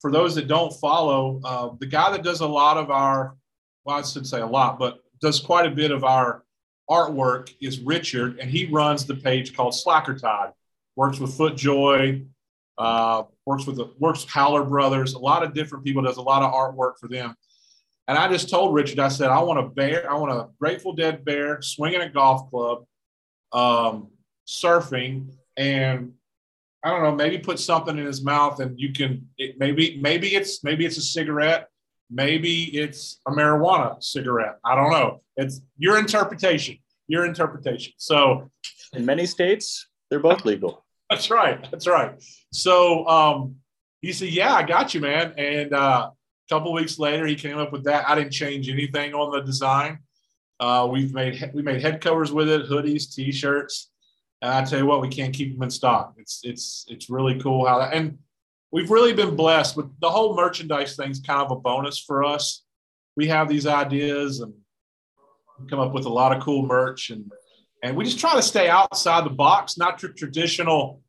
for 0.00 0.12
those 0.12 0.34
that 0.34 0.46
don't 0.46 0.72
follow, 0.74 1.40
uh, 1.44 1.70
the 1.80 1.86
guy 1.86 2.12
that 2.12 2.22
does 2.22 2.40
a 2.40 2.46
lot 2.46 2.76
of 2.76 2.90
our, 2.90 3.34
well, 3.84 3.96
I 3.96 4.02
should 4.02 4.26
say 4.26 4.40
a 4.40 4.46
lot, 4.46 4.78
but 4.78 4.98
does 5.20 5.40
quite 5.40 5.66
a 5.66 5.70
bit 5.70 5.90
of 5.90 6.04
our 6.04 6.44
artwork 6.88 7.52
is 7.60 7.80
Richard, 7.80 8.38
and 8.38 8.50
he 8.50 8.66
runs 8.66 9.06
the 9.06 9.16
page 9.16 9.56
called 9.56 9.74
Slacker 9.74 10.14
Tide. 10.16 10.52
Works 10.96 11.18
with 11.18 11.36
FootJoy, 11.36 12.26
Uh, 12.78 13.24
works 13.46 13.66
with 13.66 13.76
the 13.76 13.90
works 13.98 14.24
Howler 14.28 14.64
Brothers, 14.64 15.14
a 15.14 15.18
lot 15.18 15.42
of 15.42 15.54
different 15.54 15.84
people, 15.84 16.02
does 16.02 16.18
a 16.18 16.22
lot 16.22 16.42
of 16.42 16.52
artwork 16.52 16.98
for 17.00 17.08
them. 17.08 17.34
And 18.08 18.16
I 18.16 18.28
just 18.28 18.48
told 18.48 18.72
Richard, 18.74 18.98
I 19.00 19.08
said, 19.08 19.30
I 19.30 19.40
want 19.42 19.58
a 19.58 19.68
bear, 19.68 20.10
I 20.10 20.14
want 20.14 20.32
a 20.32 20.48
Grateful 20.60 20.92
Dead 20.92 21.24
bear 21.24 21.60
swinging 21.60 22.00
a 22.02 22.08
golf 22.08 22.48
club, 22.50 22.84
um, 23.52 24.08
surfing, 24.46 25.32
and 25.56 26.12
I 26.84 26.90
don't 26.90 27.02
know, 27.02 27.14
maybe 27.14 27.38
put 27.38 27.58
something 27.58 27.98
in 27.98 28.06
his 28.06 28.22
mouth, 28.22 28.60
and 28.60 28.78
you 28.78 28.92
can 28.92 29.26
it, 29.38 29.58
maybe 29.58 29.98
maybe 30.00 30.34
it's 30.36 30.62
maybe 30.62 30.86
it's 30.86 30.98
a 30.98 31.02
cigarette, 31.02 31.68
maybe 32.10 32.64
it's 32.78 33.20
a 33.26 33.32
marijuana 33.32 34.00
cigarette. 34.02 34.58
I 34.64 34.76
don't 34.76 34.90
know. 34.92 35.22
It's 35.36 35.60
your 35.78 35.98
interpretation. 35.98 36.78
Your 37.08 37.24
interpretation. 37.24 37.92
So 37.96 38.50
In 38.92 39.04
many 39.04 39.26
states, 39.26 39.88
they're 40.10 40.20
both 40.20 40.44
legal. 40.44 40.84
that's 41.10 41.28
right. 41.30 41.68
That's 41.70 41.86
right. 41.88 42.12
So 42.52 43.06
um, 43.08 43.56
he 44.00 44.12
said, 44.12 44.28
"Yeah, 44.28 44.54
I 44.54 44.62
got 44.62 44.94
you, 44.94 45.00
man." 45.00 45.34
And 45.36 45.72
uh, 45.72 46.10
a 46.48 46.54
couple 46.54 46.72
weeks 46.72 46.98
later, 46.98 47.26
he 47.26 47.34
came 47.34 47.58
up 47.58 47.72
with 47.72 47.84
that. 47.84 48.08
I 48.08 48.14
didn't 48.14 48.32
change 48.32 48.68
anything 48.68 49.14
on 49.14 49.32
the 49.32 49.40
design. 49.40 49.98
Uh, 50.60 50.88
we've 50.90 51.12
made 51.12 51.50
we 51.52 51.62
made 51.62 51.82
head 51.82 52.00
covers 52.00 52.32
with 52.32 52.48
it, 52.48 52.68
hoodies, 52.68 53.14
t-shirts, 53.14 53.90
and 54.40 54.52
I 54.52 54.64
tell 54.64 54.78
you 54.78 54.86
what, 54.86 55.00
we 55.00 55.08
can't 55.08 55.34
keep 55.34 55.52
them 55.52 55.62
in 55.62 55.70
stock. 55.70 56.14
It's 56.16 56.40
it's 56.44 56.86
it's 56.88 57.10
really 57.10 57.38
cool 57.40 57.66
how 57.66 57.78
that 57.78 57.92
and 57.92 58.18
we've 58.70 58.90
really 58.90 59.12
been 59.12 59.36
blessed 59.36 59.76
with 59.76 59.86
the 60.00 60.10
whole 60.10 60.36
merchandise 60.36 60.96
thing's 60.96 61.20
kind 61.20 61.40
of 61.40 61.50
a 61.50 61.56
bonus 61.56 61.98
for 61.98 62.24
us. 62.24 62.62
We 63.16 63.26
have 63.28 63.48
these 63.48 63.66
ideas 63.66 64.40
and 64.40 64.52
come 65.68 65.80
up 65.80 65.92
with 65.92 66.04
a 66.04 66.12
lot 66.12 66.36
of 66.36 66.42
cool 66.42 66.66
merch 66.66 67.10
and 67.10 67.30
and 67.82 67.96
we 67.96 68.04
just 68.04 68.18
try 68.18 68.34
to 68.34 68.42
stay 68.42 68.68
outside 68.68 69.24
the 69.24 69.30
box, 69.30 69.76
not 69.76 70.02
your 70.02 70.12
traditional 70.12 71.02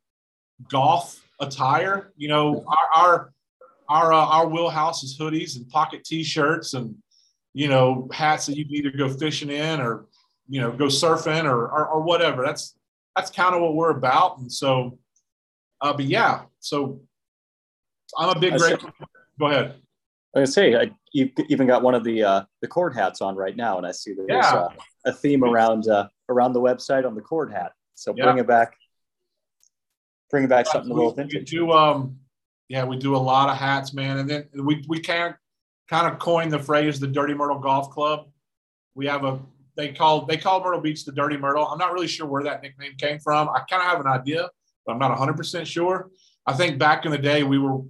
golf 0.70 1.22
attire. 1.40 2.12
You 2.16 2.28
know, 2.28 2.64
our 2.66 3.02
our 3.02 3.32
our, 3.88 4.12
uh, 4.12 4.16
our 4.26 4.46
wheelhouse 4.46 5.02
is 5.02 5.18
hoodies 5.18 5.56
and 5.56 5.68
pocket 5.68 6.04
t-shirts 6.04 6.74
and 6.74 6.94
you 7.54 7.68
know 7.68 8.08
hats 8.12 8.46
that 8.46 8.56
you 8.56 8.64
can 8.66 8.74
either 8.74 8.90
go 8.90 9.08
fishing 9.08 9.50
in 9.50 9.80
or 9.80 10.06
you 10.48 10.60
know 10.60 10.70
go 10.70 10.86
surfing 10.86 11.44
or 11.44 11.62
or, 11.68 11.88
or 11.88 12.02
whatever. 12.02 12.44
That's 12.44 12.76
that's 13.16 13.30
kind 13.30 13.54
of 13.54 13.62
what 13.62 13.74
we're 13.74 13.90
about. 13.90 14.38
And 14.38 14.52
so, 14.52 14.98
uh, 15.80 15.92
but 15.92 16.04
yeah, 16.04 16.42
so 16.60 17.00
I'm 18.16 18.36
a 18.36 18.38
big 18.38 18.56
great. 18.56 18.78
Go 19.40 19.46
ahead. 19.46 19.80
I 20.36 20.44
say, 20.44 20.76
I, 20.76 20.90
you've 21.12 21.30
even 21.48 21.66
got 21.66 21.82
one 21.82 21.94
of 21.94 22.04
the 22.04 22.22
uh, 22.22 22.42
the 22.60 22.68
cord 22.68 22.94
hats 22.94 23.20
on 23.22 23.34
right 23.34 23.56
now, 23.56 23.78
and 23.78 23.86
I 23.86 23.92
see 23.92 24.12
there's 24.14 24.28
Yeah. 24.28 24.54
uh, 24.54 24.68
a 25.06 25.12
theme 25.12 25.42
around 25.42 25.88
uh, 25.88 26.08
around 26.28 26.52
the 26.52 26.60
website 26.60 27.06
on 27.06 27.14
the 27.14 27.22
cord 27.22 27.50
hat. 27.50 27.72
So 27.94 28.14
Yeah. 28.16 28.24
bring 28.24 28.38
it 28.38 28.46
back, 28.46 28.76
bring 30.30 30.44
it 30.44 30.48
back 30.50 30.66
something 30.66 30.90
a 30.90 30.94
little 30.94 31.10
we 31.14 31.22
vintage. 31.24 31.50
do 31.50 31.72
um 31.72 32.18
yeah 32.68 32.84
we 32.84 32.96
do 32.96 33.16
a 33.16 33.18
lot 33.18 33.48
of 33.48 33.56
hats 33.56 33.92
man. 33.92 34.18
And 34.18 34.28
then 34.28 34.48
we 34.54 34.84
we 34.88 35.00
can 35.00 35.34
kind 35.88 36.12
of 36.12 36.18
coin 36.18 36.48
the 36.48 36.58
phrase 36.58 37.00
the 37.00 37.06
dirty 37.06 37.34
myrtle 37.34 37.58
golf 37.58 37.90
club. 37.90 38.28
We 38.94 39.06
have 39.06 39.24
a 39.24 39.40
they 39.76 39.92
call 39.92 40.26
they 40.26 40.36
call 40.36 40.62
myrtle 40.62 40.80
beach 40.80 41.04
the 41.04 41.12
dirty 41.12 41.36
myrtle. 41.36 41.66
I'm 41.66 41.78
not 41.78 41.92
really 41.92 42.08
sure 42.08 42.26
where 42.26 42.42
that 42.44 42.62
nickname 42.62 42.94
came 42.96 43.18
from. 43.18 43.48
I 43.48 43.60
kind 43.68 43.82
of 43.82 43.88
have 43.88 44.00
an 44.00 44.06
idea 44.06 44.48
but 44.88 44.94
i'm 44.94 44.98
not 44.98 45.16
100% 45.16 45.66
sure. 45.66 46.10
I 46.46 46.54
think 46.54 46.78
back 46.78 47.04
in 47.04 47.12
the 47.12 47.18
day 47.18 47.44
we 47.44 47.58
were 47.58 47.82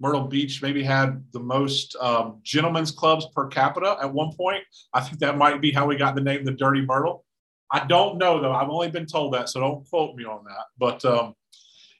myrtle 0.00 0.28
beach 0.28 0.62
maybe 0.62 0.84
had 0.84 1.24
the 1.32 1.40
most 1.40 1.96
um, 1.96 2.38
gentlemen's 2.44 2.92
clubs 2.92 3.26
per 3.34 3.48
capita 3.48 3.96
at 4.00 4.14
one 4.14 4.32
point. 4.32 4.62
I 4.94 5.00
think 5.00 5.18
that 5.18 5.36
might 5.36 5.60
be 5.60 5.72
how 5.72 5.86
we 5.86 5.96
got 5.96 6.14
the 6.14 6.20
name 6.20 6.44
the 6.44 6.52
dirty 6.52 6.82
myrtle. 6.82 7.24
I 7.72 7.84
don't 7.84 8.16
know 8.16 8.40
though. 8.40 8.52
I've 8.52 8.70
only 8.70 8.88
been 8.88 9.06
told 9.06 9.34
that 9.34 9.48
so 9.48 9.58
don't 9.58 9.84
quote 9.90 10.14
me 10.14 10.24
on 10.24 10.44
that. 10.44 10.66
But 10.78 11.04
um, 11.04 11.34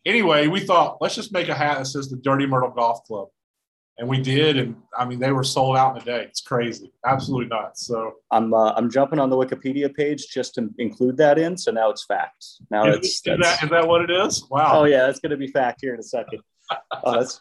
anyway, 0.08 0.46
we 0.48 0.60
thought 0.60 0.98
let's 1.00 1.14
just 1.14 1.32
make 1.32 1.48
a 1.48 1.54
hat 1.54 1.78
that 1.78 1.86
says 1.86 2.08
the 2.08 2.16
Dirty 2.16 2.46
Myrtle 2.46 2.70
Golf 2.70 3.04
Club, 3.04 3.28
and 3.98 4.08
we 4.08 4.20
did. 4.20 4.56
And 4.56 4.76
I 4.96 5.04
mean, 5.04 5.20
they 5.20 5.30
were 5.30 5.44
sold 5.44 5.76
out 5.76 5.96
in 5.96 6.02
a 6.02 6.04
day. 6.04 6.24
It's 6.24 6.40
crazy, 6.40 6.92
absolutely 7.04 7.46
nuts. 7.46 7.86
So 7.86 8.14
I'm 8.30 8.54
uh, 8.54 8.72
I'm 8.72 8.90
jumping 8.90 9.18
on 9.18 9.30
the 9.30 9.36
Wikipedia 9.36 9.94
page 9.94 10.28
just 10.28 10.54
to 10.54 10.70
include 10.78 11.16
that 11.18 11.38
in. 11.38 11.56
So 11.56 11.70
now 11.70 11.90
it's 11.90 12.04
fact. 12.04 12.44
Now 12.70 12.86
is, 12.86 12.96
it's 12.96 13.08
is 13.08 13.22
that 13.22 13.62
is 13.62 13.70
that 13.70 13.86
what 13.86 14.02
it 14.02 14.10
is? 14.10 14.44
Wow. 14.50 14.80
oh 14.80 14.84
yeah, 14.84 15.06
that's 15.06 15.20
going 15.20 15.30
to 15.30 15.36
be 15.36 15.48
fact 15.48 15.80
here 15.82 15.94
in 15.94 16.00
a 16.00 16.04
second. 16.04 16.40
Oh, 17.04 17.12
that's 17.12 17.40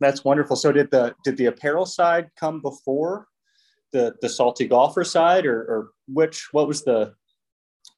that's 0.00 0.24
wonderful. 0.24 0.56
So 0.56 0.72
did 0.72 0.90
the 0.90 1.14
did 1.24 1.36
the 1.36 1.46
apparel 1.46 1.86
side 1.86 2.30
come 2.38 2.60
before 2.60 3.26
the 3.92 4.14
the 4.20 4.28
salty 4.28 4.66
golfer 4.66 5.04
side, 5.04 5.46
or 5.46 5.58
or 5.60 5.90
which 6.08 6.48
what 6.52 6.68
was 6.68 6.84
the 6.84 7.14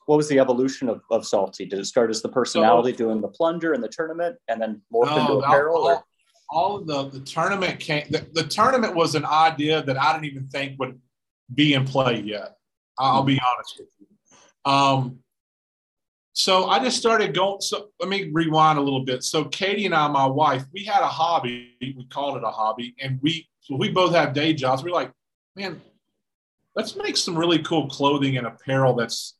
what 0.06 0.16
was 0.16 0.28
the 0.28 0.38
evolution 0.38 0.88
of, 0.88 1.02
of 1.10 1.26
salty? 1.26 1.66
Did 1.66 1.80
it 1.80 1.86
start 1.86 2.10
as 2.10 2.22
the 2.22 2.28
personality 2.28 2.92
doing 2.92 3.20
the 3.20 3.28
plunger 3.28 3.74
in 3.74 3.80
the 3.80 3.88
tournament, 3.88 4.36
and 4.48 4.60
then 4.60 4.80
morph 4.92 5.06
No, 5.06 5.20
into 5.20 5.32
all, 5.32 5.44
apparel? 5.44 5.82
Or? 5.84 6.04
all, 6.48 6.80
the 6.80 7.08
the 7.10 7.20
tournament 7.20 7.80
came. 7.80 8.04
The, 8.10 8.26
the 8.32 8.44
tournament 8.44 8.94
was 8.94 9.14
an 9.14 9.24
idea 9.24 9.82
that 9.82 10.00
I 10.00 10.12
didn't 10.12 10.26
even 10.26 10.46
think 10.48 10.78
would 10.78 11.00
be 11.52 11.74
in 11.74 11.84
play 11.84 12.20
yet. 12.20 12.56
I'll 12.98 13.24
be 13.24 13.38
honest 13.38 13.78
with 13.78 13.88
you. 13.98 14.72
Um, 14.72 15.18
so 16.32 16.66
I 16.66 16.78
just 16.78 16.98
started 16.98 17.34
going. 17.34 17.60
So 17.60 17.88
let 17.98 18.08
me 18.08 18.30
rewind 18.32 18.78
a 18.78 18.82
little 18.82 19.04
bit. 19.04 19.24
So 19.24 19.44
Katie 19.46 19.86
and 19.86 19.94
I, 19.94 20.06
my 20.08 20.26
wife, 20.26 20.64
we 20.72 20.84
had 20.84 21.02
a 21.02 21.08
hobby. 21.08 21.76
We 21.80 22.06
called 22.10 22.36
it 22.36 22.44
a 22.44 22.50
hobby, 22.50 22.94
and 23.00 23.18
we 23.22 23.48
so 23.60 23.74
we 23.74 23.90
both 23.90 24.14
have 24.14 24.32
day 24.32 24.54
jobs. 24.54 24.84
We're 24.84 24.90
like, 24.90 25.10
man, 25.56 25.80
let's 26.76 26.94
make 26.94 27.16
some 27.16 27.36
really 27.36 27.58
cool 27.60 27.88
clothing 27.88 28.36
and 28.36 28.46
apparel 28.46 28.94
that's 28.94 29.34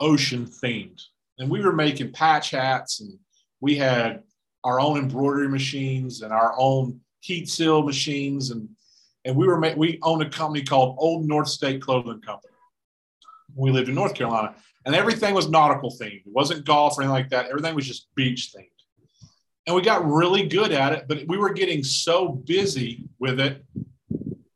ocean 0.00 0.46
themed. 0.46 1.02
And 1.38 1.50
we 1.50 1.60
were 1.60 1.72
making 1.72 2.12
patch 2.12 2.50
hats, 2.50 3.00
and 3.00 3.18
we 3.60 3.76
had 3.76 4.22
our 4.64 4.80
own 4.80 4.98
embroidery 4.98 5.48
machines 5.48 6.22
and 6.22 6.32
our 6.32 6.54
own 6.58 7.00
heat 7.20 7.48
seal 7.48 7.82
machines, 7.82 8.50
and 8.50 8.68
and 9.24 9.36
we 9.36 9.46
were 9.46 9.58
ma- 9.58 9.74
we 9.76 9.98
owned 10.02 10.22
a 10.22 10.30
company 10.30 10.64
called 10.64 10.96
Old 10.98 11.26
North 11.26 11.48
State 11.48 11.82
Clothing 11.82 12.20
Company. 12.20 12.54
We 13.54 13.70
lived 13.70 13.88
in 13.88 13.94
North 13.94 14.14
Carolina, 14.14 14.54
and 14.84 14.94
everything 14.94 15.34
was 15.34 15.48
nautical 15.48 15.90
themed. 15.90 16.26
It 16.26 16.32
wasn't 16.32 16.64
golf 16.64 16.96
or 16.96 17.02
anything 17.02 17.12
like 17.12 17.30
that. 17.30 17.46
Everything 17.46 17.74
was 17.74 17.86
just 17.86 18.08
beach 18.14 18.52
themed. 18.56 18.70
And 19.66 19.74
we 19.74 19.82
got 19.82 20.06
really 20.06 20.46
good 20.46 20.70
at 20.70 20.92
it, 20.92 21.06
but 21.08 21.26
we 21.26 21.36
were 21.36 21.52
getting 21.52 21.82
so 21.82 22.28
busy 22.28 23.08
with 23.18 23.40
it 23.40 23.64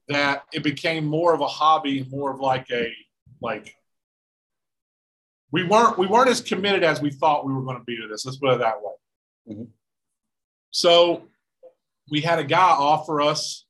that 0.08 0.44
it 0.52 0.62
became 0.62 1.04
more 1.04 1.34
of 1.34 1.40
a 1.40 1.46
hobby, 1.46 2.06
more 2.10 2.30
of 2.32 2.40
like 2.40 2.70
a 2.70 2.92
like 3.42 3.74
we 5.52 5.64
weren't 5.64 5.98
we 5.98 6.06
weren't 6.06 6.30
as 6.30 6.40
committed 6.40 6.84
as 6.84 7.00
we 7.00 7.10
thought 7.10 7.46
we 7.46 7.52
were 7.52 7.62
going 7.62 7.78
to 7.78 7.84
be 7.84 7.96
to 7.96 8.06
this. 8.08 8.24
Let's 8.24 8.38
put 8.38 8.54
it 8.54 8.58
that 8.58 8.80
way. 8.82 9.54
Mhm. 9.54 9.68
So 10.70 11.28
we 12.10 12.20
had 12.20 12.38
a 12.38 12.44
guy 12.44 12.70
offer 12.70 13.20
us 13.20 13.66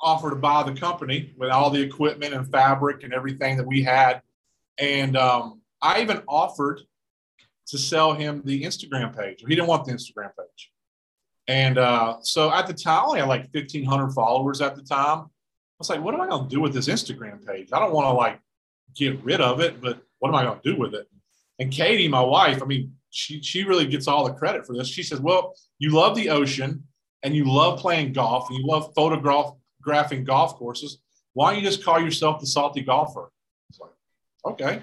offer 0.00 0.30
to 0.30 0.36
buy 0.36 0.64
the 0.64 0.74
company 0.74 1.32
with 1.36 1.50
all 1.50 1.70
the 1.70 1.80
equipment 1.80 2.34
and 2.34 2.50
fabric 2.50 3.04
and 3.04 3.12
everything 3.12 3.56
that 3.56 3.66
we 3.66 3.82
had, 3.82 4.20
and 4.78 5.16
um, 5.16 5.60
I 5.80 6.02
even 6.02 6.22
offered 6.26 6.80
to 7.68 7.78
sell 7.78 8.12
him 8.12 8.42
the 8.44 8.64
Instagram 8.64 9.16
page. 9.16 9.44
He 9.46 9.54
didn't 9.54 9.68
want 9.68 9.84
the 9.84 9.92
Instagram 9.92 10.30
page, 10.36 10.72
and 11.46 11.78
uh, 11.78 12.16
so 12.22 12.52
at 12.52 12.66
the 12.66 12.74
time, 12.74 13.04
I 13.04 13.06
only 13.06 13.20
had 13.20 13.28
like 13.28 13.50
fifteen 13.52 13.84
hundred 13.84 14.10
followers 14.12 14.60
at 14.60 14.74
the 14.74 14.82
time. 14.82 15.18
I 15.20 15.28
was 15.78 15.90
like, 15.90 16.00
what 16.00 16.14
am 16.14 16.20
I 16.20 16.28
going 16.28 16.44
to 16.44 16.48
do 16.48 16.60
with 16.60 16.72
this 16.72 16.88
Instagram 16.88 17.44
page? 17.46 17.68
I 17.72 17.78
don't 17.78 17.92
want 17.92 18.06
to 18.06 18.12
like 18.12 18.40
get 18.94 19.22
rid 19.24 19.40
of 19.40 19.60
it, 19.60 19.80
but 19.80 20.02
what 20.22 20.28
am 20.28 20.36
I 20.36 20.44
going 20.44 20.60
to 20.60 20.72
do 20.72 20.78
with 20.78 20.94
it? 20.94 21.08
And 21.58 21.72
Katie, 21.72 22.06
my 22.06 22.20
wife, 22.20 22.62
I 22.62 22.64
mean, 22.64 22.92
she 23.10 23.42
she 23.42 23.64
really 23.64 23.86
gets 23.86 24.06
all 24.06 24.24
the 24.24 24.32
credit 24.32 24.64
for 24.64 24.72
this. 24.72 24.86
She 24.86 25.02
says, 25.02 25.18
"Well, 25.18 25.52
you 25.80 25.90
love 25.90 26.14
the 26.14 26.30
ocean 26.30 26.84
and 27.24 27.34
you 27.34 27.44
love 27.44 27.80
playing 27.80 28.12
golf 28.12 28.48
and 28.48 28.56
you 28.56 28.64
love 28.64 28.92
photographing 28.94 30.22
golf 30.22 30.54
courses. 30.54 30.98
Why 31.32 31.50
don't 31.50 31.60
you 31.60 31.68
just 31.68 31.84
call 31.84 32.00
yourself 32.00 32.40
the 32.40 32.46
Salty 32.46 32.82
Golfer?" 32.82 33.32
It's 33.68 33.80
like, 33.80 33.90
okay, 34.46 34.80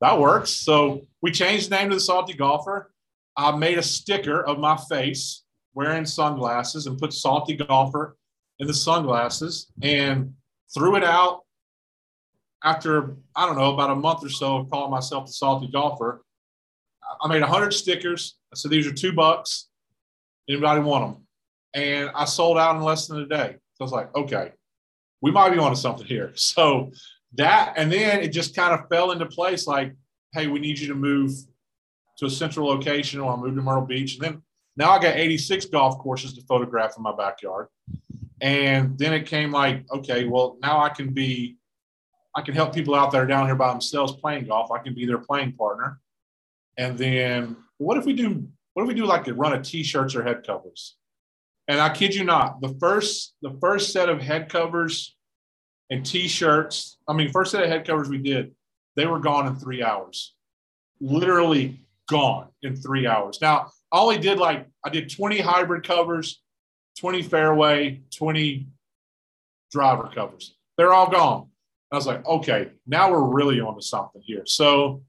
that 0.00 0.18
works. 0.18 0.50
So 0.50 1.06
we 1.20 1.30
changed 1.30 1.68
the 1.68 1.76
name 1.76 1.90
to 1.90 1.96
the 1.96 2.00
Salty 2.00 2.32
Golfer. 2.32 2.90
I 3.36 3.54
made 3.54 3.76
a 3.76 3.82
sticker 3.82 4.42
of 4.42 4.58
my 4.58 4.78
face 4.88 5.42
wearing 5.74 6.06
sunglasses 6.06 6.86
and 6.86 6.98
put 6.98 7.12
Salty 7.12 7.54
Golfer 7.54 8.16
in 8.58 8.66
the 8.66 8.72
sunglasses 8.72 9.70
and 9.82 10.32
threw 10.72 10.96
it 10.96 11.04
out 11.04 11.42
after 12.62 13.16
I 13.34 13.46
don't 13.46 13.56
know 13.56 13.72
about 13.72 13.90
a 13.90 13.94
month 13.94 14.24
or 14.24 14.28
so 14.28 14.58
of 14.58 14.70
calling 14.70 14.90
myself 14.90 15.26
the 15.26 15.32
salty 15.32 15.68
golfer. 15.68 16.22
I 17.20 17.28
made 17.28 17.42
hundred 17.42 17.72
stickers. 17.72 18.36
I 18.52 18.56
said 18.56 18.70
these 18.70 18.86
are 18.86 18.92
two 18.92 19.12
bucks. 19.12 19.68
Anybody 20.48 20.80
want 20.80 21.14
them? 21.14 21.26
And 21.74 22.10
I 22.14 22.24
sold 22.24 22.58
out 22.58 22.76
in 22.76 22.82
less 22.82 23.06
than 23.06 23.20
a 23.20 23.26
day. 23.26 23.56
So 23.74 23.82
I 23.82 23.84
was 23.84 23.92
like, 23.92 24.14
okay, 24.16 24.52
we 25.20 25.30
might 25.30 25.50
be 25.50 25.58
onto 25.58 25.76
something 25.76 26.06
here. 26.06 26.32
So 26.36 26.92
that, 27.34 27.74
and 27.76 27.92
then 27.92 28.20
it 28.20 28.28
just 28.28 28.56
kind 28.56 28.74
of 28.74 28.88
fell 28.88 29.12
into 29.12 29.26
place. 29.26 29.66
Like, 29.66 29.94
hey, 30.32 30.48
we 30.48 30.58
need 30.58 30.78
you 30.78 30.88
to 30.88 30.94
move 30.94 31.30
to 32.18 32.26
a 32.26 32.30
central 32.30 32.66
location. 32.66 33.20
Or 33.20 33.32
I 33.32 33.36
moved 33.36 33.56
to 33.56 33.62
Myrtle 33.62 33.86
Beach, 33.86 34.14
and 34.14 34.24
then 34.24 34.42
now 34.76 34.90
I 34.90 35.00
got 35.00 35.16
86 35.16 35.66
golf 35.66 35.98
courses 35.98 36.34
to 36.34 36.42
photograph 36.42 36.94
in 36.96 37.02
my 37.02 37.14
backyard. 37.14 37.68
And 38.40 38.98
then 38.98 39.12
it 39.12 39.26
came 39.26 39.52
like, 39.52 39.84
okay, 39.92 40.24
well, 40.24 40.56
now 40.60 40.80
I 40.80 40.88
can 40.88 41.12
be 41.12 41.56
I 42.34 42.42
can 42.42 42.54
help 42.54 42.74
people 42.74 42.94
out 42.94 43.10
that 43.12 43.18
are 43.18 43.26
down 43.26 43.46
here 43.46 43.56
by 43.56 43.70
themselves 43.70 44.12
playing 44.12 44.46
golf. 44.46 44.70
I 44.70 44.78
can 44.78 44.94
be 44.94 45.06
their 45.06 45.18
playing 45.18 45.52
partner. 45.52 46.00
And 46.76 46.96
then 46.96 47.56
what 47.78 47.96
if 47.96 48.04
we 48.04 48.12
do 48.12 48.48
what 48.74 48.84
if 48.84 48.88
we 48.88 48.94
do 48.94 49.04
like 49.04 49.26
a 49.26 49.34
run 49.34 49.52
of 49.52 49.62
t-shirts 49.62 50.14
or 50.14 50.22
head 50.22 50.46
covers? 50.46 50.96
And 51.66 51.80
I 51.80 51.92
kid 51.92 52.14
you 52.14 52.24
not, 52.24 52.60
the 52.60 52.74
first 52.80 53.34
the 53.42 53.56
first 53.60 53.92
set 53.92 54.08
of 54.08 54.20
head 54.20 54.48
covers 54.48 55.16
and 55.90 56.06
t-shirts, 56.06 56.98
I 57.08 57.12
mean, 57.12 57.30
first 57.30 57.50
set 57.50 57.62
of 57.62 57.68
head 57.68 57.86
covers 57.86 58.08
we 58.08 58.18
did, 58.18 58.54
they 58.96 59.06
were 59.06 59.18
gone 59.18 59.46
in 59.46 59.56
three 59.56 59.82
hours. 59.82 60.34
Literally 61.00 61.80
gone 62.08 62.48
in 62.62 62.76
three 62.76 63.06
hours. 63.06 63.40
Now, 63.40 63.70
I 63.92 63.98
only 63.98 64.18
did 64.18 64.38
like 64.38 64.66
I 64.84 64.90
did 64.90 65.10
20 65.10 65.40
hybrid 65.40 65.86
covers, 65.86 66.42
20 66.98 67.22
fairway, 67.22 68.02
20 68.16 68.66
driver 69.70 70.10
covers. 70.14 70.56
They're 70.76 70.92
all 70.92 71.10
gone. 71.10 71.49
I 71.92 71.96
was 71.96 72.06
like, 72.06 72.24
okay, 72.26 72.70
now 72.86 73.10
we're 73.10 73.22
really 73.34 73.60
onto 73.60 73.80
something 73.80 74.22
here. 74.24 74.42
So 74.46 75.02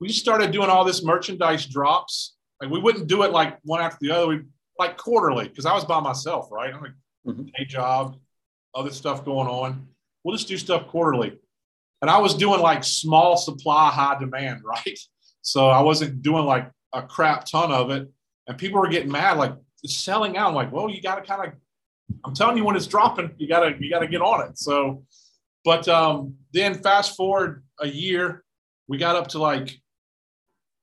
we 0.00 0.08
started 0.08 0.52
doing 0.52 0.70
all 0.70 0.84
this 0.84 1.04
merchandise 1.04 1.66
drops. 1.66 2.34
Like 2.60 2.70
we 2.70 2.80
wouldn't 2.80 3.06
do 3.08 3.22
it 3.22 3.32
like 3.32 3.58
one 3.62 3.80
after 3.82 3.98
the 4.00 4.10
other. 4.10 4.26
We 4.28 4.40
like 4.78 4.96
quarterly 4.96 5.48
because 5.48 5.66
I 5.66 5.74
was 5.74 5.84
by 5.84 6.00
myself, 6.00 6.48
right? 6.50 6.72
I'm 6.74 6.80
like 6.80 6.92
Mhm. 7.26 7.52
day 7.54 7.64
job, 7.66 8.16
other 8.74 8.90
stuff 8.90 9.24
going 9.26 9.46
on. 9.48 9.86
We'll 10.24 10.34
just 10.36 10.48
do 10.48 10.56
stuff 10.56 10.86
quarterly. 10.88 11.38
And 12.00 12.10
I 12.10 12.16
was 12.16 12.34
doing 12.34 12.60
like 12.60 12.82
small 12.82 13.36
supply, 13.36 13.90
high 13.90 14.18
demand, 14.18 14.62
right? 14.64 14.98
So 15.42 15.68
I 15.68 15.82
wasn't 15.82 16.22
doing 16.22 16.46
like 16.46 16.70
a 16.94 17.02
crap 17.02 17.44
ton 17.44 17.70
of 17.70 17.90
it. 17.90 18.08
And 18.46 18.56
people 18.56 18.80
were 18.80 18.88
getting 18.88 19.12
mad, 19.12 19.36
like 19.36 19.52
selling 19.84 20.38
out. 20.38 20.48
I'm 20.48 20.54
like, 20.54 20.72
well, 20.72 20.88
you 20.88 21.02
gotta 21.02 21.20
kind 21.22 21.46
of 21.52 21.58
I'm 22.24 22.34
telling 22.34 22.56
you 22.56 22.64
when 22.64 22.74
it's 22.76 22.86
dropping, 22.86 23.34
you 23.36 23.46
gotta 23.46 23.76
you 23.78 23.90
gotta 23.90 24.08
get 24.08 24.22
on 24.22 24.48
it. 24.48 24.58
So 24.58 25.04
but 25.64 25.86
um 25.88 26.34
then 26.52 26.74
fast 26.82 27.16
forward 27.16 27.62
a 27.80 27.86
year, 27.88 28.44
we 28.88 28.98
got 28.98 29.16
up 29.16 29.28
to 29.28 29.38
like 29.38 29.80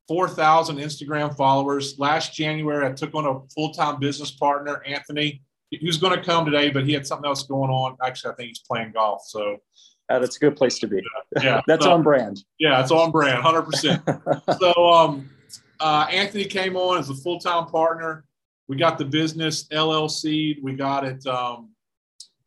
4,000 0.08 0.78
Instagram 0.78 1.36
followers. 1.36 1.99
Last 1.99 2.34
January, 2.34 2.86
I 2.88 2.94
took 2.94 3.14
on 3.14 3.26
a 3.26 3.40
full 3.54 3.74
time 3.74 3.99
business 3.99 4.32
partner, 4.32 4.82
Anthony. 4.86 5.41
He 5.70 5.86
was 5.86 5.98
going 5.98 6.18
to 6.18 6.24
come 6.24 6.45
today, 6.45 6.70
but 6.70 6.86
he 6.86 6.94
had 6.94 7.06
something 7.06 7.28
else 7.28 7.44
going 7.44 7.70
on. 7.70 7.98
Actually, 8.02 8.32
I 8.32 8.36
think 8.36 8.48
he's 8.49 8.60
playing 8.60 8.94
golf. 8.94 9.24
So, 9.28 9.58
Uh, 10.10 10.20
that's 10.20 10.38
a 10.38 10.40
good 10.40 10.56
place 10.56 10.80
to 10.80 10.88
be. 10.88 11.02
yeah, 11.44 11.60
That's 11.68 11.84
so- 11.84 11.91
on 11.91 12.04
brand. 12.04 12.41
yeah, 12.58 12.80
it's 12.82 12.91
on 12.91 13.12
brand, 13.12 13.44
100%. 13.44 14.60
so, 14.62 14.90
um, 14.94 15.30
uh, 15.82 16.08
Anthony 16.10 16.45
came 16.45 16.78
on 16.78 16.99
as 16.99 17.10
a 17.10 17.16
full 17.16 17.38
time 17.40 17.66
partner. 17.66 18.24
We 18.70 18.78
got 18.78 18.98
the 18.98 19.04
business 19.06 19.66
LLC. 19.68 20.62
We 20.64 20.74
got 20.74 21.04
it, 21.04 21.26
um, 21.28 21.72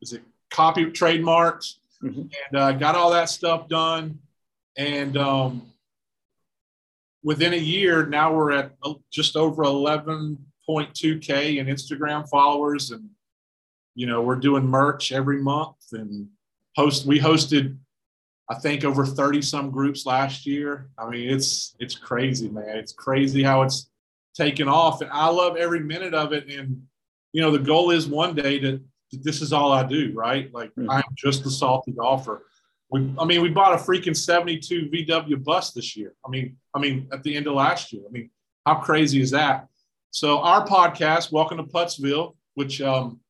is 0.00 0.14
it 0.14 0.22
copy 0.50 0.86
trademarked? 0.86 1.74
Mhm. 2.02 2.30
And 2.50 2.60
uh, 2.60 2.72
got 2.72 2.96
all 2.96 3.10
that 3.10 3.28
stuff 3.28 3.68
done. 3.68 4.18
And 4.76 5.16
um, 5.16 5.70
within 7.22 7.52
a 7.52 7.56
year, 7.56 8.06
now 8.06 8.32
we're 8.34 8.52
at 8.52 8.72
uh, 8.82 8.94
just 9.12 9.36
over 9.36 9.62
11.2K 9.64 11.58
in 11.58 11.66
Instagram 11.66 12.28
followers. 12.28 12.90
And, 12.90 13.10
you 13.94 14.06
know, 14.06 14.22
we're 14.22 14.36
doing 14.36 14.66
merch 14.66 15.12
every 15.12 15.42
month 15.42 15.76
and 15.92 16.28
host, 16.76 17.04
we 17.06 17.18
hosted, 17.18 17.76
I 18.48 18.54
think 18.54 18.84
over 18.84 19.04
30 19.04 19.42
some 19.42 19.70
groups 19.70 20.06
last 20.06 20.46
year. 20.46 20.88
I 20.98 21.08
mean, 21.08 21.28
it's, 21.28 21.76
it's 21.78 21.94
crazy, 21.94 22.48
man. 22.48 22.78
It's 22.78 22.92
crazy 22.92 23.42
how 23.42 23.62
it's 23.62 23.90
taken 24.34 24.68
off. 24.68 25.02
And 25.02 25.10
I 25.10 25.28
love 25.28 25.56
every 25.56 25.80
minute 25.80 26.14
of 26.14 26.32
it. 26.32 26.48
And, 26.48 26.82
you 27.32 27.42
know, 27.42 27.50
the 27.50 27.58
goal 27.58 27.90
is 27.90 28.06
one 28.06 28.34
day 28.34 28.58
to, 28.60 28.80
this 29.12 29.42
is 29.42 29.52
all 29.52 29.72
I 29.72 29.82
do, 29.82 30.12
right? 30.14 30.52
Like 30.52 30.74
Mhm. 30.74 30.86
I'm 30.88 31.02
just 31.16 31.44
a 31.46 31.50
salty 31.50 31.92
golfer. 31.92 32.46
We, 32.90 33.12
I 33.18 33.24
mean, 33.24 33.42
we 33.42 33.48
bought 33.48 33.72
a 33.72 33.76
freaking 33.76 34.16
72 34.16 34.88
VW 34.90 35.36
bus 35.44 35.72
this 35.72 35.96
year. 35.96 36.14
I 36.26 36.28
mean, 36.28 36.56
I 36.74 36.80
mean, 36.80 37.08
at 37.12 37.22
the 37.22 37.36
end 37.36 37.46
of 37.46 37.54
last 37.54 37.92
year. 37.92 38.02
I 38.08 38.10
mean, 38.10 38.30
how 38.66 38.76
crazy 38.76 39.20
is 39.20 39.30
that? 39.30 39.68
So 40.10 40.40
our 40.40 40.66
podcast, 40.66 41.30
Welcome 41.30 41.58
to 41.58 41.64
Puttsville, 41.64 42.34
which 42.54 42.80
um, 42.80 43.20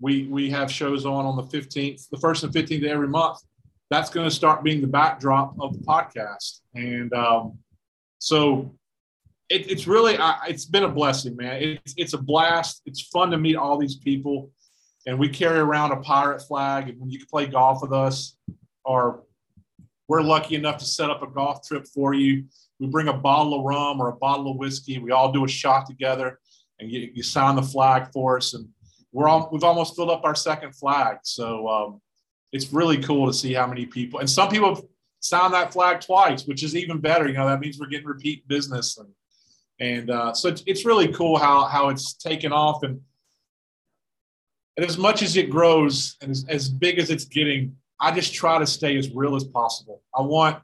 we 0.00 0.26
we 0.26 0.50
have 0.50 0.70
shows 0.70 1.06
on 1.06 1.24
on 1.24 1.36
the 1.36 1.44
15th, 1.44 2.08
the 2.10 2.18
first 2.18 2.42
and 2.42 2.52
15th 2.52 2.78
of 2.78 2.90
every 2.90 3.08
month. 3.08 3.38
That's 3.90 4.10
going 4.10 4.28
to 4.28 4.34
start 4.34 4.64
being 4.64 4.80
the 4.80 4.88
backdrop 4.88 5.54
of 5.60 5.72
the 5.72 5.84
podcast, 5.84 6.60
and 6.74 7.12
um, 7.14 7.58
so 8.18 8.74
it, 9.48 9.70
it's 9.70 9.86
really 9.86 10.18
I, 10.18 10.46
it's 10.48 10.64
been 10.64 10.82
a 10.82 10.88
blessing, 10.88 11.36
man. 11.36 11.62
It's 11.62 11.94
it's 11.96 12.12
a 12.14 12.18
blast. 12.18 12.82
It's 12.86 13.02
fun 13.02 13.30
to 13.30 13.38
meet 13.38 13.54
all 13.54 13.78
these 13.78 13.96
people, 13.96 14.50
and 15.06 15.18
we 15.18 15.28
carry 15.28 15.58
around 15.58 15.92
a 15.92 15.96
pirate 15.96 16.42
flag. 16.42 16.88
And 16.88 17.00
when 17.00 17.10
you 17.10 17.18
can 17.18 17.28
play 17.28 17.46
golf 17.46 17.80
with 17.80 17.92
us, 17.92 18.36
or 18.84 19.22
we're 20.08 20.22
lucky 20.22 20.54
enough 20.54 20.78
to 20.78 20.84
set 20.84 21.10
up 21.10 21.22
a 21.22 21.26
golf 21.26 21.66
trip 21.66 21.86
for 21.86 22.14
you. 22.14 22.44
We 22.78 22.86
bring 22.86 23.08
a 23.08 23.12
bottle 23.12 23.58
of 23.58 23.64
rum 23.64 24.00
or 24.00 24.08
a 24.08 24.16
bottle 24.16 24.50
of 24.50 24.56
whiskey. 24.56 24.98
We 24.98 25.10
all 25.10 25.32
do 25.32 25.44
a 25.44 25.48
shot 25.48 25.86
together, 25.86 26.38
and 26.78 26.90
you, 26.90 27.10
you 27.14 27.22
sign 27.22 27.56
the 27.56 27.62
flag 27.62 28.12
for 28.12 28.36
us. 28.36 28.54
And 28.54 28.68
we're 29.12 29.28
all 29.28 29.48
we've 29.50 29.64
almost 29.64 29.96
filled 29.96 30.10
up 30.10 30.24
our 30.24 30.34
second 30.34 30.74
flag. 30.76 31.18
So 31.22 31.68
um, 31.68 32.00
it's 32.52 32.72
really 32.72 32.98
cool 32.98 33.26
to 33.26 33.32
see 33.32 33.52
how 33.52 33.66
many 33.66 33.86
people. 33.86 34.20
And 34.20 34.28
some 34.28 34.48
people 34.48 34.88
signed 35.20 35.54
that 35.54 35.72
flag 35.72 36.00
twice, 36.00 36.44
which 36.44 36.62
is 36.62 36.76
even 36.76 37.00
better. 37.00 37.26
You 37.26 37.34
know 37.34 37.46
that 37.46 37.60
means 37.60 37.78
we're 37.78 37.86
getting 37.86 38.06
repeat 38.06 38.46
business, 38.46 38.98
and 38.98 39.08
and 39.80 40.10
uh, 40.10 40.34
so 40.34 40.48
it's, 40.48 40.62
it's 40.66 40.84
really 40.84 41.08
cool 41.08 41.38
how 41.38 41.64
how 41.64 41.88
it's 41.88 42.14
taken 42.14 42.52
off. 42.52 42.82
And 42.82 43.00
and 44.76 44.84
as 44.84 44.98
much 44.98 45.22
as 45.22 45.36
it 45.36 45.50
grows 45.50 46.16
and 46.20 46.30
as, 46.30 46.44
as 46.48 46.68
big 46.68 46.98
as 46.98 47.10
it's 47.10 47.24
getting, 47.24 47.76
I 48.00 48.12
just 48.12 48.34
try 48.34 48.58
to 48.58 48.66
stay 48.66 48.96
as 48.96 49.10
real 49.10 49.34
as 49.34 49.44
possible. 49.44 50.02
I 50.14 50.22
want 50.22 50.58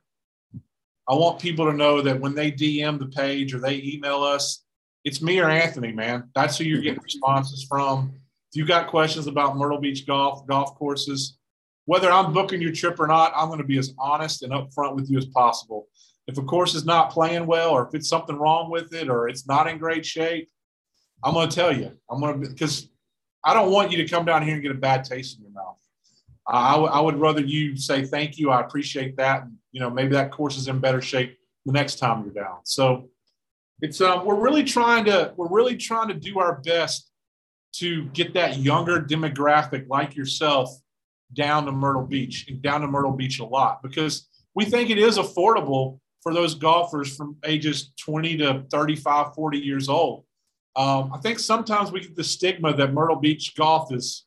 I 1.09 1.15
want 1.15 1.41
people 1.41 1.67
to 1.67 1.77
know 1.77 2.01
that 2.01 2.21
when 2.21 2.35
they 2.35 2.53
DM 2.53 2.99
the 2.99 3.07
page 3.07 3.53
or 3.55 3.59
they 3.59 3.83
email 3.83 4.23
us, 4.23 4.65
it's 5.05 5.21
me 5.21 5.41
or 5.41 5.51
Anthony, 5.51 5.91
man. 5.91 6.31
That's 6.35 6.57
who 6.57 6.65
you're 6.65 6.81
getting 6.81 7.03
responses 7.05 7.67
from. 7.69 8.13
If 8.53 8.57
you 8.57 8.65
got 8.65 8.87
questions 8.87 9.27
about 9.27 9.57
Myrtle 9.57 9.81
Beach 9.81 10.07
golf, 10.07 10.47
golf 10.47 10.77
courses, 10.77 11.39
whether 11.87 12.11
I'm 12.11 12.33
booking 12.33 12.63
your 12.63 12.73
trip 12.73 13.01
or 13.01 13.09
not, 13.09 13.33
I'm 13.35 13.49
going 13.49 13.59
to 13.59 13.67
be 13.67 13.79
as 13.79 13.93
honest 13.99 14.43
and 14.43 14.53
upfront 14.53 14.95
with 14.95 15.11
you 15.11 15.19
as 15.19 15.27
possible. 15.27 15.89
If 16.29 16.39
a 16.39 16.43
course 16.43 16.77
is 16.77 16.85
not 16.85 17.11
playing 17.11 17.47
well, 17.47 17.71
or 17.71 17.89
if 17.89 17.95
it's 17.95 18.09
something 18.09 18.37
wrong 18.37 18.71
with 18.71 18.95
it, 18.95 19.09
or 19.09 19.29
it's 19.29 19.49
not 19.49 19.67
in 19.67 19.79
great 19.79 20.07
shape, 20.07 20.49
I'm 21.25 21.35
going 21.35 21.49
to 21.49 21.55
tell 21.55 21.77
you. 21.77 21.93
I'm 22.09 22.21
going 22.21 22.41
to 22.41 22.49
because 22.49 22.89
I 23.45 23.55
don't 23.55 23.71
want 23.71 23.91
you 23.91 23.99
to 23.99 24.09
come 24.09 24.25
down 24.25 24.43
here 24.43 24.55
and 24.55 24.63
get 24.63 24.71
a 24.71 24.75
bad 24.75 25.05
taste 25.05 25.37
in 25.39 25.45
your 25.45 25.53
mouth. 25.53 25.77
I, 26.47 26.75
I 26.77 27.01
would- 27.01 27.15
would 27.15 27.21
rather 27.21 27.41
you 27.41 27.77
say 27.77 28.05
thank 28.05 28.39
you. 28.39 28.51
I 28.51 28.61
appreciate 28.61 29.17
that. 29.17 29.43
And, 29.43 29.57
you 29.73 29.81
know, 29.81 29.91
maybe 29.91 30.13
that 30.13 30.31
course 30.31 30.57
is 30.57 30.69
in 30.69 30.79
better 30.79 31.01
shape 31.01 31.37
the 31.67 31.73
next 31.73 31.97
time 31.99 32.25
you're 32.25 32.35
down. 32.45 32.59
So 32.65 33.09
it's 33.81 34.01
um, 34.01 34.25
we're 34.25 34.41
really 34.41 34.65
trying 34.65 35.05
to 35.07 35.33
we're 35.37 35.49
really 35.49 35.77
trying 35.77 36.09
to 36.09 36.15
do 36.15 36.39
our 36.39 36.61
best 36.61 37.11
to 37.75 38.05
get 38.07 38.35
that 38.35 38.59
younger 38.59 39.01
demographic 39.01 39.89
like 39.89 40.15
yourself 40.15 40.71
down 41.33 41.65
to 41.65 41.73
Myrtle 41.73 42.07
Beach 42.07 42.47
and 42.49 42.61
down 42.61 42.83
to 42.83 42.87
Myrtle 42.87 43.13
Beach 43.13 43.39
a 43.41 43.45
lot 43.45 43.83
because 43.83 44.29
we 44.55 44.65
think 44.65 44.91
it 44.91 44.99
is 44.99 45.19
affordable 45.19 45.99
for 46.23 46.35
those 46.35 46.55
golfers 46.55 47.17
from 47.17 47.37
ages 47.45 47.93
20 48.05 48.37
to 48.39 48.65
35, 48.71 49.35
40 49.35 49.59
years 49.59 49.89
old. 49.89 50.25
Um, 50.75 51.13
I 51.13 51.19
think 51.19 51.39
sometimes 51.39 51.93
we 51.93 52.01
get 52.01 52.17
the 52.17 52.25
stigma 52.25 52.75
that 52.75 52.93
Myrtle 52.93 53.17
Beach 53.17 53.55
golf 53.57 53.93
is 53.93 54.25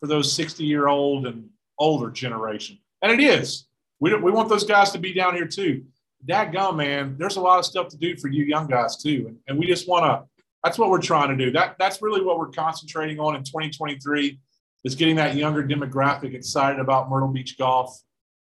for 0.00 0.06
those 0.06 0.32
60 0.32 0.64
year 0.64 0.88
old 0.88 1.26
and 1.26 1.48
older 1.78 2.10
generation. 2.10 2.78
And 3.02 3.12
it 3.12 3.20
is. 3.20 3.66
We, 4.00 4.14
we 4.14 4.30
want 4.30 4.48
those 4.48 4.64
guys 4.64 4.90
to 4.92 4.98
be 4.98 5.12
down 5.12 5.34
here 5.34 5.46
too. 5.46 5.84
That 6.26 6.52
gum, 6.52 6.76
man, 6.76 7.16
there's 7.18 7.36
a 7.36 7.40
lot 7.40 7.58
of 7.58 7.64
stuff 7.64 7.88
to 7.88 7.96
do 7.96 8.16
for 8.16 8.28
you 8.28 8.44
young 8.44 8.66
guys 8.66 8.96
too. 8.96 9.26
And, 9.28 9.38
and 9.46 9.58
we 9.58 9.66
just 9.66 9.88
want 9.88 10.04
to, 10.04 10.28
that's 10.62 10.78
what 10.78 10.90
we're 10.90 11.00
trying 11.00 11.36
to 11.36 11.44
do. 11.44 11.52
That 11.52 11.76
That's 11.78 12.02
really 12.02 12.22
what 12.22 12.38
we're 12.38 12.50
concentrating 12.50 13.20
on 13.20 13.36
in 13.36 13.44
2023 13.44 14.38
is 14.84 14.94
getting 14.94 15.16
that 15.16 15.36
younger 15.36 15.62
demographic 15.62 16.34
excited 16.34 16.80
about 16.80 17.08
Myrtle 17.08 17.28
Beach 17.28 17.56
golf 17.56 17.96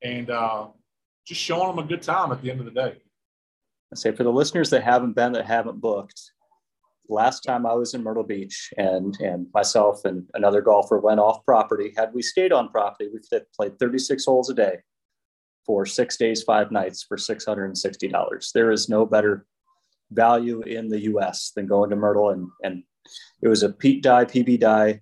and 0.02 0.30
uh, 0.30 0.66
just 1.26 1.40
showing 1.40 1.68
them 1.68 1.84
a 1.84 1.88
good 1.88 2.02
time 2.02 2.32
at 2.32 2.42
the 2.42 2.50
end 2.50 2.60
of 2.60 2.66
the 2.66 2.72
day. 2.72 2.96
I 3.92 3.96
say 3.96 4.12
for 4.12 4.24
the 4.24 4.32
listeners 4.32 4.70
that 4.70 4.82
haven't 4.82 5.14
been, 5.14 5.32
that 5.32 5.46
haven't 5.46 5.80
booked, 5.80 6.31
last 7.12 7.40
time 7.40 7.66
I 7.66 7.74
was 7.74 7.94
in 7.94 8.02
Myrtle 8.02 8.24
Beach 8.24 8.72
and 8.76 9.16
and 9.20 9.46
myself 9.54 10.04
and 10.04 10.28
another 10.34 10.60
golfer 10.60 10.98
went 10.98 11.20
off 11.20 11.44
property. 11.44 11.92
Had 11.96 12.12
we 12.14 12.22
stayed 12.22 12.52
on 12.52 12.68
property, 12.68 13.08
we 13.12 13.20
could 13.20 13.40
have 13.40 13.52
played 13.52 13.78
36 13.78 14.24
holes 14.24 14.50
a 14.50 14.54
day 14.54 14.78
for 15.64 15.86
six 15.86 16.16
days, 16.16 16.42
five 16.42 16.72
nights 16.72 17.04
for 17.04 17.16
$660. 17.16 18.52
There 18.52 18.72
is 18.72 18.88
no 18.88 19.06
better 19.06 19.46
value 20.10 20.60
in 20.62 20.88
the 20.88 21.00
US 21.12 21.52
than 21.54 21.66
going 21.66 21.90
to 21.90 21.96
Myrtle 21.96 22.30
and 22.30 22.48
and 22.62 22.82
it 23.40 23.48
was 23.48 23.62
a 23.62 23.68
Pete 23.70 24.02
Dye, 24.02 24.24
PB 24.24 24.60
Dye, 24.60 25.00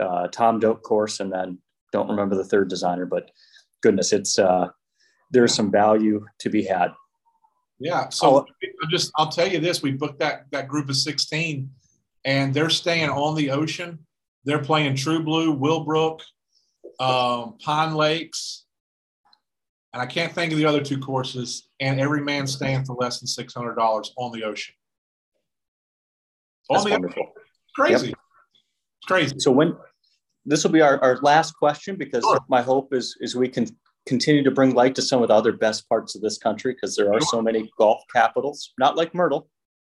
uh, 0.00 0.28
Tom 0.28 0.58
Doak 0.58 0.82
course, 0.82 1.20
and 1.20 1.32
then 1.32 1.58
don't 1.92 2.08
remember 2.08 2.34
the 2.34 2.44
third 2.44 2.68
designer, 2.68 3.06
but 3.06 3.30
goodness, 3.82 4.12
it's 4.12 4.38
uh, 4.38 4.68
there's 5.30 5.54
some 5.54 5.70
value 5.70 6.24
to 6.40 6.50
be 6.50 6.64
had. 6.64 6.92
Yeah. 7.80 8.08
So 8.10 8.36
Oh. 8.40 8.46
I 8.62 8.90
just 8.90 9.10
I'll 9.16 9.30
tell 9.30 9.48
you 9.48 9.58
this: 9.58 9.82
we 9.82 9.90
booked 9.92 10.20
that 10.20 10.44
that 10.52 10.68
group 10.68 10.88
of 10.88 10.96
sixteen, 10.96 11.70
and 12.24 12.52
they're 12.54 12.70
staying 12.70 13.10
on 13.10 13.34
the 13.34 13.50
ocean. 13.50 13.98
They're 14.44 14.62
playing 14.62 14.94
True 14.96 15.22
Blue, 15.22 15.54
Willbrook, 15.56 16.20
um, 17.00 17.56
Pine 17.62 17.94
Lakes, 17.94 18.64
and 19.92 20.00
I 20.02 20.06
can't 20.06 20.32
think 20.32 20.52
of 20.52 20.58
the 20.58 20.66
other 20.66 20.82
two 20.82 20.98
courses. 20.98 21.68
And 21.80 21.98
every 21.98 22.22
man 22.22 22.46
staying 22.46 22.84
for 22.84 22.94
less 22.94 23.18
than 23.20 23.26
six 23.26 23.54
hundred 23.54 23.74
dollars 23.76 24.12
on 24.16 24.30
the 24.32 24.44
ocean. 24.44 24.74
That's 26.68 26.84
the- 26.84 26.90
wonderful. 26.90 27.32
Crazy. 27.74 28.08
It's 28.10 29.06
crazy. 29.06 29.36
So 29.38 29.50
when 29.50 29.76
this 30.44 30.64
will 30.64 30.70
be 30.70 30.80
our, 30.82 30.98
our 31.02 31.16
last 31.22 31.52
question 31.52 31.96
because 31.96 32.22
Sure. 32.24 32.40
my 32.48 32.60
hope 32.62 32.92
is 32.92 33.16
is 33.20 33.34
we 33.36 33.48
can 33.48 33.66
continue 34.10 34.42
to 34.42 34.50
bring 34.50 34.74
light 34.74 34.96
to 34.96 35.02
some 35.02 35.22
of 35.22 35.28
the 35.28 35.34
other 35.34 35.52
best 35.52 35.88
parts 35.88 36.16
of 36.16 36.20
this 36.20 36.36
country 36.36 36.72
because 36.74 36.96
there 36.96 37.14
are 37.14 37.20
so 37.20 37.40
many 37.40 37.70
golf 37.78 38.02
capitals, 38.12 38.72
not 38.76 38.96
like 38.96 39.14
Myrtle, 39.14 39.48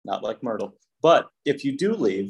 not 0.04 0.22
like 0.22 0.44
Myrtle. 0.44 0.76
But 1.02 1.30
if 1.46 1.64
you 1.64 1.78
do 1.78 1.94
leave, 1.96 2.30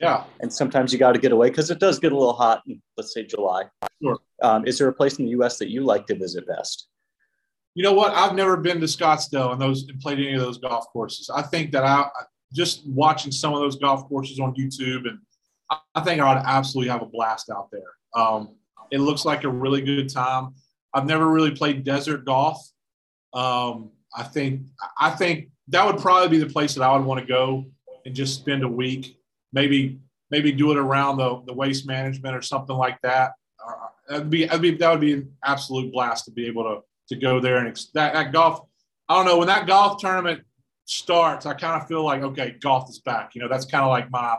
Yeah. 0.00 0.24
and 0.40 0.52
sometimes 0.52 0.92
you 0.92 0.98
got 0.98 1.12
to 1.12 1.20
get 1.20 1.30
away 1.30 1.48
because 1.50 1.70
it 1.70 1.78
does 1.78 2.00
get 2.00 2.10
a 2.10 2.16
little 2.18 2.32
hot 2.32 2.62
in 2.66 2.82
let's 2.96 3.14
say 3.14 3.24
July. 3.24 3.62
Sure. 4.02 4.18
Um, 4.42 4.66
is 4.66 4.76
there 4.78 4.88
a 4.88 4.92
place 4.92 5.18
in 5.20 5.24
the 5.26 5.30
US 5.38 5.56
that 5.58 5.70
you 5.70 5.84
like 5.84 6.04
to 6.08 6.16
visit 6.16 6.48
best? 6.48 6.88
You 7.76 7.84
know 7.84 7.92
what? 7.92 8.12
I've 8.12 8.34
never 8.34 8.56
been 8.56 8.80
to 8.80 8.86
Scottsdale 8.86 9.52
and 9.52 9.60
those 9.60 9.84
and 9.88 10.00
played 10.00 10.18
any 10.18 10.34
of 10.34 10.40
those 10.40 10.58
golf 10.58 10.86
courses. 10.92 11.30
I 11.30 11.42
think 11.42 11.70
that 11.70 11.84
I 11.84 12.08
just 12.52 12.84
watching 12.88 13.30
some 13.30 13.54
of 13.54 13.60
those 13.60 13.76
golf 13.76 14.08
courses 14.08 14.40
on 14.40 14.52
YouTube 14.56 15.08
and 15.08 15.18
I- 15.94 16.00
think 16.00 16.20
I 16.20 16.34
would 16.34 16.42
absolutely 16.44 16.90
have 16.90 17.02
a 17.02 17.06
blast 17.06 17.48
out 17.48 17.68
there. 17.70 17.90
Um, 18.20 18.56
it 18.90 18.98
looks 18.98 19.24
like 19.24 19.44
a 19.44 19.48
really 19.48 19.80
good 19.82 20.08
time. 20.08 20.54
I've 20.92 21.06
never 21.06 21.28
really 21.28 21.52
played 21.52 21.84
desert 21.84 22.24
golf. 22.24 22.58
Um, 23.32 23.90
I 24.14 24.24
think 24.24 24.62
I 24.98 25.10
think 25.10 25.48
that 25.68 25.86
would 25.86 26.02
probably 26.02 26.28
be 26.28 26.44
the 26.44 26.52
place 26.52 26.74
that 26.74 26.82
I 26.82 26.96
would 26.96 27.06
want 27.06 27.20
to 27.20 27.26
go 27.26 27.66
and 28.04 28.14
just 28.14 28.34
spend 28.34 28.64
a 28.64 28.68
week. 28.68 29.16
Maybe 29.52 30.00
maybe 30.30 30.52
do 30.52 30.70
it 30.70 30.78
around 30.78 31.16
the, 31.18 31.42
the 31.46 31.52
waste 31.52 31.86
management 31.86 32.36
or 32.36 32.42
something 32.42 32.76
like 32.76 33.00
that. 33.02 33.32
Uh, 33.64 33.72
that'd 34.08 34.30
be, 34.30 34.44
that'd 34.44 34.62
be 34.62 34.76
that 34.76 34.90
would 34.90 35.00
be 35.00 35.14
an 35.14 35.32
absolute 35.44 35.92
blast 35.92 36.24
to 36.24 36.30
be 36.30 36.46
able 36.46 36.64
to 36.64 36.80
to 37.08 37.20
go 37.20 37.40
there 37.40 37.56
and 37.56 37.68
ex- 37.68 37.90
that, 37.94 38.14
that 38.14 38.32
golf. 38.32 38.60
I 39.08 39.16
don't 39.16 39.26
know 39.26 39.38
when 39.38 39.48
that 39.48 39.66
golf 39.66 40.00
tournament 40.00 40.42
starts. 40.84 41.46
I 41.46 41.54
kind 41.54 41.80
of 41.80 41.88
feel 41.88 42.04
like 42.04 42.22
okay, 42.22 42.56
golf 42.60 42.88
is 42.88 43.00
back. 43.00 43.34
You 43.34 43.42
know, 43.42 43.48
that's 43.48 43.64
kind 43.64 43.84
of 43.84 43.90
like 43.90 44.10
my 44.10 44.36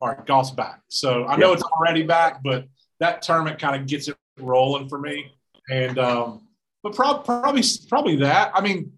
all 0.00 0.08
right, 0.08 0.26
golf's 0.26 0.50
back. 0.50 0.80
So 0.88 1.26
I 1.26 1.36
know 1.36 1.52
it's 1.52 1.62
already 1.62 2.02
back, 2.02 2.42
but 2.42 2.66
that 3.00 3.22
tournament 3.22 3.58
kind 3.58 3.80
of 3.80 3.86
gets 3.86 4.08
it 4.08 4.16
rolling 4.38 4.88
for 4.88 4.98
me. 4.98 5.32
And 5.70 5.98
um, 5.98 6.48
but 6.82 6.94
prob- 6.94 7.24
probably 7.24 7.62
probably 7.88 8.16
that. 8.16 8.52
I 8.54 8.60
mean, 8.60 8.92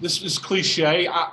this 0.00 0.22
is 0.22 0.38
cliche. 0.38 1.08
I, 1.08 1.32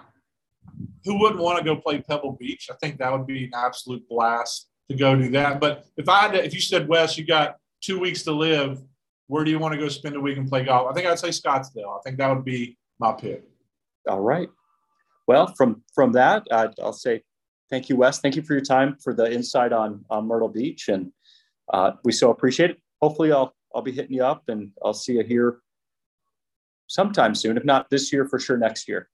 who 1.06 1.20
wouldn't 1.20 1.42
want 1.42 1.58
to 1.58 1.64
go 1.64 1.76
play 1.76 2.02
Pebble 2.02 2.38
Beach? 2.40 2.68
I 2.72 2.76
think 2.76 3.00
that 3.00 3.12
would 3.12 3.26
be 3.26 3.46
an 3.46 3.52
absolute 3.56 4.08
blast 4.08 4.68
to 4.90 4.96
go 4.96 5.16
do 5.16 5.30
that. 5.32 5.60
But 5.60 5.86
if 5.98 6.08
I 6.08 6.22
had 6.22 6.32
to, 6.34 6.46
if 6.46 6.54
you 6.54 6.62
said 6.62 6.88
Wes, 6.88 7.18
you 7.18 7.26
got 7.26 7.56
two 7.82 8.00
weeks 8.00 8.24
to 8.24 8.32
live, 8.32 8.82
where 9.28 9.44
do 9.44 9.52
you 9.52 9.60
want 9.60 9.74
to 9.74 9.80
go 9.80 9.88
spend 9.88 10.16
a 10.16 10.20
week 10.20 10.38
and 10.38 10.48
play 10.48 10.64
golf? 10.64 10.90
I 10.90 10.94
think 10.94 11.08
I'd 11.08 11.20
say 11.20 11.30
Scottsdale. 11.30 11.98
I 11.98 12.02
think 12.04 12.18
that 12.18 12.34
would 12.34 12.46
be 12.46 12.78
my 13.00 13.14
pick. 13.14 13.44
All 14.08 14.22
right. 14.22 14.50
Well, 15.28 15.54
from 15.58 15.84
from 15.94 16.14
that, 16.14 16.48
I'll 16.52 16.94
say 16.94 17.24
thank 17.70 17.90
you, 17.90 17.98
Wes. 17.98 18.20
Thank 18.20 18.36
you 18.36 18.42
for 18.42 18.54
your 18.54 18.64
time 18.64 18.98
for 19.04 19.14
the 19.14 19.32
insight 19.32 19.74
on, 19.74 20.06
on 20.10 20.28
Myrtle 20.28 20.48
Beach, 20.50 20.88
and 20.88 21.12
uh, 21.74 21.92
we 22.06 22.14
so 22.14 22.32
appreciate 22.32 22.72
it. 22.72 22.78
Hopefully, 23.02 23.32
I'll 23.32 23.54
I'll 23.78 23.84
be 23.84 23.92
hitting 23.92 24.14
you 24.14 24.26
up, 24.26 24.50
and 24.50 24.72
I'll 24.84 24.92
see 24.92 25.14
you 25.14 25.24
here 25.24 25.60
sometime 26.88 27.36
soon. 27.36 27.58
If 27.58 27.64
not 27.64 27.92
this 27.92 28.12
year, 28.12 28.26
for 28.26 28.40
sure 28.40 28.58
next 28.58 28.88
year. 28.88 29.08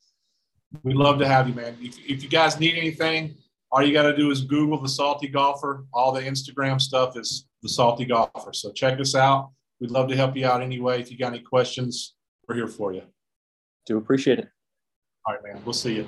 We'd 0.84 0.96
love 0.96 1.20
to 1.20 1.28
have 1.28 1.50
you, 1.50 1.54
man. 1.54 1.76
If, 1.82 2.00
if 2.00 2.24
you 2.24 2.30
guys 2.30 2.62
need 2.62 2.78
anything, 2.78 3.36
all 3.74 3.84
you 3.84 3.92
got 3.92 4.04
to 4.04 4.16
do 4.16 4.32
is 4.32 4.40
Google 4.40 4.82
the 4.82 4.88
Salty 4.88 5.28
Golfer. 5.28 5.86
All 5.94 6.14
the 6.14 6.22
Instagram 6.22 6.80
stuff 6.80 7.18
is 7.18 7.46
the 7.62 7.68
Salty 7.68 8.06
Golfer. 8.06 8.54
So 8.54 8.72
check 8.72 9.02
us 9.02 9.16
out. 9.16 9.52
We'd 9.82 9.92
love 9.92 10.08
to 10.08 10.16
help 10.16 10.38
you 10.38 10.46
out 10.46 10.62
anyway. 10.62 11.02
If 11.02 11.12
you 11.12 11.18
got 11.18 11.34
any 11.34 11.42
questions, 11.42 12.16
we're 12.48 12.56
here 12.56 12.68
for 12.68 12.94
you. 12.94 13.02
Do 13.86 13.98
appreciate 13.98 14.40
it. 14.40 14.48
All 15.26 15.36
right, 15.36 15.44
man. 15.44 15.62
We'll 15.66 15.74
see 15.74 15.96
you. 15.98 16.08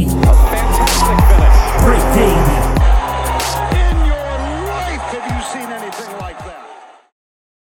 Hey. 0.00 0.39